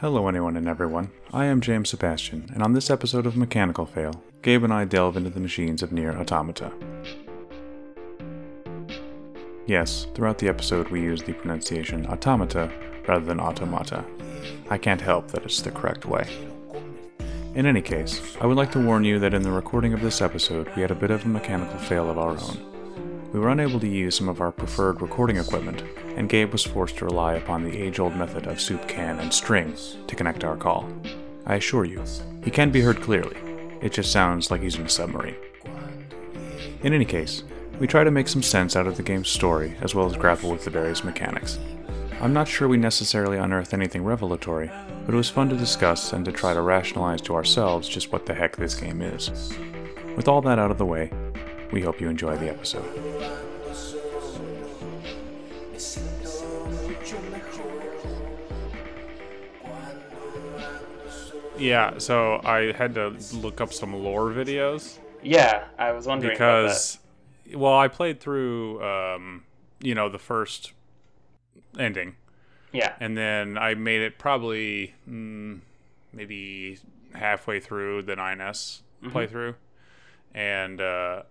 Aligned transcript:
Hello, 0.00 0.28
anyone 0.28 0.58
and 0.58 0.68
everyone. 0.68 1.10
I 1.32 1.46
am 1.46 1.62
James 1.62 1.88
Sebastian, 1.88 2.50
and 2.52 2.62
on 2.62 2.74
this 2.74 2.90
episode 2.90 3.24
of 3.24 3.34
Mechanical 3.34 3.86
Fail, 3.86 4.22
Gabe 4.42 4.62
and 4.62 4.70
I 4.70 4.84
delve 4.84 5.16
into 5.16 5.30
the 5.30 5.40
machines 5.40 5.82
of 5.82 5.88
NieR 5.88 6.14
Automata. 6.20 6.70
Yes, 9.64 10.06
throughout 10.14 10.36
the 10.36 10.48
episode 10.48 10.90
we 10.90 11.00
use 11.00 11.22
the 11.22 11.32
pronunciation 11.32 12.04
automata 12.08 12.70
rather 13.08 13.24
than 13.24 13.40
automata. 13.40 14.04
I 14.68 14.76
can't 14.76 15.00
help 15.00 15.28
that 15.28 15.46
it's 15.46 15.62
the 15.62 15.70
correct 15.70 16.04
way. 16.04 16.28
In 17.54 17.64
any 17.64 17.80
case, 17.80 18.36
I 18.38 18.44
would 18.44 18.58
like 18.58 18.72
to 18.72 18.84
warn 18.84 19.02
you 19.02 19.18
that 19.20 19.32
in 19.32 19.40
the 19.40 19.50
recording 19.50 19.94
of 19.94 20.02
this 20.02 20.20
episode 20.20 20.70
we 20.76 20.82
had 20.82 20.90
a 20.90 20.94
bit 20.94 21.10
of 21.10 21.24
a 21.24 21.28
mechanical 21.28 21.78
fail 21.78 22.10
of 22.10 22.18
our 22.18 22.32
own. 22.32 22.75
We 23.32 23.40
were 23.40 23.50
unable 23.50 23.80
to 23.80 23.88
use 23.88 24.14
some 24.14 24.28
of 24.28 24.40
our 24.40 24.52
preferred 24.52 25.02
recording 25.02 25.36
equipment, 25.36 25.82
and 26.16 26.28
Gabe 26.28 26.52
was 26.52 26.64
forced 26.64 26.96
to 26.98 27.04
rely 27.04 27.34
upon 27.34 27.64
the 27.64 27.76
age 27.76 27.98
old 27.98 28.16
method 28.16 28.46
of 28.46 28.60
soup 28.60 28.86
can 28.88 29.18
and 29.18 29.32
string 29.32 29.74
to 30.06 30.16
connect 30.16 30.44
our 30.44 30.56
call. 30.56 30.88
I 31.44 31.56
assure 31.56 31.84
you, 31.84 32.02
he 32.44 32.50
can 32.50 32.70
be 32.70 32.80
heard 32.80 33.00
clearly. 33.00 33.36
It 33.82 33.92
just 33.92 34.12
sounds 34.12 34.50
like 34.50 34.62
he's 34.62 34.76
in 34.76 34.86
a 34.86 34.88
submarine. 34.88 35.36
In 36.82 36.94
any 36.94 37.04
case, 37.04 37.42
we 37.78 37.86
try 37.86 38.04
to 38.04 38.10
make 38.10 38.28
some 38.28 38.42
sense 38.42 38.76
out 38.76 38.86
of 38.86 38.96
the 38.96 39.02
game's 39.02 39.28
story 39.28 39.76
as 39.80 39.94
well 39.94 40.06
as 40.06 40.16
grapple 40.16 40.50
with 40.50 40.64
the 40.64 40.70
various 40.70 41.04
mechanics. 41.04 41.58
I'm 42.20 42.32
not 42.32 42.48
sure 42.48 42.68
we 42.68 42.78
necessarily 42.78 43.36
unearthed 43.36 43.74
anything 43.74 44.02
revelatory, 44.02 44.70
but 45.04 45.14
it 45.14 45.16
was 45.16 45.28
fun 45.28 45.50
to 45.50 45.56
discuss 45.56 46.14
and 46.14 46.24
to 46.24 46.32
try 46.32 46.54
to 46.54 46.62
rationalize 46.62 47.20
to 47.22 47.34
ourselves 47.34 47.88
just 47.88 48.12
what 48.12 48.24
the 48.24 48.34
heck 48.34 48.56
this 48.56 48.74
game 48.74 49.02
is. 49.02 49.52
With 50.16 50.26
all 50.26 50.40
that 50.42 50.58
out 50.58 50.70
of 50.70 50.78
the 50.78 50.86
way, 50.86 51.10
we 51.72 51.82
hope 51.82 52.00
you 52.00 52.08
enjoy 52.08 52.36
the 52.36 52.48
episode. 52.48 52.84
Yeah, 61.58 61.98
so 61.98 62.40
I 62.44 62.72
had 62.72 62.94
to 62.94 63.16
look 63.32 63.60
up 63.60 63.72
some 63.72 63.94
lore 63.94 64.30
videos. 64.30 64.98
Yeah, 65.22 65.64
I 65.78 65.92
was 65.92 66.06
wondering 66.06 66.34
because, 66.34 66.98
well, 67.54 67.76
I 67.76 67.88
played 67.88 68.20
through, 68.20 68.82
um, 68.84 69.44
you 69.80 69.94
know, 69.94 70.08
the 70.08 70.18
first 70.18 70.72
ending. 71.78 72.16
Yeah, 72.72 72.94
and 73.00 73.16
then 73.16 73.56
I 73.56 73.74
made 73.74 74.02
it 74.02 74.18
probably 74.18 74.94
mm, 75.08 75.60
maybe 76.12 76.78
halfway 77.14 77.58
through 77.58 78.02
the 78.02 78.16
9S 78.16 78.80
playthrough, 79.04 79.54
and 80.34 80.80
uh, 80.80 81.22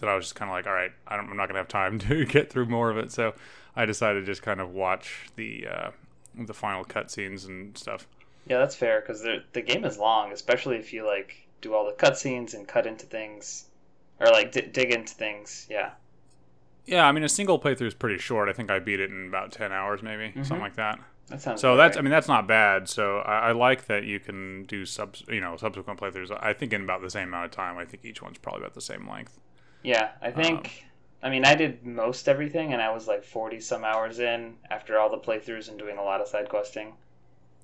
then 0.00 0.10
I 0.10 0.14
was 0.16 0.26
just 0.26 0.34
kind 0.34 0.50
of 0.50 0.54
like, 0.54 0.66
all 0.66 0.72
right, 0.74 0.92
I 1.06 1.16
don't, 1.16 1.30
I'm 1.30 1.36
not 1.36 1.46
gonna 1.48 1.58
have 1.60 1.68
time 1.68 1.98
to 2.10 2.24
get 2.26 2.50
through 2.50 2.66
more 2.66 2.90
of 2.90 2.98
it, 2.98 3.12
so 3.12 3.34
I 3.76 3.86
decided 3.86 4.20
to 4.20 4.26
just 4.26 4.42
kind 4.42 4.60
of 4.60 4.70
watch 4.72 5.28
the 5.36 5.66
uh, 5.68 5.90
the 6.34 6.54
final 6.54 6.84
cutscenes 6.84 7.46
and 7.46 7.76
stuff. 7.78 8.06
yeah, 8.46 8.58
that's 8.58 8.74
fair 8.76 9.00
because 9.00 9.22
the 9.22 9.44
the 9.52 9.62
game 9.62 9.84
is 9.84 9.98
long, 9.98 10.32
especially 10.32 10.76
if 10.76 10.92
you 10.92 11.06
like 11.06 11.48
do 11.62 11.74
all 11.74 11.86
the 11.86 11.92
cutscenes 11.92 12.52
and 12.54 12.66
cut 12.68 12.86
into 12.86 13.06
things, 13.06 13.68
or 14.18 14.28
like 14.28 14.52
d- 14.52 14.62
dig 14.62 14.90
into 14.92 15.14
things. 15.14 15.66
Yeah, 15.70 15.92
Yeah, 16.86 17.06
I 17.06 17.12
mean, 17.12 17.24
a 17.24 17.28
single 17.28 17.58
playthrough 17.60 17.86
is 17.86 17.94
pretty 17.94 18.18
short. 18.18 18.48
I 18.48 18.52
think 18.52 18.70
I 18.70 18.78
beat 18.78 19.00
it 19.00 19.10
in 19.10 19.28
about 19.28 19.52
ten 19.52 19.72
hours, 19.72 20.02
maybe 20.02 20.34
Mm-hmm. 20.36 20.42
something 20.42 20.62
like 20.62 20.76
that. 20.76 20.98
that 21.28 21.40
sounds. 21.42 21.60
So 21.60 21.76
that's, 21.76 21.96
I 21.96 22.00
mean, 22.00 22.10
that's 22.10 22.28
not 22.28 22.46
bad. 22.48 22.88
So 22.88 23.18
I, 23.18 23.50
I 23.50 23.52
like 23.52 23.86
that 23.86 24.04
you 24.04 24.18
can 24.20 24.64
do 24.64 24.84
sub, 24.86 25.16
you 25.28 25.40
know, 25.40 25.56
subsequent 25.56 26.00
playthroughs. 26.00 26.36
I 26.42 26.52
think 26.54 26.72
in 26.72 26.82
about 26.82 27.02
the 27.02 27.10
same 27.10 27.28
amount 27.28 27.46
of 27.46 27.50
time. 27.52 27.78
I 27.78 27.84
think 27.84 28.04
each 28.04 28.22
one's 28.22 28.38
probably 28.38 28.62
about 28.62 28.74
the 28.74 28.80
same 28.80 29.08
length. 29.08 29.38
Yeah, 29.82 30.10
I 30.22 30.30
think. 30.30 30.58
um, 30.66 30.70
I 31.22 31.28
mean, 31.28 31.44
I 31.44 31.54
did 31.54 31.84
most 31.84 32.28
everything, 32.28 32.72
and 32.72 32.80
I 32.80 32.90
was 32.92 33.06
like 33.06 33.24
forty 33.24 33.60
some 33.60 33.84
hours 33.84 34.18
in 34.20 34.54
after 34.70 34.98
all 34.98 35.10
the 35.10 35.18
playthroughs 35.18 35.68
and 35.68 35.78
doing 35.78 35.98
a 35.98 36.02
lot 36.02 36.20
of 36.22 36.28
side 36.28 36.48
questing. 36.48 36.94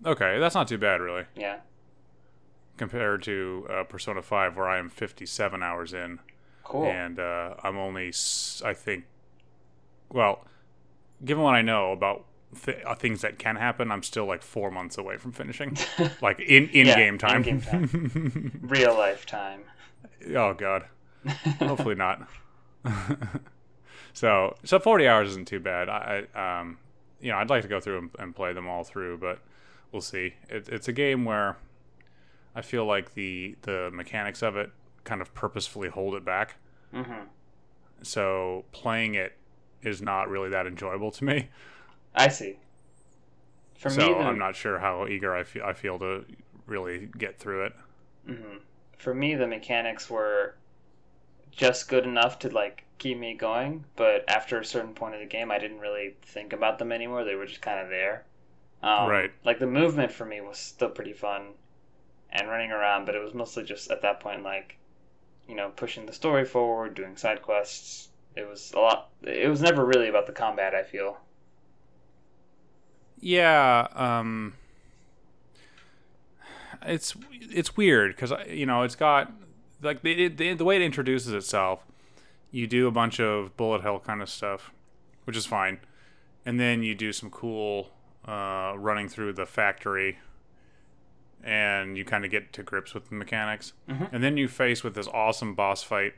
Okay, 0.04 0.38
that's 0.38 0.54
not 0.54 0.68
too 0.68 0.76
bad, 0.78 1.00
really, 1.00 1.24
Yeah, 1.34 1.60
compared 2.76 3.22
to 3.24 3.66
uh, 3.70 3.84
Persona 3.84 4.22
Five, 4.22 4.56
where 4.56 4.68
I 4.68 4.78
am 4.78 4.90
fifty-seven 4.90 5.62
hours 5.62 5.94
in, 5.94 6.20
cool. 6.64 6.86
and 6.86 7.18
uh, 7.18 7.54
I'm 7.62 7.78
only, 7.78 8.08
I 8.64 8.74
think, 8.74 9.04
well, 10.10 10.46
given 11.24 11.42
what 11.42 11.54
I 11.54 11.62
know 11.62 11.92
about 11.92 12.26
th- 12.64 12.82
uh, 12.84 12.94
things 12.94 13.22
that 13.22 13.38
can 13.38 13.56
happen, 13.56 13.90
I'm 13.90 14.02
still 14.02 14.26
like 14.26 14.42
four 14.42 14.70
months 14.70 14.98
away 14.98 15.16
from 15.16 15.32
finishing, 15.32 15.76
like 16.20 16.40
in 16.40 16.68
in 16.68 16.86
Yeah, 16.88 16.96
game 16.96 17.18
time. 17.18 17.42
in-game 17.44 18.60
Real 18.62 18.94
life 18.94 19.24
time. 19.26 19.62
oh 20.34 20.52
God. 20.54 20.86
Hopefully 21.60 21.94
not. 21.96 22.28
So 24.12 24.56
so 24.64 24.78
40 24.78 25.06
hours 25.08 25.28
isn't 25.30 25.46
too 25.48 25.60
bad. 25.60 25.88
I 25.88 26.26
I, 26.34 26.60
um 26.60 26.78
you 27.20 27.30
know 27.32 27.38
i'd 27.38 27.50
like 27.50 27.62
to 27.62 27.68
go 27.68 27.80
through 27.80 27.98
and, 27.98 28.10
and 28.18 28.36
play 28.36 28.52
them 28.52 28.68
all 28.68 28.84
through 28.84 29.18
but 29.18 29.40
we'll 29.92 30.02
see. 30.02 30.34
It, 30.48 30.68
it's 30.68 30.88
a 30.88 30.92
game 30.92 31.24
where 31.24 31.56
i 32.54 32.62
feel 32.62 32.84
like 32.86 33.14
the 33.14 33.56
the 33.62 33.90
mechanics 33.92 34.42
of 34.42 34.56
it 34.56 34.70
kind 35.04 35.20
of 35.20 35.32
purposefully 35.34 35.88
hold 35.88 36.14
it 36.14 36.24
back. 36.24 36.56
Hmm 36.92 37.26
so 38.02 38.64
playing 38.72 39.14
it 39.14 39.36
is 39.82 40.02
not 40.02 40.28
really 40.28 40.50
that 40.50 40.66
enjoyable 40.66 41.10
to 41.12 41.24
me. 41.24 41.48
I 42.14 42.28
see. 42.28 42.58
For 43.78 43.90
so 43.90 44.08
me, 44.08 44.14
the, 44.14 44.20
i'm 44.20 44.38
not 44.38 44.56
sure 44.56 44.78
how 44.78 45.06
eager 45.06 45.34
i 45.34 45.44
feel 45.44 45.64
i 45.64 45.72
feel 45.72 45.98
to 45.98 46.24
really 46.66 47.08
get 47.18 47.38
through 47.38 47.66
it. 47.66 47.72
Hmm 48.26 48.58
For 48.98 49.14
me, 49.14 49.34
the 49.34 49.46
mechanics 49.46 50.10
were 50.10 50.54
just 51.56 51.88
good 51.88 52.04
enough 52.04 52.38
to 52.40 52.48
like 52.50 52.84
keep 52.98 53.18
me 53.18 53.34
going, 53.34 53.84
but 53.96 54.24
after 54.28 54.58
a 54.60 54.64
certain 54.64 54.94
point 54.94 55.14
of 55.14 55.20
the 55.20 55.26
game, 55.26 55.50
I 55.50 55.58
didn't 55.58 55.80
really 55.80 56.16
think 56.22 56.52
about 56.52 56.78
them 56.78 56.92
anymore. 56.92 57.24
They 57.24 57.34
were 57.34 57.46
just 57.46 57.62
kind 57.62 57.80
of 57.80 57.88
there. 57.90 58.26
Um, 58.82 59.08
Right. 59.08 59.32
Like 59.44 59.58
the 59.58 59.66
movement 59.66 60.12
for 60.12 60.24
me 60.24 60.40
was 60.40 60.58
still 60.58 60.90
pretty 60.90 61.12
fun, 61.14 61.54
and 62.30 62.48
running 62.48 62.70
around, 62.72 63.06
but 63.06 63.14
it 63.16 63.22
was 63.22 63.34
mostly 63.34 63.64
just 63.64 63.90
at 63.90 64.02
that 64.02 64.20
point 64.20 64.42
like, 64.44 64.78
you 65.48 65.54
know, 65.56 65.70
pushing 65.70 66.06
the 66.06 66.12
story 66.12 66.44
forward, 66.44 66.94
doing 66.94 67.16
side 67.16 67.42
quests. 67.42 68.08
It 68.36 68.48
was 68.48 68.72
a 68.72 68.80
lot. 68.80 69.10
It 69.22 69.48
was 69.48 69.62
never 69.62 69.84
really 69.84 70.08
about 70.08 70.26
the 70.26 70.32
combat. 70.32 70.74
I 70.74 70.82
feel. 70.84 71.18
Yeah, 73.20 73.88
um 73.94 74.54
it's 76.82 77.14
it's 77.40 77.76
weird 77.76 78.16
cuz 78.16 78.32
you 78.48 78.66
know, 78.66 78.82
it's 78.82 78.94
got 78.94 79.32
like 79.82 80.02
the, 80.02 80.28
the 80.28 80.54
the 80.54 80.64
way 80.64 80.76
it 80.76 80.82
introduces 80.82 81.32
itself, 81.32 81.84
you 82.50 82.66
do 82.66 82.86
a 82.86 82.90
bunch 82.90 83.20
of 83.20 83.56
bullet 83.56 83.82
hell 83.82 83.98
kind 84.00 84.22
of 84.22 84.28
stuff, 84.28 84.72
which 85.24 85.36
is 85.36 85.46
fine. 85.46 85.80
And 86.44 86.60
then 86.60 86.82
you 86.82 86.94
do 86.94 87.12
some 87.12 87.30
cool 87.30 87.90
uh 88.26 88.74
running 88.76 89.08
through 89.08 89.32
the 89.34 89.46
factory 89.46 90.18
and 91.44 91.96
you 91.96 92.04
kind 92.04 92.24
of 92.24 92.30
get 92.30 92.52
to 92.54 92.62
grips 92.62 92.94
with 92.94 93.08
the 93.08 93.14
mechanics. 93.14 93.72
Mhm. 93.88 94.08
And 94.12 94.22
then 94.24 94.36
you 94.36 94.48
face 94.48 94.82
with 94.82 94.94
this 94.94 95.06
awesome 95.08 95.54
boss 95.54 95.82
fight 95.82 96.14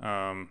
um 0.00 0.50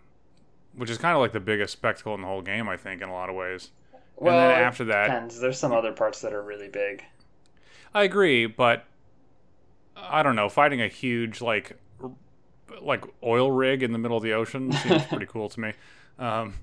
which 0.76 0.90
is 0.90 0.98
kind 0.98 1.14
of 1.14 1.20
like 1.20 1.30
the 1.32 1.38
biggest 1.40 1.72
spectacle 1.72 2.14
in 2.16 2.22
the 2.22 2.26
whole 2.26 2.42
game, 2.42 2.68
I 2.68 2.76
think, 2.76 3.00
in 3.00 3.08
a 3.08 3.12
lot 3.12 3.28
of 3.28 3.36
ways. 3.36 3.70
Well, 4.16 4.36
and 4.38 4.50
then 4.50 4.64
after 4.64 4.84
that, 4.86 5.06
depends. 5.06 5.38
There's 5.40 5.58
some 5.58 5.72
other 5.72 5.92
parts 5.92 6.20
that 6.22 6.32
are 6.32 6.42
really 6.42 6.68
big. 6.68 7.04
I 7.94 8.02
agree, 8.02 8.46
but 8.46 8.84
I 9.96 10.24
don't 10.24 10.34
know. 10.34 10.48
Fighting 10.48 10.82
a 10.82 10.88
huge 10.88 11.40
like 11.40 11.78
like 12.82 13.04
oil 13.22 13.50
rig 13.50 13.82
in 13.82 13.92
the 13.92 13.98
middle 13.98 14.16
of 14.16 14.22
the 14.22 14.32
ocean 14.32 14.72
seems 14.82 15.04
pretty 15.04 15.26
cool 15.26 15.48
to 15.48 15.60
me. 15.60 15.72
Um, 16.18 16.54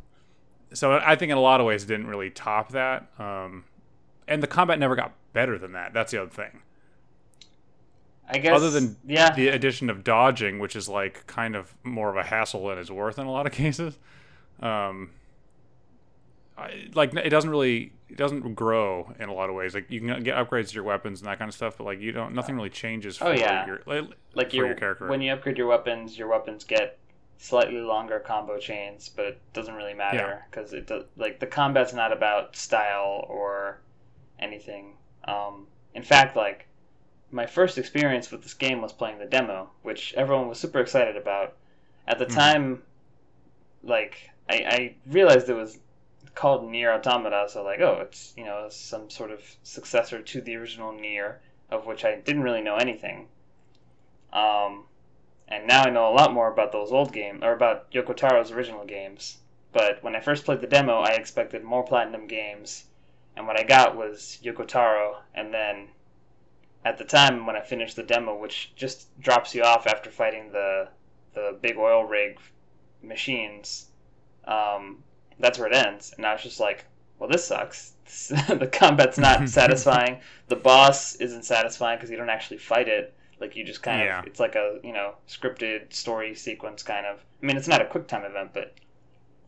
so 0.73 0.93
I 0.93 1.15
think 1.15 1.31
in 1.31 1.37
a 1.37 1.41
lot 1.41 1.59
of 1.59 1.67
ways 1.67 1.83
it 1.83 1.87
didn't 1.87 2.07
really 2.07 2.29
top 2.29 2.69
that. 2.69 3.07
Um, 3.19 3.65
and 4.27 4.41
the 4.41 4.47
combat 4.47 4.79
never 4.79 4.95
got 4.95 5.13
better 5.33 5.57
than 5.57 5.73
that. 5.73 5.93
That's 5.93 6.11
the 6.11 6.21
other 6.21 6.29
thing. 6.29 6.61
I 8.29 8.37
guess. 8.37 8.55
Other 8.55 8.69
than 8.69 8.95
yeah, 9.05 9.33
the 9.33 9.49
addition 9.49 9.89
of 9.89 10.03
dodging, 10.03 10.59
which 10.59 10.75
is 10.75 10.87
like 10.87 11.27
kind 11.27 11.55
of 11.55 11.75
more 11.83 12.09
of 12.09 12.15
a 12.15 12.23
hassle 12.23 12.67
than 12.67 12.77
it's 12.77 12.89
worth 12.89 13.19
in 13.19 13.27
a 13.27 13.31
lot 13.31 13.45
of 13.45 13.51
cases. 13.51 13.97
Um, 14.61 15.11
I, 16.57 16.89
like 16.93 17.13
it 17.13 17.29
doesn't 17.29 17.49
really 17.49 17.91
it 18.11 18.17
doesn't 18.17 18.55
grow 18.55 19.13
in 19.19 19.29
a 19.29 19.33
lot 19.33 19.49
of 19.49 19.55
ways. 19.55 19.73
Like 19.73 19.89
you 19.89 20.01
can 20.01 20.21
get 20.23 20.35
upgrades 20.35 20.69
to 20.69 20.75
your 20.75 20.83
weapons 20.83 21.21
and 21.21 21.27
that 21.29 21.39
kind 21.39 21.47
of 21.49 21.55
stuff, 21.55 21.77
but 21.77 21.85
like 21.85 21.99
you 21.99 22.11
don't 22.11 22.35
nothing 22.35 22.55
really 22.55 22.69
changes 22.69 23.17
for 23.17 23.27
Oh, 23.27 23.31
yeah. 23.31 23.65
your 23.65 23.81
like, 23.85 24.03
like 24.33 24.53
your, 24.53 24.67
your 24.67 24.75
character. 24.75 25.07
when 25.07 25.21
you 25.21 25.31
upgrade 25.31 25.57
your 25.57 25.67
weapons, 25.67 26.17
your 26.17 26.27
weapons 26.27 26.63
get 26.63 26.97
slightly 27.37 27.79
longer 27.79 28.19
combo 28.19 28.59
chains, 28.59 29.09
but 29.09 29.25
it 29.25 29.41
doesn't 29.53 29.73
really 29.73 29.93
matter 29.93 30.45
because 30.49 30.73
it 30.73 30.87
does, 30.87 31.05
like 31.15 31.39
the 31.39 31.47
combat's 31.47 31.93
not 31.93 32.11
about 32.11 32.55
style 32.55 33.25
or 33.29 33.79
anything. 34.39 34.93
Um, 35.25 35.67
in 35.95 36.03
fact, 36.03 36.35
like 36.35 36.67
my 37.31 37.45
first 37.45 37.77
experience 37.77 38.29
with 38.29 38.43
this 38.43 38.53
game 38.53 38.81
was 38.81 38.91
playing 38.91 39.19
the 39.19 39.25
demo, 39.25 39.69
which 39.83 40.13
everyone 40.15 40.49
was 40.49 40.59
super 40.59 40.79
excited 40.79 41.15
about. 41.15 41.55
At 42.07 42.19
the 42.19 42.25
Mhm. 42.25 42.35
time, 42.35 42.83
like 43.83 44.29
I, 44.49 44.55
I 44.55 44.95
realized 45.07 45.49
it 45.49 45.53
was 45.53 45.79
called 46.35 46.69
Nier 46.69 46.91
Automata, 46.91 47.47
so 47.49 47.63
like, 47.63 47.79
oh, 47.81 47.99
it's 48.01 48.33
you 48.37 48.45
know 48.45 48.67
some 48.69 49.09
sort 49.09 49.31
of 49.31 49.41
successor 49.63 50.21
to 50.21 50.41
the 50.41 50.55
original 50.55 50.91
Nier, 50.91 51.41
of 51.69 51.85
which 51.85 52.05
I 52.05 52.15
didn't 52.15 52.43
really 52.43 52.61
know 52.61 52.75
anything. 52.75 53.27
Um, 54.31 54.85
and 55.47 55.67
now 55.67 55.83
I 55.83 55.89
know 55.89 56.07
a 56.07 56.15
lot 56.15 56.33
more 56.33 56.51
about 56.51 56.71
those 56.71 56.91
old 56.91 57.11
games, 57.11 57.43
or 57.43 57.53
about 57.53 57.91
Yoko 57.91 58.15
Taro's 58.15 58.51
original 58.51 58.85
games. 58.85 59.37
But 59.73 60.03
when 60.03 60.15
I 60.15 60.19
first 60.19 60.45
played 60.45 60.61
the 60.61 60.67
demo, 60.67 60.99
I 60.99 61.11
expected 61.11 61.63
more 61.63 61.83
Platinum 61.83 62.27
games, 62.27 62.85
and 63.35 63.47
what 63.47 63.59
I 63.59 63.63
got 63.63 63.95
was 63.95 64.39
Yoko 64.43 64.67
Taro, 64.67 65.21
and 65.33 65.53
then 65.53 65.89
at 66.83 66.97
the 66.97 67.03
time 67.03 67.45
when 67.45 67.55
I 67.55 67.61
finished 67.61 67.95
the 67.95 68.03
demo, 68.03 68.35
which 68.35 68.73
just 68.75 69.07
drops 69.19 69.53
you 69.53 69.63
off 69.63 69.87
after 69.87 70.09
fighting 70.09 70.51
the 70.51 70.89
the 71.33 71.57
big 71.61 71.77
oil 71.77 72.03
rig 72.03 72.39
machines, 73.01 73.89
um, 74.45 75.03
that's 75.41 75.59
where 75.59 75.67
it 75.67 75.75
ends. 75.75 76.13
And 76.17 76.25
I 76.25 76.33
was 76.33 76.43
just 76.43 76.59
like, 76.59 76.85
well, 77.19 77.29
this 77.29 77.45
sucks. 77.45 77.93
the 78.29 78.69
combat's 78.71 79.17
not 79.17 79.47
satisfying. 79.59 80.19
The 80.47 80.55
boss 80.55 81.15
isn't 81.15 81.45
satisfying 81.45 81.97
because 81.97 82.09
you 82.09 82.17
don't 82.17 82.29
actually 82.29 82.57
fight 82.57 82.87
it. 82.87 83.13
Like 83.39 83.55
you 83.55 83.63
just 83.65 83.81
kind 83.81 84.01
Yeah. 84.01 84.19
of, 84.19 84.27
it's 84.27 84.39
like 84.39 84.55
a 84.55 84.79
you 84.83 84.93
know 84.93 85.15
scripted 85.27 85.91
story 85.93 86.35
sequence 86.35 86.83
kind 86.83 87.05
of. 87.05 87.19
I 87.41 87.45
mean, 87.45 87.57
it's 87.57 87.67
not 87.67 87.81
a 87.81 87.85
quick 87.85 88.07
time 88.07 88.23
event, 88.23 88.51
but 88.53 88.75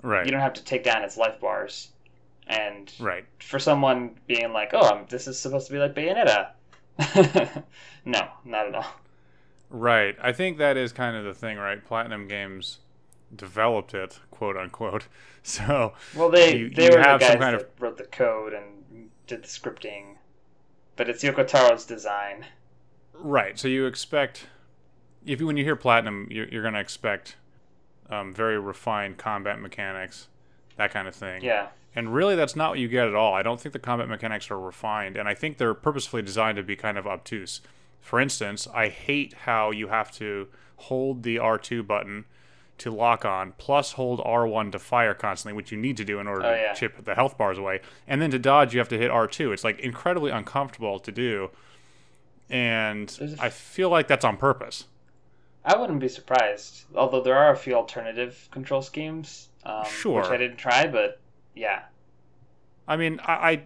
Right. 0.01 0.25
you 0.25 0.31
don't 0.31 0.41
have 0.41 0.53
to 0.53 0.63
take 0.63 0.83
down 0.83 1.03
its 1.03 1.15
life 1.15 1.39
bars. 1.39 1.89
And 2.47 2.91
right. 2.99 3.23
for 3.39 3.57
someone 3.59 4.19
being 4.27 4.51
like, 4.51 4.71
"Oh, 4.73 4.81
I'm, 4.81 5.05
this 5.07 5.27
is 5.27 5.39
supposed 5.39 5.67
to 5.67 5.73
be 5.73 5.79
like 5.79 5.93
Bayonetta," 5.95 6.49
no, 8.05 8.27
not 8.43 8.67
at 8.67 8.75
all. 8.75 8.85
Right. 9.69 10.15
I 10.21 10.33
think 10.33 10.57
that 10.57 10.75
is 10.75 10.91
kind 10.91 11.15
of 11.15 11.23
the 11.23 11.33
thing, 11.33 11.57
right? 11.57 11.83
Platinum 11.83 12.27
Games 12.27 12.79
developed 13.35 13.93
it, 13.93 14.19
quote 14.31 14.57
unquote. 14.57 15.07
So 15.45 15.93
Well, 16.15 16.29
they 16.29 16.55
You- 16.57 16.69
they 16.69 16.85
you 16.85 16.91
were 16.91 16.97
the 16.97 17.03
guys 17.03 17.27
some 17.27 17.37
kind 17.39 17.59
that 17.59 17.71
wrote 17.77 17.97
the 17.97 18.05
code 18.05 18.53
and 18.53 19.09
did 19.27 19.43
the 19.43 19.47
scripting, 19.47 20.15
but 20.95 21.09
it's 21.09 21.21
Yoko 21.21 21.45
Taro's 21.45 21.85
design. 21.85 22.45
Right. 23.13 23.59
So 23.59 23.67
you 23.67 23.85
expect, 23.85 24.47
if 25.25 25.41
you, 25.41 25.47
when 25.47 25.57
you 25.57 25.65
hear 25.65 25.75
platinum, 25.75 26.27
you're, 26.31 26.47
you're 26.47 26.61
going 26.61 26.75
to 26.75 26.79
expect 26.79 27.35
um, 28.09 28.33
very 28.33 28.57
refined 28.57 29.17
combat 29.17 29.59
mechanics, 29.59 30.27
that 30.77 30.91
kind 30.91 31.09
of 31.09 31.15
thing. 31.15 31.43
Yeah, 31.43 31.67
And 31.93 32.13
really, 32.13 32.35
that's 32.37 32.55
not 32.55 32.69
what 32.71 32.79
you 32.79 32.87
get 32.87 33.07
at 33.09 33.15
all. 33.15 33.33
I 33.33 33.41
don't 33.43 33.59
think 33.59 33.73
the 33.73 33.79
combat 33.79 34.07
mechanics 34.07 34.49
are 34.49 34.59
refined, 34.59 35.17
and 35.17 35.27
I 35.27 35.33
think 35.33 35.57
they're 35.57 35.73
purposefully 35.73 36.21
designed 36.21 36.55
to 36.55 36.63
be 36.63 36.75
kind 36.77 36.97
of 36.97 37.05
obtuse. 37.05 37.59
For 37.99 38.19
instance, 38.19 38.65
I 38.73 38.87
hate 38.89 39.33
how 39.45 39.71
you 39.71 39.89
have 39.89 40.09
to 40.13 40.47
hold 40.77 41.23
the 41.23 41.35
R2 41.37 41.85
button 41.85 42.25
to 42.83 42.91
lock 42.91 43.25
on, 43.25 43.53
plus 43.57 43.93
hold 43.93 44.19
R1 44.19 44.71
to 44.73 44.79
fire 44.79 45.13
constantly, 45.13 45.55
which 45.55 45.71
you 45.71 45.77
need 45.77 45.97
to 45.97 46.05
do 46.05 46.19
in 46.19 46.27
order 46.27 46.45
Oh, 46.45 46.51
to 46.51 46.57
yeah. 46.61 46.73
chip 46.73 47.03
the 47.03 47.15
health 47.15 47.37
bars 47.37 47.57
away. 47.57 47.81
And 48.07 48.21
then 48.21 48.31
to 48.31 48.39
dodge, 48.39 48.73
you 48.73 48.79
have 48.79 48.89
to 48.89 48.97
hit 48.97 49.09
R2. 49.11 49.53
It's 49.53 49.63
like 49.63 49.79
incredibly 49.79 50.31
uncomfortable 50.31 50.99
to 50.99 51.11
do. 51.11 51.49
And 52.49 53.17
a- 53.21 53.43
I 53.45 53.49
feel 53.49 53.89
like 53.89 54.07
that's 54.07 54.25
on 54.25 54.37
purpose. 54.37 54.85
I 55.65 55.77
wouldn't 55.77 55.99
be 55.99 56.09
surprised. 56.09 56.83
Although 56.95 57.21
there 57.21 57.37
are 57.37 57.51
a 57.53 57.55
few 57.57 57.73
alternative 57.75 58.49
control 58.51 58.81
schemes, 58.81 59.47
um, 59.65 59.85
Sure. 59.85 60.21
which 60.21 60.29
I 60.29 60.37
didn't 60.37 60.57
try, 60.57 60.87
but 60.87 61.19
yeah, 61.55 61.83
I 62.87 62.97
mean, 62.97 63.19
I, 63.23 63.33
I 63.51 63.61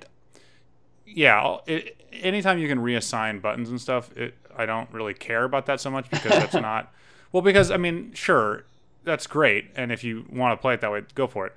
yeah, 1.08 1.58
it, 1.66 2.00
anytime 2.14 2.60
you 2.60 2.68
can 2.68 2.78
reassign 2.80 3.42
buttons 3.42 3.70
and 3.70 3.82
stuff, 3.82 4.16
it, 4.16 4.36
I 4.56 4.68
don't 4.68 4.92
really 4.92 5.16
care 5.16 5.44
about 5.44 5.66
that 5.66 5.80
so 5.82 5.90
much 5.90 6.08
because 6.12 6.32
that's 6.32 6.54
not 6.70 6.94
well. 7.32 7.42
Because 7.42 7.72
I 7.72 7.78
mean, 7.78 8.12
sure, 8.14 8.66
that's 9.08 9.26
great, 9.26 9.72
and 9.76 9.92
if 9.92 10.04
you 10.04 10.26
want 10.32 10.56
to 10.58 10.62
play 10.62 10.76
it 10.76 10.82
that 10.82 10.92
way, 10.92 11.02
go 11.16 11.26
for 11.26 11.48
it. 11.48 11.56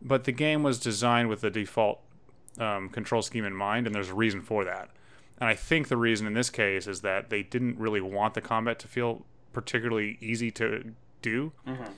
But 0.00 0.24
the 0.24 0.32
game 0.32 0.62
was 0.62 0.80
designed 0.80 1.28
with 1.28 1.42
the 1.42 1.50
default 1.50 2.00
um, 2.58 2.88
control 2.88 3.20
scheme 3.22 3.44
in 3.44 3.54
mind, 3.54 3.86
and 3.86 3.94
there's 3.94 4.08
a 4.10 4.14
reason 4.14 4.40
for 4.40 4.64
that. 4.64 4.88
And 5.38 5.48
I 5.48 5.54
think 5.54 5.88
the 5.88 5.96
reason 5.96 6.26
in 6.26 6.34
this 6.34 6.50
case 6.50 6.86
is 6.86 7.00
that 7.02 7.30
they 7.30 7.42
didn't 7.42 7.78
really 7.78 8.00
want 8.00 8.34
the 8.34 8.40
combat 8.40 8.78
to 8.80 8.88
feel 8.88 9.24
particularly 9.52 10.16
easy 10.20 10.50
to 10.52 10.94
do 11.20 11.52
Mhm. 11.66 11.90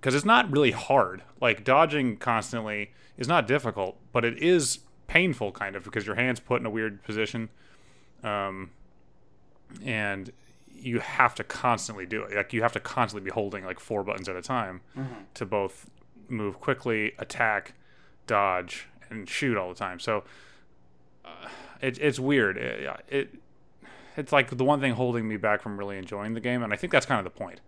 because 0.00 0.14
it's 0.14 0.24
not 0.24 0.50
really 0.50 0.70
hard. 0.70 1.22
Like 1.40 1.62
dodging 1.64 2.16
constantly 2.16 2.92
is 3.18 3.28
not 3.28 3.46
difficult, 3.46 3.96
but 4.12 4.24
it 4.24 4.38
is 4.42 4.80
painful 5.08 5.52
kind 5.52 5.76
of 5.76 5.84
because 5.84 6.06
your 6.06 6.16
hands 6.16 6.40
put 6.40 6.60
in 6.60 6.66
a 6.66 6.70
weird 6.70 7.02
position, 7.02 7.48
um, 8.22 8.70
and 9.84 10.30
you 10.80 11.00
have 11.00 11.34
to 11.36 11.44
constantly 11.44 12.06
do 12.06 12.22
it. 12.24 12.34
Like 12.36 12.52
you 12.52 12.62
have 12.62 12.72
to 12.72 12.80
constantly 12.80 13.24
be 13.28 13.32
holding 13.32 13.64
like 13.64 13.78
four 13.80 14.02
buttons 14.02 14.28
at 14.28 14.36
a 14.36 14.42
time 14.42 14.80
Mhm. 14.96 15.24
to 15.34 15.46
both 15.46 15.90
move 16.28 16.60
quickly, 16.60 17.12
attack, 17.18 17.74
dodge, 18.26 18.86
and 19.10 19.28
shoot 19.28 19.56
all 19.56 19.68
the 19.68 19.74
time. 19.74 19.98
So 20.00 20.24
uh, 21.24 21.48
it, 21.82 21.98
it's 22.00 22.18
weird. 22.18 22.56
It, 22.56 22.88
it 23.08 23.34
it's 24.16 24.32
like 24.32 24.56
the 24.56 24.64
one 24.64 24.80
thing 24.80 24.92
holding 24.94 25.28
me 25.28 25.36
back 25.36 25.62
from 25.62 25.76
really 25.78 25.96
enjoying 25.98 26.34
the 26.34 26.40
game, 26.40 26.62
and 26.62 26.72
I 26.72 26.76
think 26.76 26.92
that's 26.92 27.06
kind 27.06 27.18
of 27.18 27.24
the 27.24 27.38
point. 27.38 27.60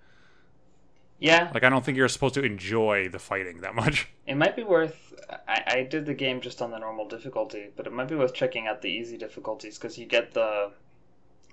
yeah. 1.18 1.50
Like 1.54 1.64
I 1.64 1.68
don't 1.68 1.84
think 1.84 1.96
you're 1.96 2.08
supposed 2.08 2.34
to 2.34 2.42
enjoy 2.42 3.08
the 3.08 3.18
fighting 3.18 3.60
that 3.60 3.74
much. 3.74 4.08
It 4.24 4.36
might 4.36 4.54
be 4.54 4.62
worth. 4.62 5.12
I, 5.48 5.62
I 5.66 5.82
did 5.82 6.06
the 6.06 6.14
game 6.14 6.40
just 6.40 6.62
on 6.62 6.70
the 6.70 6.78
normal 6.78 7.08
difficulty, 7.08 7.70
but 7.76 7.86
it 7.88 7.92
might 7.92 8.06
be 8.08 8.14
worth 8.14 8.32
checking 8.32 8.68
out 8.68 8.80
the 8.80 8.88
easy 8.88 9.16
difficulties 9.18 9.76
because 9.78 9.98
you 9.98 10.06
get 10.06 10.32
the. 10.32 10.70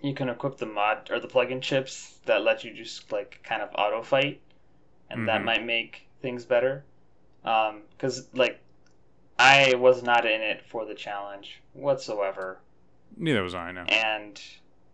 You 0.02 0.14
can 0.14 0.30
equip 0.30 0.58
the 0.58 0.66
mod 0.66 1.10
or 1.12 1.20
the 1.20 1.28
plugin 1.28 1.62
chips 1.62 2.20
that 2.26 2.42
let 2.44 2.64
you 2.64 2.74
just 2.74 3.12
like 3.12 3.40
kind 3.44 3.62
of 3.62 3.70
auto 3.76 4.02
fight, 4.02 4.40
and 5.10 5.28
that 5.28 5.42
Mhm. 5.42 5.46
might 5.46 5.64
make 5.66 6.08
things 6.22 6.46
better. 6.46 6.84
Because 7.44 8.28
like, 8.34 8.60
I 9.38 9.76
was 9.76 10.04
not 10.04 10.26
in 10.26 10.42
it 10.42 10.62
for 10.66 10.86
the 10.86 10.94
challenge 10.96 11.62
whatsoever, 11.74 12.60
Neither 13.18 13.42
was 13.44 13.56
I. 13.56 13.72
No. 13.72 13.82
and 13.84 14.42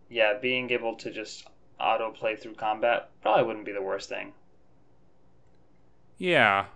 yeah, 0.08 0.34
being 0.38 0.70
able 0.70 0.94
to 0.96 1.10
just 1.10 1.46
auto 1.78 2.10
play 2.12 2.34
through 2.36 2.54
combat 2.54 3.10
probably 3.22 3.44
wouldn't 3.44 3.64
be 3.66 3.72
the 3.72 3.82
worst 3.82 4.08
thing. 4.08 4.32
Yeah. 6.18 6.66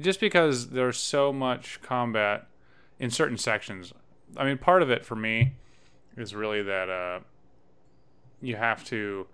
Just 0.00 0.20
because 0.20 0.70
there's 0.70 0.98
so 0.98 1.32
much 1.32 1.80
combat 1.82 2.46
in 2.98 3.10
certain 3.10 3.38
sections. 3.38 3.92
I 4.36 4.44
mean, 4.44 4.58
part 4.58 4.82
of 4.82 4.90
it 4.90 5.04
for 5.06 5.16
me 5.16 5.52
is 6.16 6.34
really 6.34 6.62
that 6.62 6.88
uh, 6.88 7.20
you 8.40 8.56
have 8.56 8.84
to 8.86 9.26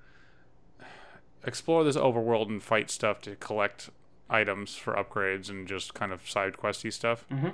explore 1.45 1.85
this 1.85 1.97
overworld 1.97 2.49
and 2.49 2.63
fight 2.63 2.91
stuff 2.91 3.21
to 3.23 3.37
collect 3.37 3.91
items 4.31 4.77
for 4.77 4.95
upgrades 4.95 5.49
and 5.51 5.67
just 5.67 5.95
kind 5.95 6.13
of 6.13 6.29
side 6.29 6.55
questy 6.57 6.93
stuff. 6.93 7.25
Mhm. 7.31 7.53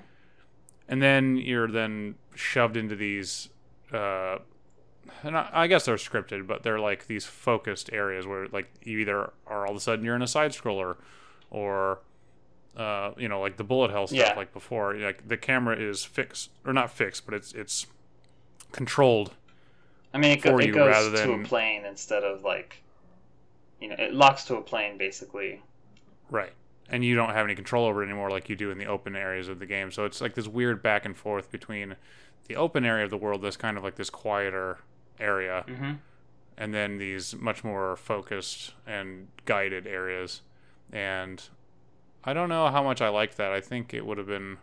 And 0.88 1.02
then 1.02 1.36
you're 1.36 1.68
then 1.68 2.14
shoved 2.34 2.76
into 2.76 2.96
these. 2.96 3.48
Uh, 3.92 4.38
and 5.22 5.36
I, 5.36 5.48
I 5.52 5.66
guess 5.66 5.86
they're 5.86 5.96
scripted, 5.96 6.46
but 6.46 6.62
they're 6.62 6.78
like 6.80 7.06
these 7.06 7.24
focused 7.24 7.90
areas 7.92 8.26
where 8.26 8.46
like 8.48 8.70
you 8.82 8.98
either 8.98 9.32
are 9.46 9.64
all 9.66 9.70
of 9.70 9.76
a 9.76 9.80
sudden 9.80 10.04
you're 10.04 10.16
in 10.16 10.22
a 10.22 10.26
side 10.28 10.52
scroller, 10.52 10.96
or 11.50 12.00
uh, 12.76 13.12
you 13.16 13.28
know 13.28 13.40
like 13.40 13.56
the 13.56 13.64
bullet 13.64 13.90
hell 13.90 14.06
stuff 14.06 14.18
Yeah. 14.18 14.34
like 14.36 14.52
before. 14.52 14.94
Like 14.94 15.26
the 15.28 15.36
camera 15.38 15.76
is 15.76 16.04
fixed 16.04 16.50
or 16.64 16.72
not 16.72 16.90
fixed, 16.90 17.24
but 17.24 17.34
it's 17.34 17.52
it's 17.54 17.86
controlled. 18.72 19.32
I 20.14 20.18
mean, 20.18 20.32
it, 20.32 20.42
go, 20.42 20.50
for 20.50 20.60
it 20.60 20.66
you 20.68 20.72
goes 20.74 20.88
rather 20.88 21.10
to 21.10 21.16
than- 21.16 21.44
a 21.44 21.48
plane 21.48 21.84
instead 21.84 22.24
of 22.24 22.42
like, 22.42 22.82
you 23.80 23.88
know, 23.88 23.96
it 23.98 24.12
locks 24.14 24.44
to 24.44 24.56
a 24.56 24.62
plane 24.62 24.96
basically. 24.98 25.62
Right. 26.30 26.52
And 26.90 27.04
you 27.04 27.14
don't 27.14 27.30
have 27.30 27.44
any 27.44 27.54
control 27.54 27.86
over 27.86 28.02
it 28.02 28.06
anymore 28.06 28.30
like 28.30 28.48
you 28.48 28.56
do 28.56 28.70
in 28.70 28.78
the 28.78 28.86
open 28.86 29.14
areas 29.14 29.48
of 29.48 29.58
the 29.58 29.66
game. 29.66 29.90
So 29.92 30.04
it's 30.04 30.20
like 30.20 30.34
this 30.34 30.48
weird 30.48 30.82
back 30.82 31.04
and 31.04 31.16
forth 31.16 31.50
between 31.50 31.96
the 32.46 32.56
open 32.56 32.84
area 32.84 33.04
of 33.04 33.10
the 33.10 33.16
world 33.18 33.42
that's 33.42 33.58
kind 33.58 33.76
of 33.76 33.84
like 33.84 33.96
this 33.96 34.08
quieter 34.10 34.78
area 35.20 35.64
Mm-hmm. 35.68 35.92
and 36.56 36.72
then 36.72 36.96
these 36.96 37.34
much 37.36 37.62
more 37.64 37.96
focused 37.96 38.72
and 38.86 39.28
guided 39.44 39.86
areas. 39.86 40.40
And 40.90 41.42
I 42.24 42.32
don't 42.32 42.48
know 42.48 42.68
how 42.68 42.82
much 42.82 43.02
I 43.02 43.10
like 43.10 43.34
that. 43.36 43.52
I 43.52 43.60
think 43.60 43.92
it 43.92 44.06
would 44.06 44.16
have 44.16 44.26
been 44.26 44.56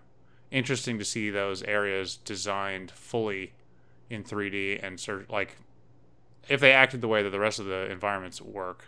interesting 0.50 0.98
to 0.98 1.06
see 1.06 1.30
those 1.30 1.62
areas 1.64 2.16
designed 2.18 2.90
fully 2.92 3.54
in 4.10 4.24
3D 4.24 4.78
and 4.78 5.02
like 5.30 5.58
if 6.50 6.60
they 6.62 6.74
acted 6.74 7.02
the 7.02 7.08
way 7.08 7.24
that 7.24 7.30
the 7.32 7.40
rest 7.40 7.60
of 7.60 7.66
the 7.66 7.92
environments 7.92 8.42
work. 8.42 8.86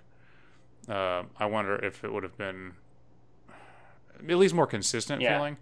Uh, 0.89 1.23
I 1.37 1.45
wonder 1.47 1.75
if 1.77 2.03
it 2.03 2.13
would 2.13 2.23
have 2.23 2.37
been 2.37 2.73
at 4.29 4.37
least 4.37 4.53
more 4.53 4.67
consistent 4.67 5.23
Yeah. 5.23 5.25
feeling. 5.25 5.57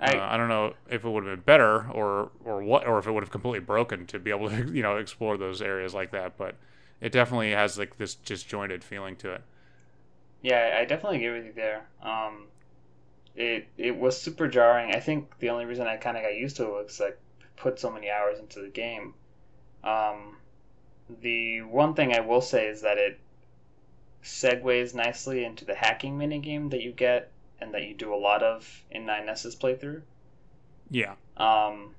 I, 0.00 0.16
uh, 0.16 0.28
I 0.30 0.36
don't 0.36 0.48
know 0.48 0.74
if 0.90 1.04
it 1.04 1.08
would 1.08 1.24
have 1.24 1.36
been 1.36 1.44
better 1.44 1.88
or 1.90 2.30
or 2.44 2.62
what 2.62 2.86
or 2.86 2.98
if 2.98 3.06
it 3.06 3.12
would 3.12 3.22
have 3.22 3.30
completely 3.30 3.60
broken 3.60 4.06
to 4.08 4.18
be 4.18 4.30
able 4.30 4.48
to 4.50 4.70
you 4.72 4.82
know 4.82 4.96
explore 4.96 5.36
those 5.36 5.62
areas 5.62 5.94
like 5.94 6.10
that. 6.10 6.36
But 6.36 6.56
it 7.00 7.12
definitely 7.12 7.52
has 7.52 7.78
like 7.78 7.98
this 7.98 8.14
disjointed 8.14 8.82
feeling 8.82 9.16
to 9.16 9.32
it. 9.32 9.42
yeah, 10.40 10.76
I 10.78 10.84
definitely 10.84 11.24
agree 11.24 11.38
with 11.38 11.46
you 11.46 11.52
there. 11.52 11.88
Um, 12.02 12.48
it 13.36 13.68
it 13.78 13.96
was 13.96 14.20
super 14.20 14.48
jarring. 14.48 14.94
I 14.94 15.00
think 15.00 15.38
the 15.38 15.50
only 15.50 15.66
reason 15.66 15.86
I 15.88 15.96
kind 15.98 16.16
of 16.16 16.22
got 16.24 16.36
used 16.36 16.56
to 16.58 16.64
it 16.66 16.84
was 16.86 17.00
like 17.00 17.18
put 17.56 17.78
so 17.78 17.90
many 17.90 18.10
hours 18.10 18.38
into 18.38 18.60
the 18.60 18.68
game. 18.68 19.14
Um, 19.84 20.36
the 21.20 21.62
one 21.62 21.94
thing 21.94 22.14
I 22.14 22.20
will 22.20 22.40
say 22.40 22.66
is 22.66 22.82
that 22.82 22.98
it 22.98 23.18
segues 24.22 24.94
nicely 24.94 25.44
into 25.44 25.64
the 25.64 25.74
hacking 25.74 26.16
minigame 26.18 26.70
that 26.70 26.82
you 26.82 26.92
get 26.92 27.30
and 27.60 27.74
that 27.74 27.84
you 27.84 27.94
do 27.94 28.14
a 28.14 28.16
lot 28.16 28.42
of 28.42 28.84
in 28.90 29.06
Nine 29.06 29.26
9s's 29.26 29.56
playthrough. 29.56 30.02
Yeah, 30.90 31.14
um, 31.36 31.94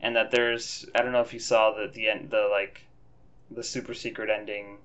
and 0.00 0.16
that 0.16 0.30
there's 0.30 0.86
I 0.94 1.02
don't 1.02 1.12
know 1.12 1.20
if 1.20 1.32
you 1.32 1.40
saw 1.40 1.72
the 1.72 1.88
the 1.88 2.08
end 2.08 2.30
the 2.30 2.48
like 2.50 2.82
the 3.50 3.62
super 3.62 3.94
secret 3.94 4.30
ending, 4.30 4.78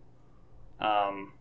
um, 0.79 1.33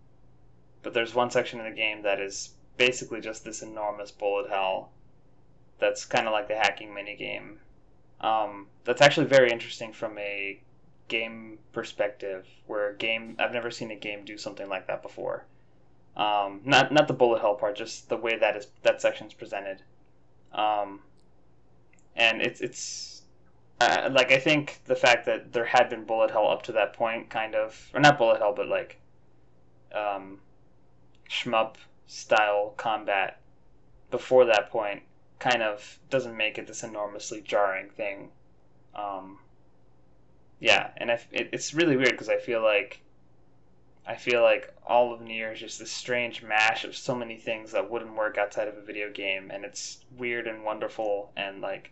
but 0.82 0.94
there's 0.94 1.14
one 1.14 1.30
section 1.30 1.60
in 1.60 1.66
the 1.66 1.76
game 1.76 2.02
that 2.02 2.20
is 2.20 2.50
basically 2.76 3.20
just 3.20 3.44
this 3.44 3.62
enormous 3.62 4.10
bullet 4.10 4.50
hell. 4.50 4.90
That's 5.78 6.04
kind 6.04 6.26
of 6.26 6.32
like 6.32 6.48
the 6.48 6.56
hacking 6.56 6.92
mini 6.92 7.16
game, 7.16 7.60
Um, 8.20 8.66
that's 8.84 9.00
actually 9.00 9.26
very 9.26 9.50
interesting 9.50 9.92
from 9.92 10.18
a 10.18 10.60
game 11.08 11.58
perspective, 11.72 12.46
where 12.66 12.90
a 12.90 12.96
game 12.96 13.36
I've 13.38 13.52
never 13.52 13.70
seen 13.70 13.90
a 13.90 13.96
game 13.96 14.24
do 14.24 14.36
something 14.36 14.68
like 14.68 14.86
that 14.86 15.02
before. 15.02 15.44
Um, 16.16 16.60
not 16.64 16.92
not 16.92 17.06
the 17.06 17.14
bullet 17.14 17.40
hell 17.40 17.54
part, 17.54 17.76
just 17.76 18.08
the 18.08 18.16
way 18.16 18.36
that 18.38 18.56
is 18.56 18.66
that 18.82 19.00
section's 19.00 19.34
presented. 19.34 19.82
Um, 20.52 21.00
and 22.16 22.42
it's 22.42 22.60
it's 22.60 23.22
uh, 23.80 24.08
like 24.12 24.32
I 24.32 24.38
think 24.38 24.80
the 24.86 24.96
fact 24.96 25.26
that 25.26 25.52
there 25.52 25.64
had 25.64 25.88
been 25.88 26.04
bullet 26.04 26.30
hell 26.30 26.48
up 26.48 26.62
to 26.64 26.72
that 26.72 26.94
point, 26.94 27.30
kind 27.30 27.54
of, 27.54 27.90
or 27.94 28.00
not 28.00 28.18
bullet 28.18 28.38
hell, 28.38 28.52
but 28.54 28.66
like 28.66 28.98
um, 29.94 30.40
shmup 31.30 31.76
style 32.06 32.74
combat 32.76 33.40
before 34.10 34.44
that 34.46 34.70
point, 34.70 35.02
kind 35.38 35.62
of 35.62 35.98
doesn't 36.10 36.36
make 36.36 36.58
it 36.58 36.66
this 36.66 36.82
enormously 36.82 37.40
jarring 37.40 37.90
thing. 37.90 38.30
Um, 38.94 39.38
yeah, 40.60 40.90
and 40.96 41.10
I, 41.10 41.20
it, 41.30 41.50
it's 41.52 41.74
really 41.74 41.96
weird 41.96 42.10
because 42.10 42.28
I 42.28 42.38
feel 42.38 42.62
like 42.62 43.00
I 44.08 44.16
feel 44.16 44.42
like 44.42 44.74
all 44.86 45.12
of 45.12 45.20
Nier 45.20 45.52
is 45.52 45.60
just 45.60 45.78
this 45.78 45.92
strange 45.92 46.42
mash 46.42 46.84
of 46.84 46.96
so 46.96 47.14
many 47.14 47.36
things 47.36 47.72
that 47.72 47.90
wouldn't 47.90 48.16
work 48.16 48.38
outside 48.38 48.66
of 48.66 48.76
a 48.78 48.80
video 48.80 49.10
game, 49.12 49.50
and 49.52 49.66
it's 49.66 49.98
weird 50.16 50.46
and 50.46 50.64
wonderful. 50.64 51.30
And 51.36 51.60
like, 51.60 51.90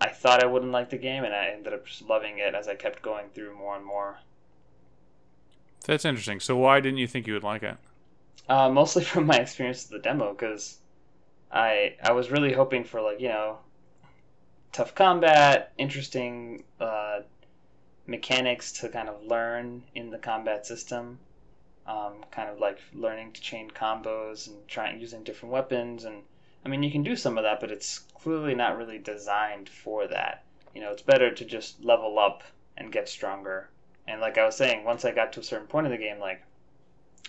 I 0.00 0.10
thought 0.10 0.44
I 0.44 0.46
wouldn't 0.46 0.70
like 0.70 0.90
the 0.90 0.96
game, 0.96 1.24
and 1.24 1.34
I 1.34 1.48
ended 1.48 1.72
up 1.72 1.86
just 1.86 2.02
loving 2.02 2.38
it 2.38 2.54
as 2.54 2.68
I 2.68 2.76
kept 2.76 3.02
going 3.02 3.30
through 3.34 3.56
more 3.56 3.76
and 3.76 3.84
more. 3.84 4.20
That's 5.86 6.04
interesting. 6.04 6.38
So 6.38 6.56
why 6.56 6.78
didn't 6.78 6.98
you 6.98 7.08
think 7.08 7.26
you 7.26 7.32
would 7.32 7.42
like 7.42 7.64
it? 7.64 7.76
Uh, 8.48 8.70
mostly 8.70 9.02
from 9.12 9.26
my 9.26 9.38
experience 9.38 9.90
with 9.90 10.00
the 10.00 10.08
demo, 10.08 10.32
because 10.32 10.78
I 11.52 11.96
I 12.02 12.12
was 12.12 12.30
really 12.30 12.52
hoping 12.52 12.84
for 12.84 13.00
like 13.00 13.20
you 13.20 13.28
know 13.28 13.58
tough 14.72 14.94
combat, 14.94 15.72
interesting 15.78 16.62
uh, 16.80 17.20
mechanics 18.06 18.72
to 18.72 18.88
kind 18.88 19.08
of 19.08 19.24
learn 19.24 19.82
in 19.94 20.10
the 20.10 20.18
combat 20.18 20.66
system. 20.66 21.18
Um, 21.86 22.24
kind 22.30 22.48
of 22.48 22.60
like 22.60 22.78
learning 22.92 23.32
to 23.32 23.40
chain 23.40 23.68
combos 23.70 24.46
and 24.46 24.68
trying 24.68 25.00
using 25.00 25.24
different 25.24 25.52
weapons 25.52 26.04
and 26.04 26.22
I 26.64 26.68
mean 26.68 26.84
you 26.84 26.90
can 26.92 27.02
do 27.02 27.16
some 27.16 27.36
of 27.36 27.42
that 27.42 27.58
but 27.58 27.72
it's 27.72 27.98
clearly 27.98 28.54
not 28.54 28.76
really 28.76 28.98
designed 28.98 29.68
for 29.68 30.06
that. 30.06 30.44
You 30.74 30.82
know 30.82 30.92
it's 30.92 31.02
better 31.02 31.32
to 31.34 31.44
just 31.44 31.82
level 31.82 32.18
up 32.18 32.44
and 32.76 32.92
get 32.92 33.08
stronger. 33.08 33.70
And 34.06 34.20
like 34.20 34.38
I 34.38 34.46
was 34.46 34.56
saying 34.56 34.84
once 34.84 35.04
I 35.04 35.10
got 35.10 35.32
to 35.32 35.40
a 35.40 35.42
certain 35.44 35.66
point 35.66 35.86
in 35.86 35.92
the 35.92 35.98
game 35.98 36.20
like 36.20 36.42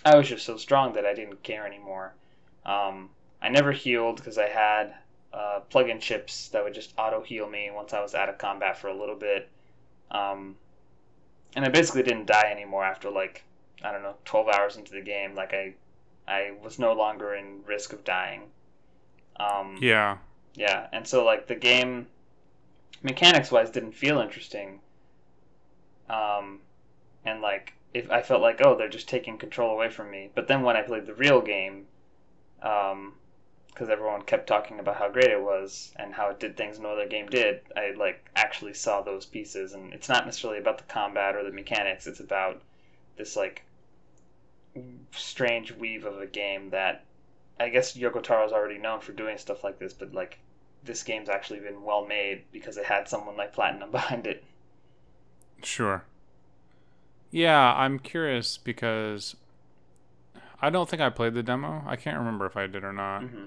I 0.04 0.16
was 0.16 0.28
just 0.28 0.44
so 0.44 0.56
strong 0.56 0.92
that 0.92 1.06
I 1.06 1.14
didn't 1.14 1.42
care 1.42 1.66
anymore. 1.66 2.14
Um, 2.64 3.10
I 3.42 3.48
never 3.50 3.72
healed 3.72 4.16
because 4.16 4.38
I 4.38 4.48
had 4.48 4.94
uh, 5.32 5.60
plug-in 5.68 6.00
chips 6.00 6.48
that 6.50 6.62
would 6.64 6.74
just 6.74 6.94
auto 6.96 7.22
heal 7.22 7.48
me 7.48 7.70
once 7.74 7.92
I 7.92 8.00
was 8.00 8.14
out 8.14 8.28
of 8.28 8.38
combat 8.38 8.78
for 8.78 8.88
a 8.88 8.94
little 8.98 9.16
bit 9.16 9.50
um, 10.10 10.56
and 11.54 11.64
I 11.64 11.68
basically 11.68 12.02
didn't 12.02 12.26
die 12.26 12.50
anymore 12.50 12.84
after 12.84 13.10
like 13.10 13.44
I 13.84 13.90
don't 13.90 14.02
know, 14.02 14.14
12 14.24 14.48
hours 14.48 14.76
into 14.76 14.92
the 14.92 15.00
game, 15.00 15.34
like 15.34 15.52
I, 15.52 15.74
I 16.28 16.52
was 16.62 16.78
no 16.78 16.92
longer 16.92 17.34
in 17.34 17.64
risk 17.66 17.92
of 17.92 18.04
dying. 18.04 18.42
Um, 19.36 19.78
Yeah. 19.80 20.18
yeah, 20.54 20.86
and 20.92 21.06
so 21.06 21.24
like 21.24 21.48
the 21.48 21.56
game, 21.56 22.06
mechanics 23.02 23.50
wise, 23.50 23.70
didn't 23.70 23.92
feel 23.92 24.20
interesting. 24.20 24.80
Um, 26.08 26.60
and 27.24 27.40
like 27.40 27.74
if 27.94 28.10
I 28.10 28.22
felt 28.22 28.42
like 28.42 28.60
oh 28.64 28.76
they're 28.76 28.88
just 28.88 29.08
taking 29.08 29.38
control 29.38 29.72
away 29.72 29.88
from 29.90 30.10
me, 30.10 30.30
but 30.34 30.48
then 30.48 30.62
when 30.62 30.76
I 30.76 30.82
played 30.82 31.06
the 31.06 31.14
real 31.14 31.40
game, 31.40 31.86
um, 32.62 33.14
because 33.72 33.88
everyone 33.88 34.22
kept 34.22 34.46
talking 34.46 34.78
about 34.78 34.96
how 34.96 35.08
great 35.08 35.30
it 35.30 35.40
was 35.40 35.92
and 35.96 36.12
how 36.12 36.28
it 36.28 36.38
did 36.38 36.56
things 36.56 36.78
no 36.78 36.90
other 36.90 37.08
game 37.08 37.26
did, 37.26 37.60
I 37.76 37.92
like 37.96 38.28
actually 38.36 38.74
saw 38.74 39.00
those 39.00 39.24
pieces, 39.24 39.72
and 39.72 39.92
it's 39.94 40.08
not 40.08 40.26
necessarily 40.26 40.58
about 40.60 40.78
the 40.78 40.84
combat 40.84 41.36
or 41.36 41.42
the 41.42 41.52
mechanics. 41.52 42.06
It's 42.06 42.20
about 42.20 42.62
this 43.16 43.34
like 43.34 43.62
strange 45.12 45.72
weave 45.72 46.04
of 46.04 46.20
a 46.20 46.26
game 46.26 46.70
that 46.70 47.04
I 47.58 47.68
guess 47.68 47.96
Yoko 47.96 48.22
Taro's 48.22 48.52
already 48.52 48.78
known 48.78 49.00
for 49.00 49.12
doing 49.12 49.38
stuff 49.38 49.64
like 49.64 49.78
this, 49.78 49.94
but 49.94 50.12
like 50.12 50.38
this 50.84 51.02
game's 51.02 51.28
actually 51.28 51.60
been 51.60 51.82
well 51.82 52.04
made 52.04 52.44
because 52.52 52.76
it 52.76 52.84
had 52.84 53.08
someone 53.08 53.36
like 53.36 53.52
Platinum 53.54 53.90
behind 53.92 54.26
it. 54.26 54.44
Sure. 55.62 56.04
Yeah, 57.30 57.72
I'm 57.74 57.98
curious 57.98 58.58
because 58.58 59.36
I 60.60 60.68
don't 60.68 60.88
think 60.88 61.00
I 61.00 61.08
played 61.08 61.32
the 61.34 61.42
demo. 61.42 61.82
I 61.86 61.96
can't 61.96 62.18
remember 62.18 62.44
if 62.44 62.56
I 62.56 62.66
did 62.66 62.84
or 62.84 62.92
not. 62.92 63.22
hmm 63.22 63.46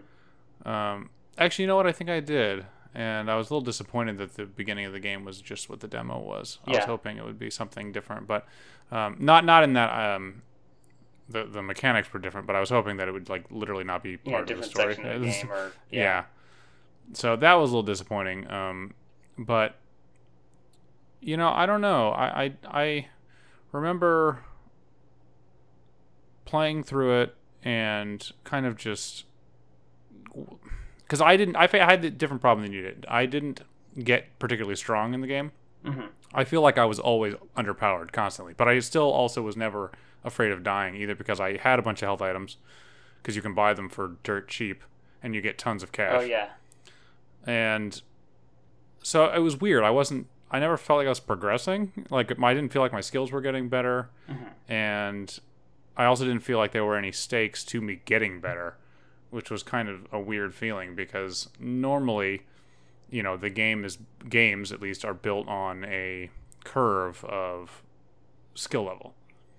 Um, 0.65 1.09
actually, 1.37 1.63
you 1.63 1.67
know 1.67 1.75
what? 1.75 1.87
I 1.87 1.91
think 1.91 2.09
I 2.09 2.19
did, 2.19 2.65
and 2.93 3.29
I 3.29 3.35
was 3.35 3.49
a 3.49 3.53
little 3.53 3.65
disappointed 3.65 4.17
that 4.17 4.33
the 4.35 4.45
beginning 4.45 4.85
of 4.85 4.93
the 4.93 4.99
game 4.99 5.23
was 5.25 5.39
just 5.41 5.69
what 5.69 5.79
the 5.79 5.87
demo 5.87 6.19
was. 6.19 6.59
I 6.65 6.71
was 6.71 6.85
hoping 6.85 7.17
it 7.17 7.25
would 7.25 7.39
be 7.39 7.49
something 7.49 7.91
different, 7.91 8.27
but 8.27 8.47
um, 8.91 9.17
not 9.19 9.45
not 9.45 9.63
in 9.63 9.73
that 9.73 9.91
um, 10.15 10.41
the 11.29 11.45
the 11.45 11.61
mechanics 11.61 12.11
were 12.13 12.19
different. 12.19 12.47
But 12.47 12.55
I 12.55 12.59
was 12.59 12.69
hoping 12.69 12.97
that 12.97 13.07
it 13.07 13.11
would 13.11 13.29
like 13.29 13.45
literally 13.51 13.83
not 13.83 14.01
be 14.03 14.17
Yeah, 14.23 14.31
part 14.37 14.49
of 14.51 14.57
the 14.57 14.63
story. 14.63 14.93
of 14.93 15.21
the 15.21 15.47
or 15.49 15.71
yeah. 15.91 16.01
yeah. 16.01 16.23
So 17.13 17.35
that 17.35 17.53
was 17.53 17.69
a 17.71 17.73
little 17.73 17.83
disappointing. 17.83 18.49
Um, 18.51 18.93
but 19.37 19.75
you 21.21 21.37
know, 21.37 21.49
I 21.49 21.65
don't 21.65 21.81
know. 21.81 22.09
I 22.09 22.43
I, 22.45 22.53
I 22.65 23.07
remember 23.71 24.43
playing 26.45 26.83
through 26.83 27.21
it 27.21 27.35
and 27.63 28.31
kind 28.43 28.65
of 28.65 28.77
just 28.77 29.25
because 31.03 31.21
I 31.21 31.37
didn't. 31.37 31.55
I, 31.55 31.69
I 31.73 31.77
had 31.77 32.03
a 32.05 32.09
different 32.09 32.41
problem 32.41 32.65
than 32.65 32.73
you 32.73 32.81
did. 32.81 33.05
I 33.07 33.25
didn't 33.25 33.61
get 34.03 34.37
particularly 34.39 34.75
strong 34.75 35.13
in 35.13 35.21
the 35.21 35.27
game. 35.27 35.51
hmm 35.85 36.05
I 36.33 36.43
feel 36.43 36.61
like 36.61 36.77
I 36.77 36.83
was 36.85 36.99
always 36.99 37.33
underpowered 37.55 38.11
constantly, 38.11 38.53
but 38.57 38.67
I 38.67 38.77
still 38.79 39.09
also 39.09 39.41
was 39.41 39.55
never 39.55 39.91
afraid 40.25 40.51
of 40.51 40.63
dying 40.63 40.95
either 40.95 41.15
because 41.15 41.39
I 41.39 41.55
had 41.57 41.79
a 41.79 41.81
bunch 41.81 42.01
of 42.01 42.07
health 42.07 42.21
items 42.21 42.57
because 43.21 43.37
you 43.37 43.41
can 43.41 43.53
buy 43.53 43.73
them 43.73 43.87
for 43.87 44.17
dirt 44.23 44.49
cheap 44.49 44.83
and 45.23 45.33
you 45.33 45.39
get 45.39 45.57
tons 45.57 45.81
of 45.81 45.91
cash 45.93 46.13
Oh 46.15 46.19
yeah. 46.25 46.49
and 47.45 48.01
so 49.01 49.25
it 49.31 49.39
was 49.39 49.61
weird. 49.61 49.83
I 49.83 49.91
wasn't. 49.91 50.27
I 50.51 50.59
never 50.59 50.77
felt 50.77 50.97
like 50.97 51.05
I 51.05 51.09
was 51.09 51.19
progressing. 51.19 52.05
Like 52.09 52.31
I 52.41 52.53
didn't 52.53 52.71
feel 52.73 52.81
like 52.81 52.91
my 52.93 53.01
skills 53.01 53.31
were 53.31 53.41
getting 53.41 53.69
better, 53.69 54.09
Mhm. 54.29 54.49
and 54.67 55.39
I 55.95 56.05
also 56.05 56.25
didn't 56.25 56.41
feel 56.43 56.57
like 56.57 56.71
there 56.71 56.83
were 56.85 56.97
any 56.97 57.11
stakes 57.11 57.63
to 57.65 57.79
me 57.81 58.01
getting 58.05 58.41
better, 58.41 58.75
which 59.29 59.49
was 59.51 59.63
kind 59.63 59.89
of 59.89 60.07
a 60.11 60.19
weird 60.19 60.53
feeling 60.55 60.95
because 60.95 61.49
normally, 61.59 62.43
you 63.09 63.21
know, 63.23 63.35
the 63.37 63.49
game 63.49 63.83
is 63.85 63.97
games 64.29 64.71
at 64.71 64.81
least 64.81 65.03
are 65.05 65.13
built 65.13 65.47
on 65.47 65.83
a 65.85 66.29
curve 66.63 67.23
of 67.25 67.83
skill 68.55 68.83
level, 68.83 69.13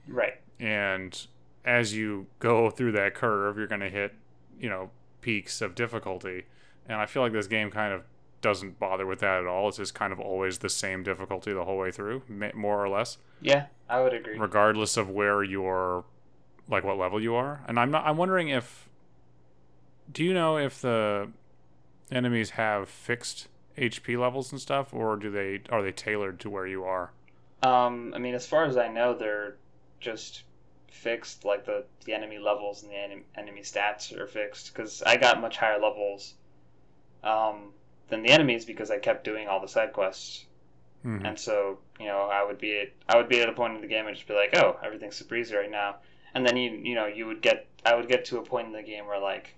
Right. 0.09 0.41
and 0.59 1.27
as 1.65 1.95
you 1.95 2.27
go 2.39 2.71
through 2.71 2.93
that 2.93 3.15
curve, 3.15 3.57
you're 3.59 3.67
going 3.67 3.81
to 3.81 3.91
hit, 3.91 4.15
you 4.59 4.69
know, 4.69 4.91
peaks 5.21 5.61
of 5.61 5.75
difficulty. 5.75 6.45
And 6.89 6.99
I 7.01 7.07
feel 7.07 7.23
like 7.23 7.33
this 7.33 7.49
game 7.49 7.71
kind 7.71 7.93
of 7.93 8.03
doesn't 8.41 8.79
bother 8.79 9.05
with 9.07 9.19
that 9.21 9.41
at 9.41 9.47
all. 9.47 9.69
It's 9.69 9.77
just 9.79 9.95
kind 9.95 10.13
of 10.13 10.21
always 10.21 10.59
the 10.59 10.69
same 10.69 11.03
difficulty 11.03 11.53
the 11.53 11.65
whole 11.65 11.77
way 11.79 11.91
through, 11.91 12.23
more 12.55 12.83
or 12.85 12.89
less, 12.89 13.19
Yeah, 13.41 13.67
I 13.89 14.01
would 14.01 14.15
agree. 14.15 14.39
regardless 14.39 14.97
of 14.97 15.11
where 15.11 15.43
you're, 15.43 16.05
like 16.69 16.85
what 16.85 16.97
level 16.99 17.21
you 17.21 17.35
are. 17.35 17.61
And 17.69 17.79
I'm 17.79 17.91
not. 17.91 18.07
I'm 18.07 18.17
wondering 18.17 18.49
if. 18.49 18.89
Do 20.11 20.25
you 20.25 20.33
know 20.35 20.57
if 20.59 20.81
the 20.81 21.31
enemies 22.11 22.51
have 22.51 22.89
fixed 22.89 23.49
HP 23.77 24.19
levels 24.19 24.53
and 24.53 24.61
stuff, 24.61 24.95
or 24.95 25.17
do 25.17 25.31
they 25.31 25.61
are 25.71 25.83
they 25.83 25.93
tailored 25.93 26.41
to 26.41 26.51
where 26.51 26.67
you 26.67 26.85
are? 26.85 27.11
Um, 27.63 28.13
I 28.15 28.19
mean, 28.19 28.35
as 28.35 28.47
far 28.47 28.65
as 28.65 28.77
I 28.77 28.89
know, 28.89 29.15
they're 29.15 29.57
just 30.01 30.45
fixed. 30.91 31.45
Like 31.45 31.67
the 31.67 31.85
the 32.05 32.15
enemy 32.15 32.39
levels 32.39 32.83
and 32.83 32.93
the 32.93 32.97
enemy, 32.97 33.23
enemy 33.37 33.61
stats 33.63 34.17
are 34.17 34.27
fixed. 34.27 34.73
Because 34.73 35.03
I 35.03 35.17
got 35.17 35.41
much 35.41 35.57
higher 35.57 35.81
levels 35.81 36.35
um, 37.25 37.73
than 38.09 38.23
the 38.23 38.31
enemies 38.31 38.65
because 38.65 38.91
I 38.91 38.99
kept 38.99 39.25
doing 39.25 39.49
all 39.49 39.61
the 39.61 39.69
side 39.69 39.93
quests. 39.93 40.47
Mhm. 41.05 41.27
And 41.27 41.39
so, 41.39 41.79
you 42.01 42.07
know, 42.07 42.23
I 42.23 42.43
would 42.45 42.59
be 42.59 42.79
at 42.81 42.89
I 43.09 43.17
would 43.17 43.29
be 43.29 43.41
at 43.41 43.49
a 43.49 43.53
point 43.53 43.75
in 43.75 43.81
the 43.81 43.87
game 43.89 44.07
and 44.07 44.17
just 44.17 44.29
be 44.29 44.35
like, 44.35 44.57
oh, 44.57 44.79
everything's 44.83 45.17
super 45.17 45.37
easy 45.37 45.55
right 45.55 45.71
now. 45.71 45.97
And 46.35 46.47
then 46.47 46.57
you 46.57 46.71
you 46.71 46.95
know 46.95 47.07
you 47.07 47.27
would 47.27 47.43
get 47.43 47.67
I 47.85 47.95
would 47.95 48.09
get 48.09 48.25
to 48.27 48.39
a 48.39 48.43
point 48.43 48.67
in 48.69 48.73
the 48.73 48.83
game 48.83 49.07
where 49.07 49.21
like 49.21 49.55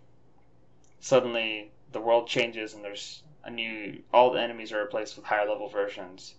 suddenly 1.00 1.72
the 1.90 2.00
world 2.00 2.28
changes 2.28 2.74
and 2.74 2.84
there's 2.84 3.24
a 3.44 3.50
new 3.50 4.02
all 4.12 4.30
the 4.30 4.40
enemies 4.40 4.72
are 4.72 4.82
replaced 4.82 5.16
with 5.16 5.26
higher 5.26 5.48
level 5.48 5.68
versions. 5.68 6.36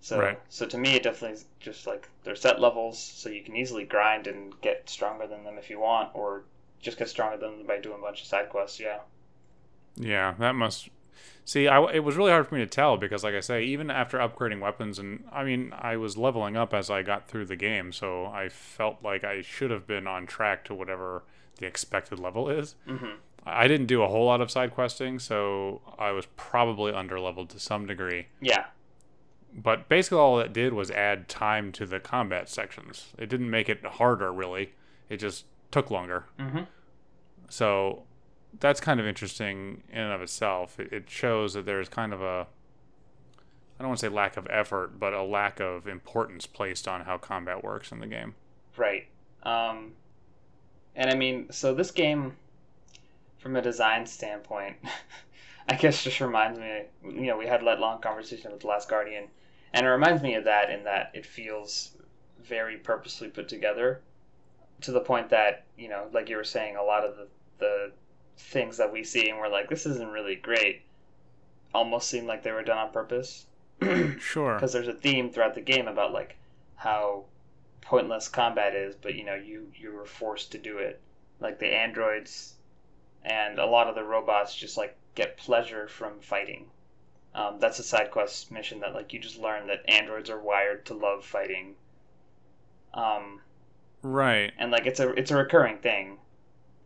So 0.00 0.22
Right. 0.22 0.40
so 0.48 0.66
to 0.66 0.78
me 0.78 0.96
it 0.96 1.04
definitely 1.04 1.36
is 1.36 1.46
just 1.60 1.86
like 1.86 2.10
they're 2.24 2.36
set 2.36 2.60
levels 2.60 3.00
so 3.02 3.28
you 3.28 3.44
can 3.44 3.56
easily 3.56 3.84
grind 3.84 4.26
and 4.26 4.60
get 4.60 4.90
stronger 4.90 5.26
than 5.28 5.44
them 5.44 5.58
if 5.58 5.70
you 5.70 5.80
want 5.80 6.10
or 6.14 6.46
just 6.80 6.98
get 6.98 7.08
stronger 7.10 7.36
than 7.38 7.58
them 7.58 7.66
by 7.66 7.78
doing 7.80 7.98
a 8.00 8.02
bunch 8.02 8.22
of 8.22 8.26
side 8.28 8.48
quests. 8.50 8.80
Yeah. 8.80 9.00
Yeah, 9.96 10.34
that 10.38 10.54
must. 10.54 10.88
See, 11.44 11.68
I, 11.68 11.82
it 11.92 12.00
was 12.04 12.16
really 12.16 12.30
hard 12.30 12.46
for 12.48 12.54
me 12.54 12.60
to 12.62 12.66
tell 12.66 12.96
because, 12.96 13.24
like 13.24 13.34
I 13.34 13.40
say, 13.40 13.64
even 13.64 13.90
after 13.90 14.18
upgrading 14.18 14.60
weapons, 14.60 14.98
and 14.98 15.24
I 15.32 15.44
mean, 15.44 15.72
I 15.78 15.96
was 15.96 16.16
leveling 16.16 16.56
up 16.56 16.74
as 16.74 16.90
I 16.90 17.02
got 17.02 17.26
through 17.28 17.46
the 17.46 17.56
game, 17.56 17.92
so 17.92 18.26
I 18.26 18.48
felt 18.48 19.02
like 19.02 19.24
I 19.24 19.42
should 19.42 19.70
have 19.70 19.86
been 19.86 20.06
on 20.06 20.26
track 20.26 20.64
to 20.66 20.74
whatever 20.74 21.24
the 21.58 21.66
expected 21.66 22.18
level 22.20 22.50
is. 22.50 22.76
hmm 22.86 23.20
I 23.46 23.68
didn't 23.68 23.86
do 23.86 24.02
a 24.02 24.08
whole 24.08 24.26
lot 24.26 24.40
of 24.40 24.50
side 24.50 24.74
questing, 24.74 25.18
so 25.18 25.80
I 25.98 26.10
was 26.10 26.26
probably 26.36 26.92
underleveled 26.92 27.48
to 27.50 27.60
some 27.60 27.86
degree. 27.86 28.26
Yeah. 28.40 28.66
But 29.54 29.88
basically, 29.88 30.18
all 30.18 30.38
it 30.40 30.52
did 30.52 30.74
was 30.74 30.90
add 30.90 31.28
time 31.28 31.72
to 31.72 31.86
the 31.86 31.98
combat 31.98 32.48
sections. 32.48 33.14
It 33.18 33.28
didn't 33.28 33.50
make 33.50 33.68
it 33.68 33.84
harder, 33.84 34.32
really. 34.32 34.74
It 35.08 35.16
just 35.16 35.46
took 35.70 35.90
longer. 35.90 36.26
Mm-hmm. 36.38 36.64
So 37.48 38.02
that's 38.60 38.80
kind 38.80 39.00
of 39.00 39.06
interesting 39.06 39.82
in 39.90 40.00
and 40.00 40.12
of 40.12 40.20
itself. 40.20 40.78
It, 40.78 40.92
it 40.92 41.10
shows 41.10 41.54
that 41.54 41.64
there's 41.64 41.88
kind 41.88 42.12
of 42.12 42.20
a, 42.20 42.46
I 43.78 43.82
don't 43.82 43.88
want 43.88 44.00
to 44.00 44.06
say 44.06 44.12
lack 44.12 44.36
of 44.36 44.46
effort, 44.50 44.98
but 44.98 45.14
a 45.14 45.22
lack 45.22 45.60
of 45.60 45.86
importance 45.88 46.46
placed 46.46 46.86
on 46.86 47.02
how 47.02 47.16
combat 47.16 47.64
works 47.64 47.90
in 47.90 48.00
the 48.00 48.06
game. 48.06 48.34
Right. 48.76 49.06
Um, 49.44 49.92
and 50.94 51.10
I 51.10 51.14
mean, 51.14 51.50
so 51.50 51.74
this 51.74 51.90
game, 51.90 52.36
from 53.38 53.56
a 53.56 53.62
design 53.62 54.06
standpoint, 54.06 54.76
I 55.68 55.74
guess 55.74 56.02
just 56.02 56.20
reminds 56.20 56.58
me. 56.58 56.82
You 57.04 57.26
know, 57.28 57.36
we 57.36 57.46
had 57.46 57.64
that 57.64 57.80
long 57.80 58.00
conversation 58.00 58.50
with 58.50 58.60
the 58.60 58.66
Last 58.66 58.88
Guardian, 58.88 59.28
and 59.72 59.86
it 59.86 59.88
reminds 59.88 60.22
me 60.22 60.34
of 60.34 60.44
that 60.44 60.70
in 60.70 60.84
that 60.84 61.10
it 61.14 61.26
feels 61.26 61.92
very 62.42 62.76
purposely 62.76 63.28
put 63.28 63.48
together, 63.48 64.00
to 64.80 64.92
the 64.92 65.00
point 65.00 65.30
that 65.30 65.64
you 65.76 65.88
know, 65.88 66.08
like 66.12 66.28
you 66.28 66.36
were 66.36 66.44
saying, 66.44 66.76
a 66.76 66.82
lot 66.82 67.04
of 67.04 67.16
the 67.16 67.28
the 67.58 67.92
things 68.36 68.76
that 68.76 68.92
we 68.92 69.02
see 69.02 69.28
and 69.28 69.38
we're 69.38 69.48
like, 69.48 69.68
this 69.68 69.84
isn't 69.84 70.10
really 70.12 70.36
great, 70.36 70.82
almost 71.74 72.08
seem 72.08 72.26
like 72.26 72.42
they 72.42 72.52
were 72.52 72.62
done 72.62 72.78
on 72.78 72.92
purpose. 72.92 73.46
Sure. 74.18 74.54
because 74.54 74.72
there's 74.72 74.88
a 74.88 74.92
theme 74.92 75.30
throughout 75.30 75.54
the 75.54 75.60
game 75.60 75.86
about 75.86 76.12
like 76.12 76.36
how 76.74 77.24
pointless 77.80 78.28
combat 78.28 78.74
is, 78.74 78.94
but 78.96 79.14
you 79.14 79.24
know 79.24 79.34
you 79.34 79.70
you 79.76 79.92
were 79.92 80.06
forced 80.06 80.52
to 80.52 80.58
do 80.58 80.78
it. 80.78 81.00
Like 81.40 81.58
the 81.58 81.66
androids 81.66 82.54
and 83.28 83.60
a 83.60 83.66
lot 83.66 83.88
of 83.88 83.94
the 83.96 84.04
robots 84.04 84.56
just 84.56 84.78
like 84.78 84.98
get 85.14 85.38
pleasure 85.38 85.88
from 85.88 86.20
fighting. 86.20 86.72
Um, 87.34 87.60
that's 87.60 87.78
a 87.80 87.84
side 87.84 88.10
quest 88.12 88.50
mission 88.52 88.80
that 88.80 88.94
like 88.94 89.12
you 89.14 89.20
just 89.20 89.38
learn 89.38 89.68
that 89.68 89.88
androids 89.88 90.30
are 90.30 90.40
wired 90.40 90.86
to 90.86 90.94
love 90.94 91.24
fighting. 91.24 91.76
Um, 92.94 93.40
Right. 94.02 94.52
and 94.58 94.70
like 94.70 94.84
it's 94.86 95.00
a 95.00 95.08
it's 95.14 95.30
a 95.30 95.36
recurring 95.36 95.78
thing. 95.78 96.18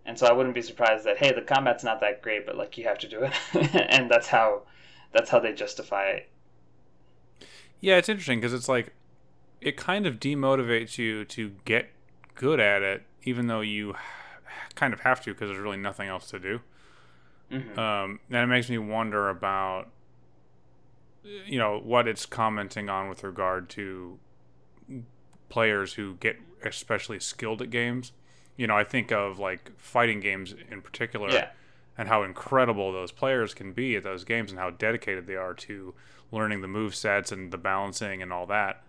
And 0.06 0.18
so 0.18 0.26
I 0.26 0.32
wouldn't 0.32 0.54
be 0.54 0.62
surprised 0.62 1.04
that 1.06 1.18
hey 1.18 1.32
the 1.32 1.42
combat's 1.42 1.84
not 1.84 2.00
that 2.00 2.22
great, 2.22 2.46
but 2.46 2.56
like 2.56 2.78
you 2.78 2.84
have 2.84 2.99
to 3.00 3.08
do 3.08 3.22
it, 3.25 3.34
and 3.75 4.11
that's 4.11 4.28
how 4.28 4.62
that's 5.12 5.30
how 5.30 5.40
they 5.40 5.52
justify 5.54 6.06
it. 6.11 6.30
Yeah, 7.80 7.96
it's 7.96 8.08
interesting 8.08 8.40
because 8.40 8.52
it's 8.52 8.68
like 8.68 8.92
it 9.61 9.76
kind 9.76 10.06
of 10.06 10.20
demotivates 10.20 10.99
you 10.99 11.25
to 11.26 11.52
get 11.64 11.90
good 12.34 12.61
at 12.61 12.82
it, 12.82 13.04
even 13.25 13.46
though 13.49 13.61
you 13.61 13.94
kind 14.75 14.92
of 14.94 15.00
have 15.00 15.21
to 15.23 15.32
because 15.32 15.49
there's 15.49 15.61
really 15.61 15.76
nothing 15.76 16.09
else 16.09 16.28
to 16.30 16.38
do. 16.38 16.61
hmm 17.50 17.78
Um, 17.78 18.21
and 18.30 18.37
it 18.44 18.47
makes 18.47 18.68
me 18.71 18.78
wonder 18.78 19.28
about, 19.28 19.88
you 21.25 21.59
know, 21.59 21.78
what 21.78 22.09
it's 22.09 22.26
commenting 22.26 22.88
on 22.88 23.09
with 23.09 23.23
regard 23.23 23.68
to 23.71 24.18
players 25.49 25.94
who 25.94 26.14
get 26.14 26.37
especially 26.64 27.21
skilled 27.21 27.62
at 27.62 27.71
games. 27.71 28.12
You 28.56 28.66
know, 28.66 28.76
I 28.76 28.85
think 28.85 29.12
of 29.12 29.38
like 29.38 29.71
fighting 29.78 30.21
games 30.21 30.54
in 30.71 30.82
particular, 30.82 31.30
Yeah. 31.30 31.50
and 31.97 32.09
how 32.09 32.23
incredible 32.23 32.92
those 32.92 33.12
players 33.12 33.54
can 33.54 33.73
be 33.73 33.97
at 33.97 34.02
those 34.02 34.25
games, 34.25 34.50
and 34.50 34.59
how 34.61 34.71
dedicated 34.71 35.26
they 35.26 35.37
are 35.37 35.54
to 35.54 35.94
learning 36.30 36.61
the 36.62 36.68
move 36.68 36.94
sets 36.94 37.30
and 37.32 37.50
the 37.50 37.59
balancing 37.59 38.23
and 38.23 38.32
all 38.32 38.47
that. 38.47 38.82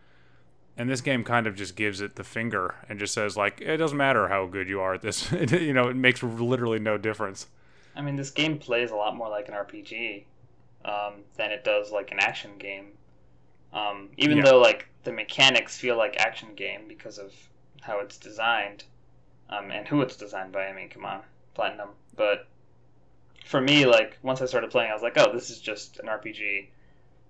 And 0.77 0.89
this 0.89 1.01
game 1.01 1.23
kind 1.23 1.47
of 1.47 1.55
just 1.55 1.75
gives 1.75 2.01
it 2.01 2.15
the 2.15 2.23
finger 2.23 2.75
and 2.89 2.99
just 2.99 3.13
says 3.13 3.37
like, 3.37 3.61
it 3.61 3.77
doesn't 3.77 3.97
matter 3.97 4.27
how 4.27 4.45
good 4.47 4.67
you 4.67 4.81
are 4.81 4.93
at 4.95 5.01
this. 5.01 5.31
you 5.51 5.73
know, 5.73 5.87
it 5.89 5.95
makes 5.95 6.23
literally 6.23 6.79
no 6.79 6.97
difference. 6.97 7.47
I 7.95 8.01
mean, 8.01 8.15
this 8.15 8.29
game 8.31 8.59
plays 8.59 8.91
a 8.91 8.95
lot 8.95 9.15
more 9.15 9.29
like 9.29 9.47
an 9.47 9.55
RPG 9.55 10.27
um, 10.85 11.25
than 11.35 11.51
it 11.51 11.63
does 11.63 11.91
like 11.91 12.11
an 12.11 12.19
action 12.19 12.57
game. 12.57 12.97
Um, 13.73 14.11
even 14.17 14.41
Yeah. 14.41 14.43
though 14.43 14.59
like 14.59 14.89
the 15.03 15.13
mechanics 15.13 15.77
feel 15.77 15.97
like 15.97 16.17
action 16.17 16.55
game 16.55 16.87
because 16.87 17.17
of 17.19 17.33
how 17.81 17.99
it's 18.01 18.17
designed 18.17 18.85
um, 19.49 19.71
and 19.71 19.87
who 19.87 20.01
it's 20.01 20.17
designed 20.17 20.53
by. 20.53 20.67
I 20.67 20.73
mean, 20.73 20.89
come 20.89 21.05
on, 21.05 21.23
Platinum. 21.55 21.91
But 22.15 22.49
for 23.45 23.61
me, 23.61 23.85
like 23.85 24.17
once 24.21 24.41
I 24.41 24.45
started 24.45 24.71
playing, 24.71 24.91
I 24.91 24.93
was 24.93 25.03
like, 25.03 25.17
oh, 25.17 25.31
this 25.33 25.49
is 25.49 25.59
just 25.61 25.99
an 25.99 26.09
RPG, 26.09 26.71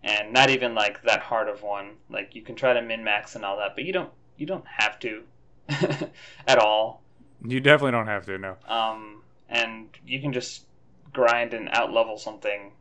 and 0.03 0.33
not 0.33 0.49
even 0.49 0.75
like 0.75 1.01
that 1.03 1.21
hard 1.21 1.47
of 1.49 1.61
one. 1.63 1.91
Like 2.09 2.35
you 2.35 2.41
can 2.41 2.55
try 2.55 2.73
to 2.73 2.81
min 2.81 3.03
max 3.03 3.35
and 3.35 3.45
all 3.45 3.57
that, 3.57 3.75
but 3.75 3.85
you 3.85 3.93
don't 3.93 4.11
you 4.37 4.45
don't 4.45 4.65
have 4.67 4.99
to 4.99 5.23
at 6.47 6.57
all. 6.59 7.01
You 7.45 7.59
definitely 7.59 7.91
don't 7.91 8.07
have 8.07 8.25
to, 8.27 8.37
no. 8.37 8.55
um, 8.67 9.21
and 9.49 9.89
you 10.05 10.21
can 10.21 10.31
just 10.33 10.65
grind 11.11 11.53
and 11.53 11.69
out 11.69 11.91
level 11.91 12.17
something 12.17 12.71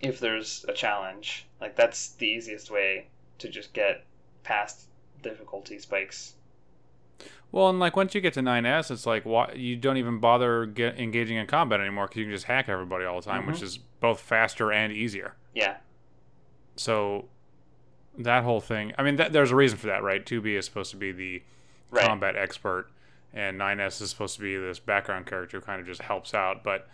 if 0.00 0.20
there's 0.20 0.64
a 0.68 0.72
challenge. 0.72 1.46
Like 1.60 1.74
that's 1.76 2.10
the 2.10 2.26
easiest 2.26 2.70
way 2.70 3.08
to 3.38 3.48
just 3.48 3.72
get 3.72 4.04
past 4.42 4.86
difficulty 5.22 5.78
spikes. 5.78 6.34
Well, 7.50 7.70
and 7.70 7.78
like 7.78 7.96
once 7.96 8.14
you 8.14 8.20
get 8.20 8.34
to 8.34 8.40
9S, 8.40 8.90
it's 8.90 9.06
like 9.06 9.24
why 9.24 9.52
you 9.54 9.76
don't 9.76 9.96
even 9.96 10.18
bother 10.18 10.66
get, 10.66 10.98
engaging 10.98 11.36
in 11.36 11.46
combat 11.46 11.80
anymore 11.80 12.06
because 12.06 12.18
you 12.18 12.24
can 12.24 12.32
just 12.34 12.44
hack 12.46 12.68
everybody 12.68 13.04
all 13.04 13.20
the 13.20 13.24
time, 13.30 13.46
which 13.46 13.56
Mhm. 13.58 13.62
is 13.62 13.78
both 13.78 14.20
faster 14.20 14.72
and 14.72 14.92
easier. 14.92 15.36
Yeah, 15.54 15.76
So 16.76 17.26
that 18.18 18.44
whole 18.44 18.60
thing, 18.60 18.92
I 18.98 19.02
mean, 19.02 19.16
that, 19.16 19.32
there's 19.32 19.50
a 19.50 19.56
reason 19.56 19.78
for 19.78 19.86
that, 19.88 20.02
right? 20.02 20.24
2B 20.24 20.56
is 20.58 20.64
supposed 20.64 20.90
to 20.92 20.96
be 20.96 21.12
the 21.12 21.42
right. 21.90 22.06
combat 22.06 22.36
expert, 22.36 22.88
and 23.32 23.58
9S 23.58 24.00
is 24.02 24.10
supposed 24.10 24.36
to 24.36 24.42
be 24.42 24.56
this 24.56 24.78
background 24.78 25.26
character 25.26 25.58
who 25.58 25.64
kind 25.64 25.80
of 25.80 25.86
just 25.86 26.02
helps 26.02 26.34
out. 26.34 26.62
But 26.62 26.88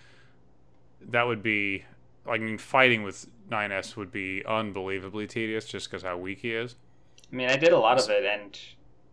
that 1.11 1.27
would 1.27 1.43
be, 1.43 1.85
like, 2.27 2.41
I 2.41 2.45
mean, 2.45 2.59
fighting 2.59 3.03
with 3.03 3.27
9S 3.51 3.97
would 3.97 4.13
be 4.13 4.45
unbelievably 4.47 5.27
tedious 5.27 5.65
just 5.67 5.91
because 5.91 6.03
how 6.03 6.17
weak 6.17 6.41
he 6.41 6.53
is. 6.53 6.77
I 7.33 7.37
mean, 7.37 7.49
I 7.49 7.57
did 7.57 7.73
a 7.73 7.79
lot 7.79 7.99
of 7.99 8.09
it, 8.11 8.25
and 8.25 8.59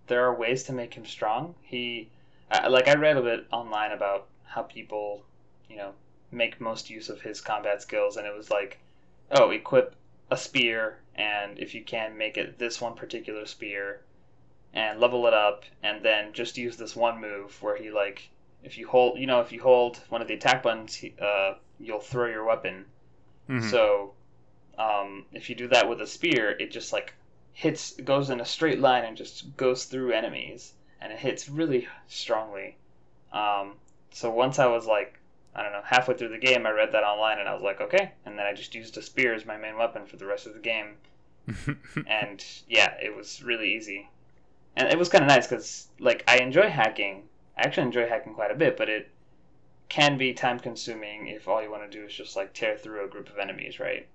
there 0.07 0.23
are 0.25 0.33
ways 0.33 0.63
to 0.63 0.73
make 0.73 0.93
him 0.93 1.05
strong. 1.05 1.55
He, 1.61 2.09
like, 2.69 2.87
I 2.87 2.95
read 2.95 3.17
a 3.17 3.21
bit 3.21 3.45
online 3.51 3.91
about 3.91 4.27
how 4.45 4.63
people, 4.63 5.23
you 5.69 5.77
know, 5.77 5.91
make 6.31 6.59
most 6.59 6.89
use 6.89 7.09
of 7.09 7.21
his 7.21 7.41
combat 7.41 7.81
skills, 7.81 8.17
and 8.17 8.25
it 8.25 8.35
was 8.35 8.49
like, 8.49 8.79
oh, 9.31 9.51
equip 9.51 9.95
a 10.29 10.37
spear, 10.37 10.99
and 11.15 11.57
if 11.59 11.73
you 11.73 11.83
can, 11.83 12.17
make 12.17 12.37
it 12.37 12.57
this 12.59 12.81
one 12.81 12.95
particular 12.95 13.45
spear, 13.45 14.01
and 14.73 14.99
level 14.99 15.25
it 15.27 15.33
up, 15.33 15.63
and 15.81 16.03
then 16.03 16.33
just 16.33 16.57
use 16.57 16.77
this 16.77 16.95
one 16.95 17.19
move 17.19 17.61
where 17.61 17.77
he 17.77 17.89
like, 17.89 18.29
if 18.63 18.77
you 18.77 18.87
hold, 18.87 19.19
you 19.19 19.25
know, 19.25 19.39
if 19.39 19.51
you 19.51 19.61
hold 19.61 19.97
one 20.09 20.21
of 20.21 20.27
the 20.27 20.33
attack 20.33 20.63
buttons, 20.63 21.03
uh, 21.21 21.55
you'll 21.79 21.99
throw 21.99 22.27
your 22.27 22.43
weapon. 22.43 22.85
Mhm. 23.47 23.69
So, 23.69 24.13
um, 24.77 25.25
if 25.31 25.49
you 25.49 25.55
do 25.55 25.67
that 25.69 25.87
with 25.87 26.01
a 26.01 26.07
spear, 26.07 26.49
it 26.49 26.71
just 26.71 26.91
like 26.91 27.13
hits, 27.53 27.93
goes 27.93 28.29
in 28.29 28.41
a 28.41 28.45
straight 28.45 28.79
line 28.79 29.05
and 29.05 29.15
just 29.15 29.55
goes 29.55 29.85
through 29.85 30.11
enemies, 30.11 30.73
and 30.99 31.13
it 31.13 31.19
hits 31.19 31.47
really 31.47 31.87
strongly. 32.07 32.75
Um, 33.31 33.79
so 34.11 34.29
once 34.29 34.59
I 34.59 34.67
was 34.67 34.85
like, 34.85 35.19
I 35.57 35.63
don't 35.63 35.71
know, 35.71 35.81
halfway 35.83 36.15
through 36.15 36.29
the 36.29 36.37
game, 36.37 36.67
I 36.67 36.71
read 36.71 36.91
that 36.91 37.03
online, 37.03 37.39
and 37.39 37.49
I 37.49 37.53
was 37.53 37.63
like, 37.63 37.81
okay, 37.81 38.11
and 38.25 38.37
then 38.37 38.45
I 38.45 38.53
just 38.53 38.75
used 38.75 38.95
a 38.97 39.01
spear 39.01 39.33
as 39.33 39.45
my 39.45 39.57
main 39.57 39.75
weapon 39.75 40.05
for 40.05 40.15
the 40.15 40.25
rest 40.25 40.45
of 40.45 40.53
the 40.53 40.59
game, 40.59 40.95
and 42.07 42.45
yeah, 42.69 42.93
it 43.01 43.15
was 43.15 43.41
really 43.43 43.73
easy, 43.75 44.09
and 44.75 44.87
it 44.87 44.99
was 44.99 45.09
kind 45.09 45.23
of 45.23 45.29
nice 45.29 45.47
because 45.47 45.87
like 45.99 46.23
I 46.27 46.37
enjoy 46.37 46.69
hacking. 46.69 47.23
I 47.57 47.61
actually 47.61 47.87
enjoy 47.87 48.07
hacking 48.07 48.35
quite 48.35 48.51
a 48.51 48.55
bit, 48.55 48.77
but 48.77 48.87
it 48.87 49.09
can 49.89 50.17
be 50.17 50.33
time 50.33 50.59
consuming 50.59 51.27
if 51.27 51.47
all 51.47 51.61
you 51.61 51.71
want 51.71 51.89
to 51.89 51.97
do 51.97 52.05
is 52.05 52.13
just 52.13 52.35
like 52.35 52.53
tear 52.53 52.77
through 52.77 53.03
a 53.03 53.07
group 53.07 53.29
of 53.29 53.39
enemies, 53.39 53.79
right? 53.79 54.07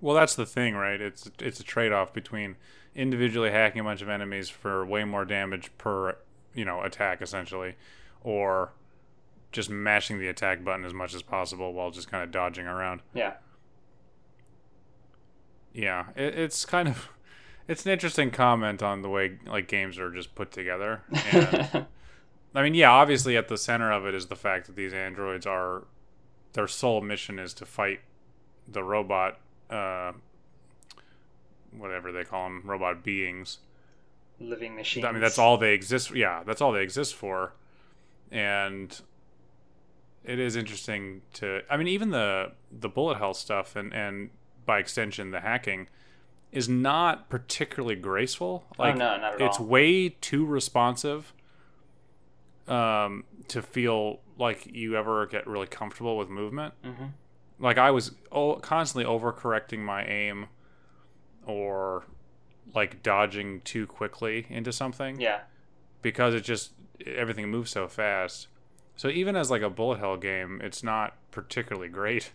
Well, 0.00 0.16
that's 0.16 0.34
the 0.34 0.44
thing, 0.44 0.74
right? 0.74 1.00
It's 1.00 1.30
it's 1.38 1.60
a 1.60 1.64
trade-off 1.64 2.12
between 2.12 2.56
individually 2.94 3.50
hacking 3.50 3.80
a 3.80 3.84
bunch 3.84 4.02
of 4.02 4.08
enemies 4.08 4.50
for 4.50 4.84
way 4.84 5.04
more 5.04 5.24
damage 5.24 5.70
per, 5.78 6.16
you 6.54 6.64
know, 6.64 6.82
attack 6.82 7.22
essentially, 7.22 7.76
or 8.22 8.72
just 9.52 9.70
mashing 9.70 10.18
the 10.18 10.28
attack 10.28 10.64
button 10.64 10.84
as 10.84 10.94
much 10.94 11.14
as 11.14 11.22
possible 11.22 11.72
while 11.72 11.90
just 11.90 12.10
kind 12.10 12.24
of 12.24 12.30
dodging 12.30 12.66
around. 12.66 13.02
Yeah. 13.14 13.34
Yeah, 15.72 16.06
it, 16.16 16.38
it's 16.38 16.64
kind 16.64 16.88
of 16.88 17.08
it's 17.68 17.86
an 17.86 17.92
interesting 17.92 18.30
comment 18.30 18.82
on 18.82 19.02
the 19.02 19.08
way 19.08 19.38
like 19.46 19.68
games 19.68 19.98
are 19.98 20.10
just 20.10 20.34
put 20.34 20.50
together. 20.50 21.02
And 21.30 21.86
I 22.54 22.62
mean, 22.62 22.74
yeah, 22.74 22.90
obviously 22.90 23.36
at 23.36 23.48
the 23.48 23.56
center 23.56 23.92
of 23.92 24.04
it 24.06 24.14
is 24.14 24.26
the 24.26 24.36
fact 24.36 24.66
that 24.66 24.76
these 24.76 24.92
androids 24.92 25.46
are 25.46 25.84
their 26.52 26.68
sole 26.68 27.00
mission 27.00 27.38
is 27.38 27.54
to 27.54 27.64
fight 27.64 28.00
the 28.68 28.82
robot 28.82 29.38
uh 29.70 30.12
whatever 31.76 32.12
they 32.12 32.24
call 32.24 32.44
them, 32.44 32.62
robot 32.64 33.02
beings. 33.02 33.58
Living 34.38 34.74
machines. 34.74 35.06
I 35.06 35.12
mean, 35.12 35.20
that's 35.20 35.38
all 35.38 35.56
they 35.56 35.72
exist. 35.72 36.14
Yeah, 36.14 36.42
that's 36.44 36.60
all 36.60 36.72
they 36.72 36.82
exist 36.82 37.14
for, 37.14 37.52
and 38.30 39.00
it 40.24 40.38
is 40.38 40.56
interesting 40.56 41.22
to. 41.34 41.62
I 41.70 41.76
mean, 41.76 41.88
even 41.88 42.10
the 42.10 42.52
the 42.70 42.88
bullet 42.88 43.18
hell 43.18 43.34
stuff, 43.34 43.76
and 43.76 43.92
and 43.92 44.30
by 44.64 44.78
extension 44.78 45.30
the 45.32 45.40
hacking, 45.40 45.88
is 46.52 46.68
not 46.68 47.28
particularly 47.28 47.96
graceful. 47.96 48.64
Like, 48.78 48.94
oh 48.94 48.98
no, 48.98 49.16
not 49.18 49.34
at 49.34 49.40
it's 49.40 49.58
all. 49.58 49.66
way 49.66 50.08
too 50.10 50.44
responsive. 50.46 51.32
um, 52.68 53.24
to 53.48 53.60
feel 53.60 54.20
like 54.38 54.66
you 54.72 54.96
ever 54.96 55.26
get 55.26 55.46
really 55.46 55.66
comfortable 55.66 56.16
with 56.16 56.28
movement. 56.28 56.74
Mm-hmm. 56.84 57.06
Like 57.58 57.76
I 57.78 57.90
was 57.90 58.12
o- 58.30 58.56
constantly 58.56 59.04
overcorrecting 59.04 59.80
my 59.80 60.04
aim, 60.04 60.46
or 61.44 62.04
like 62.74 63.02
dodging 63.02 63.60
too 63.62 63.86
quickly 63.86 64.46
into 64.48 64.72
something 64.72 65.20
Yeah. 65.20 65.40
because 66.02 66.34
it 66.34 66.42
just 66.44 66.72
everything 67.04 67.50
moves 67.50 67.70
so 67.72 67.88
fast. 67.88 68.46
So 69.02 69.08
even 69.08 69.34
as 69.34 69.50
like 69.50 69.62
a 69.62 69.68
bullet 69.68 69.98
hell 69.98 70.16
game, 70.16 70.60
it's 70.62 70.84
not 70.84 71.16
particularly 71.32 71.88
great 71.88 72.30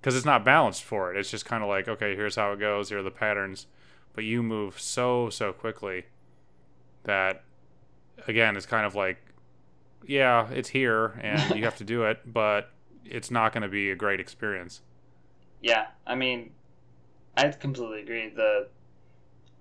because 0.00 0.16
it's 0.16 0.26
not 0.26 0.44
balanced 0.44 0.82
for 0.82 1.14
it. 1.14 1.16
It's 1.16 1.30
just 1.30 1.44
kind 1.44 1.62
of 1.62 1.68
like 1.68 1.86
okay, 1.86 2.16
here's 2.16 2.34
how 2.34 2.50
it 2.50 2.58
goes, 2.58 2.88
here 2.88 2.98
are 2.98 3.02
the 3.04 3.12
patterns, 3.12 3.68
but 4.12 4.24
you 4.24 4.42
move 4.42 4.80
so 4.80 5.30
so 5.30 5.52
quickly 5.52 6.06
that 7.04 7.44
again, 8.26 8.56
it's 8.56 8.66
kind 8.66 8.84
of 8.84 8.96
like 8.96 9.18
yeah, 10.04 10.48
it's 10.50 10.70
here 10.70 11.16
and 11.22 11.54
you 11.56 11.62
have 11.62 11.76
to 11.76 11.84
do 11.84 12.02
it, 12.02 12.18
but 12.26 12.72
it's 13.04 13.30
not 13.30 13.52
going 13.52 13.62
to 13.62 13.68
be 13.68 13.92
a 13.92 13.94
great 13.94 14.18
experience. 14.18 14.80
Yeah, 15.62 15.86
I 16.08 16.16
mean, 16.16 16.50
I 17.36 17.50
completely 17.50 18.00
agree. 18.02 18.30
The 18.30 18.66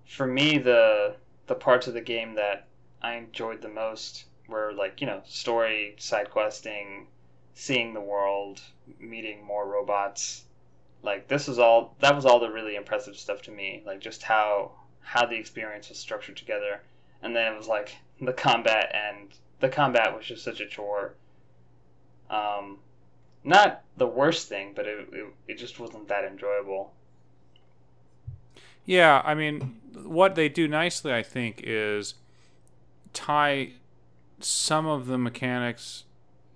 for 0.07 0.25
me 0.25 0.57
the 0.57 1.15
the 1.45 1.53
parts 1.53 1.85
of 1.85 1.93
the 1.93 2.01
game 2.01 2.33
that 2.33 2.65
I 3.03 3.17
enjoyed 3.17 3.61
the 3.61 3.69
most 3.69 4.25
were 4.49 4.73
like 4.73 5.01
you 5.01 5.07
know 5.07 5.21
story, 5.25 5.95
side 5.97 6.29
questing, 6.29 7.07
seeing 7.53 7.93
the 7.93 8.01
world, 8.01 8.61
meeting 8.99 9.43
more 9.43 9.67
robots. 9.67 10.43
Like 11.03 11.27
this 11.27 11.47
was 11.47 11.59
all 11.59 11.95
that 11.99 12.15
was 12.15 12.25
all 12.25 12.39
the 12.39 12.49
really 12.49 12.75
impressive 12.75 13.15
stuff 13.17 13.41
to 13.43 13.51
me. 13.51 13.83
Like 13.85 13.99
just 13.99 14.23
how 14.23 14.71
how 15.01 15.25
the 15.25 15.35
experience 15.35 15.89
was 15.89 15.97
structured 15.97 16.37
together, 16.37 16.81
and 17.21 17.35
then 17.35 17.53
it 17.53 17.57
was 17.57 17.67
like 17.67 17.95
the 18.21 18.33
combat 18.33 18.91
and 18.93 19.29
the 19.59 19.69
combat 19.69 20.15
was 20.15 20.25
just 20.25 20.43
such 20.43 20.59
a 20.59 20.67
chore. 20.67 21.13
Um, 22.29 22.77
not 23.43 23.83
the 23.97 24.07
worst 24.07 24.47
thing, 24.47 24.73
but 24.75 24.85
it, 24.85 25.07
it, 25.11 25.25
it 25.47 25.57
just 25.57 25.79
wasn't 25.79 26.07
that 26.09 26.25
enjoyable. 26.25 26.93
Yeah, 28.85 29.21
I 29.23 29.35
mean, 29.35 29.79
what 30.03 30.35
they 30.35 30.49
do 30.49 30.67
nicely, 30.67 31.13
I 31.13 31.23
think, 31.23 31.61
is 31.63 32.15
tie 33.13 33.73
some 34.41 34.85
of 34.85 35.07
the 35.07 35.17
mechanics, 35.17 36.05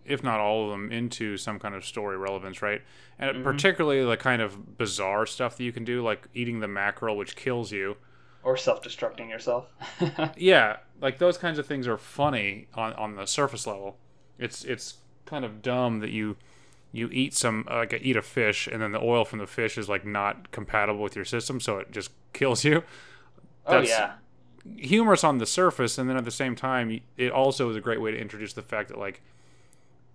if 0.05 0.23
not 0.23 0.39
all 0.39 0.65
of 0.65 0.71
them, 0.71 0.91
into 0.91 1.37
some 1.37 1.59
kind 1.59 1.75
of 1.75 1.85
story 1.85 2.17
relevance, 2.17 2.61
right? 2.61 2.81
And 3.19 3.37
Mhm. 3.37 3.43
particularly 3.43 4.03
the 4.05 4.17
kind 4.17 4.41
of 4.41 4.77
bizarre 4.77 5.25
stuff 5.25 5.55
that 5.57 5.63
you 5.63 5.71
can 5.71 5.83
do, 5.83 6.01
like 6.03 6.27
eating 6.33 6.59
the 6.59 6.67
mackerel, 6.67 7.15
which 7.17 7.35
kills 7.35 7.71
you. 7.71 7.97
Or 8.43 8.57
self 8.57 8.81
destructing 8.83 9.29
yourself. 9.29 9.67
Yeah, 10.37 10.77
like 11.01 11.17
those 11.19 11.37
kinds 11.37 11.57
of 11.59 11.65
things 11.65 11.87
are 11.87 11.97
funny 11.97 12.67
on, 12.73 12.93
on 12.93 13.15
the 13.15 13.25
surface 13.25 13.65
level. 13.65 13.97
It's 14.37 14.63
it's 14.65 14.95
kind 15.25 15.45
of 15.45 15.61
dumb 15.61 15.99
that 15.99 16.09
you 16.09 16.35
you 16.91 17.09
eat 17.11 17.33
some 17.33 17.65
uh, 17.71 17.75
like 17.77 17.93
eat 18.01 18.17
a 18.17 18.21
fish 18.21 18.67
and 18.67 18.81
then 18.81 18.91
the 18.91 19.01
oil 19.01 19.23
from 19.25 19.39
the 19.39 19.47
fish 19.47 19.77
is 19.77 19.87
like 19.87 20.05
not 20.05 20.51
compatible 20.51 21.01
with 21.01 21.15
your 21.15 21.23
system, 21.25 21.59
so 21.61 21.77
it 21.79 21.91
just 21.91 22.11
kills 22.33 22.63
you. 22.65 22.83
oh, 23.65 23.79
yeah. 23.79 24.15
Humorous 24.77 25.23
on 25.23 25.37
the 25.39 25.45
surface 25.45 25.97
and 25.97 26.09
then 26.09 26.15
at 26.17 26.25
the 26.25 26.31
same 26.31 26.55
time 26.55 27.01
it 27.17 27.31
also 27.31 27.69
is 27.69 27.75
a 27.75 27.81
great 27.81 27.99
way 28.01 28.11
to 28.11 28.17
introduce 28.17 28.53
the 28.53 28.61
fact 28.61 28.89
that 28.89 28.97
like 28.97 29.21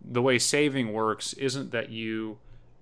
the 0.02 0.22
way 0.22 0.38
saving 0.38 0.92
works 0.92 1.32
isn't 1.34 1.70
that 1.70 1.90
you 1.90 2.38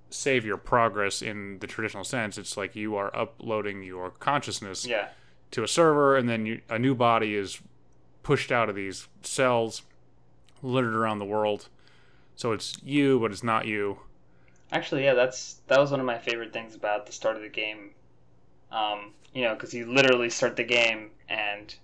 save 0.09 0.45
your 0.45 0.57
progress 0.57 1.23
in 1.23 1.59
the 1.59 1.67
traditional 1.67 2.05
sense 2.05 2.39
it's 2.39 2.57
like 2.57 2.77
you 2.77 2.95
are 2.95 3.15
uploading 3.17 3.83
your 3.83 4.11
consciousness 4.11 4.87
Yeah. 4.87 5.09
to 5.51 5.65
a 5.65 5.69
server 5.69 6.17
and 6.17 6.29
then 6.29 6.47
you, 6.47 6.61
a 6.69 6.79
new 6.79 6.95
body 6.95 7.35
is 7.35 7.61
pushed 8.23 8.53
out 8.53 8.69
of 8.69 8.77
these 8.77 9.09
cells 9.23 9.83
littered 10.63 10.95
around 10.95 11.19
the 11.19 11.25
world 11.25 11.69
so 12.37 12.53
it's 12.53 12.77
you 12.85 13.19
but 13.19 13.33
it's 13.33 13.43
not 13.43 13.67
you 13.67 13.99
Actually, 14.73 15.05
yeah, 15.05 15.15
that's 15.15 15.61
that 15.69 15.79
was 15.79 15.93
one 15.93 16.01
of 16.01 16.07
my 16.07 16.19
favorite 16.19 16.53
things 16.53 16.75
about 16.75 17.07
the 17.07 17.13
start 17.13 17.37
of 17.37 17.43
the 17.43 17.49
game. 17.49 17.91
Um, 18.73 19.13
you 19.33 19.43
know, 19.45 19.55
because 19.55 19.73
you 19.73 19.87
literally 19.87 20.29
start 20.29 20.57
the 20.57 20.65
game 20.65 21.13
and 21.29 21.75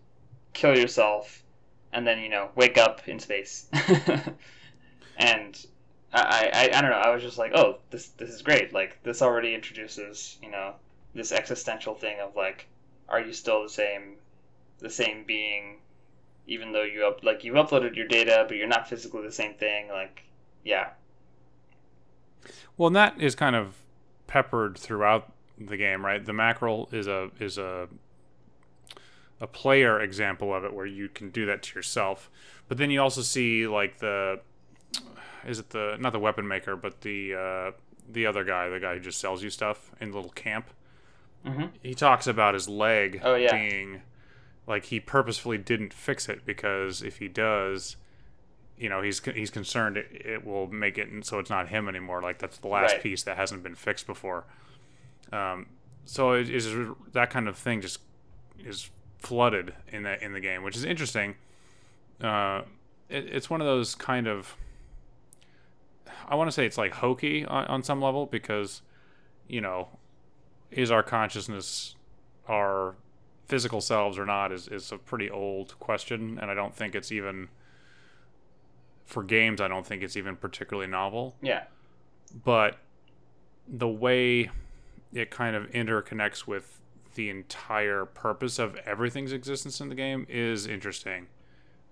kill 0.52 0.76
yourself, 0.76 1.42
and 1.92 2.06
then 2.06 2.18
you 2.18 2.28
know 2.28 2.50
wake 2.54 2.78
up 2.78 3.06
in 3.08 3.18
space. 3.18 3.66
and 5.16 5.66
I, 6.12 6.50
I 6.52 6.78
I 6.78 6.80
don't 6.80 6.90
know. 6.90 6.96
I 6.96 7.10
was 7.14 7.22
just 7.22 7.38
like, 7.38 7.52
oh, 7.54 7.78
this 7.90 8.08
this 8.08 8.30
is 8.30 8.42
great. 8.42 8.72
Like 8.72 9.02
this 9.02 9.22
already 9.22 9.54
introduces 9.54 10.38
you 10.42 10.50
know 10.50 10.74
this 11.14 11.32
existential 11.32 11.94
thing 11.94 12.20
of 12.20 12.36
like, 12.36 12.66
are 13.08 13.20
you 13.20 13.32
still 13.32 13.62
the 13.62 13.68
same, 13.68 14.16
the 14.78 14.90
same 14.90 15.24
being, 15.24 15.78
even 16.46 16.72
though 16.72 16.82
you 16.84 17.06
up 17.06 17.22
like 17.22 17.44
you've 17.44 17.56
uploaded 17.56 17.96
your 17.96 18.08
data, 18.08 18.44
but 18.48 18.56
you're 18.56 18.66
not 18.66 18.88
physically 18.88 19.22
the 19.22 19.32
same 19.32 19.54
thing. 19.54 19.88
Like, 19.88 20.24
yeah, 20.64 20.90
Well, 22.76 22.88
and 22.88 22.96
that 22.96 23.20
is 23.20 23.34
kind 23.34 23.56
of 23.56 23.76
peppered 24.26 24.78
throughout 24.78 25.32
the 25.58 25.76
game, 25.76 26.04
right? 26.04 26.24
The 26.24 26.32
mackerel 26.32 26.88
is 26.92 27.06
a 27.06 27.30
is 27.38 27.58
a 27.58 27.88
a 29.42 29.46
player 29.46 30.00
example 30.00 30.54
of 30.54 30.64
it 30.64 30.72
where 30.72 30.86
you 30.86 31.08
can 31.08 31.28
do 31.30 31.44
that 31.46 31.62
to 31.64 31.74
yourself. 31.78 32.30
But 32.68 32.78
then 32.78 32.90
you 32.90 33.02
also 33.02 33.20
see 33.22 33.66
like 33.66 33.98
the 33.98 34.40
is 35.44 35.58
it 35.58 35.70
the 35.70 35.96
not 36.00 36.12
the 36.12 36.18
weapon 36.20 36.46
maker, 36.46 36.76
but 36.76 37.00
the 37.02 37.34
uh, 37.34 37.70
the 38.10 38.24
other 38.26 38.44
guy, 38.44 38.68
the 38.68 38.78
guy 38.80 38.94
who 38.94 39.00
just 39.00 39.18
sells 39.20 39.42
you 39.42 39.50
stuff 39.50 39.90
in 40.00 40.10
the 40.12 40.16
little 40.16 40.30
camp. 40.32 40.70
mm-hmm. 41.44 41.66
He 41.82 41.94
talks 41.94 42.26
about 42.26 42.54
his 42.54 42.68
leg 42.68 43.20
Oh, 43.24 43.34
yeah. 43.34 43.52
being 43.52 44.02
like 44.66 44.84
he 44.86 45.00
purposefully 45.00 45.58
didn't 45.58 45.92
fix 45.92 46.28
it 46.28 46.46
because 46.46 47.02
if 47.02 47.16
he 47.18 47.26
does, 47.28 47.96
you 48.78 48.88
know, 48.88 49.02
he's 49.02 49.20
he's 49.24 49.50
concerned 49.50 49.96
it, 49.96 50.06
it 50.24 50.46
will 50.46 50.68
make 50.68 50.98
it 50.98 51.08
so 51.26 51.40
it's 51.40 51.50
not 51.50 51.68
him 51.68 51.88
anymore. 51.88 52.22
Like 52.22 52.38
that's 52.38 52.58
the 52.58 52.68
last 52.68 52.92
Right. 52.92 53.02
piece 53.02 53.24
that 53.24 53.36
hasn't 53.36 53.64
been 53.64 53.74
fixed 53.74 54.06
before. 54.06 54.44
Um, 55.32 55.66
so 56.04 56.32
it 56.32 56.48
is 56.48 56.68
that 57.12 57.30
kind 57.30 57.48
of 57.48 57.58
thing 57.58 57.80
just 57.80 57.98
is 58.64 58.88
flooded 59.22 59.74
in 59.88 60.02
that 60.02 60.22
in 60.22 60.32
the 60.32 60.40
game, 60.40 60.62
which 60.62 60.76
is 60.76 60.84
interesting. 60.84 61.36
Uh, 62.20 62.62
it, 63.08 63.26
it's 63.26 63.48
one 63.48 63.60
of 63.60 63.66
those 63.66 63.94
kind 63.94 64.26
of 64.26 64.56
I 66.28 66.34
want 66.34 66.48
to 66.48 66.52
say 66.52 66.66
it's 66.66 66.78
like 66.78 66.94
hokey 66.94 67.44
on, 67.44 67.66
on 67.66 67.82
some 67.82 68.00
level 68.00 68.26
because 68.26 68.82
you 69.48 69.60
know 69.60 69.88
is 70.70 70.90
our 70.90 71.02
consciousness 71.02 71.94
our 72.48 72.94
physical 73.46 73.80
selves 73.80 74.18
or 74.18 74.24
not 74.24 74.50
is, 74.50 74.68
is 74.68 74.90
a 74.92 74.98
pretty 74.98 75.30
old 75.30 75.78
question 75.78 76.38
and 76.40 76.50
i 76.50 76.54
don't 76.54 76.74
think 76.74 76.94
it's 76.94 77.12
even 77.12 77.48
for 79.04 79.22
games 79.22 79.60
i 79.60 79.68
don't 79.68 79.86
think 79.86 80.02
it's 80.02 80.16
even 80.16 80.34
particularly 80.34 80.88
novel 80.88 81.36
yeah. 81.42 81.64
but 82.44 82.78
the 83.68 83.88
way 83.88 84.50
it 85.12 85.30
kind 85.30 85.54
of 85.54 85.70
interconnects 85.72 86.46
with 86.46 86.80
the 87.14 87.30
entire 87.30 88.04
purpose 88.04 88.58
of 88.58 88.76
everything's 88.86 89.32
existence 89.32 89.80
in 89.80 89.88
the 89.88 89.94
game 89.94 90.26
is 90.28 90.66
interesting. 90.66 91.28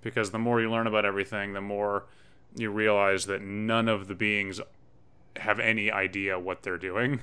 Because 0.03 0.31
the 0.31 0.39
more 0.39 0.61
you 0.61 0.71
learn 0.71 0.87
about 0.87 1.05
everything 1.05 1.53
the 1.53 1.61
more 1.61 2.07
you 2.57 2.71
realize 2.71 3.27
that 3.27 3.43
none 3.43 3.89
of 3.89 4.09
the 4.09 4.15
beings 4.15 4.61
have 5.37 5.61
any 5.61 5.91
idea 5.91 6.39
what 6.39 6.63
they're 6.63 6.79
doing. 6.79 7.21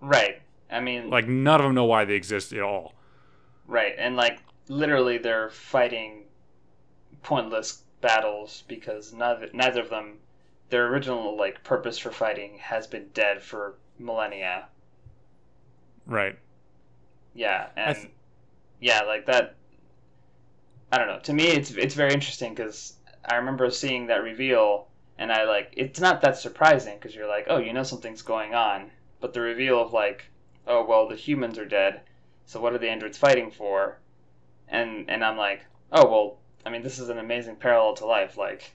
Right. 0.00 0.42
I 0.70 0.80
mean, 0.80 1.10
like 1.10 1.28
none 1.28 1.60
of 1.60 1.64
them 1.64 1.74
know 1.74 1.84
why 1.84 2.04
they 2.04 2.14
exist 2.14 2.52
at 2.52 2.60
all. 2.60 2.94
Right, 3.66 3.94
and 3.98 4.16
like 4.16 4.40
literally, 4.68 5.18
they're 5.18 5.50
fighting 5.50 6.24
pointless 7.22 7.82
battles 8.00 8.64
because 8.68 9.12
neither 9.12 9.48
neither 9.52 9.80
of 9.80 9.90
them, 9.90 10.18
their 10.70 10.88
original 10.88 11.36
like 11.36 11.62
purpose 11.64 11.98
for 11.98 12.10
fighting 12.10 12.58
has 12.58 12.86
been 12.86 13.08
dead 13.14 13.42
for 13.42 13.74
millennia. 13.98 14.68
right 16.06 16.38
Yeah, 17.36 17.68
and 17.76 17.96
th- 17.96 18.12
yeah, 18.80 19.02
like 19.02 19.26
that. 19.26 19.54
I 20.90 20.98
don't 20.98 21.06
know. 21.06 21.20
To 21.20 21.32
me, 21.32 21.44
it's 21.48 21.70
it's 21.72 21.94
very 21.94 22.12
interesting 22.12 22.54
because 22.54 22.94
I 23.24 23.36
remember 23.36 23.70
seeing 23.70 24.06
that 24.06 24.22
reveal, 24.22 24.88
and 25.18 25.30
I 25.30 25.44
like 25.44 25.72
it's 25.76 26.00
not 26.00 26.22
that 26.22 26.38
surprising 26.38 26.96
because 26.98 27.14
you're 27.14 27.28
like, 27.28 27.46
oh, 27.48 27.58
you 27.58 27.72
know 27.72 27.82
something's 27.82 28.22
going 28.22 28.54
on, 28.54 28.90
but 29.20 29.34
the 29.34 29.40
reveal 29.42 29.80
of 29.80 29.92
like, 29.92 30.24
oh 30.66 30.84
well, 30.84 31.06
the 31.08 31.14
humans 31.14 31.58
are 31.58 31.66
dead, 31.66 32.00
so 32.46 32.60
what 32.60 32.72
are 32.72 32.78
the 32.78 32.88
androids 32.90 33.18
fighting 33.18 33.50
for? 33.50 33.98
And 34.68 35.08
and 35.10 35.22
I'm 35.24 35.36
like, 35.36 35.66
oh 35.92 36.08
well, 36.10 36.38
I 36.64 36.70
mean, 36.70 36.82
this 36.82 36.98
is 36.98 37.10
an 37.10 37.18
amazing 37.18 37.56
parallel 37.56 37.94
to 37.96 38.06
life. 38.06 38.36
Like, 38.36 38.72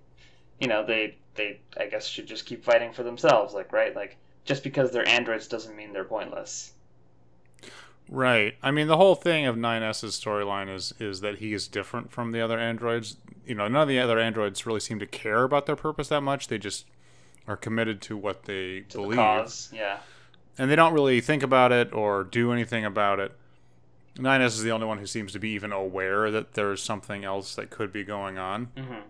you 0.58 0.66
know, 0.66 0.84
they 0.84 1.18
they 1.34 1.60
I 1.76 1.86
guess 1.86 2.06
should 2.06 2.26
just 2.26 2.46
keep 2.46 2.64
fighting 2.64 2.92
for 2.92 3.02
themselves. 3.02 3.52
Like, 3.54 3.72
right? 3.72 3.94
Like, 3.94 4.16
just 4.44 4.64
because 4.64 4.90
they're 4.92 5.06
androids 5.08 5.46
doesn't 5.46 5.76
mean 5.76 5.92
they're 5.92 6.04
pointless. 6.04 6.72
Right. 8.10 8.54
I 8.62 8.70
mean, 8.70 8.86
the 8.86 8.96
whole 8.96 9.14
thing 9.14 9.46
of 9.46 9.56
9S's 9.56 10.18
storyline 10.18 10.74
is 10.74 10.94
is 10.98 11.20
that 11.20 11.38
he 11.38 11.52
is 11.52 11.68
different 11.68 12.10
from 12.10 12.32
the 12.32 12.40
other 12.40 12.58
androids. 12.58 13.16
You 13.46 13.54
know, 13.54 13.68
none 13.68 13.82
of 13.82 13.88
the 13.88 13.98
other 13.98 14.18
androids 14.18 14.66
really 14.66 14.80
seem 14.80 14.98
to 14.98 15.06
care 15.06 15.44
about 15.44 15.66
their 15.66 15.76
purpose 15.76 16.08
that 16.08 16.22
much. 16.22 16.48
They 16.48 16.58
just 16.58 16.86
are 17.46 17.56
committed 17.56 18.00
to 18.02 18.16
what 18.16 18.44
they 18.44 18.80
To 18.90 18.96
believe, 18.98 19.10
the 19.10 19.16
cause, 19.16 19.70
yeah. 19.72 19.98
and 20.58 20.70
they 20.70 20.76
don't 20.76 20.92
really 20.92 21.20
think 21.20 21.42
about 21.42 21.72
it 21.72 21.92
or 21.94 22.24
do 22.24 22.52
anything 22.52 22.84
about 22.84 23.20
it. 23.20 23.32
9S 24.16 24.46
is 24.48 24.62
the 24.62 24.70
only 24.72 24.86
one 24.86 24.98
who 24.98 25.06
seems 25.06 25.32
to 25.32 25.38
be 25.38 25.50
even 25.50 25.70
aware 25.72 26.30
that 26.30 26.54
there's 26.54 26.82
something 26.82 27.24
else 27.24 27.54
that 27.54 27.70
could 27.70 27.92
be 27.92 28.04
going 28.04 28.36
on. 28.36 28.66
hmm 28.76 29.00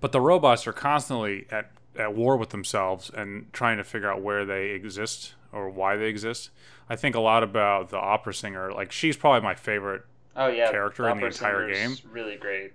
But 0.00 0.12
the 0.12 0.20
robots 0.20 0.66
are 0.66 0.72
constantly 0.72 1.46
at 1.50 1.70
at 1.96 2.14
war 2.14 2.36
with 2.36 2.50
themselves 2.50 3.10
and 3.10 3.52
trying 3.52 3.76
to 3.76 3.82
figure 3.84 4.10
out 4.10 4.22
where 4.22 4.44
they 4.44 4.68
exist 4.70 5.34
or 5.52 5.68
why 5.68 5.96
they 5.96 6.06
exist. 6.08 6.50
I 6.88 6.96
think 6.96 7.14
a 7.14 7.20
lot 7.20 7.42
about 7.42 7.90
the 7.90 7.98
opera 7.98 8.34
singer. 8.34 8.72
Like 8.72 8.92
she's 8.92 9.16
probably 9.16 9.42
my 9.42 9.54
favorite. 9.54 10.02
Oh 10.36 10.48
yeah, 10.48 10.70
character 10.70 11.08
in 11.08 11.18
the 11.18 11.26
entire 11.26 11.70
game. 11.70 11.96
Really 12.10 12.36
great. 12.36 12.72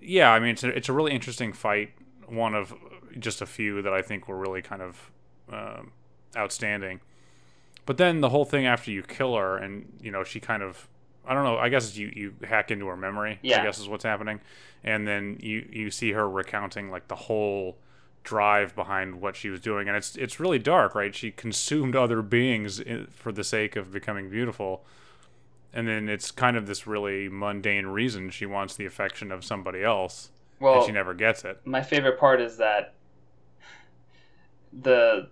Yeah, 0.00 0.32
I 0.32 0.38
mean 0.38 0.50
it's 0.50 0.64
a, 0.64 0.68
it's 0.68 0.88
a 0.88 0.92
really 0.92 1.12
interesting 1.12 1.52
fight. 1.52 1.90
One 2.26 2.54
of 2.54 2.74
just 3.18 3.42
a 3.42 3.46
few 3.46 3.82
that 3.82 3.92
I 3.92 4.02
think 4.02 4.28
were 4.28 4.38
really 4.38 4.62
kind 4.62 4.82
of 4.82 5.10
um, 5.52 5.92
outstanding. 6.36 7.00
But 7.84 7.98
then 7.98 8.20
the 8.20 8.30
whole 8.30 8.44
thing 8.44 8.66
after 8.66 8.90
you 8.90 9.02
kill 9.02 9.36
her 9.36 9.56
and 9.56 9.98
you 10.00 10.10
know 10.10 10.24
she 10.24 10.40
kind 10.40 10.62
of 10.62 10.88
I 11.26 11.34
don't 11.34 11.44
know. 11.44 11.56
I 11.58 11.68
guess 11.68 11.96
you 11.96 12.12
you 12.14 12.34
hack 12.42 12.70
into 12.70 12.86
her 12.86 12.96
memory. 12.96 13.38
Yeah. 13.42 13.60
I 13.60 13.64
guess 13.64 13.78
is 13.78 13.88
what's 13.88 14.04
happening, 14.04 14.40
and 14.82 15.06
then 15.06 15.38
you 15.40 15.68
you 15.70 15.90
see 15.90 16.12
her 16.12 16.28
recounting 16.28 16.90
like 16.90 17.08
the 17.08 17.14
whole 17.14 17.76
drive 18.24 18.74
behind 18.74 19.20
what 19.20 19.36
she 19.36 19.48
was 19.50 19.60
doing, 19.60 19.88
and 19.88 19.96
it's 19.96 20.16
it's 20.16 20.40
really 20.40 20.58
dark, 20.58 20.94
right? 20.94 21.14
She 21.14 21.30
consumed 21.30 21.96
other 21.96 22.22
beings 22.22 22.82
for 23.10 23.32
the 23.32 23.44
sake 23.44 23.76
of 23.76 23.92
becoming 23.92 24.30
beautiful, 24.30 24.84
and 25.72 25.88
then 25.88 26.08
it's 26.08 26.30
kind 26.30 26.56
of 26.56 26.66
this 26.66 26.86
really 26.86 27.28
mundane 27.28 27.86
reason 27.86 28.30
she 28.30 28.46
wants 28.46 28.76
the 28.76 28.86
affection 28.86 29.32
of 29.32 29.44
somebody 29.44 29.82
else, 29.84 30.30
Well, 30.60 30.76
and 30.78 30.86
she 30.86 30.92
never 30.92 31.14
gets 31.14 31.44
it. 31.44 31.60
my 31.64 31.82
favorite 31.82 32.18
part 32.18 32.40
is 32.40 32.56
that 32.58 32.94
the 34.72 35.28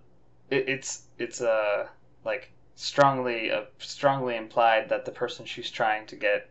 it, 0.49 0.69
it's 0.69 1.03
it's 1.17 1.41
uh 1.41 1.87
like 2.23 2.51
strongly 2.75 3.51
uh, 3.51 3.63
strongly 3.79 4.35
implied 4.35 4.89
that 4.89 5.05
the 5.05 5.11
person 5.11 5.45
she's 5.45 5.69
trying 5.71 6.05
to 6.07 6.15
get 6.15 6.49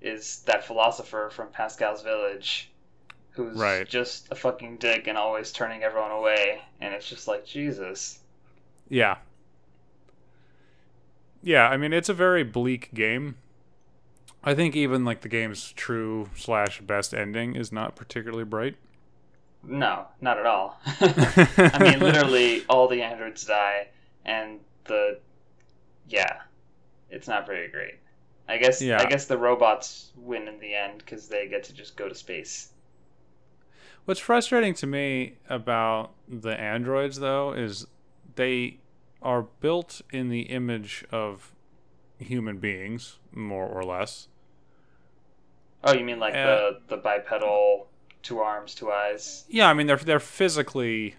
is 0.00 0.42
that 0.46 0.64
philosopher 0.64 1.30
from 1.32 1.48
Pascal's 1.48 2.02
village 2.02 2.67
who's 3.38 3.56
Right. 3.56 3.88
just 3.88 4.26
a 4.32 4.34
fucking 4.34 4.78
dick 4.78 5.06
and 5.06 5.16
always 5.16 5.52
turning 5.52 5.84
everyone 5.84 6.10
away 6.10 6.60
and 6.80 6.92
it's 6.92 7.08
just 7.08 7.28
like 7.28 7.46
Jesus. 7.46 8.18
Yeah. 8.88 9.18
Yeah, 11.40 11.68
I 11.68 11.76
mean 11.76 11.92
it's 11.92 12.08
a 12.08 12.14
very 12.14 12.42
bleak 12.42 12.92
game. 12.92 13.36
I 14.42 14.54
think 14.54 14.74
even 14.74 15.04
like 15.04 15.20
the 15.20 15.28
game's 15.28 15.70
true 15.72 16.30
slash 16.36 16.80
best 16.80 17.14
ending 17.14 17.54
is 17.54 17.70
not 17.70 17.94
particularly 17.94 18.44
bright. 18.44 18.74
No, 19.62 20.06
not 20.20 20.38
at 20.38 20.46
all. 20.46 20.80
I 20.84 21.78
mean 21.80 22.00
literally 22.00 22.64
all 22.68 22.88
the 22.88 23.02
androids 23.02 23.44
die 23.44 23.86
and 24.24 24.58
the 24.84 25.20
yeah, 26.08 26.40
it's 27.08 27.28
not 27.28 27.46
very 27.46 27.68
great. 27.68 27.94
I 28.48 28.56
guess 28.58 28.82
Yeah. 28.82 29.00
I 29.00 29.04
guess 29.06 29.26
the 29.26 29.38
robots 29.38 30.10
win 30.16 30.48
in 30.48 30.58
the 30.58 30.74
end 30.74 31.06
cuz 31.06 31.28
they 31.28 31.46
get 31.46 31.62
to 31.64 31.72
just 31.72 31.96
go 31.96 32.08
to 32.08 32.16
space. 32.16 32.72
What's 34.08 34.20
frustrating 34.20 34.72
to 34.76 34.86
me 34.86 35.34
about 35.50 36.14
the 36.26 36.58
androids 36.58 37.20
though 37.20 37.52
is 37.52 37.86
they 38.36 38.78
are 39.20 39.42
built 39.42 40.00
in 40.10 40.30
the 40.30 40.44
image 40.44 41.04
of 41.12 41.52
human 42.18 42.56
beings, 42.56 43.18
more 43.32 43.66
or 43.66 43.84
less. 43.84 44.28
Oh, 45.84 45.92
you 45.92 46.06
mean 46.06 46.18
like 46.18 46.32
the 46.32 46.80
the 46.88 46.96
bipedal 46.96 47.88
two 48.22 48.38
arms, 48.38 48.74
two 48.74 48.90
eyes? 48.90 49.44
Yeah, 49.50 49.68
I 49.68 49.74
mean 49.74 49.86
they're 49.86 49.98
they're 49.98 50.20
physically 50.20 51.16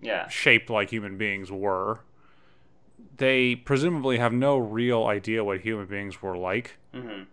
Yeah. 0.00 0.26
shaped 0.28 0.70
like 0.70 0.88
human 0.88 1.18
beings 1.18 1.52
were. 1.52 2.00
They 3.18 3.56
presumably 3.56 4.16
have 4.16 4.32
no 4.32 4.56
real 4.56 5.04
idea 5.04 5.44
what 5.44 5.60
human 5.60 5.84
beings 5.84 6.22
were 6.22 6.38
like. 6.38 6.78
Mhm. 6.94 7.26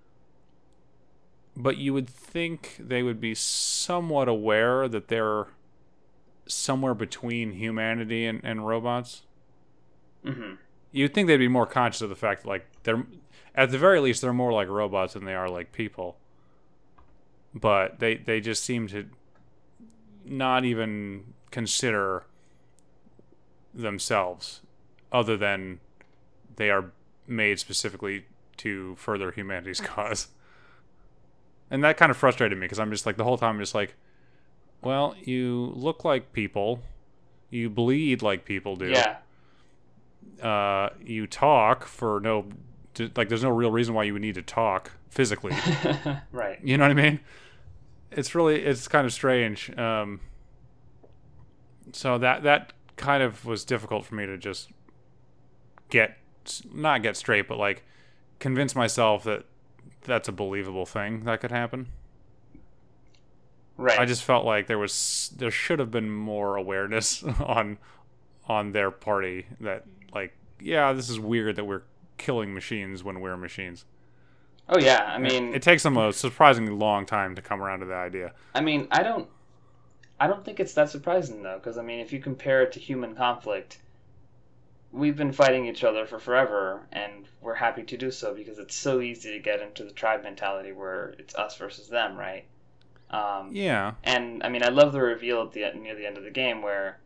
But 1.60 1.76
you 1.78 1.94
would 1.94 2.10
think 2.10 2.78
they 2.80 3.04
would 3.04 3.20
be 3.20 3.36
somewhat 3.36 4.30
aware 4.30 4.88
that 4.88 5.10
they're 5.10 5.48
somewhere 6.48 6.94
between 6.94 7.52
humanity 7.52 8.26
and, 8.26 8.40
and 8.46 8.66
robots. 8.66 9.24
Mhm. 10.26 10.58
You'd 10.94 11.14
think 11.14 11.28
they'd 11.28 11.38
be 11.38 11.50
more 11.50 11.68
conscious 11.68 12.02
of 12.02 12.10
the 12.10 12.16
fact 12.16 12.44
that, 12.44 12.48
like, 12.48 12.66
they're, 12.84 13.06
at 13.54 13.72
the 13.72 13.78
very 13.78 14.00
least, 14.00 14.22
they're 14.22 14.34
more 14.34 14.54
like 14.54 14.70
robots 14.70 15.14
than 15.14 15.26
they 15.26 15.36
are 15.36 15.50
like 15.50 15.74
people. 15.74 16.18
But 17.54 18.00
they, 18.00 18.16
they 18.16 18.40
just 18.40 18.64
seem 18.64 18.88
to 18.88 19.08
not 20.24 20.64
even 20.64 21.34
consider 21.52 22.24
themselves 23.74 24.62
other 25.12 25.36
than 25.36 25.82
they 26.56 26.70
are 26.70 26.92
made 27.28 27.60
specifically 27.60 28.26
to 28.58 28.96
further 28.96 29.32
humanity's 29.32 29.82
cause. 29.96 30.30
And 31.72 31.84
that 31.84 31.98
kind 31.98 32.10
of 32.10 32.18
frustrated 32.18 32.58
me 32.58 32.66
because 32.66 32.80
I'm 32.80 32.92
just 32.92 33.06
like 33.06 33.18
the 33.18 33.24
whole 33.24 33.38
time 33.38 33.56
I'm 33.56 33.60
just 33.60 33.76
like, 33.76 33.96
well, 34.82 35.16
you 35.22 35.72
look 35.76 36.04
like 36.06 36.32
people, 36.34 36.82
you 37.50 37.70
bleed 37.70 38.22
like 38.22 38.46
people 38.46 38.76
do, 38.76 38.88
Yeah. 38.92 39.18
uh, 40.42 40.90
you 41.04 41.28
talk 41.28 41.86
for 41.86 42.20
no, 42.22 42.46
like 43.16 43.30
there's 43.30 43.44
no 43.44 43.50
real 43.50 43.72
reason 43.72 43.94
why 43.94 44.04
you 44.04 44.14
would 44.14 44.22
need 44.22 44.36
to 44.36 44.42
talk 44.42 44.92
physically. 45.10 45.56
right. 46.32 46.60
You 46.64 46.78
know 46.78 46.86
what 46.86 46.92
I 46.92 46.96
mean? 47.02 47.20
It's 48.12 48.34
really 48.34 48.64
it's 48.64 48.88
kind 48.88 49.06
of 49.06 49.14
strange. 49.14 49.70
Um, 49.78 50.22
so 51.92 52.18
that 52.18 52.44
that 52.44 52.74
kind 52.96 53.22
of 53.24 53.46
was 53.46 53.64
difficult 53.64 54.06
for 54.06 54.16
me 54.16 54.26
to 54.26 54.38
just 54.38 54.70
get 55.90 56.18
not 56.74 57.04
get 57.04 57.16
straight, 57.18 57.48
but 57.48 57.58
like 57.58 57.84
convince 58.40 58.76
myself 58.76 59.24
that 59.26 59.46
that's 60.10 60.28
a 60.28 60.32
believable 60.34 60.86
thing 60.86 61.24
that 61.24 61.40
could 61.42 61.52
happen. 61.52 61.88
Right. 63.78 63.98
I 63.98 64.06
just 64.06 64.24
felt 64.24 64.46
like 64.46 64.68
there 64.68 64.78
was 64.78 65.32
there 65.38 65.52
should 65.52 65.80
have 65.80 65.90
been 65.90 66.12
more 66.12 66.58
awareness 66.58 67.24
on 67.40 67.78
on 68.48 68.74
their 68.74 68.92
party 68.92 69.46
that 69.62 69.86
like 70.14 70.36
yeah, 70.60 70.92
this 70.92 71.10
is 71.10 71.20
weird 71.20 71.56
that 71.56 71.64
we're 71.64 71.84
killing 72.18 72.54
machines 72.54 73.04
when 73.04 73.22
we're 73.22 73.38
machines. 73.38 73.86
Oh 74.68 74.80
yeah. 74.80 75.04
I 75.08 75.18
mean, 75.18 75.54
it 75.54 75.62
takes 75.62 75.84
them 75.84 75.98
a 75.98 76.14
surprisingly 76.14 76.74
long 76.74 77.06
time 77.06 77.36
to 77.36 77.42
come 77.42 77.62
around 77.62 77.80
to 77.80 77.86
the 77.86 77.96
idea. 77.96 78.34
I 78.54 78.62
mean, 78.62 78.88
I 78.92 79.02
don't, 79.02 79.28
I 80.20 80.28
don't 80.28 80.46
think 80.46 80.60
it's 80.60 80.74
that 80.74 80.90
surprising 80.90 81.42
though, 81.42 81.58
because 81.58 81.78
I 81.78 81.82
mean, 81.82 82.00
if 82.00 82.14
you 82.14 82.20
compare 82.20 82.62
it 82.62 82.72
to 82.74 82.80
human 82.80 83.16
conflict, 83.16 83.80
we've 84.92 85.18
been 85.18 85.32
fighting 85.32 85.66
each 85.68 85.84
other 85.84 86.06
for 86.06 86.20
forever, 86.20 86.88
and 86.92 87.26
we're 87.42 87.56
happy 87.56 87.84
to 87.84 87.98
do 87.98 88.12
so 88.12 88.34
because 88.34 88.58
it's 88.60 88.76
so 88.76 89.02
easy 89.02 89.34
to 89.34 89.40
get 89.40 89.62
into 89.62 89.84
the 89.84 89.92
tribe 89.92 90.24
mentality 90.24 90.72
where 90.72 91.16
it's 91.20 91.36
us 91.36 91.58
versus 91.58 91.88
them, 91.88 92.18
right? 92.18 92.46
Um, 93.10 93.50
Yeah. 93.54 93.94
And 94.04 94.44
I 94.44 94.50
mean, 94.50 94.64
I 94.64 94.70
love 94.70 94.94
the 94.94 95.02
reveal 95.02 95.42
at 95.44 95.52
the 95.52 95.72
near 95.74 95.96
the 95.96 96.06
end 96.06 96.18
of 96.18 96.24
the 96.24 96.32
game 96.32 96.62
where, 96.62 97.00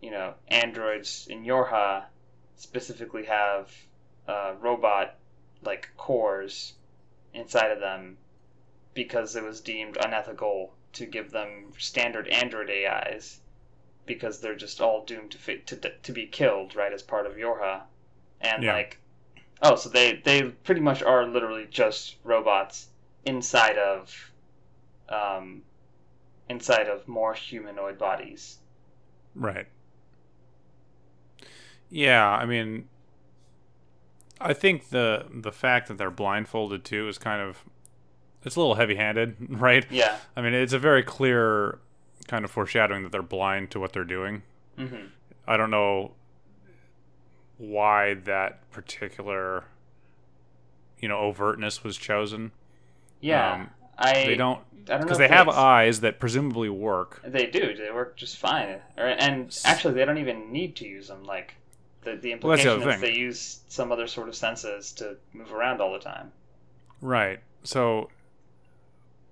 you 0.00 0.10
know, 0.10 0.34
androids 0.48 1.26
in 1.28 1.44
Yorha 1.44 2.04
specifically 2.56 3.24
have 3.24 3.72
uh, 4.26 4.54
robot 4.60 5.16
like 5.62 5.88
cores 5.96 6.74
inside 7.34 7.70
of 7.70 7.80
them 7.80 8.16
because 8.94 9.36
it 9.36 9.42
was 9.42 9.60
deemed 9.60 9.96
unethical 9.96 10.72
to 10.92 11.06
give 11.06 11.30
them 11.30 11.72
standard 11.78 12.28
android 12.28 12.70
AIs 12.70 13.40
because 14.08 14.40
they're 14.40 14.56
just 14.56 14.80
all 14.80 15.04
doomed 15.04 15.32
to 15.32 15.38
fi- 15.38 15.58
to 15.66 15.76
to 15.76 16.12
be 16.12 16.26
killed 16.26 16.74
right 16.76 16.92
as 16.92 17.02
part 17.02 17.26
of 17.26 17.34
Yorha, 17.36 17.82
and 18.40 18.64
Yeah. 18.64 18.74
like, 18.74 18.98
oh, 19.62 19.76
so 19.76 19.88
they 19.90 20.16
they 20.16 20.42
pretty 20.50 20.80
much 20.80 21.02
are 21.02 21.26
literally 21.26 21.66
just 21.70 22.16
robots 22.24 22.88
inside 23.24 23.78
of, 23.78 24.32
um, 25.08 25.62
inside 26.48 26.88
of 26.88 27.06
more 27.08 27.34
humanoid 27.34 27.98
bodies. 27.98 28.58
Right. 29.34 29.68
Yeah, 31.90 32.28
I 32.28 32.44
mean 32.46 32.88
I 34.40 34.52
think 34.52 34.90
the 34.90 35.26
the 35.30 35.52
fact 35.52 35.88
that 35.88 35.98
they're 35.98 36.10
blindfolded 36.10 36.84
too 36.84 37.08
is 37.08 37.18
kind 37.18 37.42
of 37.42 37.64
it's 38.44 38.56
a 38.56 38.60
little 38.60 38.76
heavy-handed, 38.76 39.36
right? 39.60 39.86
Yeah. 39.90 40.16
I 40.36 40.42
mean, 40.42 40.54
it's 40.54 40.72
a 40.72 40.78
very 40.78 41.02
clear 41.02 41.80
kind 42.28 42.44
of 42.44 42.50
foreshadowing 42.50 43.02
that 43.02 43.12
they're 43.12 43.22
blind 43.22 43.70
to 43.72 43.80
what 43.80 43.92
they're 43.92 44.04
doing. 44.04 44.42
hmm 44.76 45.06
I 45.46 45.56
don't 45.56 45.70
know 45.70 46.12
why 47.56 48.14
that 48.14 48.70
particular 48.70 49.64
you 51.00 51.08
know 51.08 51.16
overtness 51.32 51.82
was 51.82 51.96
chosen. 51.96 52.52
Yeah. 53.20 53.52
Um, 53.54 53.70
I 53.98 54.12
they 54.12 54.36
don't 54.36 54.60
I 54.88 54.98
don't 54.98 55.00
know 55.00 55.04
because 55.06 55.18
they 55.18 55.28
have 55.28 55.48
eyes 55.48 56.00
that 56.00 56.20
presumably 56.20 56.68
work. 56.68 57.20
They 57.24 57.46
do. 57.46 57.74
They 57.74 57.90
work 57.90 58.16
just 58.16 58.36
fine. 58.38 58.80
And 58.96 59.56
actually, 59.64 59.94
they 59.94 60.04
don't 60.04 60.18
even 60.18 60.52
need 60.52 60.76
to 60.76 60.86
use 60.88 61.08
them. 61.08 61.24
Like 61.24 61.54
the 62.02 62.16
the 62.16 62.34
Well, 62.42 62.56
the 62.56 62.62
implication 62.62 62.78
is 62.82 62.84
thing. 62.84 63.00
they 63.00 63.12
use 63.14 63.60
some 63.68 63.92
other 63.92 64.06
sort 64.06 64.28
of 64.28 64.36
senses 64.36 64.92
to 64.92 65.16
move 65.32 65.52
around 65.52 65.80
all 65.80 65.92
the 65.92 65.98
time. 65.98 66.32
Right. 67.00 67.40
So 67.62 68.10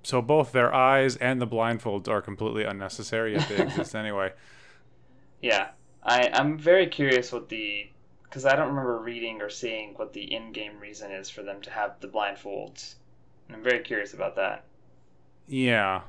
so 0.06 0.22
both 0.22 0.52
their 0.52 0.72
eyes 0.72 1.16
and 1.16 1.42
the 1.42 1.46
blindfolds 1.48 2.06
are 2.06 2.22
completely 2.22 2.62
unnecessary 2.62 3.34
if 3.34 3.48
they 3.48 3.60
exist 3.60 3.92
anyway. 4.04 4.32
Yeah, 5.42 5.70
I 6.02 6.30
I'm 6.32 6.56
very 6.58 6.86
curious 6.86 7.32
what 7.32 7.48
the 7.48 7.90
because 8.22 8.46
I 8.46 8.54
don't 8.54 8.68
remember 8.68 8.98
reading 9.00 9.42
or 9.42 9.50
seeing 9.50 9.94
what 9.94 10.12
the 10.12 10.32
in-game 10.32 10.78
reason 10.78 11.10
is 11.10 11.28
for 11.28 11.42
them 11.42 11.60
to 11.62 11.70
have 11.70 11.98
the 12.00 12.06
blindfolds. 12.06 12.94
And 13.48 13.56
I'm 13.56 13.62
very 13.64 13.80
curious 13.80 14.14
about 14.14 14.36
that. 14.36 14.62
Yeah. 15.48 16.02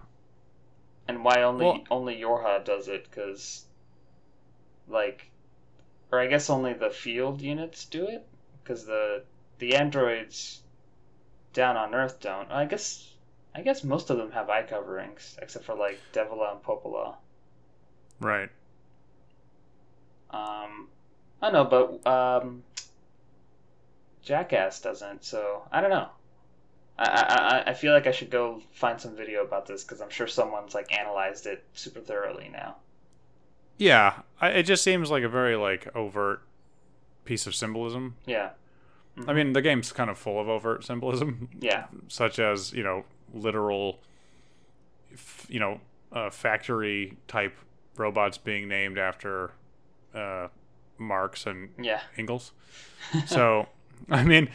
and 1.08 1.24
why 1.24 1.42
only 1.42 1.66
Well- 1.66 1.84
only 1.90 2.18
Yorha 2.18 2.64
does 2.66 2.88
it? 2.90 3.04
Because, 3.10 3.66
like, 4.88 5.32
or 6.12 6.20
I 6.20 6.28
guess 6.28 6.50
only 6.52 6.74
the 6.74 6.90
field 6.92 7.42
units 7.42 7.86
do 7.86 8.08
it. 8.08 8.28
Because 8.64 8.86
the 8.86 9.24
the 9.58 9.76
androids 9.76 10.62
down 11.54 11.78
on 11.78 11.96
Earth 11.96 12.20
don't. 12.20 12.52
I 12.52 12.66
guess 12.66 13.12
I 13.58 13.62
guess 13.62 13.84
most 13.84 14.10
of 14.12 14.18
them 14.18 14.32
have 14.32 14.50
eye 14.52 14.62
coverings, 14.64 15.36
except 15.42 15.66
for 15.66 15.74
like 15.76 16.00
Devola 16.14 16.52
and 16.54 16.62
Popola. 16.64 17.16
Right. 18.20 18.50
Um, 20.30 20.88
I 21.42 21.52
know, 21.52 21.64
but 21.66 22.06
um, 22.08 22.64
Jackass 24.22 24.80
doesn't. 24.82 25.24
So 25.24 25.64
I 25.72 25.82
don't 25.82 25.90
know. 25.90 26.10
I, 27.00 27.04
I 27.06 27.58
I- 27.58 27.64
I 27.72 27.74
feel 27.74 27.94
like 27.94 28.08
I 28.08 28.12
should 28.12 28.30
go 28.30 28.62
find 28.74 29.00
some 29.02 29.16
video 29.16 29.44
about 29.44 29.66
this 29.66 29.84
because 29.84 30.02
I'm 30.02 30.10
sure 30.10 30.28
someone's 30.28 30.74
like 30.76 30.94
analyzed 30.98 31.46
it 31.48 31.64
super 31.74 32.00
thoroughly 32.00 32.50
now. 32.52 32.76
Yeah, 33.78 34.22
I, 34.42 34.50
it 34.50 34.64
just 34.64 34.84
seems 34.84 35.10
like 35.12 35.24
a 35.24 35.30
very 35.30 35.56
like 35.56 35.88
overt 35.96 36.42
piece 37.26 37.48
of 37.48 37.56
symbolism. 37.56 38.16
Yeah. 38.26 38.50
I 39.28 39.34
mean, 39.34 39.54
the 39.54 39.64
game's 39.64 39.92
kind 39.92 40.12
of 40.12 40.18
full 40.20 40.40
of 40.40 40.48
overt 40.48 40.84
symbolism, 40.84 41.50
Yeah. 41.60 41.86
such 42.08 42.38
as 42.38 42.72
you 42.74 42.84
know 42.84 43.04
literal, 43.34 44.00
f- 45.14 45.46
you 45.50 45.60
know, 45.60 45.80
uh, 46.12 46.30
factory 46.30 47.18
type 47.28 47.56
robots 47.98 48.38
being 48.38 48.68
named 48.68 48.98
after 48.98 49.52
uh, 50.16 50.48
Marx 50.98 51.46
and 51.46 51.70
Yeah. 51.80 52.02
Engels. 52.18 52.52
So, 53.28 53.68
I 54.10 54.24
mean, 54.24 54.50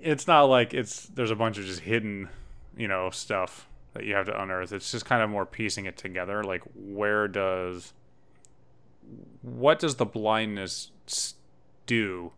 it's 0.00 0.26
not 0.26 0.44
like 0.44 0.74
it's 0.74 1.06
there's 1.06 1.30
a 1.30 1.36
bunch 1.36 1.58
of 1.58 1.64
just 1.64 1.80
hidden, 1.80 2.28
you 2.76 2.88
know, 2.88 3.10
stuff 3.10 3.68
that 3.92 4.04
you 4.04 4.14
have 4.14 4.26
to 4.26 4.40
unearth. 4.42 4.72
It's 4.72 4.90
just 4.90 5.04
kind 5.04 5.22
of 5.22 5.30
more 5.30 5.46
piecing 5.46 5.84
it 5.86 5.96
together. 5.96 6.42
Like, 6.42 6.62
where 6.74 7.28
does 7.28 7.92
what 9.42 9.78
does 9.78 9.96
the 9.96 10.04
blindness 10.06 10.90
do 11.86 12.32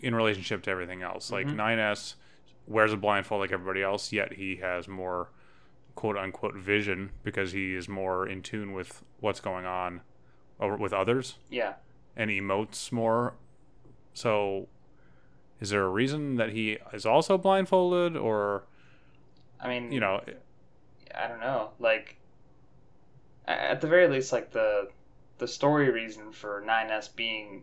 in 0.00 0.14
relationship 0.14 0.62
to 0.64 0.70
everything 0.70 1.02
else? 1.02 1.32
Like 1.32 1.46
Mhm. 1.46 1.56
9S 1.56 2.14
wears 2.68 2.92
a 2.92 2.96
blindfold 2.96 3.40
like 3.40 3.50
everybody 3.52 3.82
else, 3.82 4.12
yet 4.12 4.34
he 4.34 4.56
has 4.56 4.86
more 4.86 5.30
quote 5.94 6.16
unquote 6.16 6.54
vision 6.54 7.10
because 7.24 7.50
he 7.52 7.74
is 7.74 7.88
more 7.88 8.28
in 8.28 8.42
tune 8.42 8.72
with 8.72 9.02
what's 9.20 9.40
going 9.40 9.64
on 9.66 10.00
over 10.60 10.76
with 10.76 10.92
others 10.92 11.36
Yeah. 11.50 11.74
and 12.16 12.30
emotes 12.30 12.92
more. 12.92 13.34
So, 14.12 14.68
is 15.60 15.70
there 15.70 15.84
a 15.84 15.88
reason 15.88 16.36
that 16.36 16.50
he 16.50 16.78
is 16.92 17.04
also 17.06 17.36
blindfolded, 17.38 18.16
or 18.16 18.64
I 19.60 19.68
mean, 19.68 19.90
you 19.90 19.98
know, 20.00 20.20
I 21.14 21.26
don't 21.26 21.40
know. 21.40 21.70
Like, 21.80 22.16
at 23.46 23.80
the 23.80 23.86
very 23.88 24.08
least, 24.08 24.32
like 24.32 24.50
the 24.52 24.90
the 25.38 25.48
story 25.48 25.90
reason 25.90 26.32
for 26.32 26.62
9S 26.66 27.14
being 27.14 27.62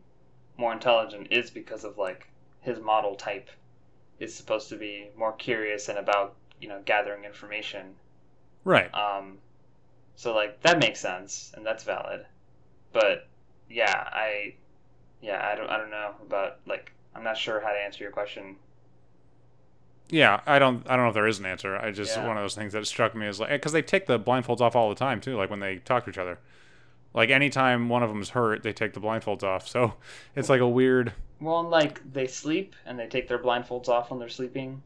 more 0.58 0.72
intelligent 0.74 1.28
is 1.32 1.50
because 1.52 1.84
of 1.84 1.98
like 1.98 2.30
his 2.62 2.80
model 2.80 3.16
type 3.16 3.50
is 4.20 4.34
supposed 4.34 4.70
to 4.70 4.78
be 4.78 5.10
more 5.18 5.34
curious 5.34 5.90
and 5.90 5.98
about 5.98 6.36
you 6.62 6.68
know 6.70 6.82
gathering 6.86 7.24
information. 7.26 7.96
right? 8.64 8.94
Um, 8.94 9.38
so 10.16 10.34
like 10.34 10.62
that 10.62 10.80
makes 10.80 11.00
sense 11.00 11.52
and 11.56 11.66
that's 11.66 11.84
valid. 11.84 12.26
But 12.94 13.28
yeah, 13.70 14.08
I 14.12 14.56
yeah 15.22 15.46
I 15.52 15.56
don't 15.56 15.70
I 15.70 15.78
don't 15.78 15.90
know 15.92 16.12
about 16.22 16.60
like 16.66 16.92
I'm 17.16 17.24
not 17.24 17.38
sure 17.38 17.60
how 17.62 17.72
to 17.72 17.78
answer 17.80 18.04
your 18.04 18.12
question. 18.12 18.56
Yeah, 20.10 20.42
I 20.46 20.60
don't, 20.60 20.86
I 20.88 20.96
don't 20.96 21.06
know 21.06 21.10
if 21.10 21.16
there 21.16 21.28
is 21.28 21.40
an 21.40 21.48
answer. 21.48 21.76
I 21.78 21.90
just 21.92 22.16
Yeah. 22.16 22.28
one 22.28 22.38
of 22.38 22.44
those 22.44 22.54
things 22.56 22.74
that 22.74 22.86
struck 22.86 23.16
me 23.16 23.26
as 23.26 23.40
like 23.40 23.50
because 23.50 23.72
they 23.72 23.82
take 23.82 24.06
the 24.06 24.20
blindfolds 24.20 24.62
off 24.62 24.76
all 24.76 24.90
the 24.90 24.96
time 24.96 25.20
too, 25.20 25.36
like 25.36 25.50
when 25.50 25.60
they 25.60 25.78
talk 25.78 26.04
to 26.06 26.12
each 26.12 26.18
other. 26.20 26.38
Like 27.16 27.30
anytime 27.30 27.88
one 27.88 28.04
of 28.04 28.10
them 28.10 28.22
is 28.22 28.30
hurt, 28.30 28.62
they 28.62 28.74
take 28.74 28.94
the 28.94 29.00
blindfolds 29.00 29.42
off. 29.42 29.68
So 29.70 29.94
it's 30.36 30.50
like 30.50 30.60
a 30.60 30.68
weird, 30.68 31.14
Well, 31.40 31.62
and, 31.62 31.70
like 31.70 32.02
they 32.12 32.28
sleep 32.28 32.76
and 32.86 33.00
they 33.00 33.08
take 33.08 33.30
their 33.30 33.40
blindfolds 33.40 33.88
off 33.88 34.12
when 34.12 34.20
they're 34.20 34.28
sleeping. 34.28 34.84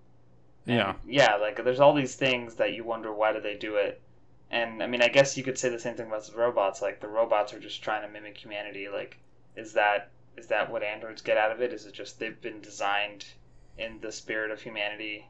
And, 0.67 0.77
yeah, 0.77 0.93
yeah 1.07 1.35
like 1.37 1.63
there's 1.63 1.79
all 1.79 1.95
these 1.95 2.15
things 2.15 2.53
that 2.55 2.73
you 2.73 2.83
wonder 2.83 3.11
why 3.11 3.33
do 3.33 3.41
they 3.41 3.55
do 3.55 3.75
it. 3.77 3.99
And 4.51 4.81
i 4.83 4.87
mean 4.87 5.01
i 5.01 5.07
guess 5.07 5.37
you 5.37 5.43
could 5.43 5.57
say 5.57 5.69
the 5.69 5.79
same 5.79 5.95
thing 5.95 6.07
about 6.07 6.23
the 6.27 6.37
robots. 6.37 6.83
Like 6.83 6.99
the 7.01 7.07
robots 7.07 7.51
are 7.51 7.59
just 7.59 7.81
trying 7.81 8.03
to 8.03 8.07
mimic 8.07 8.37
humanity. 8.37 8.87
Like 8.89 9.17
is 9.55 9.73
that 9.73 10.11
is 10.37 10.45
that 10.47 10.71
what 10.71 10.83
androids 10.83 11.23
get 11.23 11.37
out 11.37 11.51
of 11.51 11.61
it? 11.61 11.73
Is 11.73 11.87
it 11.87 11.93
just 11.93 12.19
they've 12.19 12.39
been 12.39 12.61
designed 12.61 13.25
in 13.79 13.99
the 14.01 14.11
spirit 14.11 14.51
of 14.51 14.61
humanity? 14.61 15.27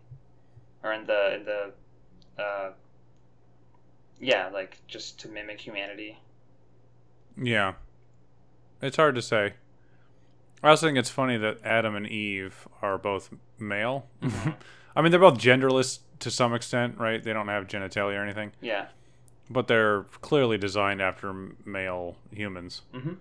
Or 0.83 0.91
in 0.91 1.05
the 1.05 1.35
in 1.35 1.45
the 1.45 1.71
uh 2.43 2.71
yeah 4.19 4.49
like 4.49 4.79
just 4.87 5.17
to 5.21 5.29
mimic 5.29 5.61
humanity 5.61 6.17
yeah. 7.41 7.73
It's 8.81 8.97
hard 8.97 9.15
to 9.15 9.21
say. 9.21 9.53
I 10.63 10.69
also 10.69 10.87
think 10.87 10.97
it's 10.97 11.09
funny 11.09 11.37
that 11.37 11.57
Adam 11.63 11.95
and 11.95 12.07
Eve 12.07 12.67
are 12.81 12.97
both 12.97 13.29
male. 13.57 14.07
I 14.95 15.01
mean, 15.01 15.11
they're 15.11 15.19
both 15.19 15.37
genderless 15.37 15.99
to 16.19 16.29
some 16.31 16.53
extent, 16.53 16.97
right? 16.97 17.23
They 17.23 17.31
don't 17.33 17.47
have 17.47 17.67
genitalia 17.67 18.17
or 18.19 18.23
anything. 18.23 18.51
yeah 18.61 18.87
but 19.51 19.67
they're 19.67 20.03
clearly 20.21 20.59
designed 20.59 21.01
after 21.01 21.33
male 21.65 22.15
humans. 22.31 22.83
Mhm. 22.93 23.17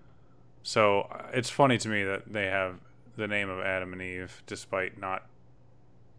So 0.62 1.08
uh, 1.10 1.28
it's 1.32 1.48
funny 1.48 1.78
to 1.78 1.88
me 1.88 2.04
that 2.04 2.30
they 2.30 2.44
have 2.48 2.80
the 3.16 3.26
name 3.26 3.48
of 3.48 3.60
Adam 3.60 3.94
and 3.94 4.02
Eve 4.02 4.42
despite 4.46 4.98
not 5.00 5.24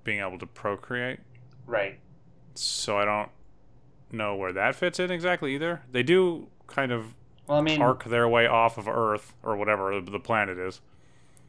being 0.04 0.20
able 0.20 0.40
to 0.40 0.48
procreate. 0.48 1.20
right 1.68 2.00
So 2.56 2.98
I 2.98 3.06
don't 3.06 3.30
know 4.12 4.36
where 4.36 4.52
that 4.52 4.74
fits 4.74 5.00
in 5.00 5.12
exactly 5.12 5.54
either. 5.54 5.84
They 5.92 6.02
do 6.02 6.48
kind 6.66 6.92
of 6.92 7.14
well 7.50 7.58
i 7.58 7.62
mean 7.62 7.82
arc 7.82 8.06
their 8.06 8.30
way 8.30 8.48
off 8.48 8.78
of 8.78 8.88
Earth 8.88 9.34
or 9.44 9.58
whatever 9.58 10.00
the 10.00 10.20
planet 10.20 10.58
is. 10.58 10.80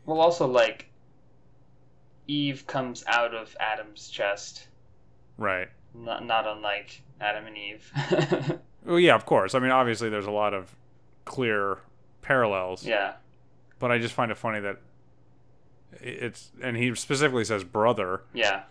well 0.06 0.20
also 0.20 0.46
like 0.46 0.86
eve 2.26 2.66
comes 2.66 3.04
out 3.06 3.34
of 3.34 3.56
adam's 3.60 4.08
chest 4.08 4.66
Right. 5.38 5.68
not, 5.94 6.24
not 6.26 6.46
unlike 6.46 7.02
adam 7.20 7.46
and 7.46 7.56
eve 7.56 7.92
Well, 8.86 8.98
yeah, 8.98 9.14
of 9.14 9.26
course. 9.26 9.54
I 9.54 9.58
mean, 9.58 9.72
obviously, 9.72 10.08
there's 10.08 10.24
a 10.24 10.30
lot 10.30 10.54
of 10.54 10.74
clear 11.26 11.76
parallels. 12.22 12.82
yeah 12.86 13.12
But 13.78 13.90
I 13.92 13.98
just 13.98 14.14
find 14.14 14.30
it 14.32 14.38
funny 14.38 14.58
that 14.60 14.78
it's, 16.00 16.50
and 16.62 16.78
he 16.78 16.94
specifically 16.94 17.44
says 17.44 17.62
brother. 17.62 18.22
yeah 18.32 18.62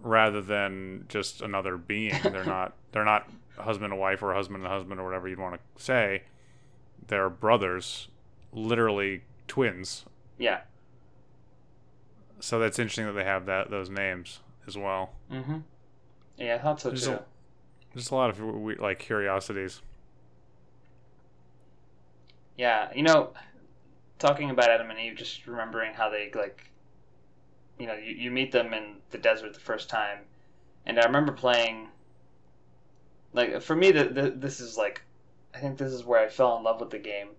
rather 0.00 0.40
than 0.40 1.06
just 1.08 1.42
another 1.42 1.76
being. 1.76 2.14
They're 2.22 2.44
not 2.44 2.74
they're 2.92 3.04
not 3.04 3.28
husband 3.58 3.92
and 3.92 4.00
wife 4.00 4.22
or 4.22 4.32
husband 4.32 4.62
and 4.62 4.72
husband 4.72 5.00
or 5.00 5.04
whatever 5.04 5.26
you'd 5.28 5.40
want 5.40 5.56
to 5.76 5.82
say. 5.82 6.22
They're 7.06 7.30
brothers, 7.30 8.08
literally 8.52 9.22
twins. 9.46 10.04
yeah 10.38 10.60
So 12.40 12.58
that's 12.58 12.78
interesting 12.78 13.06
that 13.06 13.12
they 13.12 13.24
have 13.24 13.46
that 13.46 13.70
those 13.70 13.88
names 13.90 14.40
as 14.66 14.76
well. 14.76 15.10
Mm-hmm. 15.32 15.58
Yeah, 16.36 16.54
I 16.56 16.58
thought 16.58 16.80
so 16.80 16.90
There's 16.90 17.04
too. 17.06 17.12
a- 17.12 17.24
Just 17.96 18.10
a 18.10 18.14
lot 18.14 18.30
of 18.30 18.40
like 18.80 18.98
curiosities. 18.98 19.80
Yeah, 22.56 22.92
you 22.94 23.02
know, 23.02 23.30
talking 24.18 24.50
about 24.50 24.70
Adam 24.70 24.90
and 24.90 24.98
Eve, 24.98 25.16
just 25.16 25.46
remembering 25.46 25.94
how 25.94 26.10
they 26.10 26.30
like, 26.34 26.70
you 27.78 27.86
know, 27.86 27.94
you, 27.94 28.14
you 28.14 28.30
meet 28.30 28.52
them 28.52 28.74
in 28.74 28.96
the 29.10 29.18
desert 29.18 29.54
the 29.54 29.60
first 29.60 29.88
time, 29.88 30.18
and 30.86 30.98
I 30.98 31.04
remember 31.04 31.32
playing. 31.32 31.88
Like 33.32 33.60
for 33.62 33.76
me, 33.76 33.90
the, 33.92 34.04
the 34.04 34.30
this 34.30 34.58
is 34.60 34.76
like, 34.76 35.02
I 35.58 35.60
think 35.60 35.76
this 35.76 35.92
is 35.92 36.04
where 36.04 36.20
I 36.20 36.28
fell 36.28 36.56
in 36.56 36.62
love 36.62 36.78
with 36.78 36.90
the 36.90 37.00
game. 37.00 37.30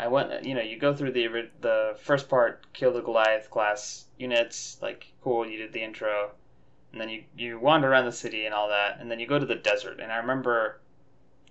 I 0.00 0.08
went, 0.08 0.44
you 0.44 0.52
know, 0.52 0.60
you 0.60 0.76
go 0.76 0.92
through 0.92 1.12
the 1.12 1.48
the 1.60 1.96
first 2.00 2.28
part, 2.28 2.66
kill 2.72 2.92
the 2.92 3.02
Goliath 3.02 3.50
class 3.50 4.06
units, 4.18 4.78
like 4.82 5.12
cool, 5.22 5.46
you 5.46 5.58
did 5.58 5.72
the 5.72 5.84
intro, 5.84 6.32
and 6.90 7.00
then 7.00 7.08
you 7.08 7.22
you 7.36 7.56
wander 7.60 7.88
around 7.88 8.06
the 8.06 8.10
city 8.10 8.46
and 8.46 8.52
all 8.52 8.68
that, 8.68 8.98
and 8.98 9.08
then 9.08 9.20
you 9.20 9.28
go 9.28 9.38
to 9.38 9.46
the 9.46 9.54
desert. 9.54 10.00
And 10.00 10.10
I 10.10 10.16
remember, 10.16 10.80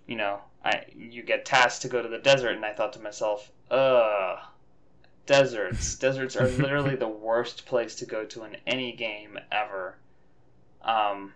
you 0.05 0.17
know, 0.17 0.41
I 0.65 0.83
you 0.93 1.23
get 1.23 1.45
tasked 1.45 1.83
to 1.83 1.87
go 1.87 2.01
to 2.01 2.09
the 2.09 2.17
desert, 2.17 2.57
and 2.57 2.65
I 2.65 2.73
thought 2.73 2.91
to 2.93 2.99
myself, 2.99 3.49
ugh, 3.71 4.39
deserts. 5.25 5.95
deserts 5.99 6.35
are 6.35 6.49
literally 6.49 6.97
the 6.97 7.07
worst 7.07 7.65
place 7.65 7.95
to 7.95 8.05
go 8.05 8.25
to 8.25 8.43
in 8.43 8.57
any 8.67 8.91
game 8.91 9.39
ever. 9.49 9.95
Um, 10.81 11.35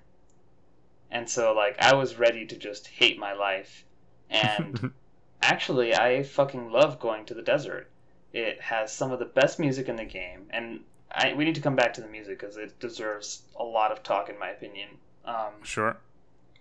and 1.09 1.29
so 1.29 1.53
like 1.53 1.77
I 1.79 1.95
was 1.95 2.19
ready 2.19 2.45
to 2.45 2.57
just 2.57 2.87
hate 2.87 3.17
my 3.17 3.31
life, 3.31 3.85
and 4.32 4.91
actually 5.41 5.93
I 5.95 6.23
fucking 6.23 6.71
love 6.71 6.99
going 6.99 7.25
to 7.27 7.34
the 7.34 7.41
desert. 7.43 7.89
It 8.34 8.61
has 8.61 8.91
some 8.93 9.11
of 9.11 9.19
the 9.19 9.25
best 9.25 9.59
music 9.59 9.89
in 9.89 9.97
the 9.97 10.05
game, 10.05 10.47
and 10.51 10.79
I 11.11 11.34
we 11.34 11.45
need 11.45 11.55
to 11.55 11.61
come 11.61 11.75
back 11.75 11.93
to 11.95 12.01
the 12.01 12.07
music 12.07 12.39
because 12.39 12.57
it 12.57 12.79
deserves 12.79 13.41
a 13.59 13.63
lot 13.63 13.91
of 13.91 14.01
talk 14.03 14.29
in 14.29 14.39
my 14.39 14.49
opinion. 14.49 14.89
Um, 15.25 15.53
Sure. 15.63 15.97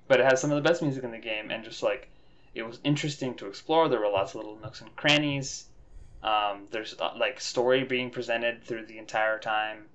but 0.08 0.20
it 0.20 0.26
has 0.26 0.40
some 0.40 0.50
of 0.52 0.56
the 0.62 0.68
best 0.68 0.82
music 0.82 1.02
in 1.04 1.12
the 1.12 1.18
game 1.18 1.50
and 1.50 1.64
just 1.64 1.82
like 1.82 2.08
it 2.54 2.62
was 2.62 2.78
interesting 2.84 3.34
to 3.36 3.46
explore 3.46 3.88
there 3.88 4.00
were 4.00 4.08
lots 4.10 4.32
of 4.32 4.36
little 4.36 4.58
nooks 4.62 4.80
and 4.82 4.94
crannies 4.96 5.64
um, 6.22 6.66
there's 6.70 6.94
uh, 7.00 7.12
like 7.16 7.40
story 7.40 7.84
being 7.84 8.10
presented 8.10 8.62
through 8.64 8.84
the 8.84 8.98
entire 8.98 9.38
time 9.38 9.86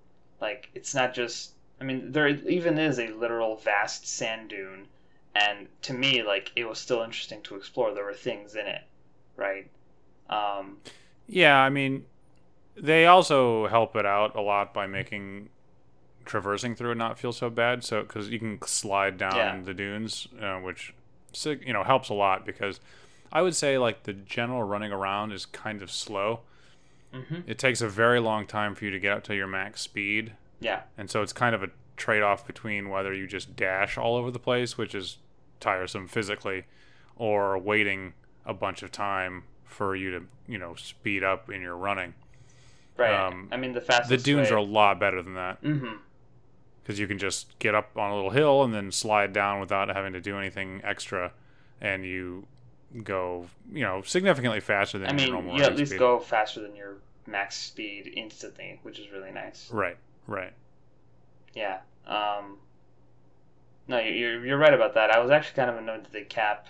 like 0.41 0.69
it's 0.73 0.95
not 0.95 1.13
just 1.13 1.51
i 1.79 1.83
mean 1.83 2.11
there 2.11 2.27
even 2.27 2.79
is 2.79 2.97
a 2.99 3.09
literal 3.09 3.55
vast 3.57 4.07
sand 4.07 4.49
dune 4.49 4.87
and 5.35 5.67
to 5.83 5.93
me, 5.93 6.23
like 6.23 6.51
it 6.55 6.65
was 6.67 6.79
still 6.79 7.01
interesting 7.03 7.41
to 7.43 7.55
explore. 7.55 7.93
There 7.93 8.05
were 8.05 8.13
things 8.13 8.55
in 8.55 8.65
it, 8.67 8.81
right? 9.35 9.69
Um, 10.29 10.77
Yeah, 11.27 11.57
I 11.59 11.69
mean, 11.69 12.05
they 12.75 13.05
also 13.05 13.67
help 13.67 13.95
it 13.95 14.05
out 14.05 14.35
a 14.35 14.41
lot 14.41 14.73
by 14.73 14.87
making 14.87 15.49
traversing 16.25 16.75
through 16.75 16.91
it 16.91 16.95
not 16.95 17.19
feel 17.19 17.31
so 17.31 17.49
bad. 17.49 17.83
So 17.83 18.01
because 18.01 18.29
you 18.29 18.39
can 18.39 18.61
slide 18.63 19.17
down 19.17 19.35
Yeah. 19.35 19.61
the 19.63 19.73
dunes, 19.73 20.27
uh, 20.41 20.57
which 20.59 20.93
you 21.45 21.73
know 21.73 21.83
helps 21.83 22.09
a 22.09 22.13
lot 22.13 22.45
because 22.45 22.79
I 23.31 23.41
would 23.41 23.55
say 23.55 23.77
like 23.77 24.03
the 24.03 24.13
general 24.13 24.63
running 24.63 24.91
around 24.91 25.31
is 25.33 25.45
kind 25.45 25.81
of 25.81 25.91
slow. 25.91 26.41
mhm. 27.13 27.43
It 27.47 27.57
takes 27.59 27.81
a 27.81 27.89
very 27.89 28.19
long 28.19 28.45
time 28.47 28.75
for 28.75 28.85
you 28.85 28.91
to 28.91 28.99
get 28.99 29.11
up 29.17 29.23
to 29.25 29.35
your 29.35 29.47
max 29.47 29.81
speed, 29.81 30.33
Yeah, 30.59 30.83
and 30.97 31.09
so 31.09 31.21
it's 31.21 31.33
kind 31.33 31.55
of 31.55 31.63
a 31.63 31.69
trade-off 31.97 32.45
between 32.45 32.89
whether 32.89 33.13
you 33.13 33.25
just 33.27 33.55
dash 33.55 33.97
all 33.97 34.15
over 34.17 34.31
the 34.31 34.39
place, 34.39 34.77
which 34.77 34.93
is 34.95 35.17
tiresome 35.59 36.07
physically, 36.07 36.65
or 37.15 37.57
waiting 37.57 38.13
a 38.45 38.53
bunch 38.53 38.83
of 38.83 38.91
time 38.91 39.43
for 39.63 39.95
you 39.95 40.11
to 40.11 40.25
you 40.47 40.57
know 40.57 40.75
speed 40.75 41.23
up 41.23 41.49
in 41.49 41.61
your 41.61 41.75
running. 41.75 42.13
right. 42.97 43.13
Um, 43.13 43.49
I 43.51 43.57
mean, 43.57 43.73
the 43.73 43.81
fastest. 43.81 44.09
The 44.09 44.17
dunes 44.17 44.49
way... 44.49 44.55
are 44.55 44.59
a 44.59 44.63
lot 44.63 44.99
better 44.99 45.21
than 45.21 45.33
that 45.35 45.61
mm-hmm 45.63 45.95
because 46.85 46.99
you 46.99 47.07
can 47.07 47.17
just 47.17 47.57
get 47.57 47.73
up 47.73 47.97
on 47.97 48.11
a 48.11 48.15
little 48.15 48.29
hill 48.29 48.63
and 48.63 48.71
then 48.71 48.91
slide 48.91 49.33
down 49.33 49.59
without 49.59 49.87
having 49.89 50.13
to 50.13 50.21
do 50.21 50.37
anything 50.37 50.81
extra, 50.83 51.31
and 51.81 52.05
you 52.05 52.45
go 53.03 53.47
you 53.73 53.81
know 53.81 54.01
significantly 54.03 54.59
faster 54.59 54.99
than 54.99 55.07
I 55.07 55.11
your 55.11 55.19
mean, 55.19 55.31
normal 55.31 55.57
you 55.57 55.63
at 55.63 55.75
least 55.75 55.91
speed. 55.91 55.99
go 55.99 56.19
faster 56.19 56.61
than 56.61 56.75
your 56.75 56.97
max 57.25 57.57
speed 57.57 58.13
instantly, 58.15 58.79
which 58.83 58.99
is 58.99 59.09
really 59.11 59.31
nice. 59.31 59.69
Right, 59.71 59.97
right. 60.27 60.53
Yeah. 61.55 61.79
Um, 62.05 62.57
no, 63.87 63.99
you- 63.99 64.13
you're 64.13 64.45
you're 64.45 64.57
right 64.57 64.73
about 64.73 64.93
that. 64.95 65.11
I 65.11 65.19
was 65.19 65.31
actually 65.31 65.55
kind 65.55 65.69
of 65.69 65.77
annoyed 65.77 66.03
that 66.03 66.11
they 66.11 66.23
cap 66.23 66.67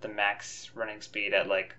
the 0.00 0.08
max 0.08 0.70
running 0.74 1.00
speed 1.00 1.32
at 1.34 1.48
like, 1.48 1.74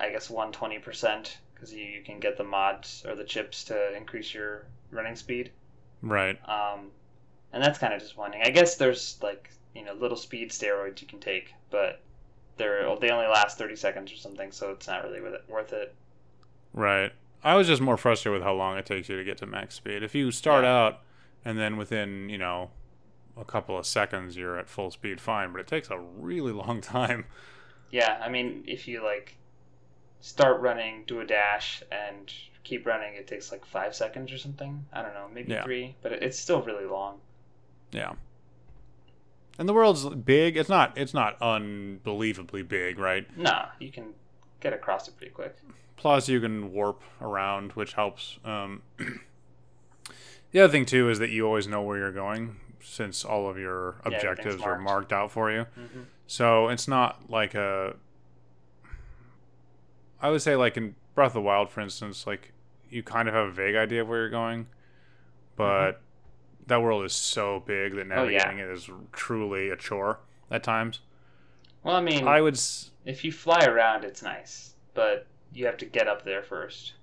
I 0.00 0.10
guess 0.10 0.30
one 0.30 0.52
twenty 0.52 0.78
percent 0.78 1.38
because 1.54 1.72
you, 1.72 1.84
you 1.84 2.02
can 2.02 2.18
get 2.20 2.36
the 2.36 2.44
mods 2.44 3.04
or 3.06 3.14
the 3.14 3.24
chips 3.24 3.64
to 3.64 3.96
increase 3.96 4.32
your 4.34 4.66
running 4.90 5.16
speed. 5.16 5.50
Right. 6.02 6.36
Um, 6.48 6.90
and 7.52 7.62
that's 7.62 7.78
kind 7.78 7.92
of 7.94 8.00
disappointing. 8.00 8.42
I 8.44 8.50
guess 8.50 8.76
there's 8.76 9.18
like 9.22 9.50
you 9.74 9.84
know 9.84 9.94
little 9.94 10.16
speed 10.16 10.50
steroids 10.50 11.00
you 11.00 11.06
can 11.06 11.20
take, 11.20 11.54
but 11.70 12.00
they're 12.56 12.94
they 12.96 13.10
only 13.10 13.26
last 13.26 13.58
thirty 13.58 13.76
seconds 13.76 14.12
or 14.12 14.16
something, 14.16 14.50
so 14.52 14.70
it's 14.70 14.86
not 14.86 15.04
really 15.04 15.20
worth 15.20 15.34
it. 15.34 15.44
Worth 15.48 15.72
it. 15.72 15.94
Right. 16.74 17.12
I 17.44 17.54
was 17.56 17.66
just 17.66 17.82
more 17.82 17.96
frustrated 17.96 18.38
with 18.40 18.44
how 18.46 18.54
long 18.54 18.78
it 18.78 18.86
takes 18.86 19.08
you 19.08 19.16
to 19.16 19.24
get 19.24 19.38
to 19.38 19.46
max 19.46 19.74
speed. 19.74 20.02
If 20.02 20.14
you 20.14 20.30
start 20.30 20.64
Yeah. 20.64 20.74
out 20.76 21.00
and 21.44 21.58
then 21.58 21.76
within, 21.76 22.28
you 22.28 22.38
know, 22.38 22.70
a 23.36 23.44
couple 23.44 23.78
of 23.78 23.86
seconds 23.86 24.36
you're 24.36 24.58
at 24.58 24.68
full 24.68 24.90
speed, 24.90 25.20
fine, 25.20 25.52
but 25.52 25.60
it 25.60 25.66
takes 25.66 25.90
a 25.90 25.98
really 25.98 26.52
long 26.64 26.80
time. 26.80 27.26
Yeah, 27.90 28.20
I 28.24 28.28
mean, 28.28 28.64
if 28.66 28.88
you 28.88 29.02
like 29.02 29.36
start 30.20 30.60
running, 30.60 31.04
do 31.06 31.20
a 31.20 31.26
dash, 31.26 31.82
and 31.90 32.32
keep 32.64 32.86
running, 32.86 33.14
it 33.14 33.26
takes 33.26 33.50
like 33.52 33.64
five 33.66 33.94
seconds 33.94 34.32
or 34.32 34.38
something. 34.38 34.84
I 34.92 35.02
don't 35.02 35.14
know, 35.14 35.28
maybe 35.32 35.52
Yeah. 35.52 35.64
three, 35.64 35.96
but 36.02 36.12
it's 36.12 36.38
still 36.38 36.62
really 36.62 36.86
long. 36.86 37.18
Yeah. 37.90 38.12
And 39.58 39.68
the 39.68 39.74
world's 39.74 40.08
big. 40.08 40.56
It's 40.56 40.68
not 40.70 40.96
it's 40.96 41.12
not 41.12 41.36
unbelievably 41.42 42.62
big, 42.62 42.98
right? 42.98 43.26
Nah, 43.36 43.66
you 43.78 43.90
can 43.90 44.14
get 44.60 44.72
across 44.72 45.08
it 45.08 45.16
pretty 45.16 45.32
quick. 45.32 45.56
Plus, 45.96 46.28
you 46.28 46.40
can 46.40 46.72
warp 46.72 47.02
around, 47.20 47.72
which 47.72 47.92
helps. 47.92 48.38
Um, 48.44 48.82
the 50.52 50.60
other 50.60 50.72
thing 50.72 50.86
too 50.86 51.10
is 51.10 51.18
that 51.18 51.30
you 51.30 51.46
always 51.46 51.66
know 51.68 51.82
where 51.82 51.98
you're 51.98 52.12
going, 52.12 52.56
since 52.82 53.24
all 53.24 53.48
of 53.48 53.58
your 53.58 53.96
Yeah, 54.08 54.16
objectives 54.16 54.62
are 54.62 54.78
marked. 54.78 55.12
out 55.12 55.30
for 55.32 55.50
you. 55.50 55.64
hmm 55.74 56.02
So 56.26 56.68
it's 56.68 56.86
not 56.88 57.30
like 57.30 57.54
a. 57.54 57.94
I 60.20 60.30
would 60.30 60.42
say, 60.42 60.56
like 60.56 60.76
in 60.76 60.94
Breath 61.14 61.28
of 61.30 61.34
the 61.34 61.40
Wild, 61.42 61.70
for 61.70 61.80
instance, 61.80 62.26
like 62.26 62.52
you 62.88 63.02
kind 63.02 63.28
of 63.28 63.34
have 63.34 63.48
a 63.48 63.50
vague 63.52 63.74
idea 63.74 64.02
of 64.02 64.08
where 64.08 64.20
you're 64.20 64.30
going, 64.30 64.66
but 65.56 66.00
that 66.66 66.80
world 66.82 67.04
is 67.04 67.12
so 67.12 67.60
big 67.66 67.94
that 67.96 68.06
Mm-hmm. 68.08 68.18
Oh, 68.18 68.24
yeah. 68.28 68.38
navigating 68.44 68.58
it 68.60 68.68
is 68.70 68.90
truly 69.12 69.70
a 69.70 69.76
chore 69.76 70.20
at 70.50 70.62
times. 70.62 71.00
Well, 71.82 71.96
I 71.96 72.00
mean, 72.00 72.26
I 72.28 72.40
would. 72.40 72.54
s- 72.54 72.90
if 73.04 73.24
you 73.24 73.32
fly 73.32 73.64
around, 73.64 74.04
it's 74.04 74.22
nice, 74.22 74.74
but 74.94 75.26
you 75.52 75.66
have 75.66 75.76
to 75.78 75.86
get 75.86 76.06
up 76.06 76.24
there 76.24 76.42
first. 76.42 76.94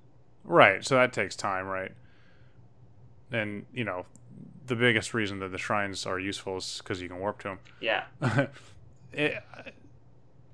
Right, 0.46 0.86
so 0.86 0.96
that 0.96 1.12
takes 1.12 1.36
time, 1.36 1.66
right? 1.66 1.92
And, 3.32 3.66
you 3.74 3.84
know, 3.84 4.06
the 4.70 4.76
biggest 4.78 5.14
reason 5.14 5.40
that 5.40 5.50
the 5.52 5.58
shrines 5.58 6.06
are 6.06 6.18
useful 6.20 6.58
is 6.58 6.80
because 6.82 7.02
you 7.02 7.10
can 7.10 7.20
warp 7.20 7.40
to 7.42 7.58
Yeah, 7.82 8.06
them. 8.22 8.48
it, 9.14 9.44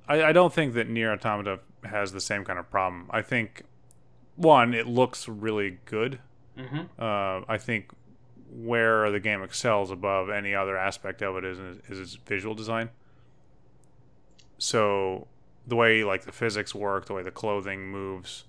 I, 0.08 0.24
I 0.24 0.32
don't 0.34 0.52
think 0.54 0.74
that 0.74 0.90
Nier 0.90 1.12
Automata 1.14 1.60
has 1.84 2.12
the 2.12 2.22
same 2.22 2.44
kind 2.44 2.58
of 2.58 2.70
problem. 2.72 3.08
I 3.12 3.22
think, 3.22 3.64
one, 4.36 4.74
it 4.74 4.88
looks 4.88 5.28
really 5.28 5.78
good. 5.86 6.20
hmm 6.58 6.82
Uh, 6.98 7.42
I 7.48 7.58
think 7.60 7.92
where 8.50 9.12
the 9.12 9.20
game 9.20 9.44
excels 9.44 9.92
above 9.92 10.30
any 10.30 10.56
other 10.56 10.78
aspect 10.78 11.22
of 11.22 11.36
it 11.38 11.44
is, 11.46 11.60
is 11.90 12.00
its 12.00 12.16
visual 12.16 12.56
design. 12.56 12.90
So 14.58 15.28
the 15.68 15.76
way 15.76 16.04
like 16.04 16.24
the 16.26 16.32
physics 16.32 16.74
work, 16.74 17.06
the 17.06 17.14
way 17.14 17.24
the 17.24 17.32
clothing 17.32 17.88
moves 17.88 18.46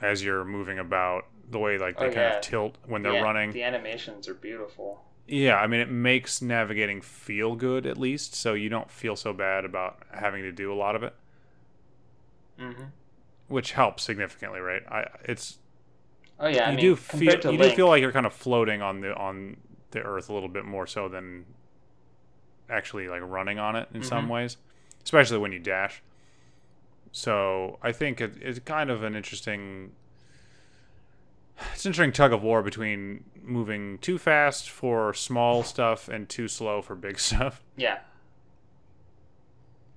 as 0.00 0.22
you're 0.24 0.44
moving 0.44 0.78
about, 0.78 1.26
the 1.50 1.58
way 1.58 1.78
like 1.78 1.98
they 1.98 2.08
Oh, 2.08 2.10
kind 2.10 2.26
yeah. 2.26 2.28
of 2.28 2.40
tilt 2.40 2.76
when 2.86 3.02
they're 3.02 3.14
the, 3.14 3.14
running. 3.14 3.58
The 3.58 3.62
animations 3.64 4.28
are 4.28 4.34
beautiful. 4.34 5.02
Yeah, 5.26 5.56
I 5.56 5.66
mean 5.66 5.80
it 5.80 5.90
makes 5.90 6.40
navigating 6.42 7.00
feel 7.00 7.54
good 7.56 7.86
at 7.86 7.96
least, 7.98 8.34
so 8.34 8.54
you 8.54 8.68
don't 8.68 8.90
feel 8.90 9.16
so 9.16 9.32
bad 9.32 9.64
about 9.64 10.02
having 10.12 10.42
to 10.42 10.52
do 10.52 10.72
a 10.72 10.74
lot 10.76 10.94
of 10.96 11.02
it, 11.02 11.14
hmm 12.58 12.92
which 13.48 13.72
helps 13.72 14.02
significantly, 14.02 14.60
right? 14.60 14.82
I 14.90 15.06
it's 15.24 15.58
Oh 16.38 16.48
yeah, 16.48 16.66
I 16.68 16.70
you 16.70 16.76
mean, 16.76 16.92
do 16.94 16.96
feel 16.96 17.38
you 17.46 17.58
Link, 17.58 17.58
do 17.58 17.70
feel 17.70 17.88
like 17.88 18.00
you're 18.00 18.12
kind 18.12 18.26
of 18.26 18.32
floating 18.32 18.82
on 18.82 19.00
the 19.00 19.14
on 19.14 19.56
the 19.90 20.00
earth 20.00 20.28
a 20.28 20.32
little 20.32 20.48
bit 20.48 20.64
more 20.64 20.86
so 20.86 21.08
than 21.08 21.44
actually 22.68 23.08
like 23.08 23.22
running 23.22 23.58
on 23.58 23.76
it 23.76 23.88
in 23.92 24.02
some 24.02 24.28
Mhm. 24.28 24.28
ways, 24.28 24.56
especially 25.04 25.38
when 25.38 25.52
you 25.52 25.58
dash. 25.58 26.02
So 27.12 27.78
I 27.82 27.92
think 27.92 28.20
it, 28.20 28.34
it's 28.40 28.58
kind 28.60 28.90
of 28.90 29.02
an 29.02 29.14
interesting. 29.14 29.92
It's 31.72 31.84
an 31.84 31.90
interesting 31.90 32.12
tug 32.12 32.32
of 32.32 32.42
war 32.42 32.62
between 32.62 33.24
moving 33.42 33.98
too 33.98 34.18
fast 34.18 34.70
for 34.70 35.12
small 35.14 35.62
stuff 35.62 36.08
and 36.08 36.28
too 36.28 36.48
slow 36.48 36.82
for 36.82 36.94
big 36.94 37.18
stuff. 37.28 37.62
Yeah. 37.76 37.98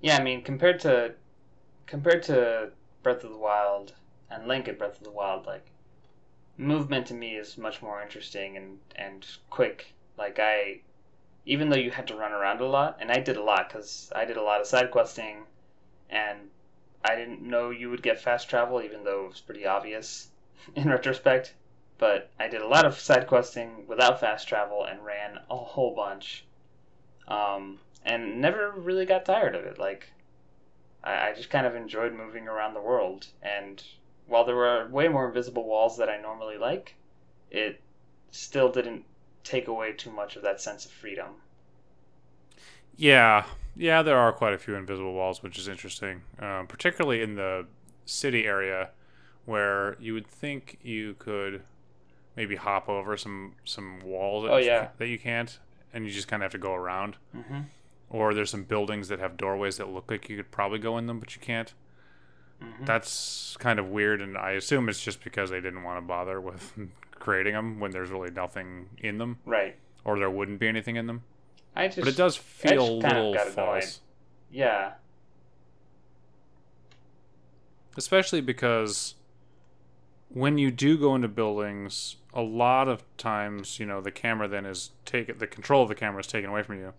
Yeah, 0.00 0.16
I 0.16 0.22
mean, 0.22 0.42
compared 0.42 0.80
to 0.80 1.14
compared 1.86 2.22
to 2.24 2.70
Breath 3.02 3.24
of 3.24 3.30
the 3.30 3.38
Wild 3.38 3.94
and 4.30 4.46
Link 4.46 4.68
at 4.68 4.78
Breath 4.78 4.98
of 4.98 5.04
the 5.04 5.10
Wild, 5.10 5.46
like 5.46 5.66
movement 6.58 7.06
to 7.06 7.14
me 7.14 7.36
is 7.36 7.58
much 7.58 7.82
more 7.82 8.02
interesting 8.02 8.56
and 8.56 8.78
and 8.96 9.26
quick. 9.50 9.94
Like 10.18 10.38
I, 10.38 10.80
even 11.44 11.68
though 11.68 11.76
you 11.76 11.90
had 11.90 12.08
to 12.08 12.16
run 12.16 12.32
around 12.32 12.60
a 12.60 12.66
lot, 12.66 12.98
and 13.00 13.10
I 13.10 13.20
did 13.20 13.36
a 13.36 13.42
lot 13.42 13.68
because 13.68 14.12
I 14.14 14.24
did 14.24 14.36
a 14.36 14.42
lot 14.42 14.60
of 14.60 14.66
side 14.66 14.90
questing, 14.90 15.44
and 16.10 16.50
I 17.04 17.14
didn't 17.16 17.42
know 17.42 17.70
you 17.70 17.90
would 17.90 18.02
get 18.02 18.20
fast 18.20 18.48
travel, 18.48 18.82
even 18.82 19.04
though 19.04 19.24
it 19.26 19.28
was 19.28 19.40
pretty 19.40 19.66
obvious 19.66 20.28
in 20.74 20.88
retrospect. 20.88 21.54
But 21.98 22.30
I 22.38 22.48
did 22.48 22.60
a 22.60 22.68
lot 22.68 22.84
of 22.84 22.98
side 22.98 23.26
questing 23.26 23.86
without 23.86 24.20
fast 24.20 24.46
travel 24.46 24.84
and 24.84 25.04
ran 25.04 25.38
a 25.48 25.56
whole 25.56 25.94
bunch 25.94 26.44
um, 27.28 27.78
and 28.04 28.40
never 28.40 28.70
really 28.70 29.06
got 29.06 29.24
tired 29.24 29.54
of 29.54 29.64
it. 29.64 29.78
Like, 29.78 30.10
I, 31.02 31.28
I 31.28 31.32
just 31.34 31.50
kind 31.50 31.66
of 31.66 31.74
enjoyed 31.74 32.12
moving 32.12 32.48
around 32.48 32.74
the 32.74 32.80
world, 32.80 33.26
and 33.42 33.82
while 34.26 34.44
there 34.44 34.56
were 34.56 34.88
way 34.88 35.08
more 35.08 35.26
invisible 35.26 35.64
walls 35.64 35.96
that 35.98 36.08
I 36.08 36.20
normally 36.20 36.58
like, 36.58 36.94
it 37.50 37.80
still 38.30 38.70
didn't 38.70 39.04
take 39.44 39.68
away 39.68 39.92
too 39.92 40.10
much 40.10 40.36
of 40.36 40.42
that 40.42 40.60
sense 40.60 40.84
of 40.84 40.90
freedom. 40.90 41.26
Yeah, 42.96 43.44
yeah, 43.76 44.02
there 44.02 44.18
are 44.18 44.32
quite 44.32 44.54
a 44.54 44.58
few 44.58 44.74
invisible 44.74 45.12
walls, 45.12 45.42
which 45.42 45.58
is 45.58 45.68
interesting, 45.68 46.22
um, 46.38 46.66
particularly 46.66 47.22
in 47.22 47.34
the 47.34 47.66
city 48.06 48.46
area, 48.46 48.90
where 49.46 49.96
you 49.98 50.12
would 50.14 50.26
think 50.26 50.78
you 50.82 51.14
could 51.18 51.62
maybe 52.36 52.56
hop 52.56 52.88
over 52.88 53.16
some 53.16 53.54
some 53.64 54.00
walls 54.04 54.44
that, 54.44 54.52
Oh, 54.52 54.56
you, 54.58 54.66
yeah. 54.66 54.84
ca- 54.86 54.92
that 54.98 55.08
you 55.08 55.18
can't, 55.18 55.58
and 55.94 56.04
you 56.04 56.10
just 56.12 56.28
kind 56.28 56.42
of 56.42 56.44
have 56.46 56.52
to 56.52 56.58
go 56.58 56.74
around. 56.74 57.16
Mm-hmm. 57.34 57.60
Or 58.10 58.34
there's 58.34 58.50
some 58.50 58.62
buildings 58.64 59.08
that 59.08 59.18
have 59.18 59.36
doorways 59.36 59.78
that 59.78 59.88
look 59.88 60.10
like 60.10 60.28
you 60.28 60.36
could 60.36 60.50
probably 60.52 60.78
go 60.78 60.98
in 60.98 61.06
them, 61.06 61.18
but 61.18 61.34
you 61.34 61.40
can't. 61.40 61.72
Mm-hmm. 62.62 62.84
That's 62.84 63.56
kind 63.58 63.78
of 63.78 63.88
weird, 63.88 64.20
and 64.22 64.38
I 64.38 64.52
assume 64.52 64.88
it's 64.88 65.02
just 65.02 65.24
because 65.24 65.50
they 65.50 65.60
didn't 65.60 65.82
want 65.82 65.96
to 65.98 66.02
bother 66.02 66.40
with 66.40 66.72
creating 67.12 67.54
them 67.54 67.80
when 67.80 67.90
there's 67.90 68.10
really 68.10 68.30
nothing 68.30 68.88
in 68.98 69.18
them, 69.18 69.38
Right. 69.44 69.76
or 70.04 70.18
there 70.18 70.30
wouldn't 70.30 70.60
be 70.60 70.68
anything 70.68 70.96
in 70.96 71.06
them. 71.06 71.22
I 71.74 71.86
just. 71.88 71.98
But 71.98 72.08
it 72.08 72.16
does 72.16 72.36
feel 72.36 72.98
a 72.98 73.00
just 73.00 73.02
kind 73.02 73.18
of 73.18 73.24
little 73.34 73.52
false. 73.52 74.00
Yeah. 74.50 74.92
especially 77.98 78.40
because 78.40 79.15
when 80.28 80.58
you 80.58 80.70
do 80.70 80.98
go 80.98 81.14
into 81.14 81.28
buildings 81.28 82.16
a 82.34 82.42
lot 82.42 82.88
of 82.88 83.02
times 83.16 83.78
you 83.78 83.86
know 83.86 84.00
the 84.00 84.10
camera 84.10 84.46
then 84.48 84.66
is 84.66 84.90
taken 85.04 85.38
the 85.38 85.46
control 85.46 85.82
of 85.82 85.88
the 85.88 85.94
camera 85.94 86.20
is 86.20 86.26
taken 86.26 86.50
away 86.50 86.62
from 86.62 86.78
you 86.78 86.92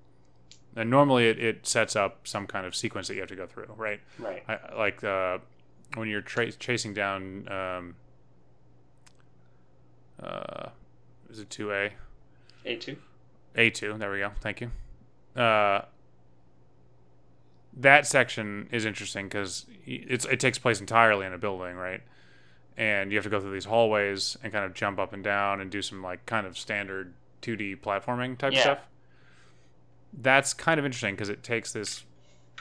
And 0.75 0.89
normally 0.89 1.27
it, 1.27 1.39
it 1.39 1.67
sets 1.67 1.95
up 1.95 2.27
some 2.27 2.45
kind 2.47 2.65
of 2.65 2.75
sequence 2.75 3.07
that 3.07 3.15
you 3.15 3.19
have 3.21 3.29
to 3.29 3.35
go 3.35 3.47
through, 3.47 3.73
right? 3.75 3.99
Right. 4.19 4.43
I, 4.47 4.75
like 4.77 5.03
uh, 5.03 5.39
when 5.95 6.07
you're 6.07 6.21
tra- 6.21 6.51
chasing 6.51 6.93
down, 6.93 7.47
um, 7.49 7.95
uh, 10.21 10.69
is 11.29 11.39
it 11.39 11.49
two 11.49 11.71
A? 11.71 11.93
A 12.65 12.75
two. 12.75 12.97
A 13.55 13.69
two. 13.71 13.97
There 13.97 14.11
we 14.11 14.19
go. 14.19 14.31
Thank 14.41 14.61
you. 14.61 14.71
Uh, 15.41 15.81
that 17.73 18.05
section 18.07 18.67
is 18.71 18.85
interesting 18.85 19.27
because 19.27 19.65
it's 19.85 20.25
it 20.25 20.39
takes 20.39 20.57
place 20.59 20.79
entirely 20.79 21.25
in 21.25 21.33
a 21.33 21.37
building, 21.37 21.75
right? 21.75 22.01
And 22.77 23.11
you 23.11 23.17
have 23.17 23.23
to 23.23 23.29
go 23.29 23.39
through 23.39 23.53
these 23.53 23.65
hallways 23.65 24.37
and 24.43 24.53
kind 24.53 24.63
of 24.63 24.73
jump 24.75 24.99
up 24.99 25.11
and 25.11 25.23
down 25.23 25.61
and 25.61 25.71
do 25.71 25.81
some 25.81 26.03
like 26.03 26.25
kind 26.27 26.45
of 26.45 26.57
standard 26.57 27.13
2D 27.41 27.81
platforming 27.81 28.37
type 28.37 28.53
Yeah. 28.53 28.61
stuff. 28.61 28.79
That's 30.13 30.53
kind 30.53 30.79
of 30.79 30.85
interesting 30.85 31.15
because 31.15 31.29
it 31.29 31.41
takes 31.43 31.73
this 31.73 32.05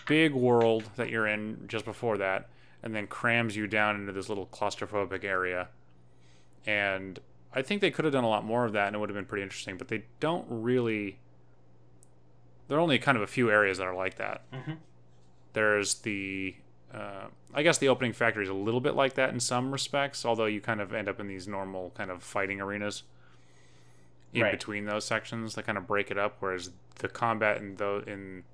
big 0.06 0.32
world 0.32 0.90
that 0.96 1.10
you're 1.10 1.26
in 1.26 1.64
just 1.68 1.84
before 1.84 2.16
that 2.18 2.48
and 2.82 2.94
then 2.94 3.06
crams 3.06 3.56
you 3.56 3.66
down 3.66 3.96
into 3.96 4.12
this 4.12 4.28
little 4.28 4.46
claustrophobic 4.46 5.22
area. 5.24 5.68
And 6.66 7.18
I 7.54 7.62
think 7.62 7.80
they 7.80 7.90
could 7.90 8.04
have 8.04 8.12
done 8.12 8.24
a 8.24 8.28
lot 8.28 8.44
more 8.44 8.64
of 8.64 8.72
that 8.72 8.86
and 8.86 8.96
it 8.96 8.98
would 8.98 9.08
have 9.10 9.16
been 9.16 9.24
pretty 9.26 9.42
interesting, 9.42 9.76
but 9.76 9.88
they 9.88 10.04
don't 10.20 10.46
really. 10.48 11.18
There 12.68 12.78
are 12.78 12.80
only 12.80 12.98
kind 12.98 13.16
of 13.16 13.22
a 13.22 13.26
few 13.28 13.50
areas 13.50 13.78
that 13.78 13.86
are 13.86 13.94
like 13.94 14.16
that. 14.16 14.50
Mm-hmm. 14.52 14.72
There's 15.52 15.94
the. 15.96 16.56
Uh, 16.96 17.26
I 17.52 17.62
guess 17.62 17.78
the 17.78 17.88
opening 17.88 18.12
factory 18.14 18.44
is 18.44 18.48
a 18.48 18.54
little 18.54 18.80
bit 18.80 18.94
like 18.94 19.14
that 19.14 19.30
in 19.30 19.40
some 19.40 19.70
respects, 19.70 20.24
although 20.24 20.46
you 20.46 20.60
kind 20.60 20.80
of 20.80 20.94
end 20.94 21.08
up 21.08 21.20
in 21.20 21.28
these 21.28 21.46
normal 21.46 21.90
kind 21.96 22.10
of 22.10 22.22
fighting 22.22 22.60
arenas 22.60 23.02
in 24.32 24.42
Right. 24.42 24.52
between 24.52 24.86
those 24.86 25.04
sections 25.04 25.54
that 25.54 25.66
kind 25.66 25.76
of 25.78 25.86
break 25.86 26.10
it 26.10 26.18
up. 26.18 26.36
Whereas 26.40 26.70
the 26.96 27.08
combat 27.08 27.58
in 27.58 27.76
the 27.76 28.02
in 28.06 28.44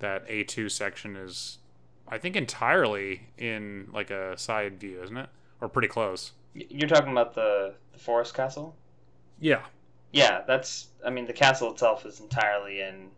that 0.00 0.24
A 0.28 0.44
two 0.44 0.68
section 0.68 1.16
is, 1.16 1.58
I 2.06 2.18
think, 2.18 2.36
entirely 2.36 3.28
in 3.38 3.88
like 3.92 4.10
a 4.10 4.36
side 4.36 4.78
view, 4.78 5.02
isn't 5.02 5.16
it? 5.16 5.28
Or 5.60 5.68
pretty 5.68 5.88
close. 5.88 6.32
You're 6.54 6.88
talking 6.88 7.12
about 7.12 7.34
the 7.34 7.74
the 7.92 7.98
forest 7.98 8.34
castle. 8.34 8.76
Yeah. 9.40 9.62
Yeah, 10.12 10.42
that's. 10.46 10.88
I 11.04 11.10
mean, 11.10 11.26
the 11.26 11.32
castle 11.32 11.70
itself 11.72 12.04
is 12.06 12.20
entirely 12.20 12.80
in 12.80 13.08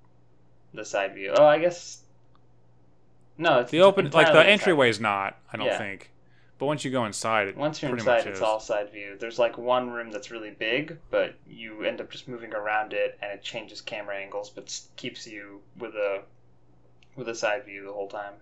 the 0.74 0.84
side 0.84 1.14
view. 1.14 1.32
Oh, 1.36 1.44
I 1.46 1.58
guess. 1.58 2.02
No, 3.38 3.60
it's 3.60 3.70
The 3.70 3.80
open 3.80 4.10
like 4.10 4.32
the 4.32 4.46
entryway 4.46 4.88
is 4.90 5.00
not. 5.00 5.38
I 5.52 5.56
don't 5.56 5.66
Yeah. 5.66 5.78
think. 5.78 6.10
But 6.58 6.66
once 6.66 6.84
you 6.84 6.90
go 6.90 7.06
inside, 7.06 7.48
it 7.48 7.56
Once 7.56 7.80
you're 7.80 7.90
inside, 7.90 8.26
it's 8.26 8.36
is. 8.38 8.42
all 8.42 8.60
side 8.60 8.90
view. 8.90 9.16
There's 9.18 9.38
like 9.38 9.56
one 9.56 9.88
room 9.90 10.10
that's 10.10 10.30
really 10.30 10.50
big, 10.50 10.98
but 11.10 11.34
you 11.48 11.84
end 11.84 12.02
up 12.02 12.10
just 12.10 12.28
moving 12.28 12.52
around 12.52 12.92
it, 12.92 13.18
and 13.22 13.32
it 13.32 13.42
changes 13.42 13.80
camera 13.80 14.16
angles, 14.18 14.50
but 14.50 14.78
keeps 14.96 15.26
you 15.26 15.62
with 15.78 15.94
a 15.94 16.22
with 17.16 17.28
a 17.30 17.34
side 17.34 17.64
view 17.64 17.86
the 17.86 17.92
whole 17.92 18.08
time. 18.08 18.34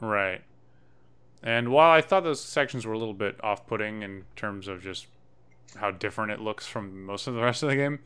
Right. 0.00 0.40
And 1.42 1.68
while 1.72 1.90
I 1.90 2.00
thought 2.00 2.24
those 2.24 2.40
sections 2.42 2.84
were 2.84 2.92
a 2.92 2.98
little 2.98 3.14
bit 3.14 3.42
off 3.42 3.66
putting 3.66 4.02
in 4.02 4.24
terms 4.36 4.66
of 4.68 4.82
just 4.82 5.06
how 5.76 5.90
different 5.92 6.32
it 6.32 6.40
looks 6.40 6.66
from 6.66 7.04
most 7.06 7.26
of 7.28 7.34
the 7.34 7.40
rest 7.40 7.62
of 7.62 7.68
the 7.70 7.76
game, 7.76 8.00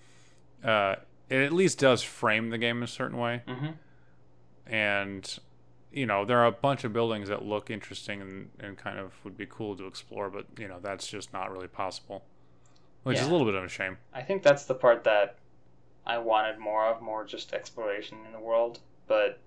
uh, 0.62 0.96
it 1.30 1.40
at 1.40 1.52
least 1.52 1.78
does 1.78 2.02
frame 2.02 2.50
the 2.50 2.58
game 2.58 2.82
a 2.82 2.86
certain 2.86 3.16
way. 3.16 3.42
Mm-hmm. 3.48 4.72
And, 4.72 5.38
you 5.94 6.06
know, 6.06 6.24
there 6.24 6.38
are 6.38 6.46
a 6.46 6.52
bunch 6.52 6.84
of 6.84 6.92
buildings 6.92 7.28
that 7.28 7.44
look 7.44 7.70
interesting 7.70 8.20
and, 8.20 8.50
and 8.58 8.76
kind 8.76 8.98
of 8.98 9.12
would 9.22 9.36
be 9.36 9.46
cool 9.48 9.76
to 9.76 9.86
explore, 9.86 10.28
but, 10.28 10.46
you 10.58 10.66
know, 10.66 10.78
that's 10.82 11.06
just 11.06 11.32
not 11.32 11.52
really 11.52 11.68
possible. 11.68 12.24
Which 13.04 13.18
is 13.18 13.26
a 13.26 13.30
little 13.30 13.46
bit 13.46 13.54
of 13.54 13.62
a 13.62 13.68
shame. 13.68 13.98
I 14.14 14.22
think 14.22 14.42
that's 14.42 14.64
the 14.64 14.74
part 14.74 15.04
that 15.04 15.36
I 16.06 16.18
wanted 16.18 16.58
more 16.58 16.86
of, 16.86 17.00
more 17.02 17.24
just 17.24 17.52
exploration 17.52 18.18
in 18.26 18.32
the 18.32 18.40
world. 18.40 18.80
But 19.06 19.38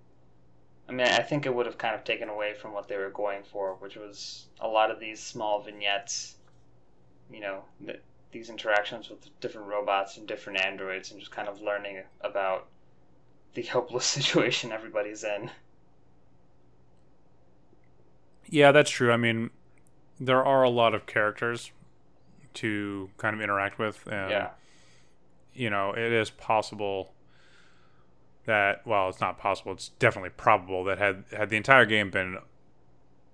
I 0.87 0.91
mean, 0.91 1.07
I 1.07 1.21
think 1.21 1.45
it 1.45 1.53
would 1.53 1.65
have 1.65 1.77
kind 1.77 1.95
of 1.95 2.03
taken 2.03 2.29
away 2.29 2.53
from 2.53 2.71
what 2.73 2.87
they 2.87 2.97
were 2.97 3.09
going 3.09 3.43
for, 3.43 3.75
which 3.75 3.95
was 3.95 4.45
a 4.59 4.67
lot 4.67 4.91
of 4.91 4.99
these 4.99 5.19
small 5.19 5.61
vignettes. 5.61 6.35
You 7.31 7.41
know, 7.41 7.63
th- 7.85 8.01
these 8.31 8.49
interactions 8.49 9.09
with 9.09 9.27
different 9.39 9.67
robots 9.67 10.17
and 10.17 10.27
different 10.27 10.63
androids, 10.65 11.11
and 11.11 11.19
just 11.19 11.31
kind 11.31 11.49
of 11.49 11.61
learning 11.61 12.03
about 12.21 12.67
the 13.53 13.63
hopeless 13.73 14.05
situation 14.05 14.71
everybody's 14.71 15.23
in. 15.23 15.49
Yeah, 18.49 18.71
that's 18.71 18.89
true. 18.89 19.11
I 19.11 19.17
mean, 19.17 19.49
there 20.19 20.43
are 20.43 20.63
a 20.63 20.69
lot 20.69 20.93
of 20.93 21.05
characters 21.05 21.71
to 22.55 23.09
kind 23.17 23.35
of 23.35 23.41
interact 23.41 23.77
with. 23.77 24.05
And, 24.07 24.31
yeah. 24.31 24.49
you 25.53 25.69
know, 25.69 25.91
it 25.91 26.11
is 26.11 26.29
possible 26.29 27.13
that 28.45 28.85
well, 28.87 29.09
it's 29.09 29.19
not 29.19 29.37
possible. 29.37 29.73
It's 29.73 29.89
definitely 29.99 30.29
probable 30.31 30.83
that 30.85 30.97
had 30.97 31.25
had 31.35 31.49
the 31.49 31.57
entire 31.57 31.85
game 31.85 32.09
been 32.09 32.37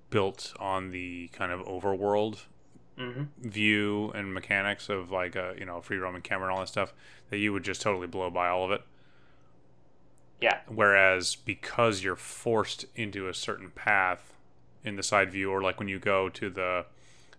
built 0.09 0.53
on 0.59 0.91
the 0.91 1.29
kind 1.29 1.51
of 1.51 1.61
overworld 1.61 2.45
Mm-hmm. 2.95 3.49
view 3.49 4.11
and 4.13 4.35
mechanics 4.35 4.87
of 4.87 5.09
like 5.09 5.35
a 5.35 5.55
you 5.57 5.65
know 5.65 5.81
free 5.81 5.97
roaming 5.97 6.21
camera 6.21 6.47
and 6.47 6.53
all 6.53 6.59
that 6.59 6.67
stuff, 6.67 6.93
that 7.31 7.39
you 7.39 7.51
would 7.51 7.63
just 7.63 7.81
totally 7.81 8.05
blow 8.05 8.29
by 8.29 8.47
all 8.49 8.65
of 8.65 8.69
it. 8.71 8.83
Yeah. 10.39 10.59
Whereas 10.67 11.35
because 11.35 12.03
you're 12.03 12.15
forced 12.15 12.85
into 12.95 13.27
a 13.27 13.33
certain 13.33 13.71
path 13.71 14.32
in 14.83 14.95
the 14.95 15.03
side 15.03 15.31
view, 15.31 15.51
or 15.51 15.61
like 15.61 15.79
when 15.79 15.87
you 15.87 15.99
go 15.99 16.29
to 16.29 16.49
the 16.49 16.85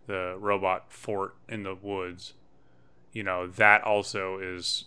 the 0.07 0.37
robot 0.39 0.93
fort 0.93 1.35
in 1.49 1.63
the 1.63 1.75
woods, 1.75 2.35
you 3.13 3.23
know 3.23 3.47
that 3.47 3.83
also 3.83 4.39
is 4.39 4.85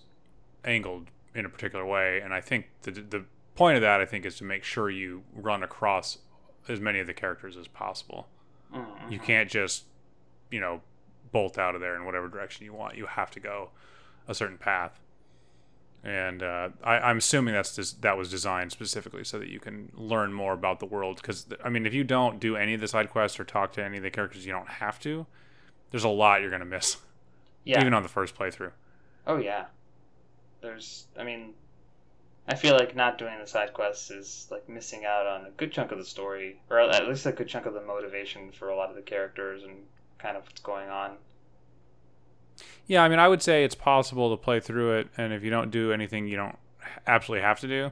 angled 0.63 1.07
in 1.33 1.45
a 1.45 1.49
particular 1.49 1.85
way. 1.85 2.19
And 2.19 2.33
I 2.33 2.41
think 2.41 2.67
the 2.83 2.91
the 2.91 3.25
point 3.55 3.75
of 3.75 3.81
that 3.81 4.01
I 4.01 4.05
think 4.05 4.25
is 4.25 4.35
to 4.37 4.43
make 4.43 4.63
sure 4.63 4.89
you 4.89 5.23
run 5.33 5.63
across 5.63 6.19
as 6.67 6.79
many 6.79 6.99
of 6.99 7.07
the 7.07 7.13
characters 7.13 7.57
as 7.57 7.67
possible. 7.67 8.27
Mm-hmm. 8.73 9.11
You 9.11 9.19
can't 9.19 9.49
just 9.49 9.85
you 10.51 10.59
know 10.59 10.81
bolt 11.31 11.57
out 11.57 11.75
of 11.75 11.81
there 11.81 11.95
in 11.95 12.05
whatever 12.05 12.27
direction 12.27 12.65
you 12.65 12.73
want. 12.73 12.97
You 12.97 13.05
have 13.05 13.31
to 13.31 13.39
go 13.39 13.69
a 14.27 14.35
certain 14.35 14.57
path 14.57 14.99
and 16.07 16.41
uh, 16.41 16.69
I, 16.81 16.99
I'm 16.99 17.17
assuming 17.17 17.53
that's 17.53 17.75
that 17.99 18.17
was 18.17 18.31
designed 18.31 18.71
specifically 18.71 19.25
so 19.25 19.37
that 19.39 19.49
you 19.49 19.59
can 19.59 19.91
learn 19.93 20.31
more 20.31 20.53
about 20.53 20.79
the 20.79 20.85
world. 20.85 21.17
Because 21.17 21.45
I 21.63 21.69
mean, 21.69 21.85
if 21.85 21.93
you 21.93 22.05
don't 22.05 22.39
do 22.39 22.55
any 22.55 22.73
of 22.73 22.79
the 22.79 22.87
side 22.87 23.09
quests 23.09 23.37
or 23.39 23.43
talk 23.43 23.73
to 23.73 23.83
any 23.83 23.97
of 23.97 24.03
the 24.03 24.09
characters, 24.09 24.45
you 24.45 24.53
don't 24.53 24.69
have 24.69 24.99
to. 25.01 25.25
There's 25.91 26.05
a 26.05 26.09
lot 26.09 26.41
you're 26.41 26.49
gonna 26.49 26.63
miss, 26.63 26.95
Yeah. 27.65 27.81
even 27.81 27.93
on 27.93 28.03
the 28.03 28.09
first 28.09 28.35
playthrough. 28.35 28.71
Oh 29.27 29.35
yeah. 29.35 29.65
There's 30.61 31.07
I 31.19 31.25
mean 31.25 31.53
I 32.47 32.55
feel 32.55 32.75
like 32.75 32.95
not 32.95 33.17
doing 33.17 33.37
the 33.41 33.45
side 33.47 33.73
quests 33.73 34.09
is 34.09 34.47
like 34.49 34.69
missing 34.69 35.03
out 35.03 35.27
on 35.27 35.45
a 35.45 35.49
good 35.51 35.73
chunk 35.73 35.91
of 35.91 35.97
the 35.97 36.05
story 36.05 36.61
or 36.69 36.79
at 36.79 37.05
least 37.09 37.25
a 37.25 37.33
good 37.33 37.49
chunk 37.49 37.65
of 37.65 37.73
the 37.73 37.81
motivation 37.81 38.51
for 38.53 38.69
a 38.69 38.77
lot 38.77 38.89
of 38.89 38.95
the 38.95 39.01
characters 39.01 39.63
and 39.63 39.75
kind 40.19 40.37
of 40.37 40.43
what's 40.43 40.61
going 40.61 40.87
on. 40.87 41.17
Yeah, 42.87 43.03
I 43.03 43.09
mean, 43.09 43.19
I 43.19 43.27
would 43.27 43.41
say 43.41 43.63
it's 43.63 43.75
possible 43.75 44.35
to 44.35 44.41
play 44.41 44.59
through 44.59 44.99
it, 44.99 45.09
and 45.17 45.33
if 45.33 45.43
you 45.43 45.49
don't 45.49 45.69
do 45.71 45.91
anything 45.91 46.27
you 46.27 46.37
don't 46.37 46.57
absolutely 47.05 47.43
have 47.43 47.59
to 47.61 47.67
do, 47.67 47.91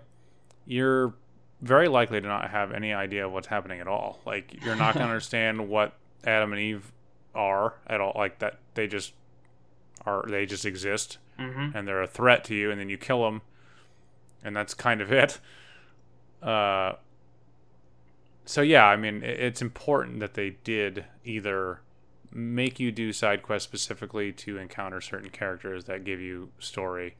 you're 0.66 1.13
very 1.61 1.88
likely 1.88 2.22
to 2.22 2.28
not 2.28 2.49
have 2.51 2.72
any 2.72 2.93
idea 2.93 3.26
of 3.26 3.32
what's 3.32 3.47
happening 3.47 3.80
at 3.80 3.88
all. 3.88 4.20
Like, 4.26 4.63
you're 4.63 4.76
not 4.76 4.93
going 4.93 5.05
to 5.05 5.11
understand 5.11 5.68
what 5.70 5.93
Adam 6.24 6.51
and 6.53 6.61
Eve 6.61 6.91
are 7.34 7.76
at 7.88 7.99
all. 8.01 8.13
Like 8.16 8.39
that, 8.39 8.59
they 8.74 8.88
just 8.88 9.13
are. 10.05 10.24
They 10.28 10.45
just 10.45 10.66
exist, 10.66 11.18
Mm-hmm. 11.39 11.78
and 11.78 11.86
they're 11.88 12.01
a 12.01 12.07
threat 12.07 12.45
to 12.45 12.55
you, 12.55 12.72
and 12.72 12.80
then 12.80 12.88
you 12.88 12.97
kill 12.97 13.24
them, 13.24 13.41
and 14.43 14.55
that's 14.55 14.74
kind 14.74 15.01
of 15.01 15.11
it. 15.11 15.39
Uh, 16.41 16.93
so 18.45 18.61
yeah, 18.61 18.86
I 18.86 18.95
mean, 18.95 19.22
it's 19.24 19.61
important 19.61 20.20
that 20.22 20.36
they 20.36 20.51
did 20.63 21.05
either 21.26 21.82
make 22.38 22.82
you 22.82 22.92
do 22.92 23.14
side 23.14 23.42
quests 23.42 23.66
specifically 23.68 24.34
to 24.34 24.58
encounter 24.58 25.00
certain 25.00 25.30
characters 25.30 25.86
that 25.86 26.04
give 26.04 26.20
you 26.20 26.50
story, 26.60 27.16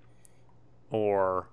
or 0.92 1.48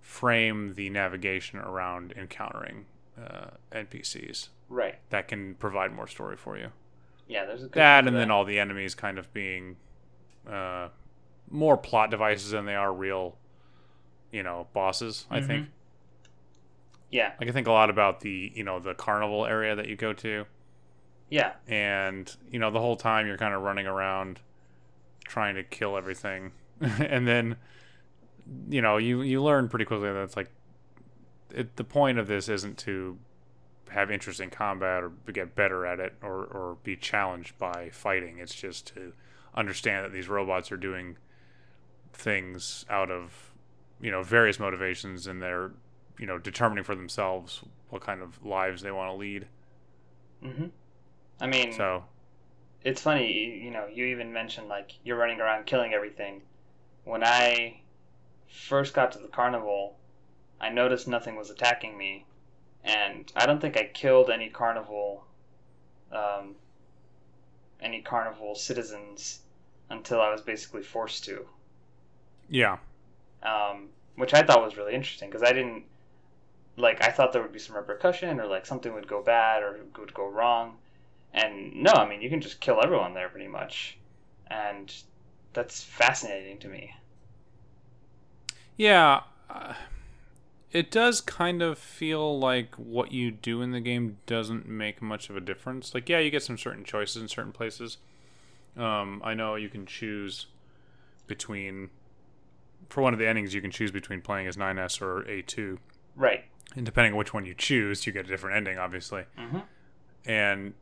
frame 0.00 0.74
the 0.74 0.88
navigation 0.88 1.58
around 1.58 2.14
encountering 2.16 2.86
uh, 3.20 3.48
NPCs 3.72 4.50
Right. 4.68 4.98
that 5.10 5.26
can 5.26 5.56
provide 5.56 5.92
more 5.92 6.06
story 6.06 6.36
for 6.36 6.56
you. 6.56 6.68
Yeah, 7.26 7.44
there's 7.44 7.62
a 7.64 7.66
good 7.66 7.80
That 7.80 8.06
and 8.06 8.14
then 8.16 8.30
all 8.30 8.44
the 8.44 8.60
enemies 8.60 8.94
kind 8.94 9.18
of 9.18 9.32
being 9.32 9.76
uh, 10.48 10.88
more 11.50 11.76
plot 11.76 12.10
devices 12.10 12.52
than 12.52 12.66
they 12.66 12.76
are 12.76 12.92
real, 12.92 13.36
you 14.30 14.44
know, 14.44 14.68
bosses. 14.72 15.26
I 15.28 15.40
think. 15.40 15.68
Yeah. 17.10 17.32
Like 17.40 17.48
I 17.48 17.52
think 17.52 17.66
a 17.66 17.72
lot 17.72 17.90
about 17.90 18.20
the 18.20 18.52
you 18.54 18.62
know 18.62 18.78
the 18.78 18.94
carnival 18.94 19.44
area 19.44 19.74
that 19.74 19.88
you 19.88 19.96
go 19.96 20.12
to, 20.12 20.44
Yeah. 21.28 21.52
and 21.66 22.34
you 22.50 22.58
know 22.58 22.70
the 22.70 22.80
whole 22.80 22.96
time 22.96 23.26
you're 23.26 23.36
kind 23.36 23.52
of 23.54 23.62
running 23.62 23.86
around 23.86 24.40
trying 25.24 25.56
to 25.56 25.64
kill 25.64 25.96
everything, 25.96 26.52
and 26.80 27.26
then 27.26 27.56
you 28.68 28.80
know 28.80 28.96
you 28.96 29.22
you 29.22 29.42
learn 29.42 29.68
pretty 29.68 29.84
quickly 29.84 30.08
that 30.12 30.22
it's 30.22 30.36
like 30.36 30.50
it, 31.52 31.76
the 31.76 31.84
point 31.84 32.18
of 32.18 32.28
this 32.28 32.48
isn't 32.48 32.78
to 32.78 33.18
have 33.90 34.10
interesting 34.10 34.50
combat 34.50 35.02
or 35.02 35.10
get 35.32 35.54
better 35.54 35.86
at 35.86 35.98
it 36.00 36.14
or 36.22 36.44
or 36.44 36.76
be 36.82 36.96
challenged 36.96 37.58
by 37.58 37.90
fighting. 37.90 38.38
It's 38.38 38.54
just 38.54 38.86
to 38.94 39.12
understand 39.54 40.04
that 40.04 40.12
these 40.12 40.28
robots 40.28 40.70
are 40.70 40.76
doing 40.76 41.16
things 42.12 42.84
out 42.88 43.10
of 43.10 43.52
you 44.00 44.10
know 44.10 44.22
various 44.22 44.58
motivations 44.60 45.26
and 45.26 45.42
they're 45.42 45.72
you 46.18 46.26
know, 46.26 46.38
determining 46.38 46.84
for 46.84 46.94
themselves 46.94 47.62
what 47.90 48.00
kind 48.00 48.22
of 48.22 48.44
lives 48.44 48.82
they 48.82 48.90
want 48.90 49.10
to 49.10 49.14
lead. 49.16 49.46
hmm 50.42 50.66
I 51.40 51.46
mean, 51.46 51.72
So, 51.72 52.04
it's 52.82 53.02
funny, 53.02 53.60
you 53.62 53.70
know, 53.70 53.86
you 53.86 54.06
even 54.06 54.32
mentioned 54.32 54.68
like 54.68 54.92
you're 55.04 55.16
running 55.16 55.40
around 55.40 55.66
killing 55.66 55.92
everything. 55.92 56.42
When 57.04 57.22
I 57.24 57.80
first 58.48 58.94
got 58.94 59.12
to 59.12 59.18
the 59.18 59.28
carnival, 59.28 59.98
I 60.60 60.70
noticed 60.70 61.06
nothing 61.08 61.36
was 61.36 61.50
attacking 61.50 61.96
me, 61.98 62.24
and 62.84 63.30
I 63.36 63.46
don't 63.46 63.60
think 63.60 63.76
I 63.76 63.84
killed 63.84 64.30
any 64.30 64.48
carnival, 64.48 65.24
um, 66.12 66.56
any 67.80 68.00
carnival 68.02 68.54
citizens 68.54 69.40
until 69.90 70.20
I 70.20 70.30
was 70.30 70.40
basically 70.40 70.82
forced 70.82 71.24
to, 71.24 71.46
yeah. 72.48 72.78
um, 73.42 73.90
which 74.16 74.34
I 74.34 74.42
thought 74.42 74.62
was 74.62 74.76
really 74.76 74.94
interesting 74.94 75.28
because 75.30 75.42
I 75.42 75.52
didn't 75.52 75.84
like 76.76 77.02
I 77.02 77.10
thought 77.10 77.32
there 77.32 77.42
would 77.42 77.52
be 77.52 77.58
some 77.58 77.76
repercussion 77.76 78.40
or 78.40 78.46
like 78.46 78.66
something 78.66 78.92
would 78.94 79.08
go 79.08 79.22
bad 79.22 79.62
or 79.62 79.78
would 79.98 80.14
go 80.14 80.28
wrong. 80.28 80.78
And 81.36 81.74
no, 81.74 81.92
I 81.92 82.08
mean, 82.08 82.22
you 82.22 82.30
can 82.30 82.40
just 82.40 82.60
kill 82.60 82.80
everyone 82.82 83.12
there 83.12 83.28
pretty 83.28 83.46
much. 83.46 83.98
And 84.48 84.92
that's 85.52 85.82
fascinating 85.82 86.58
to 86.58 86.68
me. 86.68 86.94
Yeah, 88.78 89.20
uh, 89.50 89.74
it 90.72 90.90
does 90.90 91.20
kind 91.20 91.62
of 91.62 91.78
feel 91.78 92.38
like 92.38 92.74
what 92.76 93.12
you 93.12 93.30
do 93.30 93.60
in 93.60 93.70
the 93.70 93.80
game 93.80 94.16
doesn't 94.26 94.66
make 94.66 95.02
much 95.02 95.28
of 95.28 95.36
a 95.36 95.40
difference. 95.40 95.94
Like, 95.94 96.08
yeah, 96.08 96.18
you 96.18 96.30
get 96.30 96.42
some 96.42 96.58
certain 96.58 96.84
choices 96.84 97.20
in 97.20 97.28
certain 97.28 97.52
places. 97.52 97.98
Um, 98.76 99.20
I 99.24 99.34
know 99.34 99.54
you 99.56 99.68
can 99.68 99.86
choose 99.86 100.46
between, 101.26 101.90
for 102.88 103.02
one 103.02 103.12
of 103.12 103.18
the 103.18 103.26
endings, 103.26 103.54
you 103.54 103.60
can 103.60 103.70
choose 103.70 103.90
between 103.90 104.22
playing 104.22 104.46
as 104.46 104.56
9S 104.56 105.00
or 105.02 105.22
A2. 105.24 105.78
Right. 106.14 106.44
And 106.74 106.84
depending 106.84 107.12
on 107.12 107.18
which 107.18 107.32
one 107.32 107.44
you 107.46 107.54
choose, 107.54 108.06
you 108.06 108.12
get 108.12 108.26
a 108.26 108.28
different 108.28 108.56
ending, 108.56 108.78
obviously. 108.78 109.24
Mm-hmm. 109.38 109.58
And 110.26 110.74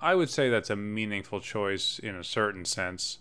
I 0.00 0.14
would 0.14 0.30
say 0.30 0.48
that's 0.48 0.70
a 0.70 0.76
meaningful 0.76 1.40
choice 1.40 1.98
in 1.98 2.14
a 2.14 2.24
certain 2.24 2.64
sense. 2.64 3.18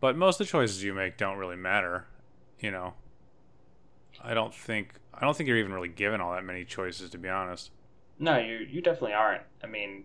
But 0.00 0.16
most 0.16 0.40
of 0.40 0.46
the 0.46 0.50
choices 0.50 0.82
you 0.82 0.94
make 0.94 1.16
don't 1.16 1.38
really 1.38 1.56
matter, 1.56 2.06
you 2.58 2.70
know. 2.70 2.94
I 4.22 4.34
don't 4.34 4.54
think 4.54 4.94
I 5.14 5.20
don't 5.20 5.36
think 5.36 5.48
you're 5.48 5.58
even 5.58 5.72
really 5.72 5.88
given 5.88 6.20
all 6.20 6.32
that 6.32 6.44
many 6.44 6.64
choices 6.64 7.10
to 7.10 7.18
be 7.18 7.28
honest. 7.28 7.70
No, 8.18 8.38
you 8.38 8.66
you 8.68 8.80
definitely 8.80 9.14
aren't. 9.14 9.42
I 9.62 9.66
mean, 9.66 10.04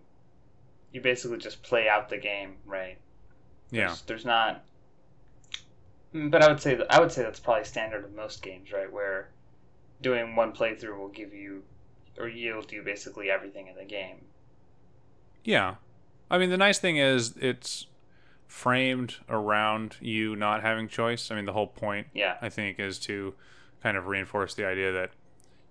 you 0.91 1.01
basically 1.01 1.38
just 1.38 1.63
play 1.63 1.88
out 1.88 2.09
the 2.09 2.17
game, 2.17 2.55
right? 2.65 2.97
Yeah. 3.71 3.88
There's, 3.88 4.01
there's 4.01 4.25
not. 4.25 4.63
But 6.13 6.43
I 6.43 6.47
would 6.47 6.61
say 6.61 6.79
I 6.89 6.99
would 6.99 7.11
say 7.11 7.23
that's 7.23 7.39
probably 7.39 7.65
standard 7.65 8.03
of 8.03 8.13
most 8.13 8.41
games, 8.41 8.71
right? 8.71 8.91
Where 8.91 9.29
doing 10.01 10.35
one 10.35 10.53
playthrough 10.53 10.97
will 10.97 11.09
give 11.09 11.33
you 11.33 11.63
or 12.17 12.27
yield 12.27 12.71
you 12.71 12.81
basically 12.83 13.29
everything 13.29 13.67
in 13.67 13.75
the 13.75 13.85
game. 13.85 14.25
Yeah. 15.47 15.75
I 16.29 16.37
mean 16.37 16.49
the 16.49 16.57
nice 16.57 16.77
thing 16.77 16.97
is 16.97 17.35
it's 17.39 17.87
framed 18.47 19.15
around 19.29 19.95
you 20.01 20.35
not 20.35 20.61
having 20.61 20.87
choice. 20.89 21.31
I 21.31 21.35
mean 21.35 21.45
the 21.45 21.53
whole 21.53 21.67
point 21.67 22.07
Yeah. 22.13 22.35
I 22.41 22.49
think 22.49 22.79
is 22.79 22.99
to 22.99 23.33
kind 23.81 23.95
of 23.95 24.07
reinforce 24.07 24.53
the 24.53 24.65
idea 24.65 24.91
that 24.91 25.11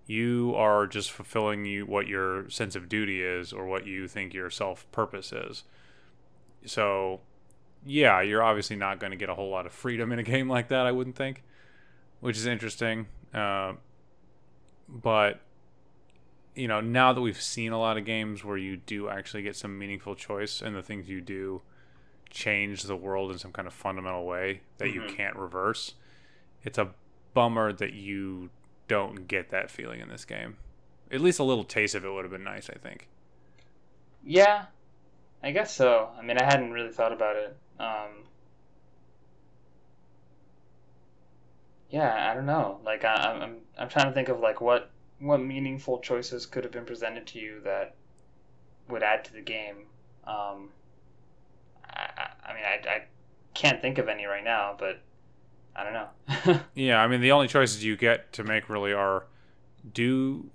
you 0.07 0.55
are 0.57 0.87
just 0.87 1.11
fulfilling 1.11 1.65
you 1.67 1.85
what 1.85 2.07
your 2.07 2.49
sense 2.49 2.75
of 2.75 2.89
duty 2.89 3.23
is 3.23 3.53
or 3.53 3.67
what 3.67 3.87
you 3.87 4.09
think 4.09 4.33
your 4.33 4.49
self 4.51 4.91
purpose 4.93 5.31
is. 5.33 5.65
So, 6.65 7.21
yeah, 7.85 8.21
you're 8.23 8.43
obviously 8.43 8.77
not 8.77 8.99
going 9.01 9.11
to 9.11 9.17
get 9.17 9.29
a 9.29 9.35
whole 9.35 9.51
lot 9.51 9.67
of 9.67 9.73
freedom 9.73 10.13
in 10.13 10.19
a 10.19 10.23
game 10.35 10.49
like 10.49 10.69
that. 10.69 10.87
I 10.87 10.93
wouldn't 10.93 11.17
think, 11.17 11.43
which 12.21 12.37
is 12.37 12.47
interesting. 12.47 13.09
Uh, 13.35 13.75
but 14.89 15.41
you 16.57 16.69
know, 16.69 16.81
now 16.81 17.13
that 17.15 17.21
we've 17.23 17.41
seen 17.41 17.73
a 17.73 17.79
lot 17.81 17.99
of 17.99 18.07
games 18.07 18.45
where 18.45 18.59
you 18.59 18.79
do 18.79 19.09
actually 19.09 19.43
get 19.45 19.57
some 19.57 19.79
meaningful 19.79 20.17
choice 20.17 20.63
and 20.63 20.77
the 20.77 20.83
things 20.83 21.09
you 21.09 21.21
do 21.23 21.63
change 22.31 22.85
the 22.85 22.97
world 22.97 23.33
in 23.33 23.39
some 23.39 23.53
kind 23.53 23.69
of 23.69 23.75
fundamental 23.75 24.27
way 24.27 24.63
that 24.79 24.91
you 24.91 25.03
Mhm. 25.03 25.09
can't 25.09 25.37
reverse, 25.37 25.95
it's 26.65 26.79
a 26.79 26.95
bummer 27.35 27.73
that 27.73 27.95
you 27.95 28.51
don't 28.89 29.29
get 29.29 29.51
that 29.51 29.71
feeling 29.71 30.01
in 30.01 30.09
this 30.09 30.25
game. 30.27 30.59
At 31.13 31.21
least 31.23 31.39
a 31.41 31.45
little 31.45 31.65
taste 31.65 31.95
of 31.95 32.05
it 32.05 32.11
would 32.11 32.25
have 32.25 32.33
been 32.33 32.45
nice, 32.45 32.71
I 32.71 32.79
think. 32.79 33.09
Yeah, 34.25 34.67
I 35.43 35.53
guess 35.53 35.75
so. 35.75 36.11
I 36.19 36.23
mean, 36.23 36.39
I 36.39 36.45
hadn't 36.45 36.73
really 36.73 36.93
thought 36.93 37.13
about 37.13 37.37
it. 37.37 37.57
Um, 37.81 38.25
yeah, 41.91 42.31
I 42.31 42.35
don't 42.35 42.47
know. 42.47 42.81
Like, 42.85 43.05
I, 43.05 43.39
I'm, 43.43 43.59
I'm 43.79 43.89
trying 43.89 44.07
to 44.07 44.13
think 44.13 44.29
of 44.29 44.41
like 44.41 44.61
what, 44.61 44.91
what 45.21 45.39
meaningful 45.39 45.99
choices 46.01 46.47
could 46.47 46.65
have 46.65 46.73
been 46.73 46.85
presented 46.85 47.27
to 47.29 47.39
you 47.39 47.61
that 47.65 47.95
would 48.89 49.03
add 49.03 49.25
to 49.25 49.33
the 49.33 49.41
game. 49.41 49.87
Um, 50.25 50.71
I, 51.85 52.29
I, 52.45 52.55
mean, 52.55 52.65
I, 52.65 52.89
I 52.89 53.03
can't 53.55 53.81
think 53.81 53.99
of 53.99 54.09
any 54.09 54.27
right 54.27 54.45
now, 54.45 54.77
but 54.79 55.01
I 55.75 55.85
don't 55.85 55.93
know. 55.93 56.61
Yeah, 56.75 57.01
I 57.01 57.07
mean, 57.07 57.21
the 57.21 57.33
only 57.33 57.49
choices 57.49 57.83
you 57.83 57.97
get 57.97 58.33
to 58.35 58.45
make 58.45 58.69
really 58.69 58.93
are 58.93 59.27
do 59.95 60.51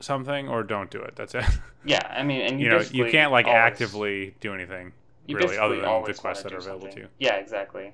something 0.00 0.48
or 0.48 0.62
don't 0.62 0.90
do 0.90 1.00
it. 1.00 1.16
That's 1.16 1.34
it. 1.34 1.44
yeah, 1.84 2.06
I 2.08 2.22
mean, 2.22 2.42
and 2.42 2.60
you, 2.60 2.66
you 2.66 2.70
know, 2.70 2.84
you 2.90 3.10
can't 3.10 3.32
like 3.32 3.46
always- 3.46 3.58
actively 3.58 4.34
do 4.40 4.54
anything 4.54 4.92
really 5.28 5.58
other 5.58 5.80
than 5.80 6.04
the 6.04 6.14
quests 6.14 6.42
that 6.42 6.52
are 6.52 6.58
available 6.58 6.82
something. 6.82 6.96
to 6.96 7.00
you. 7.02 7.08
Yeah, 7.18 7.36
exactly. 7.36 7.92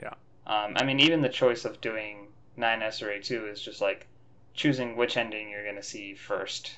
Yeah. 0.00 0.14
Um, 0.46 0.74
I 0.76 0.84
mean, 0.84 1.00
even 1.00 1.22
the 1.22 1.28
choice 1.28 1.64
of 1.64 1.80
doing 1.80 2.28
9S 2.56 3.02
or 3.02 3.06
A2 3.06 3.52
is 3.52 3.60
just 3.60 3.80
like 3.80 4.06
choosing 4.58 4.96
which 4.96 5.16
ending 5.16 5.48
you're 5.50 5.64
going 5.64 5.76
to 5.76 5.82
see 5.82 6.14
first. 6.14 6.76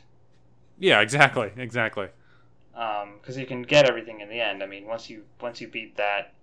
Yeah, 0.79 1.01
exactly, 1.01 1.51
exactly. 1.57 2.09
Because 2.73 3.37
you 3.37 3.47
can 3.47 3.63
get 3.63 3.87
everything 3.89 4.21
in 4.21 4.29
the 4.29 4.41
end. 4.41 4.63
I 4.63 4.67
mean, 4.67 4.87
once 4.87 5.11
you 5.11 5.25
once 5.41 5.61
you 5.61 5.69
beat 5.69 5.97
that, 5.97 6.35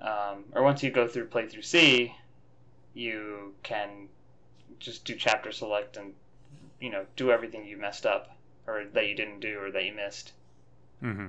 um, 0.00 0.44
or 0.52 0.62
once 0.62 0.82
you 0.82 0.90
go 0.90 1.06
through 1.06 1.28
playthrough 1.28 1.64
C, 1.64 2.14
you 2.94 3.54
can 3.62 4.08
just 4.80 5.04
do 5.04 5.14
chapter 5.14 5.52
select 5.52 5.96
and 5.96 6.14
you 6.80 6.90
know 6.90 7.06
do 7.16 7.30
everything 7.30 7.66
you 7.66 7.76
messed 7.76 8.06
up 8.06 8.36
or 8.66 8.84
that 8.92 9.06
you 9.08 9.14
didn't 9.14 9.40
do 9.40 9.58
or 9.60 9.70
that 9.70 9.84
you 9.84 9.92
missed. 9.94 10.32
hmm 11.00 11.26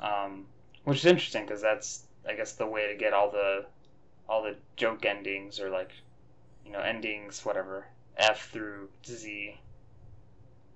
um, 0.00 0.46
which 0.84 0.98
is 0.98 1.06
interesting 1.06 1.44
because 1.46 1.62
that's 1.62 2.04
I 2.28 2.34
guess 2.34 2.52
the 2.52 2.66
way 2.66 2.88
to 2.88 2.94
get 2.96 3.12
all 3.12 3.30
the 3.30 3.66
all 4.28 4.42
the 4.42 4.56
joke 4.76 5.04
endings 5.04 5.60
or 5.60 5.70
like 5.70 5.92
you 6.64 6.72
know 6.72 6.80
endings 6.80 7.44
whatever 7.44 7.86
F 8.16 8.48
through 8.50 8.90
Z, 9.06 9.60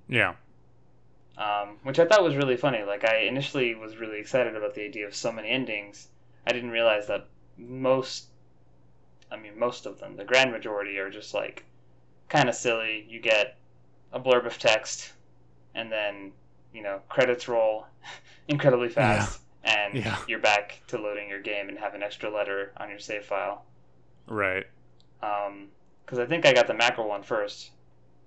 Yeah, 0.08 0.34
um, 1.38 1.78
which 1.82 1.98
I 1.98 2.06
thought 2.06 2.22
was 2.22 2.36
really 2.36 2.56
funny. 2.56 2.82
Like 2.82 3.04
I 3.04 3.18
initially 3.20 3.74
was 3.74 3.96
really 3.96 4.18
excited 4.20 4.56
about 4.56 4.74
the 4.74 4.84
idea 4.84 5.06
of 5.06 5.14
so 5.14 5.32
many 5.32 5.48
endings. 5.50 6.08
I 6.46 6.52
didn't 6.52 6.70
realize 6.70 7.06
that 7.08 7.28
most, 7.56 8.28
I 9.30 9.36
mean 9.36 9.56
most 9.56 9.86
of 9.86 10.00
them, 10.00 10.16
the 10.16 10.24
grand 10.24 10.50
majority 10.50 10.98
are 10.98 11.10
just 11.10 11.32
like 11.32 11.64
kind 12.28 12.48
of 12.48 12.54
silly. 12.56 13.06
You 13.08 13.20
get 13.20 13.58
a 14.12 14.20
blurb 14.20 14.46
of 14.46 14.58
text, 14.58 15.14
and 15.74 15.92
then 15.92 16.34
you 16.72 16.82
know 16.82 17.02
credits 17.08 17.48
roll 17.48 17.86
incredibly 18.48 18.88
fast, 18.90 19.42
and 19.64 20.00
Yeah. 20.04 20.18
you're 20.26 20.40
back 20.40 20.82
to 20.88 20.98
loading 20.98 21.28
your 21.30 21.42
game 21.42 21.68
and 21.68 21.78
have 21.78 21.94
an 21.94 22.02
extra 22.02 22.30
letter 22.30 22.72
on 22.78 22.90
your 22.90 23.00
save 23.00 23.24
file. 23.26 23.66
right. 24.28 24.66
Because 26.06 26.20
I 26.20 26.26
think 26.26 26.46
I 26.46 26.52
got 26.52 26.68
the 26.68 26.74
mackerel 26.74 27.08
one 27.08 27.24
first, 27.24 27.72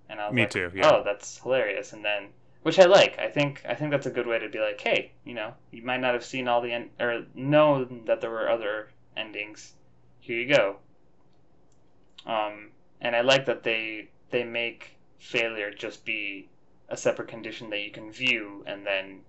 and 0.10 0.20
I 0.20 0.28
was 0.28 0.36
Me 0.36 0.42
like, 0.42 0.52
too, 0.52 0.70
yeah. 0.76 0.92
"Oh, 0.92 1.04
that's 1.04 1.40
hilarious!" 1.40 1.94
And 1.94 2.04
then, 2.04 2.28
which 2.62 2.78
I 2.78 2.84
like. 2.84 3.18
I 3.18 3.30
think 3.30 3.64
I 3.66 3.74
think 3.74 3.92
that's 3.92 4.06
a 4.06 4.12
good 4.12 4.28
way 4.28 4.38
to 4.38 4.50
be 4.50 4.60
like, 4.60 4.82
"Hey, 4.82 5.14
you 5.24 5.34
know, 5.34 5.54
you 5.72 5.82
might 5.82 6.02
not 6.02 6.14
have 6.14 6.26
seen 6.26 6.50
all 6.50 6.60
the 6.62 6.74
end 6.74 6.90
or 7.00 7.26
known 7.34 8.04
that 8.06 8.20
there 8.20 8.30
were 8.30 8.50
other 8.50 8.90
endings. 9.16 9.74
Here 10.20 10.38
you 10.38 10.54
go." 10.54 10.78
Um, 12.26 12.72
and 13.00 13.16
I 13.16 13.22
like 13.22 13.46
that 13.46 13.64
they 13.64 14.10
they 14.30 14.44
make 14.44 14.98
failure 15.18 15.72
just 15.72 16.04
be 16.04 16.50
a 16.90 16.98
separate 16.98 17.30
condition 17.30 17.70
that 17.70 17.80
you 17.80 17.92
can 17.92 18.12
view 18.12 18.64
and 18.68 18.86
then 18.86 19.22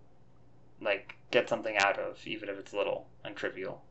like 0.80 1.14
get 1.30 1.48
something 1.48 1.76
out 1.76 1.98
of, 1.98 2.26
even 2.26 2.48
if 2.48 2.58
it's 2.58 2.72
little 2.72 3.06
and 3.24 3.36
trivial. 3.36 3.84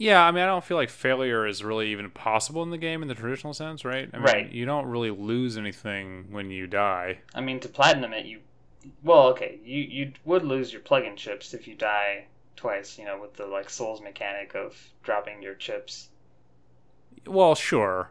Yeah, 0.00 0.22
I 0.24 0.30
mean, 0.30 0.44
I 0.44 0.46
don't 0.46 0.64
feel 0.64 0.76
like 0.76 0.90
failure 0.90 1.44
is 1.44 1.64
really 1.64 1.88
even 1.90 2.08
possible 2.10 2.62
in 2.62 2.70
the 2.70 2.78
game 2.78 3.02
in 3.02 3.08
the 3.08 3.16
traditional 3.16 3.52
sense, 3.52 3.84
right? 3.84 4.08
I 4.12 4.16
mean, 4.16 4.24
Right. 4.24 4.50
You 4.52 4.64
don't 4.64 4.86
really 4.86 5.10
lose 5.10 5.58
anything 5.58 6.28
when 6.30 6.50
you 6.50 6.68
die. 6.68 7.18
I 7.34 7.40
mean, 7.40 7.58
to 7.60 7.68
platinum 7.68 8.12
it, 8.12 8.24
you 8.24 8.40
well, 9.02 9.26
okay, 9.30 9.58
you 9.64 9.82
you 9.82 10.12
would 10.24 10.44
lose 10.44 10.72
your 10.72 10.80
plug-in 10.80 11.16
chips 11.16 11.52
if 11.52 11.66
you 11.66 11.74
die 11.74 12.26
twice. 12.56 12.96
You 12.96 13.04
know, 13.06 13.20
with 13.20 13.34
the 13.34 13.46
like 13.46 13.68
Souls 13.68 14.00
mechanic 14.00 14.54
of 14.54 14.76
dropping 15.02 15.42
your 15.42 15.54
chips, 15.54 16.08
Well, 17.26 17.54
sure. 17.56 18.10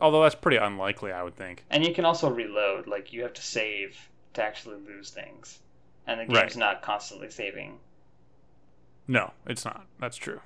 Although 0.00 0.22
that's 0.22 0.34
pretty 0.34 0.56
unlikely, 0.56 1.12
I 1.12 1.22
would 1.22 1.36
think. 1.36 1.64
and 1.68 1.84
you 1.86 1.92
can 1.92 2.06
also 2.06 2.30
reload. 2.30 2.86
Like 2.86 3.12
you 3.12 3.22
have 3.22 3.34
to 3.34 3.42
save 3.42 4.08
to 4.32 4.42
actually 4.42 4.76
lose 4.86 5.10
things, 5.10 5.58
and 6.06 6.18
the 6.20 6.24
Right. 6.32 6.44
game's 6.44 6.56
not 6.56 6.80
constantly 6.80 7.28
saving. 7.30 7.78
No, 9.06 9.32
it's 9.46 9.64
not. 9.66 9.86
That's 9.98 10.16
true. 10.16 10.40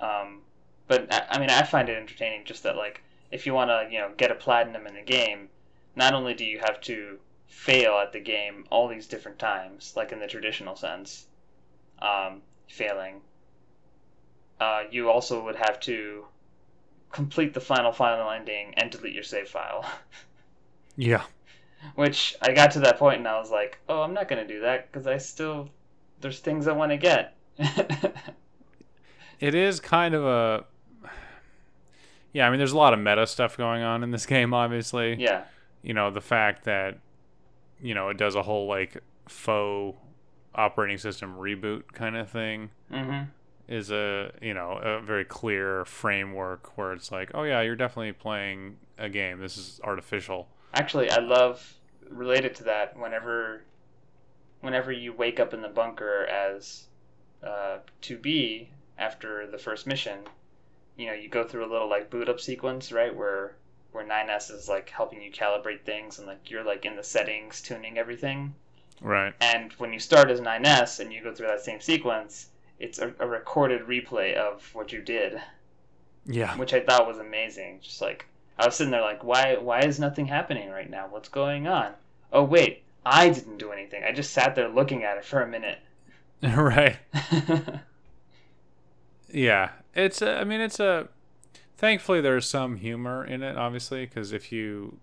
Um, 0.00 0.42
but 0.88 1.12
I, 1.12 1.26
I 1.30 1.38
mean, 1.38 1.50
I 1.50 1.62
find 1.62 1.88
it 1.88 1.96
entertaining 1.96 2.44
just 2.44 2.62
that 2.64 2.76
like 2.76 3.02
if 3.30 3.46
you 3.46 3.54
want 3.54 3.70
to, 3.70 3.88
you 3.90 4.00
know, 4.00 4.12
get 4.16 4.30
a 4.30 4.34
platinum 4.34 4.86
in 4.86 4.94
the 4.94 5.02
game, 5.02 5.48
not 5.96 6.14
only 6.14 6.34
do 6.34 6.44
you 6.44 6.58
have 6.58 6.80
to 6.82 7.18
fail 7.46 7.94
at 7.98 8.12
the 8.12 8.20
game 8.20 8.64
all 8.70 8.88
these 8.88 9.06
different 9.06 9.38
times, 9.38 9.94
like 9.96 10.12
in 10.12 10.20
the 10.20 10.26
traditional 10.26 10.76
sense, 10.76 11.26
um, 12.00 12.42
failing, 12.68 13.20
uh, 14.60 14.84
you 14.90 15.10
also 15.10 15.44
would 15.44 15.56
have 15.56 15.80
to 15.80 16.26
complete 17.12 17.54
the 17.54 17.60
final 17.60 17.92
final 17.92 18.30
ending 18.30 18.74
and 18.76 18.90
delete 18.90 19.14
your 19.14 19.22
save 19.24 19.48
file. 19.48 19.84
Yeah. 20.96 21.22
Which 21.94 22.36
I 22.42 22.52
got 22.52 22.72
to 22.72 22.80
that 22.80 22.98
point 22.98 23.18
and 23.18 23.28
I 23.28 23.38
was 23.38 23.50
like, 23.50 23.78
oh, 23.88 24.02
I'm 24.02 24.12
not 24.12 24.28
gonna 24.28 24.46
do 24.46 24.60
that 24.60 24.90
because 24.92 25.06
I 25.06 25.16
still 25.16 25.70
there's 26.20 26.40
things 26.40 26.66
I 26.66 26.72
want 26.72 26.92
to 26.92 26.98
get. 26.98 27.36
It 29.40 29.54
is 29.54 29.80
kind 29.80 30.14
of 30.14 30.24
a. 30.24 30.64
Yeah, 32.32 32.46
I 32.46 32.50
mean, 32.50 32.58
there's 32.58 32.72
a 32.72 32.76
lot 32.76 32.92
of 32.92 33.00
meta 33.00 33.26
stuff 33.26 33.56
going 33.56 33.82
on 33.82 34.04
in 34.04 34.12
this 34.12 34.26
game, 34.36 34.54
obviously. 34.54 35.16
yeah, 35.18 35.44
You 35.82 35.94
know, 35.94 36.10
the 36.10 36.20
fact 36.20 36.64
that, 36.64 36.98
you 37.82 37.92
know, 37.94 38.08
it 38.10 38.16
does 38.18 38.36
a 38.36 38.42
whole, 38.42 38.68
like, 38.68 38.98
faux 39.26 39.98
operating 40.54 40.98
system 40.98 41.36
reboot 41.36 41.84
kind 41.92 42.16
of 42.16 42.28
thing 42.28 42.70
hmm 42.90 43.22
is 43.68 43.92
a, 43.92 44.32
you 44.42 44.52
know, 44.52 44.72
a 44.82 45.00
very 45.00 45.24
clear 45.24 45.84
framework 45.84 46.76
where 46.76 46.92
it's 46.92 47.12
like, 47.12 47.30
oh, 47.34 47.44
yeah, 47.44 47.60
you're 47.60 47.76
definitely 47.76 48.12
playing 48.12 48.76
a 48.98 49.08
game. 49.08 49.38
This 49.38 49.56
is 49.56 49.80
artificial. 49.84 50.48
Actually, 50.74 51.08
I 51.08 51.18
love 51.20 51.74
related 52.08 52.56
to 52.56 52.64
that. 52.64 52.98
Whenever, 52.98 53.62
whenever 54.60 54.90
you 54.90 55.12
wake 55.12 55.38
up 55.38 55.54
in 55.54 55.62
the 55.62 55.68
bunker 55.68 56.26
as 56.26 56.88
uh, 57.44 57.78
2B 58.02 58.66
after 59.00 59.46
the 59.46 59.58
first 59.58 59.86
mission, 59.86 60.20
you 60.96 61.06
know, 61.06 61.14
you 61.14 61.28
go 61.28 61.42
through 61.44 61.64
a 61.64 61.72
little 61.72 61.88
like 61.88 62.10
boot 62.10 62.28
up 62.28 62.38
sequence, 62.38 62.92
right, 62.92 63.14
where 63.14 63.56
where 63.92 64.04
9s 64.06 64.52
is 64.52 64.68
like 64.68 64.88
helping 64.90 65.20
you 65.20 65.32
calibrate 65.32 65.82
things 65.84 66.18
and 66.18 66.28
like 66.28 66.48
you're 66.50 66.62
like 66.62 66.84
in 66.84 66.94
the 66.94 67.02
settings 67.02 67.60
tuning 67.60 67.98
everything. 67.98 68.54
Right. 69.00 69.32
And 69.40 69.72
when 69.74 69.92
you 69.92 69.98
start 69.98 70.30
as 70.30 70.40
9s 70.40 71.00
and 71.00 71.12
you 71.12 71.22
go 71.24 71.34
through 71.34 71.48
that 71.48 71.64
same 71.64 71.80
sequence, 71.80 72.50
it's 72.78 72.98
a, 73.00 73.12
a 73.18 73.26
recorded 73.26 73.86
replay 73.88 74.34
of 74.34 74.62
what 74.74 74.92
you 74.92 75.00
did, 75.02 75.40
Yeah. 76.26 76.56
which 76.56 76.72
I 76.74 76.80
thought 76.80 77.08
was 77.08 77.18
amazing. 77.18 77.80
Just 77.82 78.00
like 78.00 78.26
I 78.58 78.66
was 78.66 78.76
sitting 78.76 78.90
there 78.92 79.00
like, 79.00 79.24
why 79.24 79.56
why 79.56 79.80
is 79.80 79.98
nothing 79.98 80.26
happening 80.26 80.68
right 80.70 80.88
now? 80.90 81.06
What's 81.08 81.28
going 81.30 81.66
on? 81.66 81.94
Oh 82.32 82.44
wait, 82.44 82.84
I 83.04 83.30
didn't 83.30 83.58
do 83.58 83.72
anything. 83.72 84.04
I 84.04 84.12
just 84.12 84.32
sat 84.32 84.54
there 84.54 84.68
looking 84.68 85.02
at 85.02 85.16
it 85.16 85.24
for 85.24 85.42
a 85.42 85.48
minute. 85.48 85.78
right. 86.42 86.96
Yeah, 89.32 89.70
it's. 89.94 90.22
A, 90.22 90.38
I 90.38 90.44
mean, 90.44 90.60
it's 90.60 90.80
a. 90.80 91.08
Thankfully, 91.76 92.20
there's 92.20 92.48
some 92.48 92.76
humor 92.76 93.24
in 93.24 93.42
it, 93.42 93.56
obviously, 93.56 94.04
because 94.04 94.32
if 94.32 94.52
you 94.52 94.98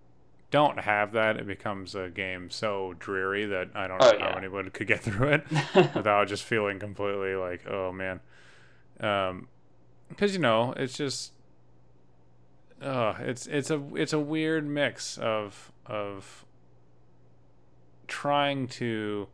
don't 0.50 0.80
have 0.80 1.12
that, 1.12 1.36
it 1.36 1.46
becomes 1.46 1.94
a 1.94 2.08
game 2.08 2.50
so 2.50 2.94
dreary 2.98 3.44
that 3.46 3.68
I 3.74 3.86
don't 3.88 4.00
know 4.00 4.12
Oh, 4.14 4.18
how 4.18 4.36
anyone 4.38 4.70
could 4.70 4.86
get 4.86 5.00
through 5.02 5.28
it 5.28 5.44
without 5.94 6.28
just 6.28 6.44
feeling 6.44 6.78
completely 6.78 7.34
like, 7.34 7.66
oh 7.68 7.92
man. 7.92 8.20
Um, 9.00 9.48
because 10.08 10.32
you 10.34 10.40
know, 10.40 10.72
it's 10.76 10.96
just. 10.96 11.32
Uh, 12.80 13.14
it's 13.20 13.46
it's 13.48 13.70
a 13.72 13.82
it's 13.96 14.12
a 14.12 14.20
weird 14.20 14.64
mix 14.64 15.18
of 15.18 15.72
of 15.84 16.44
trying 18.06 18.68
to 18.68 19.26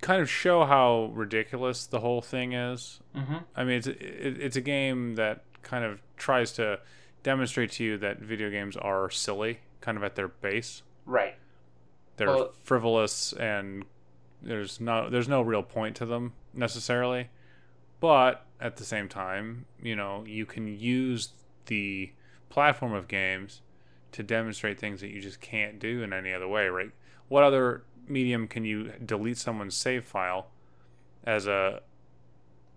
kind 0.00 0.20
of 0.22 0.30
show 0.30 0.64
how 0.64 1.10
ridiculous 1.14 1.86
the 1.86 2.00
whole 2.00 2.20
thing 2.20 2.52
is. 2.52 3.00
hmm 3.14 3.38
I 3.56 3.64
mean, 3.64 3.78
it's 3.78 3.86
it, 3.86 3.96
it's 4.40 4.56
a 4.56 4.60
game 4.60 5.14
that 5.16 5.44
kind 5.62 5.84
of 5.84 6.00
tries 6.16 6.52
to 6.52 6.80
demonstrate 7.22 7.72
to 7.72 7.84
you 7.84 7.98
that 7.98 8.20
video 8.20 8.50
games 8.50 8.76
are 8.76 9.10
silly, 9.10 9.60
kind 9.80 9.96
of 9.98 10.04
at 10.04 10.14
their 10.14 10.28
base. 10.28 10.82
Right. 11.04 11.34
They're 12.16 12.28
Well- 12.28 12.52
frivolous 12.64 13.32
and 13.32 13.84
there's 14.40 14.80
no 14.80 15.10
there's 15.10 15.28
no 15.28 15.42
real 15.42 15.62
point 15.64 15.96
to 15.96 16.06
them 16.06 16.32
necessarily. 16.54 17.28
But 18.00 18.46
at 18.60 18.76
the 18.76 18.84
same 18.84 19.08
time, 19.08 19.66
you 19.82 19.96
know, 19.96 20.24
you 20.26 20.46
can 20.46 20.68
use 20.68 21.30
the 21.66 22.12
platform 22.48 22.92
of 22.92 23.08
games 23.08 23.62
to 24.12 24.22
demonstrate 24.22 24.78
things 24.78 25.00
that 25.00 25.08
you 25.10 25.20
just 25.20 25.40
can't 25.40 25.78
do 25.80 26.02
in 26.02 26.12
any 26.12 26.32
other 26.32 26.46
way, 26.48 26.68
right? 26.68 26.90
What 27.28 27.42
other 27.42 27.82
medium 28.10 28.48
can 28.48 28.64
you 28.64 28.92
delete 29.04 29.38
someone's 29.38 29.76
save 29.76 30.04
file 30.04 30.48
as 31.24 31.46
a 31.46 31.80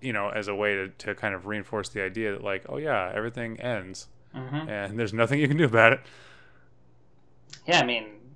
you 0.02 0.14
know, 0.14 0.30
as 0.30 0.48
a 0.48 0.56
way 0.56 0.74
to, 0.74 0.88
to 0.90 1.16
kind 1.16 1.36
of 1.36 1.46
reinforce 1.46 1.90
the 1.90 2.02
idea 2.02 2.32
that 2.32 2.44
like, 2.44 2.66
oh 2.68 2.78
yeah, 2.78 3.12
everything 3.14 3.60
ends 3.60 4.08
hmm 4.34 4.70
and 4.70 4.98
there's 4.98 5.14
nothing 5.14 5.40
you 5.40 5.48
can 5.48 5.58
do 5.58 5.66
about 5.66 5.94
it. 5.94 6.00
Yeah, 7.66 7.80
I 7.80 7.86
mean, 7.86 8.36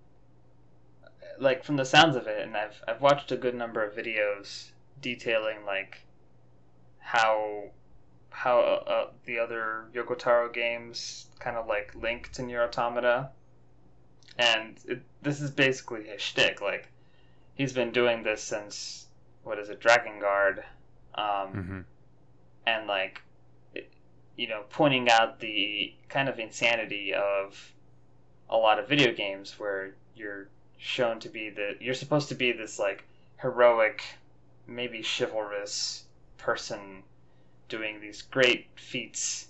like 1.39 1.63
from 1.63 1.75
the 1.77 1.85
sounds 1.85 2.15
of 2.15 2.27
it, 2.27 2.41
and 2.41 2.55
I've 2.57 2.81
I've 2.87 3.01
watched 3.01 3.31
a 3.31 3.37
good 3.37 3.55
number 3.55 3.83
of 3.83 3.93
videos 3.95 4.71
detailing 5.01 5.65
like 5.65 6.05
how 6.99 7.71
how 8.29 8.59
uh, 8.59 8.89
uh, 8.89 9.11
the 9.25 9.39
other 9.39 9.85
Yoko 9.93 10.17
Taro 10.17 10.49
games 10.51 11.27
kind 11.39 11.57
of 11.57 11.67
like 11.67 11.93
link 11.95 12.31
to 12.33 12.43
Nier 12.43 12.63
Automata, 12.63 13.31
and 14.37 14.79
it, 14.87 15.01
this 15.21 15.41
is 15.41 15.51
basically 15.51 16.03
his 16.05 16.21
shtick. 16.21 16.61
Like 16.61 16.87
he's 17.55 17.73
been 17.73 17.91
doing 17.91 18.23
this 18.23 18.43
since 18.43 19.07
what 19.43 19.59
is 19.59 19.69
it, 19.69 19.79
Drakengard, 19.81 20.63
um, 21.15 21.49
hmm 21.51 21.79
and 22.65 22.87
like 22.87 23.21
it- 23.73 23.91
you 24.35 24.47
know 24.47 24.63
pointing 24.69 25.09
out 25.09 25.39
the 25.39 25.93
kind 26.09 26.29
of 26.29 26.39
insanity 26.39 27.13
of 27.13 27.73
a 28.49 28.57
lot 28.57 28.79
of 28.79 28.87
video 28.89 29.13
games 29.13 29.59
where 29.59 29.95
you're 30.15 30.47
shown 30.77 31.19
to 31.19 31.29
be 31.29 31.49
the 31.49 31.75
you're 31.79 31.93
supposed 31.93 32.29
to 32.29 32.35
be 32.35 32.51
this 32.51 32.79
like 32.79 33.03
heroic 33.41 34.03
maybe 34.67 35.01
chivalrous 35.03 36.03
person 36.37 37.03
doing 37.69 37.99
these 38.01 38.21
great 38.23 38.67
feats 38.75 39.47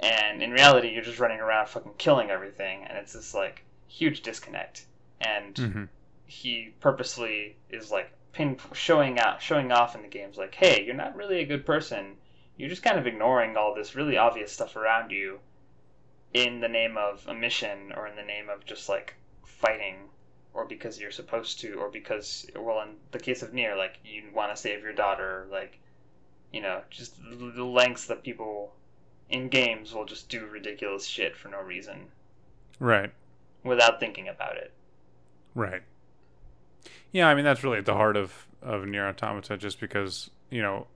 and 0.00 0.42
in 0.42 0.50
reality 0.52 0.88
you're 0.90 1.02
just 1.02 1.18
running 1.18 1.40
around 1.40 1.68
fucking 1.68 1.94
killing 1.98 2.30
everything 2.30 2.84
and 2.84 2.98
it's 2.98 3.12
just 3.14 3.34
like 3.34 3.64
huge 3.88 4.22
disconnect. 4.22 4.86
And 5.20 5.58
hmm 5.58 5.84
he 6.30 6.74
purposely 6.80 7.56
is 7.70 7.90
like 7.90 8.12
pin 8.32 8.58
showing 8.74 9.18
out 9.18 9.40
showing 9.40 9.72
off 9.72 9.94
in 9.94 10.02
the 10.02 10.08
games 10.08 10.36
like 10.36 10.54
hey 10.54 10.84
you're 10.84 10.94
not 10.94 11.16
really 11.16 11.40
a 11.40 11.46
good 11.46 11.64
person. 11.66 12.16
You're 12.56 12.68
just 12.68 12.82
kind 12.82 12.98
of 12.98 13.06
ignoring 13.06 13.56
all 13.56 13.74
this 13.74 13.94
really 13.94 14.16
obvious 14.18 14.52
stuff 14.52 14.76
around 14.76 15.10
you 15.10 15.40
in 16.34 16.60
the 16.60 16.68
name 16.68 16.96
of 16.98 17.26
a 17.26 17.34
mission 17.34 17.92
or 17.96 18.06
in 18.06 18.16
the 18.16 18.22
name 18.22 18.48
of 18.50 18.64
just 18.66 18.88
like 18.88 19.14
fighting 19.44 20.10
or 20.52 20.64
because 20.66 21.00
you're 21.00 21.10
supposed 21.10 21.60
to 21.60 21.74
or 21.74 21.88
because 21.88 22.46
well 22.56 22.82
in 22.82 22.96
the 23.12 23.18
case 23.18 23.42
of 23.42 23.54
Nier, 23.54 23.76
like 23.76 23.98
you 24.04 24.24
want 24.34 24.54
to 24.54 24.60
save 24.60 24.82
your 24.82 24.92
daughter 24.92 25.46
like 25.50 25.78
you 26.52 26.60
know 26.60 26.82
just 26.90 27.14
the 27.22 27.64
lengths 27.64 28.06
that 28.06 28.22
people 28.22 28.74
in 29.30 29.48
games 29.48 29.94
will 29.94 30.04
just 30.04 30.28
do 30.28 30.46
ridiculous 30.46 31.06
shit 31.06 31.36
for 31.36 31.48
no 31.48 31.60
reason. 31.60 32.08
Right. 32.80 33.12
Without 33.64 34.00
thinking 34.00 34.28
about 34.28 34.56
it 34.56 34.72
Right. 35.54 35.82
Yeah, 37.12 37.28
I 37.28 37.34
mean 37.34 37.44
that's 37.44 37.64
really 37.64 37.78
at 37.78 37.86
the 37.86 37.94
heart 37.94 38.16
of 38.16 38.46
of 38.62 38.86
Nier 38.86 39.06
Automata, 39.08 39.56
just 39.56 39.80
because 39.80 40.30
you 40.50 40.62
know, 40.62 40.86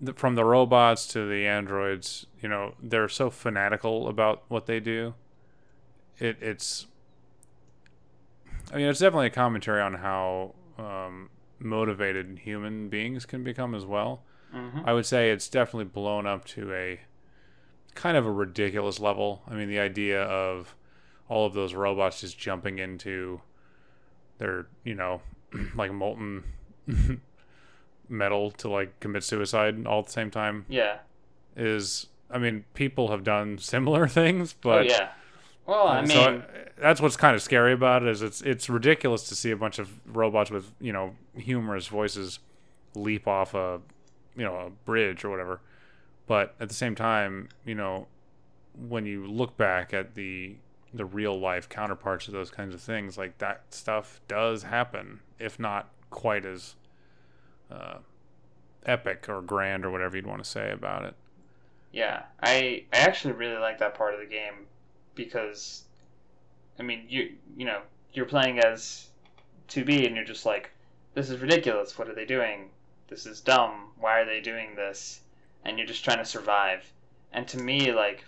the, 0.00 0.12
from 0.12 0.34
the 0.34 0.44
robots 0.44 1.06
to 1.08 1.26
the 1.28 1.46
androids, 1.46 2.26
you 2.40 2.48
know, 2.48 2.74
they're 2.82 3.08
so 3.08 3.30
fanatical 3.30 4.08
about 4.08 4.42
what 4.48 4.66
they 4.66 4.80
do. 4.80 5.14
It 6.18 6.38
it's. 6.40 6.86
I 8.72 8.76
mean, 8.76 8.86
it's 8.86 9.00
definitely 9.00 9.28
a 9.28 9.30
commentary 9.30 9.80
on 9.80 9.94
how 9.94 10.54
um, 10.78 11.30
motivated 11.58 12.40
human 12.42 12.88
beings 12.88 13.24
can 13.24 13.44
become 13.44 13.74
as 13.74 13.84
well. 13.86 14.22
hmm 14.52 14.80
I 14.84 14.92
would 14.92 15.06
say 15.06 15.30
it's 15.30 15.48
definitely 15.48 15.84
blown 15.86 16.26
up 16.26 16.44
to 16.46 16.72
a 16.72 17.00
kind 17.94 18.16
of 18.16 18.26
a 18.26 18.30
ridiculous 18.32 19.00
level. 19.00 19.42
I 19.48 19.54
mean, 19.54 19.68
the 19.68 19.78
idea 19.78 20.22
of 20.22 20.74
all 21.28 21.46
of 21.46 21.54
those 21.54 21.74
robots 21.74 22.20
just 22.20 22.38
jumping 22.38 22.78
into 22.78 23.40
their, 24.38 24.66
you 24.84 24.94
know, 24.94 25.20
like 25.74 25.92
molten 25.92 26.44
metal 28.08 28.50
to 28.52 28.68
like 28.68 28.98
commit 29.00 29.24
suicide 29.24 29.86
all 29.86 30.00
at 30.00 30.06
the 30.06 30.12
same 30.12 30.30
time 30.30 30.64
yeah. 30.68 30.98
is 31.56 32.06
I 32.30 32.38
mean, 32.38 32.64
people 32.74 33.08
have 33.08 33.24
done 33.24 33.58
similar 33.58 34.08
things, 34.08 34.54
oh 34.54 34.60
but 34.62 34.86
yeah. 34.86 35.10
Well 35.66 35.88
i 35.88 36.00
mean 36.00 36.10
so 36.10 36.20
I- 36.20 36.42
that's 36.80 37.00
what's 37.00 37.16
kind 37.16 37.34
of 37.34 37.42
scary 37.42 37.72
about 37.72 38.02
it 38.02 38.08
is 38.08 38.22
it's 38.22 38.40
it's 38.42 38.68
ridiculous 38.68 39.28
to 39.30 39.34
see 39.34 39.50
a 39.50 39.56
bunch 39.56 39.80
of 39.80 39.90
robots 40.06 40.50
with 40.50 40.70
you 40.78 40.92
know 40.92 41.16
humorous 41.34 41.88
voices 41.88 42.38
leap 42.94 43.26
off 43.26 43.52
a 43.54 43.80
you 44.36 44.44
know 44.44 44.54
a 44.56 44.70
bridge 44.84 45.24
or 45.24 45.30
whatever. 45.30 45.60
But 46.28 46.54
at 46.60 46.68
the 46.68 46.74
same 46.74 46.94
time 46.94 47.48
you 47.64 47.74
know 47.74 48.06
when 48.76 49.06
you 49.06 49.26
look 49.26 49.56
back 49.56 49.92
at 49.92 50.14
the 50.14 50.56
the 50.94 51.04
real 51.04 51.38
life 51.38 51.68
counterparts 51.68 52.26
of 52.28 52.32
those 52.34 52.50
kinds 52.50 52.74
of 52.74 52.80
things 52.80 53.18
like 53.18 53.36
that 53.38 53.62
stuff 53.70 54.20
does 54.28 54.62
happen 54.62 55.20
if 55.38 55.58
not 55.58 55.88
quite 56.10 56.46
as 56.46 56.74
uh, 57.70 57.98
epic 58.86 59.26
or 59.28 59.42
grand 59.42 59.84
or 59.84 59.90
whatever 59.90 60.16
you'd 60.16 60.26
want 60.26 60.42
to 60.42 60.48
say 60.48 60.70
about 60.70 61.04
it 61.04 61.14
Yeah, 61.92 62.24
I 62.42 62.84
I 62.92 62.98
actually 62.98 63.34
really 63.34 63.58
like 63.58 63.78
that 63.78 63.94
part 63.94 64.14
of 64.14 64.20
the 64.20 64.26
game 64.26 64.66
because, 65.14 65.84
I 66.78 66.82
mean, 66.82 67.06
you 67.08 67.34
you 67.56 67.64
know 67.64 67.82
you're 68.12 68.26
playing 68.26 68.58
as 68.60 69.08
2B 69.68 70.06
and 70.06 70.16
you're 70.16 70.24
just 70.24 70.46
like, 70.46 70.70
this 71.14 71.30
is 71.30 71.40
ridiculous. 71.40 71.98
What 71.98 72.08
are 72.08 72.14
they 72.14 72.24
doing? 72.24 72.70
This 73.08 73.26
is 73.26 73.40
dumb. 73.40 73.92
Why 73.98 74.20
are 74.20 74.24
they 74.24 74.40
doing 74.40 74.74
this? 74.74 75.20
And 75.64 75.78
you're 75.78 75.86
just 75.86 76.04
trying 76.04 76.18
to 76.18 76.24
survive. 76.24 76.92
And 77.32 77.46
to 77.48 77.58
me, 77.58 77.92
like, 77.92 78.24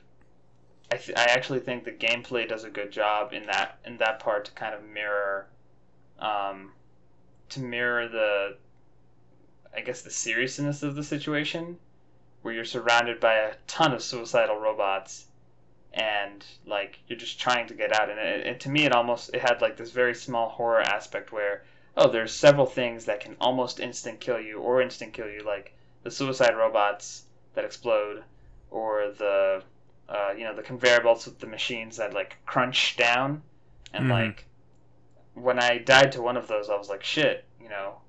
I 0.90 0.96
th- 0.96 1.18
I 1.18 1.24
actually 1.24 1.60
think 1.60 1.84
the 1.84 1.92
gameplay 1.92 2.48
does 2.48 2.64
a 2.64 2.70
good 2.70 2.90
job 2.90 3.34
in 3.34 3.44
that 3.46 3.78
in 3.84 3.98
that 3.98 4.20
part 4.20 4.46
to 4.46 4.52
kind 4.52 4.74
of 4.74 4.82
mirror, 4.82 5.46
um, 6.18 6.72
to 7.50 7.60
mirror 7.60 8.08
the, 8.08 8.56
I 9.74 9.82
guess 9.82 10.00
the 10.00 10.10
seriousness 10.10 10.82
of 10.82 10.96
the 10.96 11.04
situation, 11.04 11.78
where 12.40 12.54
you're 12.54 12.64
surrounded 12.64 13.20
by 13.20 13.34
a 13.34 13.54
ton 13.66 13.92
of 13.92 14.02
suicidal 14.02 14.56
robots, 14.56 15.26
and 15.92 16.44
like 16.64 17.00
you're 17.06 17.18
just 17.18 17.38
trying 17.38 17.66
to 17.66 17.74
get 17.74 17.92
out. 17.92 18.08
And, 18.08 18.18
it, 18.18 18.46
and 18.46 18.60
to 18.60 18.70
me, 18.70 18.86
it 18.86 18.92
almost 18.92 19.34
it 19.34 19.42
had 19.42 19.60
like 19.60 19.76
this 19.76 19.90
very 19.90 20.14
small 20.14 20.48
horror 20.48 20.80
aspect 20.80 21.32
where 21.32 21.64
oh, 21.98 22.08
there's 22.08 22.32
several 22.32 22.66
things 22.66 23.04
that 23.04 23.20
can 23.20 23.36
almost 23.40 23.80
instant 23.80 24.20
kill 24.20 24.40
you 24.40 24.58
or 24.58 24.80
instant 24.80 25.12
kill 25.12 25.28
you, 25.28 25.40
like 25.40 25.74
the 26.02 26.10
suicide 26.10 26.56
robots 26.56 27.24
that 27.54 27.64
explode, 27.64 28.22
or 28.70 29.10
the 29.18 29.62
uh, 30.08 30.32
you 30.36 30.44
know 30.44 30.54
the 30.54 30.62
conveyor 30.62 31.00
belts 31.02 31.26
with 31.26 31.38
the 31.38 31.46
machines 31.46 31.96
that 31.98 32.14
like 32.14 32.36
crunch 32.46 32.96
down, 32.96 33.42
and 33.92 34.06
Mhm. 34.06 34.10
like 34.10 34.44
when 35.34 35.58
I 35.58 35.78
died 35.78 36.12
to 36.12 36.22
one 36.22 36.36
of 36.36 36.48
those, 36.48 36.68
I 36.70 36.76
was 36.76 36.88
like, 36.88 37.04
shit, 37.04 37.44
you 37.60 37.68
know, 37.68 38.00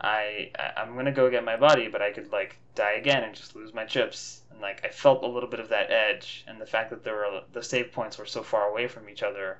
I 0.00 0.50
I- 0.58 0.72
I'm 0.78 0.94
gonna 0.96 1.12
go 1.12 1.30
get 1.30 1.44
my 1.44 1.56
body, 1.56 1.88
but 1.88 2.02
I 2.02 2.10
could 2.12 2.30
like 2.32 2.56
die 2.74 2.92
again 2.92 3.24
and 3.24 3.34
just 3.34 3.56
lose 3.56 3.74
my 3.74 3.84
chips. 3.84 4.42
And 4.50 4.60
like 4.60 4.84
I 4.84 4.88
felt 4.88 5.22
a 5.24 5.26
little 5.28 5.48
bit 5.48 5.60
of 5.60 5.68
that 5.70 5.90
edge, 5.90 6.44
and 6.46 6.60
the 6.60 6.66
fact 6.66 6.90
that 6.90 7.04
there 7.04 7.16
were 7.16 7.42
the 7.52 7.62
save 7.62 7.92
points 7.92 8.18
were 8.18 8.26
so 8.26 8.42
far 8.42 8.68
away 8.68 8.86
from 8.88 9.08
each 9.08 9.22
other, 9.22 9.58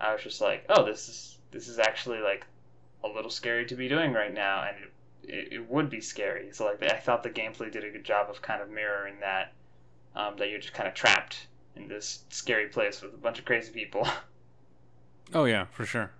I 0.00 0.12
was 0.12 0.22
just 0.22 0.40
like, 0.40 0.64
oh, 0.68 0.84
this 0.84 1.08
is 1.08 1.38
this 1.50 1.68
is 1.68 1.78
actually 1.78 2.18
like 2.20 2.46
a 3.04 3.08
little 3.08 3.30
scary 3.30 3.66
to 3.66 3.74
be 3.76 3.88
doing 3.88 4.12
right 4.12 4.32
now, 4.32 4.62
and 4.64 4.76
it, 4.84 4.92
it, 5.30 5.52
it 5.54 5.70
would 5.70 5.88
be 5.90 6.00
scary. 6.00 6.52
So 6.52 6.64
like 6.66 6.82
I 6.82 6.98
thought 6.98 7.22
the 7.22 7.30
gameplay 7.30 7.70
did 7.70 7.84
a 7.84 7.90
good 7.90 8.04
job 8.04 8.28
of 8.30 8.42
kind 8.42 8.60
of 8.62 8.70
mirroring 8.70 9.20
that, 9.20 9.52
um, 10.14 10.36
that 10.36 10.50
you're 10.50 10.60
just 10.60 10.74
kind 10.74 10.88
of 10.88 10.94
trapped 10.94 11.46
in 11.76 11.88
this 11.88 12.24
scary 12.30 12.68
place 12.68 13.02
with 13.02 13.14
a 13.14 13.16
bunch 13.16 13.38
of 13.38 13.44
crazy 13.44 13.72
people. 13.72 14.06
Oh 15.32 15.46
yeah, 15.46 15.64
for 15.72 15.86
sure. 15.86 16.10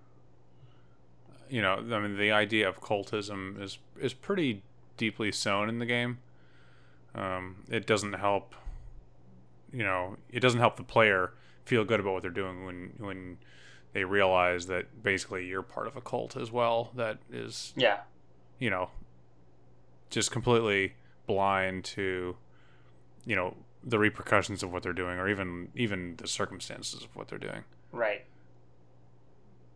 You 1.50 1.60
know, 1.60 1.74
I 1.74 2.00
mean, 2.00 2.16
the 2.16 2.32
idea 2.32 2.66
of 2.66 2.80
cultism 2.80 3.60
is 3.62 3.78
is 4.00 4.14
pretty 4.14 4.62
deeply 4.96 5.30
sown 5.30 5.68
in 5.68 5.78
the 5.78 5.84
game. 5.86 6.18
Um, 7.14 7.64
it 7.68 7.86
doesn't 7.86 8.14
help. 8.14 8.54
You 9.72 9.82
know, 9.84 10.16
it 10.30 10.40
doesn't 10.40 10.58
help 10.58 10.76
the 10.76 10.84
player 10.84 11.32
feel 11.66 11.84
good 11.84 12.00
about 12.00 12.14
what 12.14 12.22
they're 12.22 12.30
doing 12.30 12.64
when 12.64 12.94
when 12.96 13.36
they 13.92 14.04
realize 14.04 14.66
that 14.66 15.02
basically 15.02 15.46
you're 15.46 15.62
part 15.62 15.86
of 15.86 15.96
a 15.96 16.00
cult 16.00 16.34
as 16.36 16.50
well. 16.50 16.90
That 16.96 17.18
is, 17.30 17.74
yeah, 17.76 18.00
you 18.58 18.70
know, 18.70 18.88
just 20.10 20.30
completely 20.30 20.94
blind 21.26 21.84
to, 21.84 22.36
you 23.26 23.34
know, 23.36 23.54
the 23.82 23.98
repercussions 23.98 24.62
of 24.62 24.72
what 24.72 24.82
they're 24.82 24.92
doing, 24.92 25.18
or 25.18 25.28
even 25.28 25.68
even 25.74 26.16
the 26.16 26.26
circumstances 26.26 27.02
of 27.04 27.14
what 27.16 27.28
they're 27.28 27.38
doing. 27.38 27.64
right. 27.92 28.24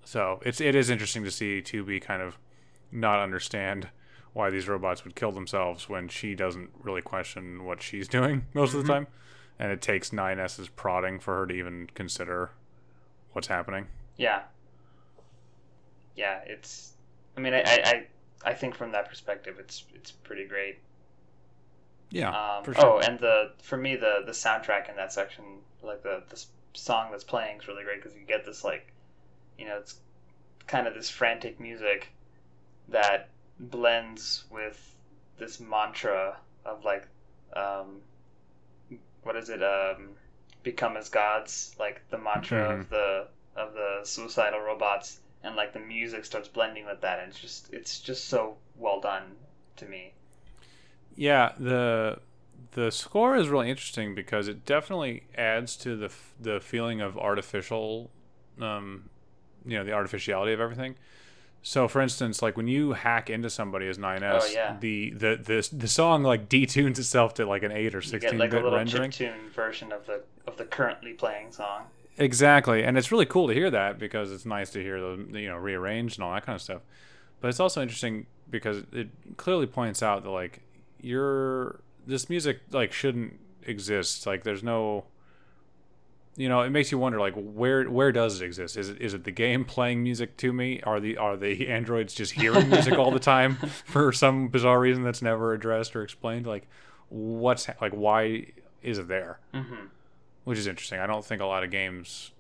So 0.05 0.41
it's 0.45 0.61
it 0.61 0.75
is 0.75 0.89
interesting 0.91 1.25
to 1.25 1.31
see 1.31 1.61
2B 1.61 2.01
kind 2.01 2.23
of 2.23 2.39
not 2.91 3.19
understand 3.21 3.89
why 4.33 4.49
these 4.51 4.67
robots 4.69 5.05
would 5.05 5.15
kill 5.15 5.33
themselves 5.33 5.89
when 5.89 6.09
she 6.09 6.35
doesn't 6.35 6.71
really 6.83 7.03
question 7.03 7.65
what 7.65 7.83
she's 7.83 8.09
doing 8.19 8.47
most 8.55 8.73
of 8.75 8.81
the 8.83 8.91
Mhm. 8.91 8.95
time, 8.95 9.07
and 9.59 9.71
it 9.73 9.83
takes 9.83 10.11
9S's 10.13 10.69
prodding 10.69 11.19
for 11.19 11.37
her 11.41 11.47
to 11.47 11.55
even 11.55 11.89
consider 11.95 12.51
what's 13.33 13.49
happening. 13.49 13.89
Yeah. 14.17 14.43
Yeah, 16.17 16.41
it's. 16.47 16.95
I 17.37 17.41
mean, 17.41 17.55
I, 17.55 17.61
I- 17.67 18.07
I 18.45 18.55
think 18.55 18.77
from 18.77 18.93
that 18.93 19.09
perspective, 19.09 19.57
it's 19.59 19.85
it's 19.95 20.11
pretty 20.13 20.45
great. 20.47 20.79
Yeah, 22.11 22.31
Um, 22.31 22.65
sure. 22.73 22.97
Oh, 22.97 22.99
and 23.01 23.19
the 23.19 23.53
for 23.63 23.77
me 23.77 23.97
the 23.97 24.23
the 24.25 24.33
soundtrack 24.33 24.89
in 24.89 24.97
that 24.97 25.13
section, 25.13 25.63
like 25.83 26.03
the 26.03 26.23
the 26.29 26.45
song 26.75 27.11
that's 27.11 27.25
playing, 27.25 27.59
is 27.61 27.69
really 27.69 27.85
great 27.85 28.03
because 28.03 28.17
you 28.17 28.25
get 28.25 28.45
this 28.45 28.65
like, 28.65 28.93
you 29.59 29.67
know, 29.67 29.79
it's 29.79 30.01
kind 30.67 30.87
of 30.89 30.95
this 30.95 31.11
frantic 31.11 31.61
music 31.61 32.13
that 32.89 33.31
blends 33.61 34.45
with 34.51 34.97
this 35.39 35.61
mantra 35.61 36.39
of 36.65 36.85
like, 36.85 37.09
um, 37.55 38.03
what 39.23 39.37
is 39.37 39.49
it? 39.49 39.63
Um, 39.63 40.17
become 40.63 40.97
as 40.97 41.09
gods, 41.09 41.75
like 41.79 42.03
the 42.11 42.19
mantra 42.19 42.59
Mhm. 42.59 42.81
of 42.81 42.89
the 42.89 43.29
of 43.57 43.75
the 43.75 44.01
suicidal 44.05 44.61
robots, 44.61 45.21
and 45.43 45.57
like 45.57 45.73
the 45.73 45.79
music 45.81 46.25
starts 46.25 46.49
blending 46.49 46.87
with 46.87 47.01
that, 47.03 47.19
and 47.21 47.31
it's 47.31 47.41
just 47.41 47.73
it's 47.73 48.01
just 48.01 48.25
so 48.27 48.59
well 48.77 49.01
done 49.01 49.37
to 49.77 49.87
me. 49.87 50.15
Yeah, 51.19 51.53
the 51.59 52.21
the 52.73 52.93
score 52.93 53.35
is 53.35 53.49
really 53.49 53.69
interesting 53.69 54.15
because 54.15 54.47
it 54.47 54.65
definitely 54.65 55.25
adds 55.37 55.75
to 55.79 55.97
the 55.97 56.11
the 56.41 56.61
feeling 56.61 57.01
of 57.01 57.19
artificial, 57.19 58.11
um, 58.61 59.11
you 59.67 59.77
know, 59.77 59.83
the 59.85 59.93
artificiality 59.93 60.53
of 60.53 60.61
everything. 60.61 60.95
So, 61.61 61.89
for 61.89 62.01
instance, 62.01 62.41
like 62.41 62.57
when 62.57 62.69
you 62.69 62.93
hack 62.93 63.29
into 63.29 63.51
somebody 63.51 63.89
as 63.89 63.99
9S, 63.99 64.23
Oh, 64.45 64.47
yeah. 64.53 64.77
the, 64.79 65.11
the 65.11 65.37
the 65.43 65.69
the 65.77 65.89
song 65.89 66.23
like 66.23 66.49
detunes 66.49 67.01
itself 67.01 67.35
to 67.35 67.47
like 67.47 67.65
an 67.65 67.73
eight 67.73 67.97
or 67.97 67.99
You 67.99 68.03
sixteen 68.03 68.39
get 68.39 68.39
like 68.39 68.51
a 68.53 68.57
bit 68.57 68.63
little 68.63 68.79
rendering. 68.79 69.11
chiptune 69.11 69.51
version 69.51 69.91
of 69.91 70.07
the 70.07 70.23
of 70.47 70.57
the 70.57 70.65
currently 70.67 71.15
playing 71.15 71.51
song. 71.51 71.83
Exactly, 72.17 72.85
and 72.85 72.97
it's 72.97 73.11
really 73.11 73.27
cool 73.27 73.49
to 73.49 73.55
hear 73.55 73.71
that 73.73 73.99
because 73.99 74.31
it's 74.31 74.47
nice 74.47 74.71
to 74.71 74.81
hear 74.83 75.01
the 75.01 75.41
you 75.41 75.49
know 75.49 75.57
rearranged 75.57 76.19
and 76.19 76.25
all 76.25 76.33
that 76.33 76.47
kind 76.47 76.55
of 76.55 76.63
stuff. 76.63 76.83
But 77.41 77.49
it's 77.49 77.61
also 77.61 77.83
interesting 77.83 78.27
because 78.49 78.85
it 78.93 79.09
clearly 79.37 79.67
points 79.67 80.01
out 80.03 80.23
that 80.23 80.31
like 80.31 80.61
you're 81.01 81.81
this 82.07 82.29
music 82.31 82.61
like 82.71 82.93
shouldn't 82.93 83.39
exist. 83.63 84.27
Like 84.27 84.45
there's 84.45 84.63
no 84.63 85.05
you 86.37 86.49
know, 86.49 86.61
it 86.61 86.71
makes 86.71 86.93
you 86.93 86.99
wonder 86.99 87.19
like 87.19 87.35
where 87.35 87.85
where 87.91 88.13
does 88.13 88.41
it 88.41 88.45
exist? 88.45 88.77
Is 88.77 88.89
it 88.89 89.01
is 89.01 89.13
it 89.13 89.25
the 89.25 89.33
game 89.33 89.65
playing 89.77 90.03
music 90.03 90.37
to 90.39 90.53
me? 90.53 90.81
Are 90.83 91.01
the 91.01 91.17
are 91.17 91.37
the 91.37 91.69
androids 91.77 92.15
just 92.15 92.33
hearing 92.33 92.69
music 92.69 92.95
all 92.95 93.11
the 93.11 93.19
time 93.19 93.57
for 93.85 94.13
some 94.13 94.49
bizarre 94.49 94.81
reason 94.81 95.03
that's 95.03 95.21
never 95.23 95.53
addressed 95.53 95.97
or 95.97 96.03
explained? 96.03 96.47
Like 96.47 96.69
what's 97.09 97.69
like 97.81 97.93
why 97.93 98.47
is 98.83 98.99
it 98.99 99.09
there? 99.09 99.41
Mm-hmm. 99.53 99.87
which 100.45 100.59
is 100.59 100.67
interesting. 100.67 101.01
I 101.01 101.07
don't 101.07 101.25
think 101.25 101.43
a 101.43 101.47
lot 101.47 101.65
of 101.65 101.71
games 101.71 102.31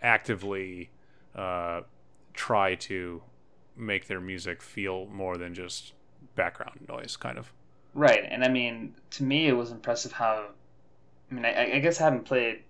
actively 0.00 0.90
uh, 1.34 1.82
try 2.32 2.74
to 2.76 3.22
make 3.76 4.06
their 4.06 4.20
music 4.20 4.62
feel 4.62 5.06
more 5.06 5.36
than 5.36 5.54
just 5.54 5.94
background 6.34 6.86
noise, 6.88 7.16
kind 7.16 7.38
of. 7.38 7.52
Right, 7.94 8.24
and 8.24 8.44
I 8.44 8.48
mean, 8.48 8.96
to 9.10 9.22
me, 9.22 9.46
it 9.46 9.52
was 9.52 9.70
impressive 9.70 10.12
how. 10.12 10.50
I 11.30 11.34
mean, 11.34 11.44
I, 11.44 11.76
I 11.76 11.78
guess 11.80 12.00
I 12.00 12.04
haven't 12.04 12.24
played 12.26 12.64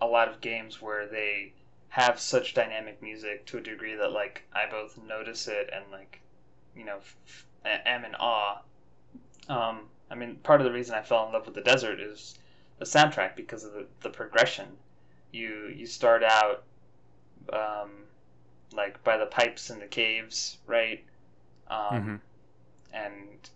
a 0.00 0.06
lot 0.06 0.28
of 0.28 0.40
games 0.40 0.82
where 0.82 1.06
they 1.08 1.54
have 1.90 2.20
such 2.20 2.54
dynamic 2.54 3.02
music 3.02 3.46
to 3.46 3.58
a 3.58 3.62
degree 3.62 3.94
that 3.96 4.12
like 4.12 4.44
I 4.52 4.66
both 4.70 4.98
notice 4.98 5.48
it 5.48 5.70
and 5.72 5.90
like, 5.92 6.20
you 6.76 6.84
know, 6.84 6.98
f- 6.98 7.46
am 7.64 8.04
in 8.04 8.14
awe. 8.16 8.62
Um, 9.48 9.90
I 10.10 10.14
mean, 10.16 10.36
part 10.38 10.60
of 10.60 10.66
the 10.66 10.72
reason 10.72 10.94
I 10.94 11.02
fell 11.02 11.26
in 11.26 11.32
love 11.32 11.46
with 11.46 11.54
the 11.54 11.62
desert 11.62 12.00
is 12.00 12.38
the 12.78 12.84
soundtrack 12.86 13.36
because 13.36 13.64
of 13.64 13.72
the, 13.72 13.88
the 14.02 14.10
progression. 14.10 14.78
You 15.32 15.68
you 15.74 15.86
start 15.86 16.22
out, 16.24 16.64
um, 17.52 17.90
like 18.72 19.02
by 19.04 19.16
the 19.16 19.26
pipes 19.26 19.70
in 19.70 19.78
the 19.80 19.86
caves, 19.86 20.58
right? 20.66 21.04
Um, 21.68 22.16
Mhm. 22.18 22.20
and 22.92 23.50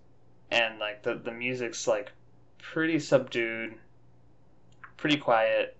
and 0.51 0.78
like 0.78 1.03
the 1.03 1.14
the 1.14 1.32
music's 1.32 1.86
like 1.86 2.12
pretty 2.59 2.98
subdued, 2.98 3.74
pretty 4.96 5.16
quiet, 5.16 5.76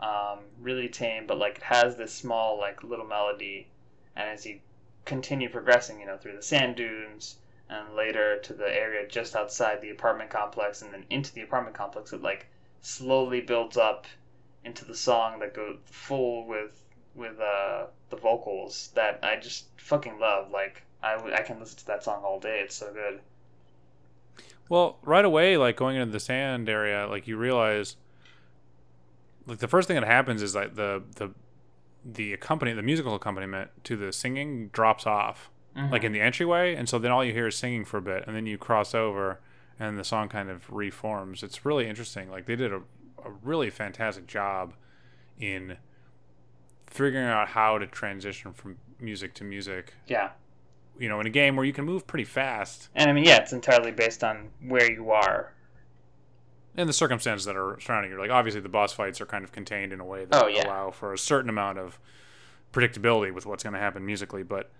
um, 0.00 0.40
really 0.60 0.88
tame, 0.88 1.26
but 1.26 1.38
like 1.38 1.56
it 1.56 1.62
has 1.62 1.96
this 1.96 2.12
small 2.12 2.58
like 2.58 2.82
little 2.82 3.06
melody, 3.06 3.68
and 4.14 4.28
as 4.28 4.46
you 4.46 4.60
continue 5.04 5.48
progressing, 5.48 6.00
you 6.00 6.06
know, 6.06 6.16
through 6.16 6.36
the 6.36 6.42
sand 6.42 6.76
dunes 6.76 7.38
and 7.68 7.94
later 7.94 8.38
to 8.40 8.52
the 8.52 8.68
area 8.68 9.08
just 9.08 9.34
outside 9.34 9.80
the 9.80 9.90
apartment 9.90 10.30
complex 10.30 10.82
and 10.82 10.92
then 10.92 11.04
into 11.10 11.32
the 11.32 11.40
apartment 11.42 11.74
complex, 11.76 12.12
it 12.12 12.22
like 12.22 12.46
slowly 12.80 13.40
builds 13.40 13.76
up 13.76 14.06
into 14.64 14.84
the 14.84 14.94
song 14.94 15.38
that 15.38 15.54
goes 15.54 15.78
full 15.86 16.44
with 16.46 16.84
with 17.14 17.40
uh 17.40 17.86
the 18.10 18.16
vocals 18.16 18.90
that 18.94 19.18
I 19.22 19.36
just 19.36 19.66
fucking 19.78 20.18
love. 20.18 20.50
Like 20.50 20.82
I 21.02 21.14
I 21.32 21.42
can 21.42 21.58
listen 21.58 21.78
to 21.78 21.86
that 21.86 22.04
song 22.04 22.22
all 22.24 22.38
day. 22.38 22.60
It's 22.60 22.74
so 22.74 22.92
good. 22.92 23.20
Well, 24.68 24.98
right 25.02 25.24
away, 25.24 25.56
like 25.56 25.76
going 25.76 25.96
into 25.96 26.12
the 26.12 26.20
sand 26.20 26.68
area, 26.68 27.06
like 27.06 27.26
you 27.26 27.36
realize, 27.36 27.96
like 29.46 29.58
the 29.58 29.68
first 29.68 29.86
thing 29.88 29.94
that 29.94 30.06
happens 30.06 30.42
is 30.42 30.54
like 30.54 30.74
the 30.74 31.02
the 31.16 31.30
the 32.04 32.32
accompaniment, 32.32 32.76
the 32.76 32.82
musical 32.82 33.14
accompaniment 33.14 33.70
to 33.84 33.96
the 33.96 34.12
singing 34.12 34.68
drops 34.68 35.06
off. 35.06 35.50
Mm-hmm. 35.76 35.92
like 35.92 36.04
in 36.04 36.12
the 36.12 36.22
entryway, 36.22 36.74
and 36.74 36.88
so 36.88 36.98
then 36.98 37.10
all 37.10 37.22
you 37.22 37.34
hear 37.34 37.48
is 37.48 37.54
singing 37.54 37.84
for 37.84 37.98
a 37.98 38.00
bit, 38.00 38.24
and 38.26 38.34
then 38.34 38.46
you 38.46 38.56
cross 38.56 38.94
over, 38.94 39.40
and 39.78 39.98
the 39.98 40.04
song 40.04 40.30
kind 40.30 40.48
of 40.48 40.70
reforms. 40.72 41.42
It's 41.42 41.66
really 41.66 41.86
interesting. 41.86 42.30
Like 42.30 42.46
they 42.46 42.56
did 42.56 42.72
a, 42.72 42.80
a 43.22 43.30
really 43.42 43.68
fantastic 43.68 44.26
job 44.26 44.72
in 45.38 45.76
figuring 46.86 47.26
out 47.26 47.48
how 47.48 47.76
to 47.76 47.86
transition 47.86 48.54
from 48.54 48.78
music 48.98 49.34
to 49.34 49.44
music. 49.44 49.92
Yeah. 50.06 50.30
You 50.98 51.08
know, 51.08 51.20
in 51.20 51.26
a 51.26 51.30
game 51.30 51.56
where 51.56 51.64
you 51.64 51.72
can 51.72 51.84
move 51.84 52.06
pretty 52.06 52.24
fast. 52.24 52.88
And 52.94 53.10
I 53.10 53.12
mean, 53.12 53.24
yeah, 53.24 53.36
it's 53.36 53.52
entirely 53.52 53.92
based 53.92 54.24
on 54.24 54.50
where 54.62 54.90
you 54.90 55.10
are. 55.10 55.52
And 56.76 56.88
the 56.88 56.92
circumstances 56.92 57.44
that 57.46 57.56
are 57.56 57.78
surrounding 57.80 58.12
you. 58.12 58.18
Like 58.18 58.30
obviously 58.30 58.60
the 58.60 58.68
boss 58.68 58.92
fights 58.92 59.20
are 59.20 59.26
kind 59.26 59.44
of 59.44 59.52
contained 59.52 59.92
in 59.92 60.00
a 60.00 60.04
way 60.04 60.24
that 60.24 60.42
Oh, 60.44 60.46
yeah. 60.46 60.66
allow 60.66 60.90
for 60.90 61.12
a 61.12 61.18
certain 61.18 61.48
amount 61.50 61.78
of 61.78 61.98
predictability 62.72 63.32
with 63.32 63.46
what's 63.46 63.62
going 63.62 63.72
to 63.74 63.80
happen 63.80 64.04
musically, 64.04 64.42
but 64.42 64.70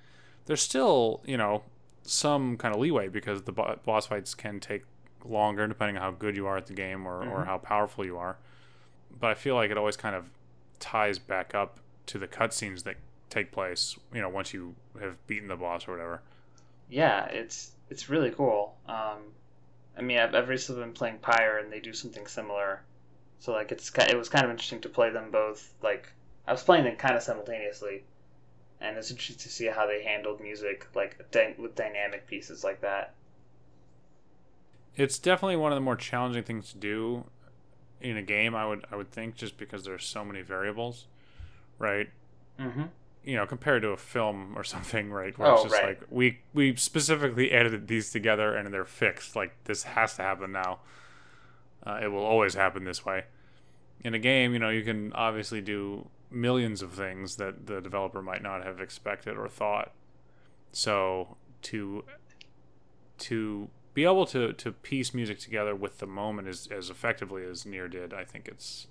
there's 0.47 0.61
still, 0.63 1.23
you 1.25 1.37
know, 1.37 1.63
some 2.03 2.57
kind 2.57 2.75
of 2.75 2.81
leeway 2.81 3.09
because 3.09 3.43
the 3.43 3.53
bo- 3.53 3.79
boss 3.85 4.07
fights 4.07 4.35
can 4.35 4.61
take 4.61 4.85
longer 5.25 5.67
depending 5.67 5.97
on 5.97 6.03
how 6.03 6.11
good 6.11 6.37
you 6.37 6.47
are 6.47 6.57
at 6.57 6.67
the 6.67 6.75
game 6.75 7.07
or, 7.07 7.25
or 7.25 7.43
Mhm. 7.43 7.47
how 7.47 7.59
powerful 7.59 8.05
you 8.05 8.17
are. 8.19 8.37
But 9.19 9.31
I 9.31 9.35
feel 9.35 9.55
like 9.55 9.71
it 9.71 9.79
always 9.79 9.97
kind 9.97 10.15
of 10.15 10.31
ties 10.79 11.19
back 11.19 11.55
up 11.55 11.81
to 12.07 12.19
the 12.19 12.29
cutscenes 12.29 12.85
that 12.85 12.97
take 13.31 13.53
place, 13.53 13.97
you 14.13 14.21
know, 14.21 14.29
once 14.29 14.53
you 14.53 14.75
have 15.01 15.25
beaten 15.27 15.49
the 15.49 15.57
boss 15.57 15.89
or 15.89 15.93
whatever. 15.93 16.23
Yeah, 16.89 17.27
it's 17.27 17.73
it's 17.91 18.09
really 18.09 18.31
cool. 18.31 18.75
Um, 18.89 19.19
I 19.97 20.03
mean, 20.03 20.19
I've, 20.19 20.35
I've 20.35 20.49
recently 20.49 20.83
been 20.83 20.93
playing 20.93 21.19
Pyre, 21.19 21.59
and 21.59 21.73
they 21.73 21.81
do 21.81 21.93
something 21.93 22.27
similar. 22.27 22.83
So 23.39 23.53
like, 23.53 23.73
it's 23.73 23.91
it 23.97 24.17
was 24.17 24.29
kind 24.29 24.45
of 24.45 24.51
interesting 24.51 24.81
to 24.83 24.89
play 24.89 25.11
them 25.11 25.31
both. 25.31 25.73
Like, 25.83 26.13
I 26.47 26.53
was 26.53 26.63
playing 26.63 26.85
them 26.85 26.97
kind 26.97 27.17
of 27.17 27.23
simultaneously, 27.23 28.05
and 28.81 28.97
it's 28.97 29.11
interesting 29.11 29.37
to 29.39 29.49
see 29.49 29.67
how 29.67 29.87
they 29.87 30.03
handled 30.03 30.41
music 30.41 30.87
like 30.95 31.19
with 31.59 31.75
dynamic 31.75 32.27
pieces 32.27 32.65
like 32.65 32.81
that. 32.81 33.15
It's 34.97 35.19
definitely 35.19 35.57
one 35.57 35.73
of 35.73 35.77
the 35.77 35.83
more 35.83 35.97
challenging 35.97 36.43
things 36.45 36.73
to 36.73 36.79
do 36.79 37.25
in 38.01 38.17
a 38.17 38.23
game, 38.23 38.55
I 38.55 38.67
would 38.67 38.85
I 38.91 38.97
would 38.97 39.11
think, 39.11 39.35
just 39.35 39.59
because 39.59 39.85
there's 39.85 40.05
so 40.05 40.25
many 40.25 40.43
variables, 40.43 41.07
right? 41.79 42.09
Mm-hmm. 42.59 42.85
You 43.27 43.37
know, 43.37 43.45
compared 43.47 43.83
to 43.83 43.89
a 43.89 43.97
film 43.97 44.55
or 44.57 44.65
something, 44.65 45.11
right? 45.11 45.37
Where 45.39 45.53
it's 45.53 45.61
Oh, 45.61 45.65
just 45.65 45.75
right. 45.75 45.99
like 45.99 46.03
we 46.09 46.39
we 46.55 46.75
specifically 46.77 47.51
edited 47.51 47.89
these 47.89 48.11
together 48.11 48.55
and 48.55 48.73
they're 48.73 48.85
fixed. 48.85 49.35
Like 49.37 49.53
this 49.65 49.83
has 49.83 50.15
to 50.17 50.23
happen 50.23 50.53
now. 50.53 50.79
Uh, 51.85 51.99
it 52.03 52.09
will 52.09 52.25
always 52.25 52.55
happen 52.55 52.85
this 52.85 53.05
way. 53.05 53.25
In 54.01 54.15
a 54.15 54.19
game, 54.19 54.53
you 54.53 54.59
know, 54.61 54.71
you 54.71 54.83
can 54.85 55.13
obviously 55.13 55.61
do 55.61 56.09
millions 56.31 56.83
of 56.83 56.93
things 56.93 57.37
that 57.37 57.67
the 57.67 57.81
developer 57.81 58.23
might 58.23 58.43
not 58.43 58.65
have 58.65 58.81
expected 58.81 59.37
or 59.37 59.49
thought. 59.49 59.93
So 60.73 61.37
to 61.63 62.05
to 63.19 63.69
be 63.95 64.05
able 64.05 64.27
to 64.27 64.53
to 64.53 64.73
piece 64.73 65.15
music 65.15 65.39
together 65.41 65.75
with 65.75 65.99
the 65.99 66.07
moment 66.07 66.47
as 66.49 66.69
as 66.71 66.91
effectively 66.91 67.45
as 67.45 67.67
Nier 67.67 67.89
did, 67.89 68.13
I 68.15 68.25
think 68.25 68.47
it's 68.47 68.87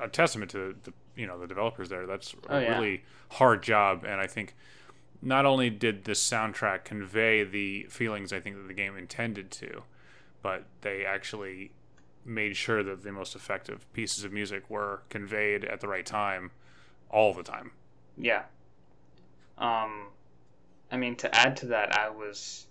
a 0.00 0.08
testament 0.08 0.50
to 0.52 0.74
the 0.82 0.92
you 1.16 1.26
know 1.26 1.38
the 1.38 1.46
developers 1.46 1.88
there. 1.88 2.06
That's 2.06 2.34
a 2.34 2.36
Oh, 2.54 2.58
yeah. 2.58 2.78
really 2.78 3.04
hard 3.32 3.62
job, 3.62 4.04
and 4.04 4.20
I 4.20 4.26
think 4.26 4.54
not 5.22 5.46
only 5.46 5.70
did 5.70 6.04
this 6.04 6.22
soundtrack 6.22 6.84
convey 6.84 7.42
the 7.42 7.84
feelings 7.84 8.32
I 8.32 8.40
think 8.40 8.56
that 8.56 8.68
the 8.68 8.74
game 8.74 8.96
intended 8.96 9.50
to, 9.52 9.82
but 10.42 10.64
they 10.82 11.04
actually 11.04 11.72
made 12.24 12.56
sure 12.56 12.82
that 12.82 13.02
the 13.02 13.12
most 13.12 13.34
effective 13.34 13.90
pieces 13.92 14.24
of 14.24 14.32
music 14.32 14.68
were 14.68 15.02
conveyed 15.08 15.64
at 15.64 15.80
the 15.80 15.88
right 15.88 16.04
time, 16.04 16.50
all 17.10 17.32
the 17.32 17.42
time. 17.42 17.70
Yeah. 18.18 18.42
Um, 19.58 20.08
I 20.90 20.96
mean, 20.96 21.16
to 21.16 21.34
add 21.34 21.56
to 21.58 21.66
that, 21.66 21.96
I 21.96 22.10
was, 22.10 22.66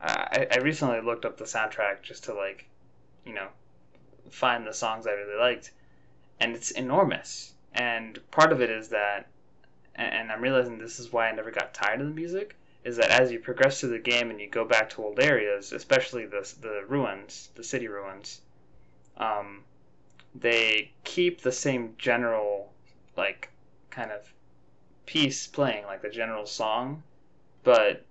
I, 0.00 0.46
I 0.50 0.58
recently 0.58 1.00
looked 1.00 1.24
up 1.24 1.36
the 1.36 1.44
soundtrack 1.44 2.02
just 2.02 2.24
to 2.24 2.34
like, 2.34 2.66
you 3.24 3.32
know, 3.34 3.48
find 4.30 4.66
the 4.66 4.72
songs 4.74 5.06
I 5.06 5.12
really 5.12 5.38
liked, 5.38 5.72
and 6.40 6.54
it's 6.54 6.70
enormous. 6.70 7.52
And 7.72 8.18
part 8.30 8.52
of 8.52 8.60
it 8.60 8.70
is 8.70 8.88
that, 8.90 9.26
and, 9.94 10.30
I'm 10.30 10.42
realizing 10.42 10.78
this 10.78 10.98
is 10.98 11.12
why 11.12 11.28
I 11.28 11.32
never 11.32 11.50
got 11.50 11.74
tired 11.74 12.00
of 12.00 12.08
the 12.08 12.14
music, 12.14 12.56
is 12.84 12.96
that 12.96 13.10
as 13.10 13.32
you 13.32 13.38
progress 13.38 13.80
through 13.80 13.90
the 13.90 13.98
game 13.98 14.30
and 14.30 14.40
you 14.40 14.48
go 14.48 14.64
back 14.64 14.90
to 14.90 15.02
old 15.02 15.18
areas, 15.18 15.72
especially 15.72 16.26
the 16.26 16.54
the 16.60 16.84
ruins, 16.86 17.50
the 17.54 17.64
city 17.64 17.88
ruins, 17.88 18.42
um, 19.16 19.64
they 20.34 20.92
keep 21.04 21.40
the 21.40 21.52
same 21.52 21.94
general 21.98 22.72
like 23.16 23.50
kind 23.90 24.10
of 24.10 24.32
piece 25.06 25.46
playing, 25.46 25.84
like 25.86 26.02
the 26.02 26.08
general 26.08 26.46
song, 26.46 27.02
but 27.62 28.04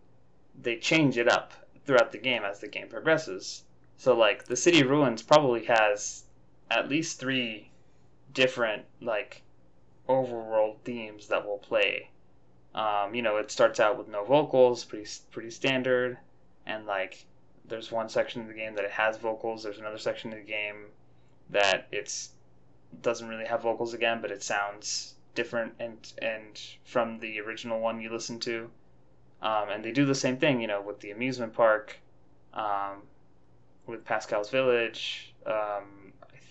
they 0.59 0.77
change 0.77 1.17
it 1.17 1.27
up 1.27 1.53
throughout 1.85 2.11
the 2.11 2.17
game 2.17 2.43
as 2.43 2.59
the 2.59 2.67
game 2.67 2.87
progresses. 2.87 3.63
So 3.97 4.15
like 4.15 4.45
the 4.45 4.55
city 4.55 4.83
ruins 4.83 5.21
probably 5.21 5.65
has 5.65 6.23
at 6.71 6.89
least 6.89 7.19
three 7.19 7.69
different 8.33 8.85
like 9.01 9.43
overworld 10.07 10.77
themes 10.83 11.27
that 11.27 11.45
will 11.45 11.59
play. 11.59 12.09
Um, 12.75 13.13
you 13.13 13.21
know, 13.21 13.37
it 13.37 13.51
starts 13.51 13.79
out 13.79 13.97
with 13.97 14.07
no 14.07 14.23
vocals, 14.23 14.83
pretty 14.83 15.09
pretty 15.31 15.51
standard, 15.51 16.17
and 16.65 16.85
like 16.85 17.25
there's 17.65 17.91
one 17.91 18.09
section 18.09 18.41
of 18.41 18.47
the 18.47 18.53
game 18.53 18.75
that 18.75 18.85
it 18.85 18.91
has 18.91 19.17
vocals. 19.17 19.63
There's 19.63 19.77
another 19.79 19.97
section 19.97 20.31
of 20.33 20.39
the 20.39 20.45
game 20.45 20.87
that 21.49 21.87
it's 21.91 22.31
doesn't 23.01 23.27
really 23.27 23.45
have 23.45 23.61
vocals 23.61 23.93
again, 23.93 24.21
but 24.21 24.31
it 24.31 24.43
sounds 24.43 25.15
different 25.35 25.73
and 25.79 26.13
and 26.21 26.59
from 26.83 27.19
the 27.19 27.39
original 27.39 27.79
one 27.79 28.01
you 28.01 28.11
listen 28.11 28.39
to. 28.39 28.69
Um, 29.41 29.69
and 29.69 29.83
they 29.83 29.91
do 29.91 30.05
the 30.05 30.15
same 30.15 30.37
thing, 30.37 30.61
you 30.61 30.67
know, 30.67 30.81
with 30.81 31.01
the 31.01 31.11
amusement 31.11 31.53
park, 31.53 31.97
um, 32.53 33.03
with 33.85 34.05
Pascal's 34.05 34.49
Village. 34.49 35.33
Um, 35.45 36.02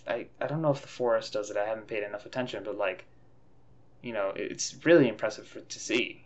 I, 0.07 0.27
I 0.41 0.47
don't 0.47 0.63
know 0.63 0.71
if 0.71 0.83
the 0.83 0.89
forest 0.89 1.33
does 1.33 1.51
it. 1.51 1.57
I 1.57 1.65
haven't 1.67 1.87
paid 1.87 2.03
enough 2.03 2.27
attention, 2.27 2.65
but 2.65 2.77
like, 2.77 3.05
you 4.03 4.13
know, 4.13 4.33
it's 4.37 4.75
really 4.85 5.09
impressive 5.09 5.47
for, 5.47 5.61
to 5.61 5.79
see. 5.79 6.25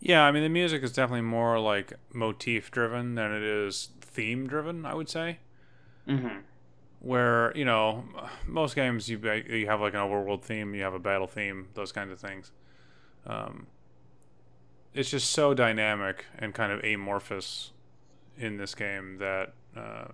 Yeah, 0.00 0.22
I 0.24 0.30
mean 0.32 0.42
the 0.42 0.48
music 0.48 0.82
is 0.82 0.92
definitely 0.92 1.22
more 1.22 1.58
like 1.58 1.94
motif 2.12 2.70
driven 2.70 3.14
than 3.14 3.32
it 3.32 3.42
is 3.42 3.90
theme 4.00 4.46
driven. 4.46 4.84
I 4.86 4.94
would 4.94 5.08
say. 5.08 5.38
Mm-hmm. 6.08 6.38
where 7.00 7.52
you 7.56 7.64
know 7.64 8.04
most 8.46 8.76
games 8.76 9.08
you 9.08 9.18
you 9.48 9.66
have 9.66 9.80
like 9.80 9.94
an 9.94 10.00
overworld 10.00 10.42
theme, 10.42 10.74
you 10.74 10.82
have 10.82 10.94
a 10.94 10.98
battle 11.00 11.26
theme, 11.26 11.68
those 11.74 11.92
kinds 11.92 12.12
of 12.12 12.20
things. 12.20 12.52
Um, 13.26 13.66
it's 14.94 15.10
just 15.10 15.30
so 15.30 15.52
dynamic 15.54 16.24
and 16.38 16.54
kind 16.54 16.72
of 16.72 16.82
amorphous 16.84 17.72
in 18.38 18.56
this 18.56 18.74
game 18.74 19.18
that 19.18 19.52
uh, 19.76 20.06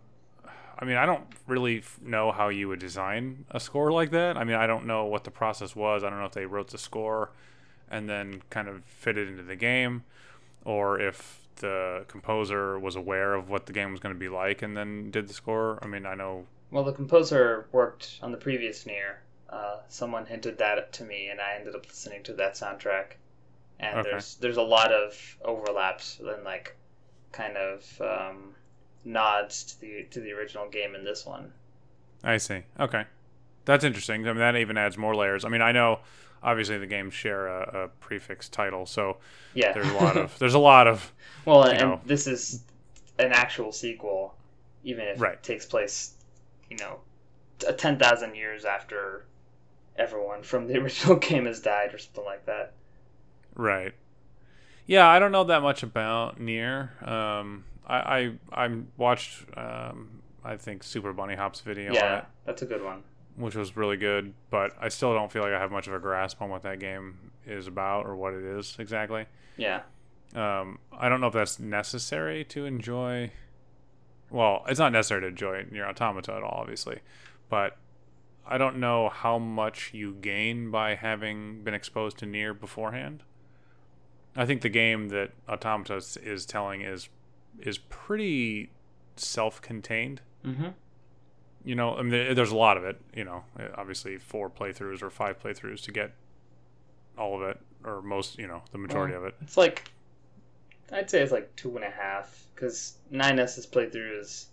I 0.78 0.84
mean 0.84 0.96
I 0.96 1.06
don't 1.06 1.24
really 1.46 1.78
f- 1.78 2.00
know 2.02 2.32
how 2.32 2.48
you 2.48 2.68
would 2.68 2.78
design 2.80 3.44
a 3.50 3.60
score 3.60 3.92
like 3.92 4.10
that. 4.10 4.36
I 4.36 4.44
mean 4.44 4.56
I 4.56 4.66
don't 4.66 4.86
know 4.86 5.04
what 5.06 5.24
the 5.24 5.30
process 5.30 5.74
was. 5.76 6.04
I 6.04 6.10
don't 6.10 6.18
know 6.18 6.24
if 6.26 6.32
they 6.32 6.46
wrote 6.46 6.68
the 6.70 6.78
score 6.78 7.30
and 7.90 8.08
then 8.08 8.42
kind 8.50 8.68
of 8.68 8.84
fit 8.84 9.18
it 9.18 9.28
into 9.28 9.42
the 9.42 9.56
game, 9.56 10.04
or 10.64 11.00
if 11.00 11.48
the 11.56 12.04
composer 12.08 12.78
was 12.78 12.96
aware 12.96 13.34
of 13.34 13.50
what 13.50 13.66
the 13.66 13.72
game 13.72 13.92
was 13.92 14.00
going 14.00 14.14
to 14.14 14.18
be 14.18 14.28
like 14.28 14.62
and 14.62 14.76
then 14.76 15.10
did 15.10 15.28
the 15.28 15.34
score. 15.34 15.78
I 15.82 15.86
mean 15.86 16.06
I 16.06 16.14
know 16.14 16.46
Well, 16.72 16.82
the 16.82 16.92
composer 16.92 17.68
worked 17.70 18.18
on 18.20 18.32
the 18.32 18.36
previous 18.36 18.84
Nier. 18.84 19.22
Uh, 19.48 19.82
someone 19.86 20.26
hinted 20.26 20.58
that 20.58 20.92
to 20.94 21.04
me, 21.04 21.28
and 21.28 21.40
I 21.40 21.54
ended 21.54 21.76
up 21.76 21.86
listening 21.86 22.24
to 22.24 22.32
that 22.34 22.54
soundtrack. 22.54 23.12
And 23.80 24.00
Okay. 24.00 24.04
there's 24.04 24.36
there's 24.36 24.56
a 24.58 24.62
lot 24.62 24.92
of 24.92 25.38
overlaps 25.42 26.20
and 26.20 26.44
like 26.44 26.76
kind 27.32 27.56
of 27.56 28.00
um, 28.02 28.56
nods 29.04 29.64
to 29.64 29.80
the 29.80 30.04
to 30.10 30.20
the 30.20 30.32
original 30.32 30.68
game 30.68 30.94
in 30.94 31.04
this 31.04 31.26
one. 31.26 31.52
I 32.24 32.36
see. 32.38 32.62
Okay, 32.78 33.04
that's 33.64 33.84
interesting. 33.84 34.26
I 34.26 34.32
mean, 34.32 34.38
that 34.40 34.56
even 34.56 34.76
adds 34.78 34.96
more 34.98 35.14
layers. 35.14 35.44
I 35.44 35.48
mean, 35.48 35.62
I 35.62 35.72
know 35.72 36.00
obviously 36.42 36.78
the 36.78 36.86
games 36.86 37.14
share 37.14 37.46
a, 37.46 37.84
a 37.84 37.88
prefix 38.00 38.48
title, 38.48 38.86
so 38.86 39.18
Yeah, 39.54 39.72
there's 39.72 39.88
a 39.88 39.92
lot 39.92 40.16
of 40.16 40.36
there's 40.40 40.54
a 40.54 40.58
lot 40.58 40.86
of 40.86 41.12
well, 41.44 41.64
and 41.64 41.78
know. 41.78 42.00
this 42.04 42.26
is 42.26 42.62
an 43.18 43.32
actual 43.32 43.72
sequel, 43.72 44.34
even 44.84 45.06
if 45.06 45.20
Right. 45.20 45.34
it 45.34 45.42
takes 45.42 45.66
place, 45.66 46.14
you 46.70 46.76
know, 46.76 47.00
ten 47.76 47.98
thousand 47.98 48.34
years 48.36 48.64
after 48.64 49.24
everyone 49.96 50.42
from 50.42 50.66
the 50.66 50.78
original 50.80 51.16
game 51.16 51.46
has 51.46 51.60
died 51.60 51.94
or 51.94 51.98
something 51.98 52.24
like 52.24 52.46
that. 52.46 52.74
right. 53.54 53.94
Yeah, 54.86 55.08
I 55.08 55.18
don't 55.20 55.32
know 55.32 55.44
that 55.44 55.62
much 55.62 55.82
about 55.82 56.40
Nier. 56.40 56.92
Um, 57.02 57.64
I 57.86 57.96
I, 58.52 58.66
I 58.66 58.70
watched 58.96 59.44
um, 59.56 60.22
I 60.44 60.56
think 60.56 60.82
Super 60.82 61.12
Bunny 61.12 61.34
Hop's 61.34 61.60
video 61.60 61.90
on 61.90 61.94
yeah, 61.94 62.18
it, 62.18 62.24
that's 62.44 62.62
a 62.62 62.66
good 62.66 62.82
one. 62.82 63.02
which 63.36 63.54
was 63.54 63.76
really 63.76 63.96
good, 63.96 64.34
but 64.50 64.72
I 64.80 64.88
still 64.88 65.14
don't 65.14 65.30
feel 65.30 65.42
like 65.42 65.52
I 65.52 65.58
have 65.58 65.72
much 65.72 65.86
of 65.86 65.94
a 65.94 65.98
grasp 65.98 66.42
on 66.42 66.50
what 66.50 66.62
that 66.62 66.78
game 66.78 67.32
is 67.46 67.66
about 67.66 68.06
or 68.06 68.16
what 68.16 68.34
it 68.34 68.44
is 68.44 68.76
exactly. 68.78 69.26
Yeah. 69.56 69.82
Um, 70.34 70.78
I 70.92 71.08
don't 71.08 71.20
know 71.20 71.26
if 71.26 71.34
that's 71.34 71.58
necessary 71.58 72.44
to 72.46 72.64
enjoy. 72.64 73.32
Well, 74.30 74.64
it's 74.66 74.78
not 74.78 74.92
necessary 74.92 75.20
to 75.22 75.26
enjoy 75.26 75.66
Nier 75.70 75.86
Automata 75.86 76.32
at 76.34 76.42
all, 76.42 76.58
obviously, 76.60 77.00
but 77.50 77.76
I 78.46 78.56
don't 78.56 78.78
know 78.78 79.10
how 79.10 79.38
much 79.38 79.90
you 79.92 80.14
gain 80.14 80.70
by 80.70 80.94
having 80.94 81.62
been 81.62 81.74
exposed 81.74 82.16
to 82.18 82.26
Nier 82.26 82.54
beforehand. 82.54 83.22
I 84.34 84.46
think 84.46 84.62
the 84.62 84.70
game 84.70 85.10
that 85.10 85.32
Automata 85.48 85.96
is 85.96 86.46
telling 86.46 86.80
is 86.80 87.10
is 87.60 87.78
pretty 87.78 88.70
self-contained. 89.16 90.20
Mm-hmm. 90.44 90.68
You 91.64 91.74
know, 91.74 91.96
I 91.96 92.02
mean, 92.02 92.34
there's 92.34 92.50
a 92.50 92.56
lot 92.56 92.76
of 92.76 92.84
it. 92.84 93.00
You 93.14 93.24
know, 93.24 93.44
obviously 93.76 94.18
four 94.18 94.50
playthroughs 94.50 95.02
or 95.02 95.10
five 95.10 95.40
playthroughs 95.40 95.82
to 95.82 95.92
get 95.92 96.12
all 97.16 97.36
of 97.36 97.42
it, 97.42 97.60
or 97.84 98.02
most. 98.02 98.38
You 98.38 98.48
know, 98.48 98.62
the 98.72 98.78
majority 98.78 99.14
of 99.14 99.24
it. 99.24 99.34
It's 99.42 99.56
like 99.56 99.92
I'd 100.92 101.08
say 101.08 101.22
it's 101.22 101.32
like 101.32 101.54
two 101.56 101.74
and 101.76 101.84
a 101.84 101.90
half 101.90 102.46
because 102.54 102.98
9s's 103.12 103.66
playthrough 103.66 104.20
is 104.20 104.48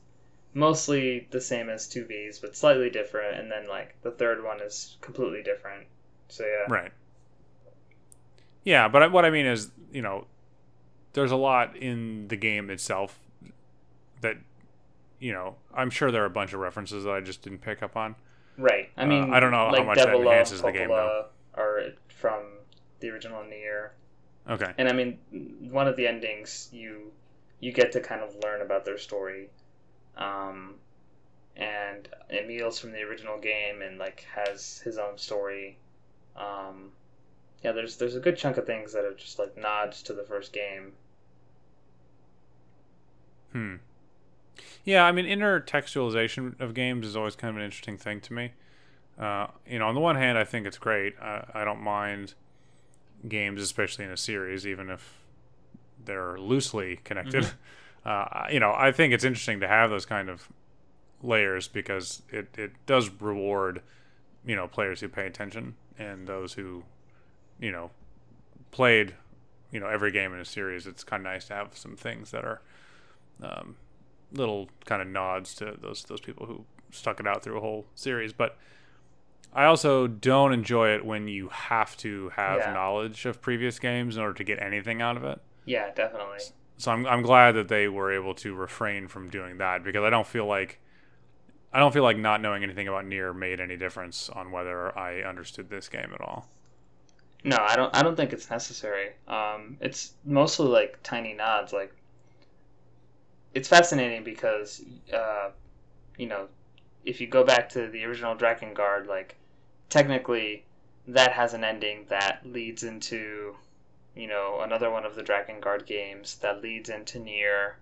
mostly 0.53 1.27
the 1.31 1.41
same 1.41 1.69
as 1.69 1.87
2B's, 1.87 2.39
but 2.39 2.55
slightly 2.55 2.89
different, 2.89 3.39
and 3.39 3.51
then 3.51 3.67
like 3.67 3.95
the 4.01 4.11
third 4.11 4.43
one 4.43 4.61
is 4.61 4.97
completely 5.01 5.43
different. 5.43 5.85
So 6.29 6.45
yeah, 6.45 6.73
Right. 6.73 6.91
Yeah, 8.63 8.87
but 8.87 9.11
what 9.11 9.25
I 9.25 9.29
mean 9.29 9.45
is, 9.45 9.71
you 9.91 10.01
know, 10.01 10.27
there's 11.13 11.31
a 11.31 11.35
lot 11.35 11.75
in 11.75 12.27
the 12.27 12.35
game 12.35 12.69
itself 12.69 13.19
that, 14.21 14.37
you 15.19 15.31
know, 15.33 15.55
I'm 15.73 15.89
sure 15.89 16.11
there 16.11 16.23
are 16.23 16.25
a 16.27 16.29
bunch 16.29 16.53
of 16.53 16.59
references 16.59 17.03
that 17.03 17.11
I 17.11 17.21
just 17.21 17.41
didn't 17.41 17.59
pick 17.59 17.81
up 17.83 17.95
on. 17.97 18.15
right. 18.57 18.89
I 18.97 19.03
Uh, 19.03 19.07
mean, 19.07 19.33
I 19.33 19.39
don't 19.39 19.51
know 19.51 19.69
how 19.69 19.71
like 19.71 19.85
much 19.85 19.97
that 19.97 20.07
Devola 20.09 20.23
enhances 20.25 20.61
the 20.61 20.71
game, 20.71 20.89
Popola 20.89 21.25
Are 21.55 21.81
from 22.09 22.43
the 22.99 23.09
original 23.09 23.43
Nier, 23.43 23.93
Okay. 24.49 24.73
and 24.77 24.87
I 24.89 24.93
mean, 24.93 25.19
one 25.71 25.87
of 25.87 25.95
the 25.95 26.07
endings 26.07 26.69
you 26.71 27.11
you 27.59 27.71
get 27.73 27.91
to 27.93 27.99
kind 28.01 28.21
of 28.21 28.35
learn 28.43 28.61
about 28.61 28.85
their 28.85 28.97
story, 28.97 29.49
um, 30.17 30.75
and 31.55 32.07
Emil's 32.29 32.79
from 32.79 32.91
the 32.91 33.01
original 33.01 33.37
game 33.39 33.81
and 33.81 33.97
like 33.97 34.25
has 34.33 34.79
his 34.79 34.97
own 34.97 35.17
story. 35.17 35.77
Um, 36.35 36.91
yeah, 37.63 37.71
there's 37.71 37.97
there's 37.97 38.15
a 38.15 38.19
good 38.19 38.37
chunk 38.37 38.57
of 38.57 38.65
things 38.65 38.93
that 38.93 39.05
are 39.05 39.13
just 39.13 39.39
like 39.39 39.57
nods 39.57 40.01
to 40.03 40.13
the 40.13 40.23
first 40.23 40.53
game. 40.53 40.93
Hmm. 43.51 43.75
Yeah, 44.85 45.05
I 45.05 45.11
mean, 45.11 45.25
intertextualization 45.25 46.59
of 46.59 46.73
games 46.73 47.05
is 47.05 47.15
always 47.15 47.35
kind 47.35 47.49
of 47.51 47.57
an 47.57 47.63
interesting 47.63 47.97
thing 47.97 48.21
to 48.21 48.33
me. 48.33 48.51
Uh, 49.17 49.47
you 49.67 49.79
know, 49.79 49.87
on 49.87 49.95
the 49.95 50.01
one 50.01 50.15
hand, 50.15 50.37
I 50.37 50.43
think 50.43 50.65
it's 50.65 50.77
great. 50.77 51.13
I, 51.21 51.45
I 51.53 51.63
don't 51.65 51.81
mind 51.81 52.33
games, 53.27 53.61
especially 53.61 54.05
in 54.05 54.11
a 54.11 54.17
series, 54.17 54.65
even 54.65 54.89
if 54.89 55.19
they're 56.03 56.37
loosely 56.37 56.99
connected. 57.03 57.51
Uh, 58.05 58.47
you 58.49 58.61
know, 58.61 58.73
I 58.75 58.93
think 58.93 59.13
it's 59.13 59.25
interesting 59.25 59.59
to 59.59 59.67
have 59.67 59.89
those 59.89 60.05
kind 60.05 60.29
of 60.29 60.47
layers 61.21 61.67
because 61.67 62.21
it, 62.29 62.47
it 62.57 62.71
does 62.85 63.09
reward, 63.19 63.81
you 64.45 64.55
know, 64.55 64.67
players 64.67 65.01
who 65.01 65.09
pay 65.09 65.25
attention 65.25 65.75
and 65.97 66.25
those 66.25 66.53
who, 66.53 66.83
you 67.59 67.71
know, 67.71 67.91
played, 68.71 69.15
you 69.71 69.79
know, 69.79 69.87
every 69.87 70.11
game 70.11 70.33
in 70.33 70.39
a 70.39 70.45
series. 70.45 70.87
It's 70.87 71.03
kind 71.03 71.21
of 71.25 71.31
nice 71.31 71.45
to 71.47 71.53
have 71.55 71.77
some 71.77 71.95
things 71.95 72.31
that 72.31 72.45
are 72.45 72.61
um, 73.43 73.75
little 74.31 74.69
kind 74.85 75.01
of 75.01 75.07
nods 75.07 75.55
to 75.55 75.75
those 75.81 76.03
those 76.03 76.21
people 76.21 76.45
who 76.45 76.65
stuck 76.91 77.19
it 77.19 77.27
out 77.27 77.43
through 77.43 77.57
a 77.57 77.61
whole 77.61 77.85
series. 77.95 78.33
But 78.33 78.57
I 79.53 79.65
also 79.65 80.07
don't 80.07 80.53
enjoy 80.53 80.89
it 80.95 81.05
when 81.05 81.27
you 81.27 81.49
have 81.49 81.97
to 81.97 82.29
have 82.29 82.59
Yeah. 82.61 82.73
knowledge 82.73 83.25
of 83.25 83.41
previous 83.41 83.79
games 83.79 84.15
in 84.17 84.21
order 84.21 84.35
to 84.35 84.43
get 84.43 84.61
anything 84.61 85.01
out 85.01 85.17
of 85.17 85.23
it. 85.23 85.39
Yeah, 85.65 85.91
definitely. 85.93 86.39
So 86.77 86.91
I'm 86.91 87.05
I'm 87.05 87.21
glad 87.21 87.53
that 87.53 87.67
they 87.67 87.87
were 87.87 88.11
able 88.11 88.33
to 88.35 88.55
refrain 88.55 89.07
from 89.07 89.29
doing 89.29 89.57
that 89.57 89.83
because 89.83 90.03
I 90.03 90.09
don't 90.09 90.27
feel 90.27 90.45
like 90.45 90.79
I 91.73 91.79
don't 91.79 91.93
feel 91.93 92.03
like 92.03 92.17
not 92.17 92.41
knowing 92.41 92.63
anything 92.63 92.87
about 92.87 93.05
Nier 93.05 93.33
made 93.33 93.59
any 93.59 93.77
difference 93.77 94.29
on 94.29 94.51
whether 94.51 94.97
I 94.97 95.21
understood 95.21 95.69
this 95.69 95.89
game 95.89 96.11
at 96.13 96.21
all. 96.21 96.49
No, 97.43 97.57
I 97.59 97.75
don't. 97.75 97.93
I 97.95 98.01
don't 98.01 98.15
think 98.15 98.31
it's 98.33 98.49
necessary. 98.49 99.11
Um, 99.27 99.77
it's 99.81 100.13
mostly 100.25 100.67
like 100.67 100.99
tiny 101.03 101.33
nods. 101.33 101.73
Like, 101.73 101.93
it's 103.53 103.67
fascinating 103.67 104.23
because, 104.23 104.81
uh, 105.13 105.49
you 106.17 106.27
know, 106.27 106.47
if 107.05 107.19
you 107.21 107.27
go 107.27 107.43
back 107.43 107.69
to 107.69 107.87
the 107.87 108.03
original 108.05 108.35
Drakengard, 108.35 109.07
like, 109.07 109.35
technically, 109.89 110.65
that 111.07 111.31
has 111.33 111.53
an 111.53 111.63
ending 111.63 112.05
that 112.09 112.45
leads 112.45 112.83
into, 112.83 113.55
you 114.15 114.27
know, 114.27 114.59
another 114.61 114.89
one 114.91 115.05
of 115.05 115.15
the 115.15 115.23
Drakengard 115.23 115.85
games 115.85 116.35
that 116.39 116.61
leads 116.61 116.89
into 116.89 117.19
Nier, 117.19 117.77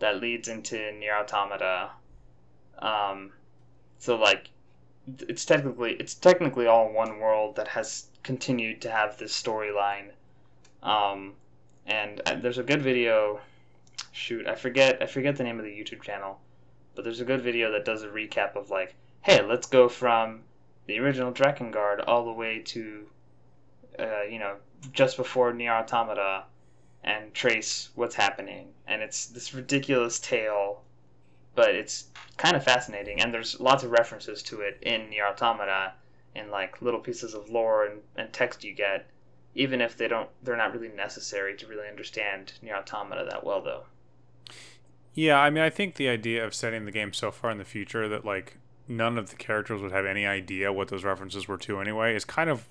that 0.00 0.20
leads 0.20 0.48
into 0.48 0.92
Nier 0.92 1.14
Automata. 1.16 1.90
Um, 2.78 3.32
so 3.98 4.16
like, 4.16 4.50
it's 5.06 5.44
technically 5.44 5.92
it's 5.94 6.14
technically 6.14 6.66
all 6.66 6.92
one 6.92 7.18
world 7.18 7.56
that 7.56 7.68
has 7.68 8.06
continued 8.22 8.80
to 8.82 8.90
have 8.90 9.18
this 9.18 9.40
storyline. 9.40 10.10
Um, 10.82 11.34
and 11.86 12.20
uh, 12.26 12.36
there's 12.36 12.58
a 12.58 12.62
good 12.62 12.82
video. 12.82 13.40
Shoot, 14.12 14.46
I 14.46 14.54
forget 14.54 15.02
I 15.02 15.06
forget 15.06 15.36
the 15.36 15.44
name 15.44 15.58
of 15.58 15.64
the 15.64 15.70
YouTube 15.70 16.02
channel, 16.02 16.40
but 16.94 17.04
there's 17.04 17.20
a 17.20 17.24
good 17.24 17.42
video 17.42 17.70
that 17.72 17.84
does 17.84 18.02
a 18.02 18.08
recap 18.08 18.56
of 18.56 18.70
like, 18.70 18.94
hey, 19.22 19.42
let's 19.42 19.66
go 19.66 19.88
from 19.88 20.40
the 20.86 20.98
original 20.98 21.32
Drakengard 21.32 22.02
all 22.06 22.24
the 22.24 22.32
way 22.32 22.58
to, 22.58 23.06
uh, 23.98 24.22
you 24.22 24.38
know, 24.38 24.56
just 24.92 25.16
before 25.16 25.52
Nier 25.52 25.72
Automata, 25.72 26.44
and 27.04 27.32
trace 27.32 27.90
what's 27.94 28.14
happening. 28.14 28.72
And 28.86 29.02
it's 29.02 29.26
this 29.26 29.54
ridiculous 29.54 30.18
tale, 30.18 30.82
but 31.54 31.74
it's 31.74 32.06
kind 32.36 32.56
of 32.56 32.64
fascinating. 32.64 33.20
And 33.20 33.32
there's 33.32 33.60
lots 33.60 33.84
of 33.84 33.90
references 33.90 34.42
to 34.44 34.60
it 34.60 34.78
in 34.82 35.10
Nier 35.10 35.26
Automata, 35.26 35.92
in 36.34 36.50
like 36.50 36.80
little 36.80 37.00
pieces 37.00 37.34
of 37.34 37.50
lore 37.50 37.86
and, 37.86 38.00
and 38.16 38.32
text 38.32 38.64
you 38.64 38.74
get, 38.74 39.06
even 39.54 39.80
if 39.80 39.96
they 39.96 40.08
don't 40.08 40.28
they're 40.42 40.56
not 40.56 40.72
really 40.72 40.94
necessary 40.94 41.56
to 41.56 41.66
really 41.66 41.88
understand 41.88 42.52
Nier 42.62 42.76
Automata 42.76 43.26
that 43.28 43.44
well 43.44 43.62
though. 43.62 43.84
Yeah, 45.12 45.40
I 45.40 45.50
mean, 45.50 45.62
I 45.62 45.70
think 45.70 45.96
the 45.96 46.08
idea 46.08 46.44
of 46.44 46.54
setting 46.54 46.84
the 46.84 46.92
game 46.92 47.12
so 47.12 47.32
far 47.32 47.50
in 47.50 47.58
the 47.58 47.64
future 47.64 48.08
that 48.08 48.24
like 48.24 48.58
none 48.86 49.18
of 49.18 49.30
the 49.30 49.36
characters 49.36 49.82
would 49.82 49.92
have 49.92 50.06
any 50.06 50.24
idea 50.26 50.72
what 50.72 50.88
those 50.88 51.04
references 51.04 51.46
were 51.46 51.58
to 51.58 51.80
anyway 51.80 52.14
is 52.14 52.24
kind 52.24 52.50
of 52.50 52.68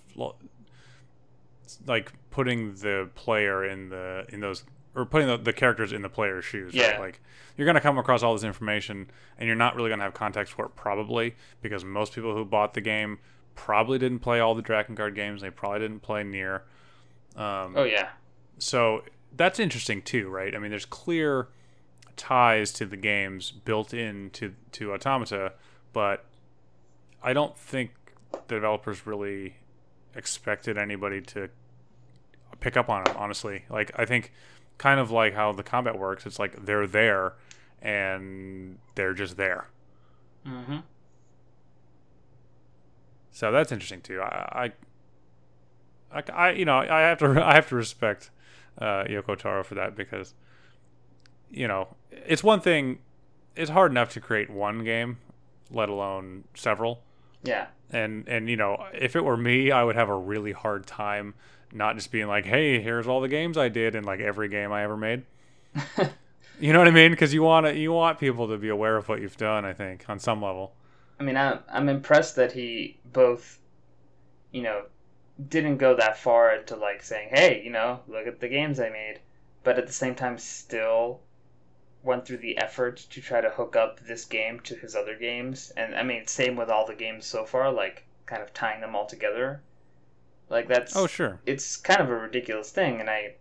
like 1.85 2.11
putting 2.31 2.75
the 2.75 3.09
player 3.15 3.65
in 3.65 3.89
the 3.89 4.25
in 4.29 4.39
those 4.39 4.63
or 4.95 5.05
putting 5.05 5.27
the, 5.27 5.37
the 5.37 5.53
characters 5.53 5.91
in 5.93 6.01
the 6.01 6.09
player's 6.09 6.45
shoes. 6.45 6.73
Yeah. 6.73 6.91
Right? 6.91 6.99
Like 6.99 7.21
you're 7.57 7.65
gonna 7.65 7.81
come 7.81 7.97
across 7.97 8.23
all 8.23 8.33
this 8.33 8.43
information 8.43 9.09
and 9.37 9.47
you're 9.47 9.55
not 9.55 9.75
really 9.75 9.89
gonna 9.89 10.03
have 10.03 10.13
context 10.13 10.53
for 10.53 10.65
it 10.65 10.75
probably 10.75 11.35
because 11.61 11.83
most 11.85 12.13
people 12.13 12.33
who 12.35 12.45
bought 12.45 12.73
the 12.73 12.81
game 12.81 13.19
probably 13.55 13.99
didn't 13.99 14.19
play 14.19 14.39
all 14.39 14.55
the 14.55 14.63
Drakengard 14.63 15.15
games. 15.15 15.41
They 15.41 15.49
probably 15.49 15.79
didn't 15.79 16.01
play 16.01 16.23
Nier. 16.23 16.63
Um, 17.35 17.73
Oh 17.77 17.83
yeah. 17.83 18.09
so 18.57 19.03
that's 19.35 19.59
interesting 19.59 20.01
too, 20.01 20.29
right? 20.29 20.55
I 20.55 20.59
mean, 20.59 20.71
there's 20.71 20.85
clear 20.85 21.47
ties 22.15 22.71
to 22.73 22.85
the 22.85 22.97
games 22.97 23.51
built 23.51 23.93
into 23.93 24.53
to 24.73 24.93
Automata, 24.93 25.53
but 25.93 26.25
I 27.21 27.33
don't 27.33 27.55
think 27.57 27.91
the 28.47 28.55
developers 28.55 29.05
really 29.05 29.55
expected 30.15 30.77
anybody 30.77 31.21
to 31.21 31.49
pick 32.59 32.75
up 32.75 32.89
on 32.89 33.03
it. 33.07 33.15
Honestly, 33.15 33.65
like 33.69 33.91
I 33.95 34.05
think 34.05 34.31
kind 34.79 34.99
of 34.99 35.11
like 35.11 35.35
how 35.35 35.51
the 35.51 35.61
combat 35.63 35.99
works. 35.99 36.25
It's 36.25 36.39
like 36.39 36.65
they're 36.65 36.87
there, 36.87 37.33
and 37.81 38.79
they're 38.95 39.13
just 39.13 39.37
there. 39.37 39.67
Mm-hmm. 40.47 40.77
So 43.31 43.51
that's 43.51 43.71
interesting 43.71 44.01
too. 44.01 44.21
I, 44.21 44.71
I, 46.11 46.19
I, 46.19 46.23
I- 46.33 46.51
you 46.51 46.65
know, 46.65 46.77
I 46.79 47.01
have 47.01 47.19
to, 47.19 47.25
I 47.45 47.53
have 47.55 47.69
to 47.69 47.75
respect 47.75 48.31
uh, 48.79 49.03
Yoko 49.03 49.37
Taro 49.37 49.63
for 49.63 49.75
that 49.75 49.95
because, 49.95 50.33
you 51.49 51.67
know, 51.67 51.95
it's 52.11 52.43
one 52.43 52.61
thing. 52.61 52.99
It's 53.55 53.71
hard 53.71 53.91
enough 53.91 54.11
to 54.13 54.21
create 54.21 54.49
one 54.49 54.83
game, 54.83 55.17
let 55.69 55.89
alone 55.89 56.45
several. 56.53 57.01
Yeah. 57.43 57.67
And 57.91 58.27
and 58.27 58.49
you 58.49 58.55
know, 58.55 58.85
if 58.93 59.15
it 59.15 59.25
were 59.25 59.35
me, 59.37 59.71
I 59.71 59.83
would 59.83 59.95
have 59.95 60.09
a 60.09 60.15
really 60.15 60.51
hard 60.51 60.85
time 60.85 61.33
not 61.73 61.95
just 61.95 62.11
being 62.11 62.27
like, 62.27 62.45
"Hey, 62.45 62.81
here's 62.81 63.07
all 63.07 63.21
the 63.21 63.27
games 63.27 63.57
I 63.57 63.69
did 63.69 63.95
in 63.95 64.03
like 64.03 64.19
every 64.19 64.49
game 64.49 64.71
I 64.71 64.83
ever 64.83 64.97
made." 64.97 65.23
you 66.59 66.73
know 66.73 66.79
what 66.79 66.87
I 66.87 66.91
mean? 66.91 67.11
Because 67.11 67.33
you 67.33 67.43
want 67.43 67.65
to, 67.65 67.75
you 67.75 67.91
want 67.91 68.19
people 68.19 68.47
to 68.47 68.57
be 68.57 68.69
aware 68.69 68.97
of 68.97 69.07
what 69.07 69.21
you've 69.21 69.37
done. 69.37 69.65
I 69.65 69.73
think 69.73 70.09
on 70.09 70.19
some 70.19 70.41
level. 70.41 70.73
I 71.19 71.23
mean, 71.23 71.37
I'm 71.37 71.59
I'm 71.71 71.89
impressed 71.89 72.35
that 72.37 72.53
he 72.53 72.99
both, 73.05 73.59
you 74.51 74.61
know, 74.61 74.83
didn't 75.47 75.77
go 75.77 75.95
that 75.95 76.17
far 76.17 76.55
into 76.55 76.75
like 76.75 77.03
saying, 77.03 77.29
"Hey, 77.31 77.61
you 77.63 77.71
know, 77.71 78.01
look 78.07 78.27
at 78.27 78.39
the 78.39 78.47
games 78.47 78.79
I 78.79 78.89
made," 78.89 79.19
but 79.63 79.77
at 79.77 79.87
the 79.87 79.93
same 79.93 80.15
time 80.15 80.37
still 80.37 81.21
went 82.03 82.25
through 82.25 82.37
the 82.37 82.57
effort 82.57 82.97
to 82.97 83.21
try 83.21 83.41
to 83.41 83.49
hook 83.49 83.75
up 83.75 83.99
this 83.99 84.25
game 84.25 84.59
to 84.61 84.75
his 84.75 84.95
other 84.95 85.15
games. 85.15 85.71
And 85.75 85.95
I 85.95 86.03
mean, 86.03 86.27
same 86.27 86.55
with 86.55 86.69
all 86.69 86.85
the 86.85 86.95
games 86.95 87.25
so 87.25 87.45
far, 87.45 87.71
like 87.71 88.05
kind 88.25 88.41
of 88.41 88.53
tying 88.53 88.81
them 88.81 88.95
all 88.95 89.05
together. 89.05 89.61
Like 90.49 90.67
that's 90.67 90.93
Oh 90.93 91.07
sure. 91.07 91.39
it's 91.45 91.77
kind 91.77 92.01
of 92.01 92.09
a 92.09 92.15
ridiculous 92.15 92.71
thing, 92.71 92.99
and 92.99 93.09
I 93.09 93.35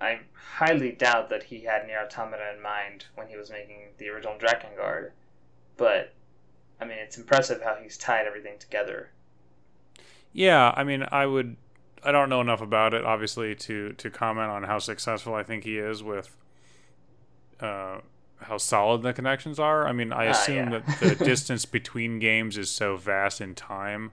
I 0.00 0.20
highly 0.34 0.92
doubt 0.92 1.30
that 1.30 1.44
he 1.44 1.62
had 1.64 1.86
Nier 1.86 2.02
Automata 2.04 2.52
in 2.54 2.62
mind 2.62 3.06
when 3.16 3.28
he 3.28 3.36
was 3.36 3.50
making 3.50 3.94
the 3.98 4.08
original 4.10 4.38
Drakengard. 4.38 5.12
But 5.76 6.14
I 6.80 6.86
mean, 6.86 6.98
it's 6.98 7.18
impressive 7.18 7.62
how 7.62 7.76
he's 7.76 7.98
tied 7.98 8.26
everything 8.26 8.58
together. 8.58 9.12
Yeah, 10.32 10.72
I 10.76 10.84
mean, 10.84 11.06
I 11.10 11.26
would. 11.26 11.56
I 12.04 12.10
don't 12.10 12.28
know 12.28 12.40
enough 12.40 12.60
about 12.60 12.94
it, 12.94 13.04
obviously, 13.04 13.54
to 13.54 13.92
to 13.92 14.10
comment 14.10 14.50
on 14.50 14.64
how 14.64 14.78
successful 14.78 15.34
I 15.34 15.42
think 15.42 15.64
he 15.64 15.78
is 15.78 16.02
with 16.02 16.36
uh, 17.60 17.98
how 18.42 18.58
solid 18.58 19.02
the 19.02 19.12
connections 19.12 19.58
are. 19.58 19.86
I 19.86 19.92
mean, 19.92 20.12
I 20.12 20.24
Ah, 20.24 20.26
assume 20.26 20.70
yeah. 20.70 20.70
that 20.70 20.98
the 20.98 21.14
distance 21.14 21.64
between 21.64 22.18
games 22.18 22.58
is 22.58 22.70
so 22.70 22.96
vast 22.96 23.40
in 23.40 23.54
time 23.54 24.12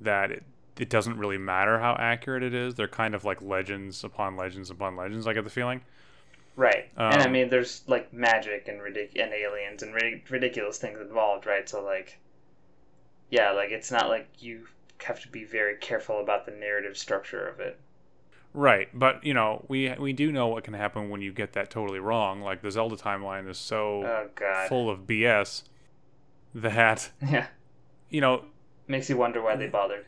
that 0.00 0.30
it, 0.30 0.44
it 0.78 0.90
doesn't 0.90 1.18
really 1.18 1.38
matter 1.38 1.78
how 1.78 1.96
accurate 1.98 2.42
it 2.42 2.54
is. 2.54 2.74
They're 2.74 2.88
kind 2.88 3.14
of 3.14 3.24
like 3.24 3.40
legends 3.42 4.04
upon 4.04 4.36
legends 4.36 4.70
upon 4.70 4.96
legends. 4.96 5.26
I 5.26 5.32
get 5.32 5.44
the 5.44 5.50
feeling. 5.50 5.82
Right. 6.56 6.88
and 6.96 7.22
I 7.22 7.26
Um, 7.26 7.32
mean, 7.32 7.48
there's 7.50 7.82
like 7.86 8.12
magic 8.12 8.66
and 8.68 8.80
ridic- 8.80 9.20
and 9.22 9.32
aliens 9.32 9.82
and 9.82 9.94
ri- 9.94 10.24
ridiculous 10.30 10.78
things 10.78 11.00
involved, 11.00 11.46
right? 11.46 11.68
So 11.68 11.82
like, 11.84 12.18
yeah, 13.30 13.50
like 13.52 13.70
it's 13.70 13.90
not 13.90 14.08
like 14.08 14.28
you 14.38 14.66
have 15.04 15.20
to 15.20 15.28
be 15.28 15.44
very 15.44 15.76
careful 15.76 16.20
about 16.20 16.46
the 16.46 16.52
narrative 16.52 16.96
structure 16.96 17.46
of 17.46 17.60
it. 17.60 17.78
Right, 18.54 18.88
but 18.94 19.22
you 19.22 19.34
know, 19.34 19.64
we 19.68 19.92
we 19.98 20.14
do 20.14 20.32
know 20.32 20.46
what 20.48 20.64
can 20.64 20.72
happen 20.74 21.10
when 21.10 21.20
you 21.20 21.30
get 21.32 21.52
that 21.52 21.68
totally 21.70 21.98
wrong. 21.98 22.40
Like 22.40 22.62
the 22.62 22.70
Zelda 22.70 22.96
timeline 22.96 23.48
is 23.50 23.58
so 23.58 24.02
Oh 24.04 24.28
god. 24.34 24.68
full 24.68 24.88
of 24.88 25.00
BS 25.06 25.64
that 26.54 27.10
Yeah. 27.22 27.48
you 28.08 28.20
know, 28.22 28.46
Makes 28.88 29.10
you 29.10 29.16
wonder 29.18 29.42
why 29.42 29.56
they 29.56 29.66
bothered. 29.66 30.06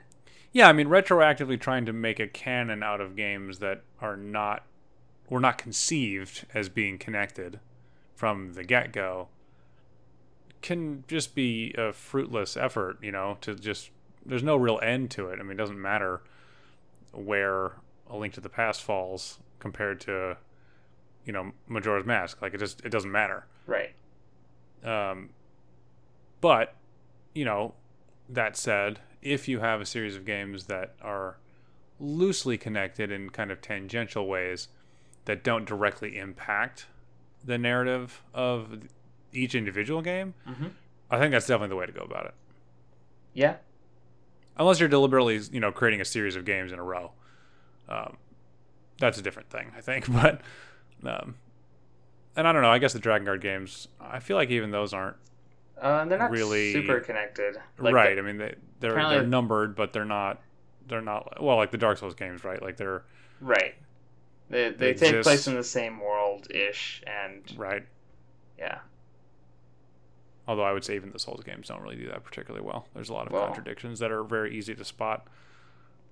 Yeah, 0.53 0.69
I 0.69 0.73
mean, 0.73 0.89
retroactively 0.89 1.61
trying 1.61 1.87
to 1.87 1.93
make 1.93 2.21
a 2.21 2.27
canon 2.27 2.83
out 2.83 3.01
of 3.01 3.17
games 3.17 3.59
that 3.59 3.83
are 4.01 4.17
not 4.17 4.65
were 5.29 5.41
not 5.41 5.59
conceived 5.59 6.47
as 6.55 6.69
being 6.69 6.97
connected 6.97 7.61
from 8.15 8.55
the 8.55 8.65
get 8.65 8.93
go 8.93 9.29
can 10.63 11.05
just 11.07 11.35
be 11.35 11.75
a 11.77 11.93
fruitless 11.93 12.57
effort. 12.57 12.99
You 13.03 13.13
know, 13.13 13.39
to 13.43 13.55
just 13.55 13.91
there's 14.25 14.43
no 14.43 14.57
real 14.57 14.81
end 14.83 15.11
to 15.13 15.29
it. 15.29 15.39
I 15.39 15.43
mean, 15.43 15.53
it 15.53 15.57
doesn't 15.57 15.81
matter 15.81 16.23
where 17.13 17.73
a 18.11 18.17
Link 18.17 18.35
to 18.35 18.41
the 18.41 18.49
Past 18.49 18.83
falls 18.83 19.39
compared 19.59 20.01
to 20.03 20.37
you 21.25 21.33
know 21.33 21.53
Majora's 21.67 22.07
Mask. 22.07 22.41
Like 22.43 22.55
it 22.55 22.59
just 22.59 22.85
it 22.85 22.91
doesn't 22.91 23.13
matter. 23.13 23.47
Right. 23.67 23.95
Um, 24.85 25.31
but, 26.41 26.75
you 27.35 27.45
know, 27.45 27.75
that 28.29 28.57
said, 28.57 29.01
if 29.23 29.49
you 29.49 29.61
have 29.61 29.81
a 29.81 29.87
series 29.87 30.17
of 30.17 30.25
games 30.25 30.65
that 30.67 30.95
are 31.03 31.39
loosely 32.01 32.57
connected 32.57 33.11
in 33.11 33.31
kind 33.31 33.51
of 33.51 33.61
tangential 33.61 34.27
ways 34.27 34.69
that 35.25 35.43
don't 35.43 35.65
directly 35.65 36.17
impact 36.17 36.87
the 37.45 37.59
narrative 37.59 38.23
of 38.33 38.85
each 39.33 39.55
individual 39.55 40.01
game, 40.03 40.35
Mhm. 40.47 40.71
I 41.11 41.19
think 41.19 41.33
that's 41.33 41.47
definitely 41.47 41.69
the 41.71 41.77
way 41.77 41.87
to 41.87 41.93
go 41.93 42.03
about 42.03 42.27
it. 42.27 42.35
Yeah. 43.35 43.57
Unless 44.57 44.81
you're 44.81 44.89
deliberately, 44.89 45.39
you 45.53 45.61
know, 45.61 45.71
creating 45.73 46.01
a 46.01 46.05
series 46.05 46.37
of 46.37 46.45
games 46.45 46.73
in 46.73 46.79
a 46.79 46.83
row. 46.85 47.13
Um, 47.89 48.17
that's 48.99 49.19
a 49.19 49.23
different 49.23 49.51
thing, 49.51 49.73
I 49.77 49.81
think. 49.81 50.07
But, 50.13 50.41
um, 51.05 51.37
and 52.37 52.47
I 52.47 52.53
don't 52.53 52.63
know. 52.63 52.71
I 52.71 52.79
guess 52.79 52.93
the 52.93 52.99
Drakengard 53.01 53.41
games, 53.41 53.89
I 54.01 54.19
feel 54.21 54.37
like 54.37 54.51
even 54.51 54.71
those 54.71 54.93
aren't 54.93 55.17
Uh, 55.81 56.05
they're 56.07 56.19
not 56.19 56.31
Really- 56.31 56.73
super 56.73 57.01
connected. 57.01 57.57
Like 57.79 57.95
right. 57.95 58.15
the- 58.15 58.21
I 58.21 58.25
mean, 58.25 58.39
they 58.39 58.55
they're 58.81 58.95
they're 58.95 59.23
numbered, 59.27 59.75
but 59.77 59.93
they're 59.93 60.05
not 60.05 60.41
they're 60.89 61.01
not 61.03 61.43
well 61.43 61.57
like 61.57 61.71
the 61.71 61.79
Dark 61.79 61.99
Souls 61.99 62.15
games, 62.15 62.45
right? 62.45 62.61
Like 62.63 62.77
they're 62.77 63.05
right. 63.41 63.75
They 64.51 64.71
they, 64.71 64.93
They 64.93 65.11
take 65.13 65.23
place 65.23 65.47
in 65.47 65.55
the 65.55 65.63
same 65.65 66.01
world 66.01 66.51
ish, 66.51 67.03
and 67.07 67.43
right. 67.59 67.85
yeah. 68.59 68.79
Although 70.49 70.65
I 70.65 70.73
would 70.73 70.83
say 70.85 70.97
even 70.97 71.13
the 71.13 71.19
Souls 71.19 71.43
games 71.45 71.69
don't 71.69 71.83
really 71.83 71.97
do 71.97 72.09
that 72.09 72.25
particularly 72.25 72.65
well. 72.67 72.89
There's 72.95 73.11
a 73.11 73.13
lot 73.13 73.27
of 73.27 73.33
Well- 73.33 73.45
contradictions 73.47 73.99
that 73.99 74.11
are 74.11 74.25
very 74.25 74.57
easy 74.57 74.75
to 74.75 74.85
spot. 74.85 75.27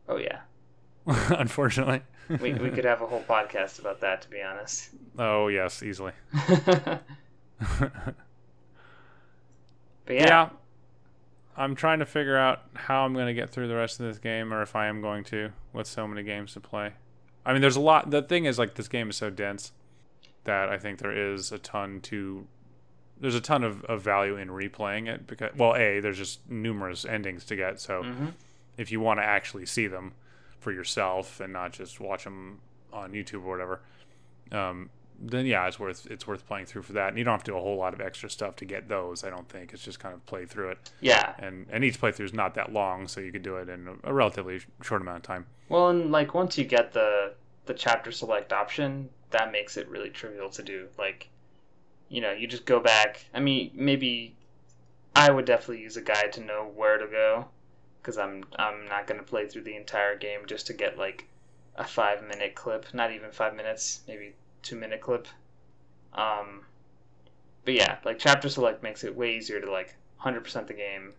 Oh 0.08 0.18
yeah. 0.18 0.40
unfortunately. 1.06 2.02
We 2.28 2.52
we 2.54 2.70
could 2.70 2.84
have 2.84 3.00
a 3.00 3.06
whole 3.06 3.22
podcast 3.22 3.78
about 3.78 4.00
that, 4.00 4.22
to 4.22 4.28
be 4.28 4.42
honest. 4.42 4.90
oh 5.18 5.48
yes, 5.48 5.82
easily. 5.82 6.12
but 10.06 10.16
yeah. 10.16 10.26
yeah. 10.26 10.48
I'm 11.58 11.74
trying 11.74 12.00
to 12.00 12.06
figure 12.06 12.36
out 12.36 12.62
how 12.74 13.04
I'm 13.04 13.14
going 13.14 13.28
to 13.28 13.34
get 13.34 13.50
through 13.50 13.68
the 13.68 13.76
rest 13.76 13.98
of 14.00 14.06
this 14.06 14.18
game, 14.18 14.52
or 14.52 14.62
if 14.62 14.76
I 14.76 14.86
am 14.86 15.00
going 15.00 15.24
to, 15.24 15.52
with 15.72 15.86
so 15.86 16.06
many 16.06 16.22
games 16.22 16.52
to 16.54 16.60
play. 16.60 16.92
I 17.44 17.52
mean, 17.52 17.62
there's 17.62 17.76
a 17.76 17.80
lot. 17.80 18.10
The 18.10 18.22
thing 18.22 18.44
is, 18.44 18.58
like, 18.58 18.74
this 18.74 18.88
game 18.88 19.08
is 19.08 19.16
so 19.16 19.30
dense 19.30 19.72
that 20.44 20.68
I 20.68 20.78
think 20.78 20.98
there 20.98 21.34
is 21.34 21.52
a 21.52 21.58
ton 21.58 22.00
to. 22.02 22.46
There's 23.18 23.34
a 23.34 23.40
ton 23.40 23.64
of, 23.64 23.82
of 23.84 24.02
value 24.02 24.36
in 24.36 24.48
replaying 24.48 25.08
it 25.08 25.26
because, 25.26 25.56
well, 25.56 25.74
a 25.74 26.00
there's 26.00 26.18
just 26.18 26.48
numerous 26.50 27.06
endings 27.06 27.44
to 27.46 27.56
get. 27.56 27.80
So 27.80 28.02
hmm 28.02 28.28
if 28.76 28.92
you 28.92 29.00
want 29.00 29.18
to 29.18 29.24
actually 29.24 29.66
see 29.66 29.86
them 29.86 30.12
for 30.60 30.72
yourself 30.72 31.40
and 31.40 31.52
not 31.52 31.72
just 31.72 32.00
watch 32.00 32.24
them 32.24 32.60
on 32.92 33.12
YouTube 33.12 33.44
or 33.44 33.50
whatever, 33.50 33.80
um, 34.52 34.90
then 35.18 35.46
yeah, 35.46 35.66
it's 35.66 35.78
worth 35.78 36.06
it's 36.10 36.26
worth 36.26 36.46
playing 36.46 36.66
through 36.66 36.82
for 36.82 36.92
that. 36.94 37.08
And 37.08 37.18
you 37.18 37.24
don't 37.24 37.32
have 37.32 37.44
to 37.44 37.52
do 37.52 37.56
a 37.56 37.60
whole 37.60 37.76
lot 37.76 37.94
of 37.94 38.00
extra 38.00 38.28
stuff 38.30 38.56
to 38.56 38.64
get 38.64 38.88
those. 38.88 39.24
I 39.24 39.30
don't 39.30 39.48
think 39.48 39.72
it's 39.72 39.82
just 39.82 39.98
kind 40.00 40.14
of 40.14 40.24
play 40.26 40.44
through 40.46 40.70
it 40.70 40.90
Yeah. 41.00 41.34
and 41.38 41.66
and 41.70 41.84
each 41.84 42.00
playthrough 42.00 42.24
is 42.26 42.32
not 42.34 42.54
that 42.54 42.72
long, 42.72 43.08
so 43.08 43.20
you 43.20 43.32
could 43.32 43.42
do 43.42 43.56
it 43.56 43.68
in 43.68 43.88
a, 43.88 44.10
a 44.10 44.14
relatively 44.14 44.60
short 44.82 45.00
amount 45.02 45.18
of 45.18 45.22
time. 45.22 45.46
Well, 45.68 45.88
and 45.88 46.12
like 46.12 46.34
once 46.34 46.58
you 46.58 46.64
get 46.64 46.92
the 46.92 47.34
the 47.66 47.74
chapter 47.74 48.12
select 48.12 48.52
option, 48.52 49.08
that 49.30 49.50
makes 49.52 49.76
it 49.76 49.88
really 49.88 50.10
trivial 50.10 50.50
to 50.50 50.62
do. 50.62 50.88
Like, 50.98 51.28
you 52.08 52.20
know, 52.20 52.32
you 52.32 52.46
just 52.46 52.64
go 52.64 52.78
back. 52.80 53.24
I 53.34 53.40
mean, 53.40 53.70
maybe 53.74 54.36
I 55.16 55.30
would 55.30 55.46
definitely 55.46 55.80
use 55.82 55.96
a 55.96 56.02
guide 56.02 56.32
to 56.34 56.40
know 56.42 56.70
where 56.74 56.98
to 56.98 57.06
go, 57.06 57.46
because 58.00 58.18
I'm 58.18 58.44
I'm 58.58 58.86
not 58.86 59.06
gonna 59.06 59.22
play 59.24 59.48
through 59.48 59.62
the 59.62 59.76
entire 59.76 60.16
game 60.16 60.40
just 60.46 60.66
to 60.68 60.74
get 60.74 60.98
like 60.98 61.26
a 61.76 61.84
five 61.84 62.22
minute 62.22 62.54
clip. 62.54 62.86
Not 62.94 63.12
even 63.12 63.30
five 63.32 63.56
minutes, 63.56 64.00
maybe 64.06 64.34
two 64.66 64.76
minute 64.76 65.00
clip. 65.00 65.28
Um, 66.12 66.62
but 67.64 67.74
yeah, 67.74 67.98
like 68.04 68.18
chapter 68.18 68.48
select 68.48 68.82
makes 68.82 69.04
it 69.04 69.16
way 69.16 69.36
easier 69.36 69.60
to 69.60 69.70
like 69.70 69.94
hundred 70.16 70.44
percent 70.44 70.66
the 70.66 70.74
game, 70.74 71.12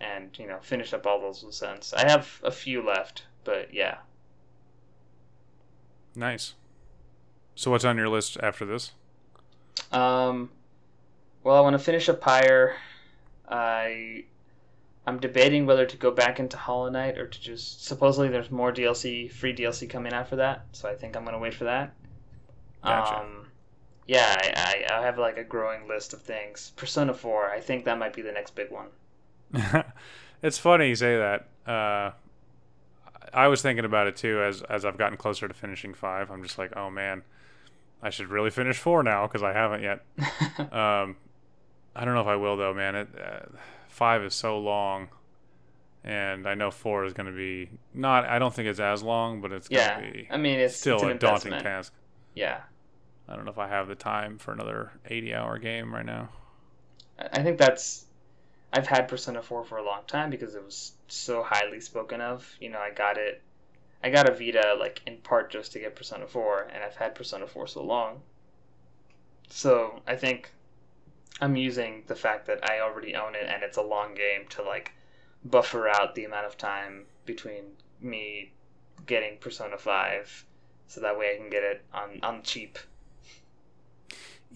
and 0.00 0.36
you 0.38 0.46
know 0.46 0.58
finish 0.60 0.92
up 0.92 1.06
all 1.06 1.20
those 1.20 1.42
loose 1.42 1.62
ends. 1.62 1.94
I 1.94 2.08
have 2.10 2.40
a 2.42 2.50
few 2.50 2.82
left, 2.82 3.24
but 3.44 3.72
yeah. 3.72 3.98
Nice. 6.16 6.54
So 7.54 7.70
what's 7.70 7.84
on 7.84 7.96
your 7.96 8.08
list 8.08 8.36
after 8.42 8.64
this? 8.64 8.92
Um, 9.92 10.50
well, 11.42 11.56
I 11.56 11.60
want 11.60 11.74
to 11.74 11.78
finish 11.78 12.08
up 12.08 12.20
Pyre. 12.20 12.76
I 13.48 14.24
I'm 15.06 15.18
debating 15.20 15.66
whether 15.66 15.86
to 15.86 15.96
go 15.96 16.10
back 16.10 16.40
into 16.40 16.56
Hollow 16.56 16.88
Knight 16.88 17.18
or 17.18 17.26
to 17.26 17.40
just 17.40 17.84
supposedly 17.84 18.28
there's 18.28 18.50
more 18.50 18.72
DLC, 18.72 19.30
free 19.30 19.54
DLC 19.54 19.88
coming 19.88 20.12
after 20.12 20.36
that, 20.36 20.66
so 20.72 20.88
I 20.88 20.94
think 20.94 21.16
I'm 21.16 21.24
gonna 21.24 21.38
wait 21.38 21.54
for 21.54 21.64
that. 21.64 21.94
Gotcha. 22.84 23.20
Um, 23.20 23.46
yeah, 24.06 24.36
I, 24.38 24.84
I 24.90 24.98
I 24.98 25.02
have 25.02 25.18
like 25.18 25.38
a 25.38 25.44
growing 25.44 25.88
list 25.88 26.12
of 26.12 26.22
things. 26.22 26.72
Persona 26.76 27.14
4, 27.14 27.50
I 27.50 27.60
think 27.60 27.84
that 27.86 27.98
might 27.98 28.12
be 28.12 28.22
the 28.22 28.32
next 28.32 28.54
big 28.54 28.70
one. 28.70 28.88
it's 30.42 30.58
funny 30.58 30.88
you 30.88 30.94
say 30.94 31.16
that. 31.16 31.48
Uh, 31.70 32.12
I 33.32 33.48
was 33.48 33.62
thinking 33.62 33.84
about 33.84 34.06
it 34.06 34.16
too 34.16 34.42
as 34.42 34.62
as 34.62 34.84
I've 34.84 34.98
gotten 34.98 35.16
closer 35.16 35.48
to 35.48 35.54
finishing 35.54 35.94
five. 35.94 36.30
I'm 36.30 36.42
just 36.42 36.58
like, 36.58 36.76
oh 36.76 36.90
man, 36.90 37.22
I 38.02 38.10
should 38.10 38.28
really 38.28 38.50
finish 38.50 38.78
four 38.78 39.02
now 39.02 39.26
because 39.26 39.42
I 39.42 39.52
haven't 39.52 39.82
yet. 39.82 40.04
Um, 40.72 41.16
I 41.96 42.04
don't 42.04 42.14
know 42.14 42.20
if 42.20 42.26
I 42.26 42.36
will 42.36 42.56
though, 42.56 42.74
man. 42.74 42.94
It 42.94 43.08
uh, 43.18 43.46
five 43.88 44.22
is 44.22 44.34
so 44.34 44.58
long, 44.58 45.08
and 46.04 46.46
I 46.46 46.54
know 46.54 46.70
four 46.70 47.04
is 47.04 47.12
going 47.12 47.26
to 47.26 47.32
be 47.32 47.70
not. 47.92 48.24
I 48.24 48.38
don't 48.38 48.52
think 48.52 48.68
it's 48.68 48.80
as 48.80 49.02
long, 49.02 49.40
but 49.40 49.52
it's 49.52 49.68
going 49.68 49.80
yeah, 49.80 50.00
be 50.00 50.28
I 50.30 50.36
mean 50.36 50.58
it's 50.58 50.76
still 50.76 50.96
it's 50.96 51.04
a 51.04 51.14
daunting 51.14 51.52
task. 51.52 51.92
Yeah, 52.34 52.60
I 53.28 53.36
don't 53.36 53.44
know 53.44 53.50
if 53.50 53.58
I 53.58 53.68
have 53.68 53.88
the 53.88 53.94
time 53.94 54.38
for 54.38 54.52
another 54.52 54.92
80 55.06 55.34
hour 55.34 55.58
game 55.58 55.94
right 55.94 56.04
now. 56.04 56.28
I 57.18 57.42
think 57.42 57.58
that's. 57.58 58.04
I've 58.72 58.86
had 58.86 59.08
Persona 59.08 59.40
4 59.40 59.64
for 59.64 59.78
a 59.78 59.84
long 59.84 60.00
time 60.06 60.30
because 60.30 60.54
it 60.54 60.64
was 60.64 60.92
so 61.06 61.42
highly 61.42 61.80
spoken 61.80 62.20
of. 62.20 62.48
You 62.60 62.70
know, 62.70 62.80
I 62.80 62.90
got 62.90 63.18
it. 63.18 63.40
I 64.02 64.10
got 64.10 64.28
a 64.28 64.34
Vita 64.34 64.76
like 64.78 65.00
in 65.06 65.18
part 65.18 65.50
just 65.50 65.72
to 65.72 65.78
get 65.78 65.96
Persona 65.96 66.26
4, 66.26 66.68
and 66.72 66.82
I've 66.82 66.96
had 66.96 67.14
Persona 67.14 67.46
4 67.46 67.66
so 67.68 67.82
long. 67.82 68.20
So 69.48 70.02
I 70.06 70.16
think 70.16 70.50
I'm 71.40 71.56
using 71.56 72.04
the 72.06 72.14
fact 72.14 72.46
that 72.46 72.68
I 72.68 72.80
already 72.80 73.14
own 73.14 73.34
it 73.34 73.46
and 73.48 73.62
it's 73.62 73.76
a 73.76 73.82
long 73.82 74.14
game 74.14 74.46
to 74.50 74.62
like 74.62 74.92
buffer 75.44 75.88
out 75.88 76.14
the 76.14 76.24
amount 76.24 76.46
of 76.46 76.56
time 76.56 77.06
between 77.24 77.64
me 78.00 78.52
getting 79.06 79.38
Persona 79.38 79.78
5, 79.78 80.44
so 80.86 81.00
that 81.00 81.18
way 81.18 81.34
I 81.34 81.38
can 81.38 81.50
get 81.50 81.62
it 81.62 81.84
on 81.92 82.20
on 82.22 82.42
cheap. 82.42 82.78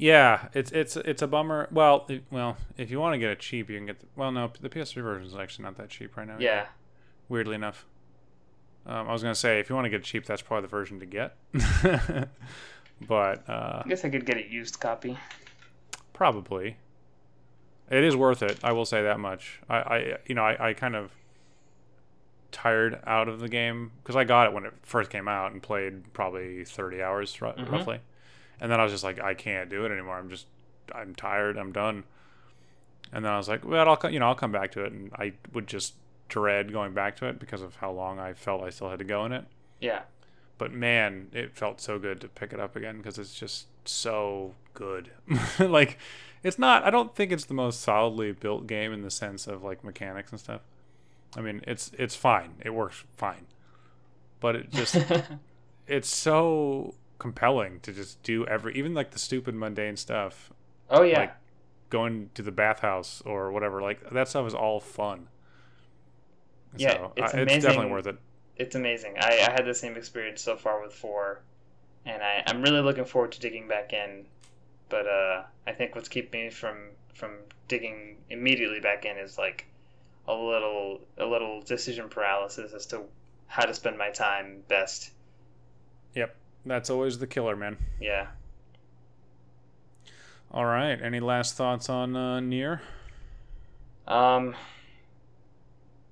Yeah, 0.00 0.48
it's 0.54 0.70
it's 0.70 0.96
it's 0.96 1.22
a 1.22 1.26
bummer. 1.26 1.66
Well, 1.72 2.06
it, 2.08 2.22
well, 2.30 2.56
if 2.76 2.88
you 2.90 3.00
want 3.00 3.14
to 3.14 3.18
get 3.18 3.30
it 3.30 3.40
cheap, 3.40 3.68
you 3.68 3.76
can 3.76 3.86
get. 3.86 3.98
The, 3.98 4.06
well, 4.14 4.30
no, 4.30 4.52
the 4.60 4.68
PS3 4.68 5.02
version 5.02 5.26
is 5.26 5.34
actually 5.34 5.64
not 5.64 5.76
that 5.76 5.88
cheap 5.90 6.16
right 6.16 6.26
now. 6.26 6.36
Yeah, 6.38 6.66
Weirdly 7.28 7.56
enough, 7.56 7.84
um, 8.86 9.08
I 9.08 9.12
was 9.12 9.22
gonna 9.22 9.34
say 9.34 9.58
if 9.58 9.68
you 9.68 9.74
want 9.74 9.86
to 9.86 9.90
get 9.90 10.00
it 10.00 10.04
cheap, 10.04 10.24
that's 10.24 10.40
probably 10.40 10.62
the 10.62 10.68
version 10.68 11.00
to 11.00 11.06
get. 11.06 11.36
but 13.08 13.48
uh, 13.48 13.82
I 13.84 13.88
guess 13.88 14.04
I 14.04 14.08
could 14.10 14.24
get 14.24 14.36
a 14.36 14.48
used 14.48 14.78
copy. 14.80 15.18
probably, 16.12 16.76
it 17.90 18.04
is 18.04 18.14
worth 18.16 18.42
it. 18.42 18.58
I 18.62 18.72
will 18.72 18.86
say 18.86 19.02
that 19.02 19.18
much. 19.18 19.60
I, 19.68 19.76
I 19.78 20.16
you 20.26 20.34
know, 20.36 20.42
I, 20.42 20.68
I 20.68 20.72
kind 20.74 20.94
of 20.94 21.10
tired 22.50 23.00
out 23.06 23.28
of 23.28 23.40
the 23.40 23.48
game 23.48 23.90
because 24.02 24.16
I 24.16 24.24
got 24.24 24.46
it 24.46 24.52
when 24.52 24.64
it 24.64 24.72
first 24.82 25.10
came 25.10 25.28
out 25.28 25.52
and 25.52 25.62
played 25.62 26.12
probably 26.12 26.64
30 26.64 27.02
hours 27.02 27.36
r- 27.42 27.52
Mhm. 27.54 27.70
roughly, 27.70 28.00
and 28.60 28.70
then 28.70 28.80
I 28.80 28.82
was 28.82 28.92
just 28.92 29.04
like, 29.04 29.20
I 29.20 29.34
can't 29.34 29.70
do 29.70 29.84
it 29.84 29.92
anymore. 29.92 30.18
I'm 30.18 30.30
just 30.30 30.46
I'm 30.94 31.14
tired. 31.14 31.56
I'm 31.56 31.72
done. 31.72 32.04
And 33.12 33.24
then 33.24 33.32
I 33.32 33.36
was 33.36 33.48
like, 33.48 33.64
well, 33.64 33.88
I'll 33.88 33.96
co- 33.96 34.08
you 34.08 34.18
know 34.18 34.26
I'll 34.26 34.34
come 34.34 34.52
back 34.52 34.72
to 34.72 34.84
it, 34.84 34.92
and 34.92 35.12
I 35.14 35.32
would 35.52 35.66
just 35.66 35.94
dread 36.28 36.72
going 36.72 36.92
back 36.92 37.16
to 37.16 37.26
it 37.26 37.38
because 37.38 37.62
of 37.62 37.76
how 37.76 37.90
long 37.90 38.18
I 38.18 38.34
felt 38.34 38.62
I 38.62 38.70
still 38.70 38.90
had 38.90 38.98
to 38.98 39.04
go 39.04 39.24
in 39.24 39.32
it. 39.32 39.44
Yeah. 39.80 40.02
But 40.58 40.72
man, 40.72 41.28
it 41.32 41.56
felt 41.56 41.80
so 41.80 41.98
good 41.98 42.20
to 42.20 42.28
pick 42.28 42.52
it 42.52 42.60
up 42.60 42.76
again 42.76 42.98
because 42.98 43.18
it's 43.18 43.34
just 43.34 43.66
so 43.84 44.54
good. 44.74 45.10
like, 45.58 45.98
it's 46.42 46.58
not. 46.58 46.84
I 46.84 46.90
don't 46.90 47.14
think 47.14 47.32
it's 47.32 47.44
the 47.44 47.54
most 47.54 47.80
solidly 47.80 48.32
built 48.32 48.66
game 48.66 48.92
in 48.92 49.02
the 49.02 49.10
sense 49.10 49.46
of 49.46 49.62
like 49.62 49.84
mechanics 49.84 50.30
and 50.32 50.40
stuff. 50.40 50.60
I 51.36 51.40
mean, 51.40 51.62
it's 51.66 51.92
it's 51.98 52.16
fine. 52.16 52.54
It 52.64 52.70
works 52.70 53.04
fine. 53.16 53.46
But 54.40 54.56
it 54.56 54.70
just 54.70 54.96
it's 55.86 56.08
so 56.08 56.94
compelling 57.18 57.80
to 57.80 57.92
just 57.92 58.22
do 58.22 58.46
every 58.46 58.74
even 58.74 58.94
like 58.94 59.10
the 59.10 59.18
stupid 59.18 59.54
mundane 59.54 59.96
stuff 59.96 60.50
oh 60.90 61.02
yeah. 61.02 61.18
like 61.20 61.34
going 61.90 62.30
to 62.34 62.42
the 62.42 62.52
bathhouse 62.52 63.22
or 63.26 63.50
whatever 63.50 63.82
like 63.82 64.08
that 64.10 64.28
stuff 64.28 64.46
is 64.46 64.54
all 64.54 64.78
fun 64.78 65.28
Yeah, 66.76 66.92
so, 66.92 67.12
it's 67.16 67.34
I- 67.34 67.40
it's 67.40 67.64
definitely 67.64 67.90
worth 67.90 68.06
it 68.06 68.18
it's 68.58 68.74
amazing. 68.74 69.14
I, 69.18 69.46
I 69.48 69.52
had 69.52 69.64
the 69.64 69.74
same 69.74 69.96
experience 69.96 70.42
so 70.42 70.56
far 70.56 70.82
with 70.82 70.92
four, 70.92 71.40
and 72.04 72.22
I, 72.22 72.42
I'm 72.46 72.60
really 72.60 72.80
looking 72.80 73.04
forward 73.04 73.32
to 73.32 73.40
digging 73.40 73.68
back 73.68 73.92
in. 73.92 74.26
But 74.88 75.06
uh, 75.06 75.44
I 75.66 75.72
think 75.72 75.94
what's 75.94 76.08
keeping 76.08 76.44
me 76.46 76.50
from 76.50 76.88
from 77.14 77.36
digging 77.68 78.16
immediately 78.30 78.80
back 78.80 79.04
in 79.04 79.16
is 79.16 79.38
like 79.38 79.66
a 80.26 80.34
little 80.34 81.00
a 81.18 81.24
little 81.24 81.62
decision 81.62 82.08
paralysis 82.08 82.72
as 82.72 82.86
to 82.86 83.02
how 83.46 83.64
to 83.64 83.72
spend 83.72 83.96
my 83.96 84.10
time 84.10 84.62
best. 84.68 85.12
yep 86.14 86.34
that's 86.68 86.90
always 86.90 87.18
the 87.18 87.26
killer 87.26 87.56
man 87.56 87.76
Yeah. 88.00 88.26
all 90.50 90.64
right 90.64 91.00
any 91.02 91.20
last 91.20 91.56
thoughts 91.56 91.88
on 91.88 92.16
uh, 92.16 92.40
Nier 92.40 92.80
Um. 94.06 94.54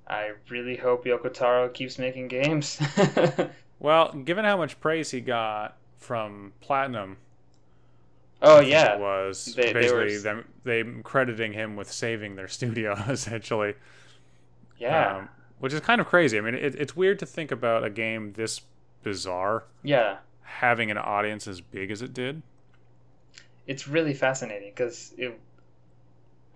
I 0.09 0.33
really 0.51 0.77
hope 0.77 1.05
Yoko 1.05 1.33
Taro 1.33 1.69
keeps 1.69 1.99
making 1.99 2.29
games. 2.29 2.81
well 3.81 4.13
given 4.13 4.45
how 4.45 4.57
much 4.57 4.79
praise 4.81 5.11
he 5.11 5.21
got 5.21 5.77
from 5.99 6.53
platinum 6.61 7.17
oh 8.43 8.61
yeah. 8.61 8.95
it 8.95 9.01
was 9.01 9.55
They- 9.57 9.73
they 9.73 9.91
were 9.93 10.05
basically 10.05 10.19
them 10.19 10.45
they 10.65 10.83
crediting 11.03 11.53
him 11.55 11.75
with 11.77 11.91
saving 11.91 12.37
their 12.37 12.49
studio 12.59 12.93
essentially 13.09 13.75
Yeah. 14.79 15.17
um, 15.17 15.29
which 15.59 15.73
is 15.73 15.81
kind 15.81 16.01
of 16.01 16.07
crazy 16.07 16.39
i 16.39 16.41
mean 16.41 16.55
it, 16.55 16.75
it's 16.77 16.95
weird 16.95 17.19
to 17.21 17.27
think 17.27 17.51
about 17.51 17.83
a 17.85 17.91
game 17.91 18.33
this 18.35 18.61
bizarre 19.03 19.65
yeah. 19.83 20.19
Having 20.47 20.91
an 20.91 20.99
audience 20.99 21.47
as 21.47 21.61
big 21.61 21.91
as 21.91 22.01
it 22.03 22.15
did 22.15 22.43
it's 23.67 23.89
really 23.89 24.15
fascinating 24.15 24.71
because 24.75 25.13
it. 25.19 25.39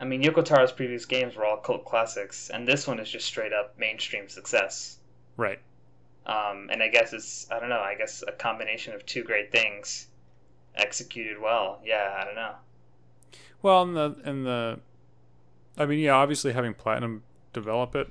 I 0.00 0.04
mean, 0.06 0.22
Yoko 0.22 0.42
Taro's 0.42 0.72
previous 0.72 1.04
games 1.04 1.36
were 1.36 1.44
all 1.44 1.58
cult 1.58 1.84
classics, 1.84 2.50
and 2.50 2.66
this 2.66 2.86
one 2.86 2.98
is 2.98 3.10
just 3.10 3.26
straight 3.26 3.52
up 3.52 3.78
mainstream 3.78 4.28
success. 4.28 4.96
right 5.36 5.58
Um, 6.24 6.68
and 6.70 6.82
I 6.82 6.88
guess 6.88 7.12
it's 7.12 7.50
I 7.50 7.58
don't 7.60 7.68
know. 7.68 7.80
I 7.80 7.96
guess 7.96 8.22
a 8.26 8.32
combination 8.32 8.94
of 8.94 9.04
two 9.04 9.24
great 9.24 9.52
things 9.52 10.06
executed 10.74 11.40
well. 11.40 11.80
Yeah, 11.84 12.16
I 12.18 12.24
don't 12.24 12.36
know. 12.36 12.54
Well, 13.62 13.82
and 13.82 13.96
the 13.96 14.16
and 14.24 14.46
the, 14.46 14.80
I 15.76 15.86
mean, 15.86 15.98
yeah, 15.98 16.14
obviously 16.14 16.52
having 16.52 16.74
Platinum 16.74 17.22
develop 17.52 17.94
it 17.96 18.08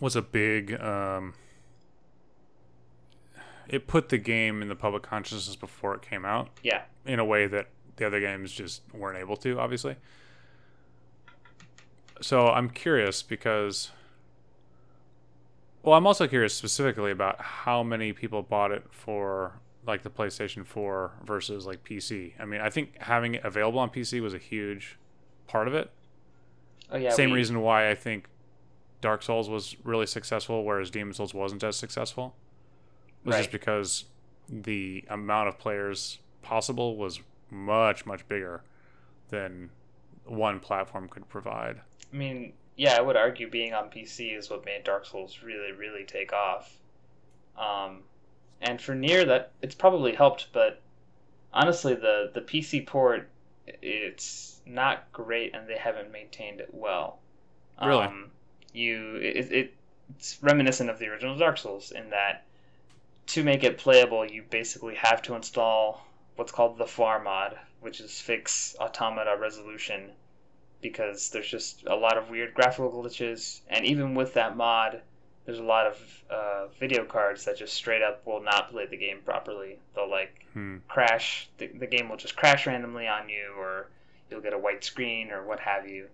was 0.00 0.16
a 0.16 0.22
big. 0.22 0.80
Um, 0.80 1.34
it 3.68 3.86
put 3.86 4.08
the 4.08 4.18
game 4.18 4.62
in 4.62 4.68
the 4.68 4.74
public 4.74 5.02
consciousness 5.02 5.54
before 5.56 5.94
it 5.94 6.02
came 6.02 6.24
out 6.24 6.48
Yeah, 6.62 6.82
in 7.06 7.18
a 7.18 7.24
way 7.24 7.46
that 7.46 7.68
the 7.96 8.06
other 8.06 8.20
games 8.20 8.52
just 8.52 8.82
weren't 8.94 9.18
able 9.18 9.36
to, 9.38 9.58
obviously. 9.58 9.96
So 12.20 12.48
I'm 12.48 12.70
curious 12.70 13.22
because. 13.22 13.90
Well, 15.82 15.96
I'm 15.96 16.06
also 16.06 16.26
curious 16.26 16.54
specifically 16.54 17.12
about 17.12 17.40
how 17.40 17.82
many 17.82 18.12
people 18.12 18.42
bought 18.42 18.72
it 18.72 18.84
for 18.90 19.60
like 19.86 20.02
the 20.02 20.10
PlayStation 20.10 20.66
4 20.66 21.12
versus 21.24 21.66
like 21.66 21.82
PC. 21.84 22.32
I 22.38 22.44
mean, 22.44 22.60
I 22.60 22.68
think 22.68 22.98
having 22.98 23.36
it 23.36 23.44
available 23.44 23.78
on 23.78 23.88
PC 23.88 24.20
was 24.20 24.34
a 24.34 24.38
huge 24.38 24.98
part 25.46 25.66
of 25.68 25.74
it. 25.74 25.90
oh 26.90 26.96
yeah. 26.98 27.10
Same 27.10 27.30
we- 27.30 27.36
reason 27.36 27.60
why 27.62 27.88
I 27.90 27.94
think 27.94 28.26
Dark 29.00 29.22
Souls 29.22 29.48
was 29.48 29.76
really 29.84 30.04
successful, 30.06 30.64
whereas 30.64 30.90
Demon 30.90 31.14
Souls 31.14 31.32
wasn't 31.32 31.62
as 31.62 31.76
successful. 31.76 32.34
Was 33.24 33.36
just 33.36 33.50
because 33.50 34.04
the 34.48 35.04
amount 35.08 35.48
of 35.48 35.58
players 35.58 36.18
possible 36.42 36.96
was 36.96 37.20
much 37.50 38.06
much 38.06 38.26
bigger 38.28 38.62
than 39.30 39.70
one 40.24 40.60
platform 40.60 41.08
could 41.08 41.28
provide. 41.28 41.80
I 42.12 42.16
mean, 42.16 42.52
yeah, 42.76 42.96
I 42.96 43.00
would 43.00 43.16
argue 43.16 43.50
being 43.50 43.74
on 43.74 43.90
PC 43.90 44.36
is 44.36 44.50
what 44.50 44.64
made 44.64 44.84
Dark 44.84 45.04
Souls 45.04 45.40
really, 45.42 45.72
really 45.72 46.04
take 46.04 46.32
off. 46.32 46.72
Um, 47.58 48.00
and 48.60 48.80
for 48.80 48.94
Nier, 48.94 49.24
that 49.24 49.52
it's 49.62 49.74
probably 49.74 50.14
helped, 50.14 50.48
but 50.52 50.80
honestly, 51.52 51.94
the 51.94 52.30
the 52.32 52.40
PC 52.40 52.86
port 52.86 53.28
it's 53.66 54.60
not 54.64 55.10
great, 55.12 55.54
and 55.54 55.68
they 55.68 55.76
haven't 55.76 56.12
maintained 56.12 56.60
it 56.60 56.70
well. 56.72 57.18
Really? 57.82 58.04
Um, 58.04 58.30
you 58.72 59.16
it, 59.16 59.52
it 59.52 59.74
it's 60.16 60.38
reminiscent 60.42 60.90
of 60.90 60.98
the 60.98 61.06
original 61.06 61.36
Dark 61.36 61.58
Souls 61.58 61.90
in 61.90 62.10
that 62.10 62.44
to 63.28 63.44
make 63.44 63.64
it 63.64 63.78
playable, 63.78 64.24
you 64.30 64.42
basically 64.50 64.94
have 64.96 65.22
to 65.22 65.34
install 65.34 66.06
what's 66.36 66.52
called 66.52 66.78
the 66.78 66.86
FAR 66.86 67.22
mod, 67.22 67.56
which 67.80 68.00
is 68.00 68.20
fix 68.20 68.76
automata 68.80 69.36
resolution 69.40 70.10
because 70.80 71.30
there's 71.30 71.48
just 71.48 71.84
a 71.86 71.94
lot 71.94 72.16
of 72.16 72.30
weird 72.30 72.54
graphical 72.54 72.92
glitches, 72.92 73.60
and 73.68 73.84
even 73.84 74.14
with 74.14 74.34
that 74.34 74.56
mod, 74.56 75.00
there's 75.44 75.58
a 75.58 75.62
lot 75.64 75.86
of 75.86 75.96
uh, 76.30 76.66
video 76.78 77.04
cards 77.04 77.44
that 77.46 77.56
just 77.58 77.74
straight 77.74 78.02
up 78.02 78.24
will 78.26 78.40
not 78.42 78.70
play 78.70 78.86
the 78.86 78.96
game 78.96 79.18
properly. 79.24 79.78
They'll 79.94 80.10
like 80.10 80.44
Hmm. 80.52 80.76
crash. 80.88 81.48
The, 81.58 81.66
the 81.66 81.86
game 81.86 82.08
will 82.08 82.16
just 82.16 82.36
crash 82.36 82.66
randomly 82.66 83.06
on 83.06 83.28
you, 83.28 83.52
or 83.58 83.88
you'll 84.30 84.40
get 84.40 84.52
a 84.52 84.58
white 84.58 84.84
screen, 84.84 85.30
or 85.30 85.44
what 85.46 85.60
have 85.60 85.88
you. 85.88 86.06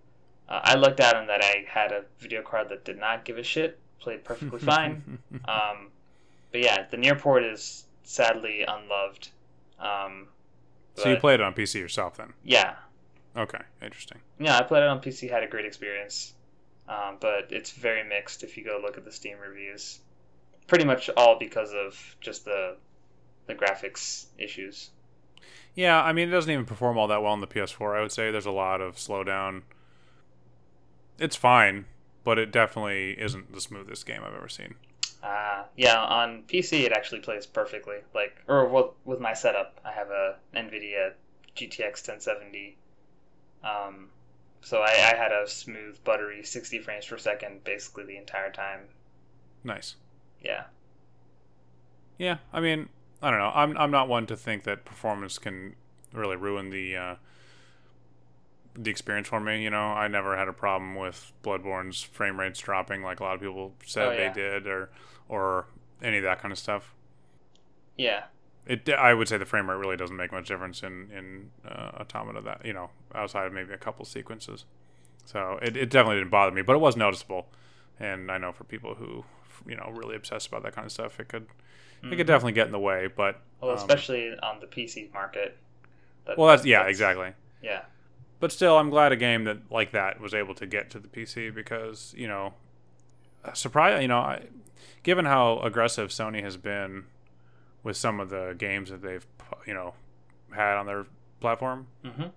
Uh, 0.49 0.61
I 0.63 0.75
lucked 0.75 0.99
out 0.99 1.15
in 1.19 1.27
that 1.27 1.43
I 1.43 1.65
had 1.67 1.91
a 1.91 2.03
video 2.19 2.41
card 2.41 2.69
that 2.69 2.83
did 2.85 2.97
not 2.97 3.23
give 3.25 3.37
a 3.37 3.43
shit, 3.43 3.79
played 3.99 4.23
perfectly 4.23 4.59
fine. 4.73 5.19
Um, 5.47 5.89
but 6.55 6.63
yeah, 6.63 6.85
the 6.89 6.95
Nier 6.95 7.15
port 7.15 7.43
is 7.43 7.83
sadly 8.03 8.63
unloved. 8.65 9.27
Um, 9.77 10.27
so 10.95 11.09
you 11.09 11.17
played 11.17 11.41
it 11.41 11.43
on 11.43 11.53
PC 11.53 11.81
yourself 11.81 12.15
then? 12.15 12.31
Yeah, 12.45 12.75
Okay, 13.35 13.59
interesting. 13.81 14.19
yeah, 14.39 14.57
I 14.57 14.61
played 14.63 14.83
it 14.83 14.87
on 14.87 15.01
PC, 15.01 15.29
had 15.29 15.43
a 15.43 15.47
great 15.47 15.65
experience, 15.65 16.33
um, 16.87 17.17
but 17.19 17.47
it's 17.49 17.71
very 17.71 18.07
mixed 18.07 18.41
if 18.41 18.55
you 18.55 18.63
go 18.63 18.79
look 18.81 18.97
at 18.97 19.03
the 19.03 19.11
Steam 19.11 19.35
reviews. 19.37 19.99
Pretty 20.67 20.85
much 20.85 21.09
all 21.17 21.37
because 21.37 21.73
of 21.73 22.15
just 22.21 22.45
the 22.45 22.77
the 23.47 23.53
graphics 23.53 24.27
issues. 24.37 24.91
Yeah, 25.73 26.01
I 26.01 26.13
mean, 26.13 26.29
it 26.29 26.31
doesn't 26.31 26.49
even 26.49 26.63
perform 26.65 26.97
all 26.97 27.09
that 27.09 27.21
well 27.21 27.33
on 27.33 27.41
the 27.41 27.47
PS4. 27.47 27.97
I 27.97 28.01
would 28.01 28.13
say 28.13 28.31
there's 28.31 28.45
a 28.45 28.51
lot 28.51 28.79
of 28.79 28.95
slowdown. 28.95 29.63
It's 31.19 31.35
fine, 31.35 31.85
but 32.23 32.39
it 32.39 32.53
definitely 32.53 33.19
isn't 33.19 33.53
the 33.53 33.59
smoothest 33.59 34.05
game 34.05 34.21
I've 34.25 34.33
ever 34.33 34.47
seen. 34.47 34.75
Uh, 35.25 35.63
yeah, 35.75 35.97
on 35.99 36.43
PC 36.47 36.83
it 36.83 36.91
actually 36.91 37.19
plays 37.19 37.47
perfectly. 37.47 37.97
Like, 38.13 38.37
or 38.47 38.67
with, 38.67 38.91
with 39.05 39.19
my 39.19 39.33
setup, 39.33 39.79
I 39.83 39.91
have 39.91 40.09
a 40.11 40.35
NVIDIA 40.55 41.13
GTX 41.55 42.07
1070. 42.07 42.77
Um, 43.63 44.09
so 44.61 44.81
I, 44.81 44.91
I 44.91 45.15
had 45.15 45.31
a 45.31 45.47
smooth, 45.47 45.97
buttery 46.03 46.43
60 46.43 46.77
frames 46.79 47.07
per 47.07 47.17
second 47.17 47.63
basically 47.63 48.03
the 48.05 48.17
entire 48.17 48.51
time. 48.51 48.81
Nice. 49.63 49.95
Yeah. 50.43 50.65
Yeah, 52.19 52.37
I 52.53 52.61
mean, 52.61 52.89
I 53.21 53.31
don't 53.31 53.39
know. 53.39 53.51
I'm 53.53 53.77
I'm 53.77 53.91
not 53.91 54.07
one 54.07 54.25
to 54.27 54.37
think 54.37 54.63
that 54.63 54.85
performance 54.85 55.37
can 55.37 55.75
really 56.13 56.35
ruin 56.37 56.69
the 56.69 56.95
uh, 56.95 57.15
the 58.75 58.89
experience 58.91 59.27
for 59.27 59.39
me. 59.39 59.63
You 59.63 59.69
know, 59.69 59.77
I 59.87 60.07
never 60.07 60.37
had 60.37 60.47
a 60.47 60.53
problem 60.53 60.95
with 60.95 61.33
Bloodborne's 61.43 62.03
frame 62.03 62.39
rates 62.39 62.59
dropping 62.59 63.01
like 63.03 63.19
a 63.19 63.23
lot 63.23 63.35
of 63.35 63.41
people 63.41 63.73
said 63.85 64.07
Oh, 64.07 64.11
yeah. 64.11 64.31
they 64.31 64.41
did, 64.41 64.67
or 64.67 64.89
or 65.29 65.65
any 66.01 66.17
of 66.17 66.23
that 66.23 66.39
kind 66.41 66.51
of 66.51 66.57
stuff. 66.57 66.93
Yeah. 67.97 68.25
It 68.67 68.89
I 68.89 69.13
would 69.13 69.27
say 69.27 69.37
the 69.37 69.45
frame 69.45 69.69
rate 69.69 69.77
really 69.77 69.95
doesn't 69.97 70.15
make 70.15 70.31
much 70.31 70.47
difference 70.47 70.81
in 70.83 71.09
in 71.11 71.51
uh, 71.69 71.91
Automata 72.01 72.41
that 72.41 72.65
you 72.65 72.73
know 72.73 72.89
outside 73.13 73.45
of 73.45 73.53
maybe 73.53 73.73
a 73.73 73.77
couple 73.77 74.05
sequences. 74.05 74.65
So 75.25 75.59
it 75.61 75.77
it 75.77 75.89
definitely 75.89 76.17
didn't 76.21 76.31
bother 76.31 76.51
me, 76.51 76.61
but 76.63 76.75
it 76.75 76.79
was 76.79 76.95
noticeable, 76.97 77.47
and 77.99 78.31
I 78.31 78.37
know 78.39 78.51
for 78.51 78.63
people 78.63 78.95
who 78.95 79.23
you 79.67 79.75
know 79.75 79.91
really 79.95 80.15
obsessed 80.15 80.47
about 80.47 80.63
that 80.63 80.73
kind 80.73 80.85
of 80.85 80.91
stuff, 80.91 81.19
it 81.19 81.27
could 81.27 81.47
it 82.03 82.09
could 82.09 82.25
Mhm. 82.25 82.27
definitely 82.27 82.51
get 82.53 82.65
in 82.65 82.71
the 82.71 82.79
way. 82.79 83.07
But 83.07 83.39
Well, 83.61 83.71
um, 83.71 83.77
especially 83.77 84.35
on 84.39 84.59
the 84.59 84.67
PC 84.67 85.11
market. 85.13 85.57
That- 86.25 86.37
well, 86.37 86.47
that's 86.47 86.65
yeah, 86.65 86.79
that's- 86.79 86.91
exactly. 86.95 87.33
Yeah. 87.61 87.83
But 88.39 88.51
still, 88.51 88.77
I'm 88.77 88.89
glad 88.89 89.11
a 89.11 89.15
game 89.15 89.43
that 89.45 89.71
like 89.71 89.91
that 89.91 90.19
was 90.19 90.33
able 90.33 90.55
to 90.55 90.65
get 90.65 90.89
to 90.91 90.99
the 90.99 91.07
PC 91.07 91.49
because 91.53 92.15
you 92.17 92.27
know, 92.27 92.55
surprise. 93.53 94.01
You 94.01 94.07
know, 94.07 94.19
I, 94.19 94.45
given 95.03 95.25
how 95.25 95.59
aggressive 95.59 96.09
Sony 96.09 96.43
has 96.43 96.57
been 96.57 97.05
with 97.83 97.97
some 97.97 98.19
of 98.19 98.29
the 98.29 98.55
games 98.57 98.89
that 98.89 99.01
they've 99.01 99.25
you 99.67 99.73
know 99.73 99.93
had 100.53 100.77
on 100.77 100.85
their 100.85 101.05
platform, 101.39 101.87
hmm 102.03 102.27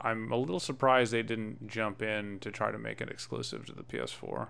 I'm 0.00 0.30
a 0.30 0.36
little 0.36 0.60
surprised 0.60 1.12
they 1.12 1.22
didn't 1.22 1.66
jump 1.66 2.02
in 2.02 2.38
to 2.40 2.52
try 2.52 2.70
to 2.70 2.78
make 2.78 3.00
it 3.00 3.10
exclusive 3.10 3.66
to 3.66 3.72
the 3.72 3.82
PS4. 3.82 4.46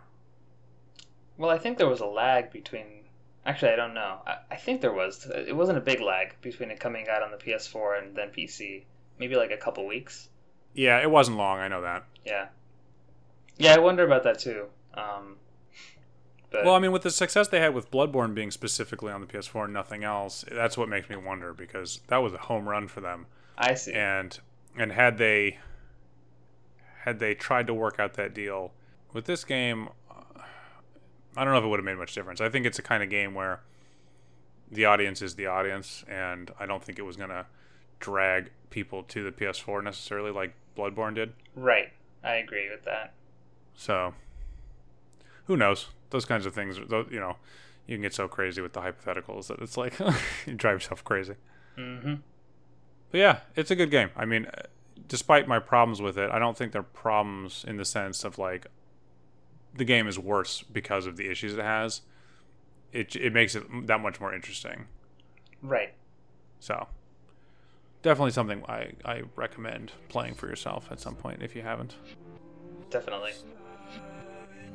Well, 1.38 1.50
I 1.50 1.56
think 1.58 1.78
there 1.78 1.88
was 1.88 2.00
a 2.00 2.06
lag 2.06 2.50
between. 2.52 3.04
Actually, 3.46 3.72
I 3.72 3.76
don't 3.76 3.94
know. 3.94 4.18
I, 4.26 4.36
I 4.50 4.56
think 4.56 4.82
there 4.82 4.92
was. 4.92 5.26
It 5.34 5.56
wasn't 5.56 5.78
a 5.78 5.80
big 5.80 6.00
lag 6.00 6.34
between 6.42 6.70
it 6.70 6.80
coming 6.80 7.06
out 7.08 7.22
on 7.22 7.30
the 7.30 7.38
PS4 7.38 8.02
and 8.02 8.14
then 8.14 8.28
PC. 8.28 8.84
Maybe 9.18 9.36
like 9.36 9.50
a 9.50 9.56
couple 9.56 9.86
weeks. 9.86 10.28
Yeah, 10.74 11.00
it 11.00 11.10
wasn't 11.10 11.38
long. 11.38 11.60
I 11.60 11.68
know 11.68 11.80
that. 11.82 12.04
Yeah. 12.26 12.48
Yeah, 13.56 13.74
I 13.74 13.78
wonder 13.78 14.04
about 14.04 14.24
that 14.24 14.38
too. 14.38 14.66
Um, 14.94 15.36
but 16.50 16.64
Well, 16.64 16.74
I 16.74 16.78
mean, 16.78 16.92
with 16.92 17.02
the 17.02 17.10
success 17.10 17.48
they 17.48 17.60
had 17.60 17.74
with 17.74 17.90
Bloodborne 17.90 18.34
being 18.34 18.50
specifically 18.50 19.12
on 19.12 19.20
the 19.20 19.26
PS4 19.26 19.64
and 19.64 19.72
nothing 19.72 20.04
else, 20.04 20.44
that's 20.50 20.76
what 20.76 20.88
makes 20.88 21.08
me 21.08 21.16
wonder 21.16 21.52
because 21.52 22.00
that 22.08 22.18
was 22.18 22.32
a 22.32 22.38
home 22.38 22.68
run 22.68 22.88
for 22.88 23.00
them. 23.00 23.26
I 23.56 23.74
see. 23.74 23.92
And 23.92 24.38
and 24.76 24.92
had 24.92 25.18
they 25.18 25.58
had 27.02 27.18
they 27.18 27.34
tried 27.34 27.66
to 27.66 27.74
work 27.74 27.98
out 27.98 28.14
that 28.14 28.34
deal 28.34 28.72
with 29.12 29.24
this 29.24 29.44
game, 29.44 29.88
uh, 30.10 30.40
I 31.36 31.44
don't 31.44 31.52
know 31.52 31.58
if 31.58 31.64
it 31.64 31.68
would 31.68 31.78
have 31.78 31.84
made 31.84 31.98
much 31.98 32.14
difference. 32.14 32.40
I 32.40 32.48
think 32.48 32.66
it's 32.66 32.78
a 32.78 32.82
kind 32.82 33.02
of 33.02 33.10
game 33.10 33.34
where 33.34 33.60
the 34.70 34.84
audience 34.84 35.22
is 35.22 35.34
the 35.34 35.46
audience, 35.46 36.04
and 36.08 36.50
I 36.58 36.66
don't 36.66 36.82
think 36.82 36.98
it 36.98 37.02
was 37.02 37.16
gonna 37.16 37.46
drag 38.00 38.50
people 38.70 39.02
to 39.02 39.24
the 39.24 39.32
PS4 39.32 39.82
necessarily 39.82 40.30
like 40.30 40.54
Bloodborne 40.76 41.14
did. 41.14 41.32
Right. 41.54 41.92
I 42.22 42.34
agree 42.34 42.68
with 42.70 42.84
that. 42.84 43.14
So, 43.74 44.14
who 45.48 45.56
knows? 45.56 45.88
Those 46.10 46.24
kinds 46.24 46.46
of 46.46 46.54
things, 46.54 46.78
you 46.78 47.18
know, 47.18 47.36
you 47.86 47.96
can 47.96 48.02
get 48.02 48.14
so 48.14 48.28
crazy 48.28 48.60
with 48.60 48.74
the 48.74 48.80
hypotheticals 48.80 49.48
that 49.48 49.58
it's 49.60 49.76
like 49.76 49.98
you 50.46 50.54
drive 50.54 50.76
yourself 50.76 51.02
crazy. 51.02 51.34
Mm-hmm. 51.76 52.14
But 53.10 53.18
yeah, 53.18 53.40
it's 53.56 53.70
a 53.70 53.76
good 53.76 53.90
game. 53.90 54.10
I 54.14 54.26
mean, 54.26 54.46
despite 55.08 55.48
my 55.48 55.58
problems 55.58 56.00
with 56.00 56.18
it, 56.18 56.30
I 56.30 56.38
don't 56.38 56.56
think 56.56 56.72
they're 56.72 56.82
problems 56.82 57.64
in 57.66 57.78
the 57.78 57.84
sense 57.84 58.24
of 58.24 58.38
like 58.38 58.66
the 59.74 59.84
game 59.84 60.06
is 60.06 60.18
worse 60.18 60.62
because 60.62 61.06
of 61.06 61.16
the 61.16 61.30
issues 61.30 61.54
it 61.54 61.64
has. 61.64 62.02
It 62.92 63.16
it 63.16 63.32
makes 63.32 63.54
it 63.54 63.64
that 63.86 64.00
much 64.00 64.20
more 64.20 64.34
interesting. 64.34 64.86
Right. 65.62 65.94
So, 66.60 66.88
definitely 68.02 68.32
something 68.32 68.64
I 68.68 68.92
I 69.04 69.22
recommend 69.34 69.92
playing 70.08 70.34
for 70.34 70.46
yourself 70.46 70.88
at 70.90 71.00
some 71.00 71.14
point 71.14 71.42
if 71.42 71.56
you 71.56 71.62
haven't. 71.62 71.96
Definitely. 72.90 73.32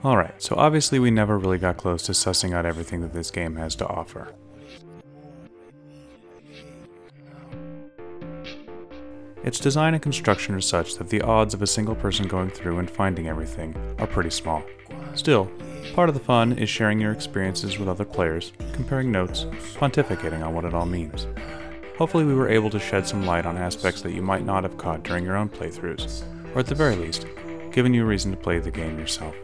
Alright, 0.04 0.42
so 0.42 0.56
obviously 0.58 1.00
we 1.00 1.12
never 1.12 1.38
really 1.40 1.58
got 1.58 1.78
close 1.78 2.04
to 2.04 2.12
sussing 2.12 2.54
out 2.54 2.66
everything 2.66 3.00
that 3.02 3.14
this 3.14 3.32
game 3.32 3.56
has 3.56 3.74
to 3.76 3.88
offer. 3.88 4.34
Its 9.44 9.60
design 9.60 9.94
and 9.94 10.04
construction 10.04 10.56
are 10.56 10.62
such 10.62 10.96
that 10.96 11.10
the 11.10 11.22
odds 11.22 11.54
of 11.54 11.62
a 11.62 11.68
single 11.68 11.96
person 11.96 12.28
going 12.28 12.50
through 12.50 12.80
and 12.80 12.90
finding 12.90 13.30
everything 13.30 13.76
are 13.98 14.08
pretty 14.08 14.30
small. 14.30 14.64
Still, 15.16 15.50
part 15.94 16.10
of 16.10 16.16
the 16.16 16.22
fun 16.22 16.58
is 16.58 16.70
sharing 16.70 17.00
your 17.00 17.14
experiences 17.14 17.78
with 17.78 17.88
other 17.88 18.06
players, 18.06 18.52
comparing 18.74 19.12
notes, 19.12 19.46
pontificating 19.76 20.46
on 20.46 20.54
what 20.54 20.66
it 20.66 20.74
all 20.74 20.86
means. 20.86 21.28
Hopefully, 21.98 22.26
we 22.26 22.34
were 22.34 22.50
able 22.50 22.70
to 22.70 22.80
shed 22.80 23.08
some 23.08 23.26
light 23.26 23.46
on 23.46 23.58
aspects 23.58 24.02
that 24.02 24.14
you 24.14 24.22
might 24.22 24.46
not 24.46 24.64
have 24.64 24.78
caught 24.78 25.04
during 25.04 25.24
your 25.24 25.38
own 25.38 25.50
playthroughs, 25.50 26.24
or 26.56 26.60
at 26.60 26.66
the 26.66 26.76
very 26.76 26.96
least, 26.96 27.26
given 27.72 27.94
you 27.94 28.04
a 28.04 28.08
reason 28.08 28.32
to 28.32 28.38
play 28.38 28.60
the 28.60 28.72
game 28.72 28.98
yourself. 28.98 29.36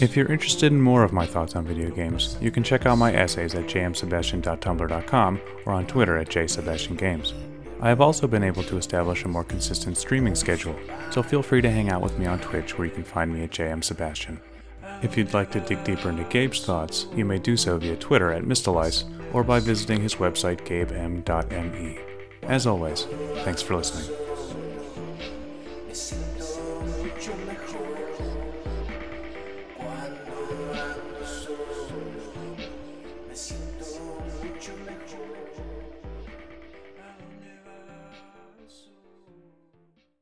If 0.00 0.16
you're 0.16 0.30
interested 0.30 0.72
in 0.72 0.80
more 0.80 1.02
of 1.02 1.12
my 1.12 1.26
thoughts 1.26 1.56
on 1.56 1.66
video 1.66 1.90
games, 1.90 2.36
you 2.40 2.50
can 2.50 2.62
check 2.62 2.86
out 2.86 2.98
my 2.98 3.12
essays 3.12 3.54
at 3.54 3.64
jmsebastian.tumblr.com 3.64 5.40
or 5.66 5.72
on 5.72 5.86
Twitter 5.86 6.16
at 6.18 6.28
jsebastiangames. 6.28 7.32
I 7.80 7.88
have 7.88 8.00
also 8.00 8.26
been 8.26 8.44
able 8.44 8.62
to 8.64 8.76
establish 8.76 9.24
a 9.24 9.28
more 9.28 9.44
consistent 9.44 9.96
streaming 9.96 10.34
schedule, 10.34 10.76
so 11.10 11.22
feel 11.22 11.42
free 11.42 11.62
to 11.62 11.70
hang 11.70 11.90
out 11.90 12.02
with 12.02 12.18
me 12.18 12.26
on 12.26 12.40
Twitch 12.40 12.76
where 12.76 12.86
you 12.86 12.94
can 12.94 13.04
find 13.04 13.32
me 13.32 13.44
at 13.44 13.50
jmsebastian. 13.50 14.40
If 15.02 15.16
you'd 15.16 15.34
like 15.34 15.50
to 15.52 15.60
dig 15.60 15.84
deeper 15.84 16.10
into 16.10 16.24
Gabe's 16.24 16.64
thoughts, 16.64 17.06
you 17.14 17.24
may 17.24 17.38
do 17.38 17.56
so 17.56 17.78
via 17.78 17.96
Twitter 17.96 18.32
at 18.32 18.42
Mistalice 18.42 19.04
or 19.32 19.44
by 19.44 19.60
visiting 19.60 20.02
his 20.02 20.16
website 20.16 20.66
gabem.me. 20.66 21.98
As 22.42 22.66
always, 22.66 23.06
thanks 23.44 23.62
for 23.62 23.76
listening. 23.76 24.16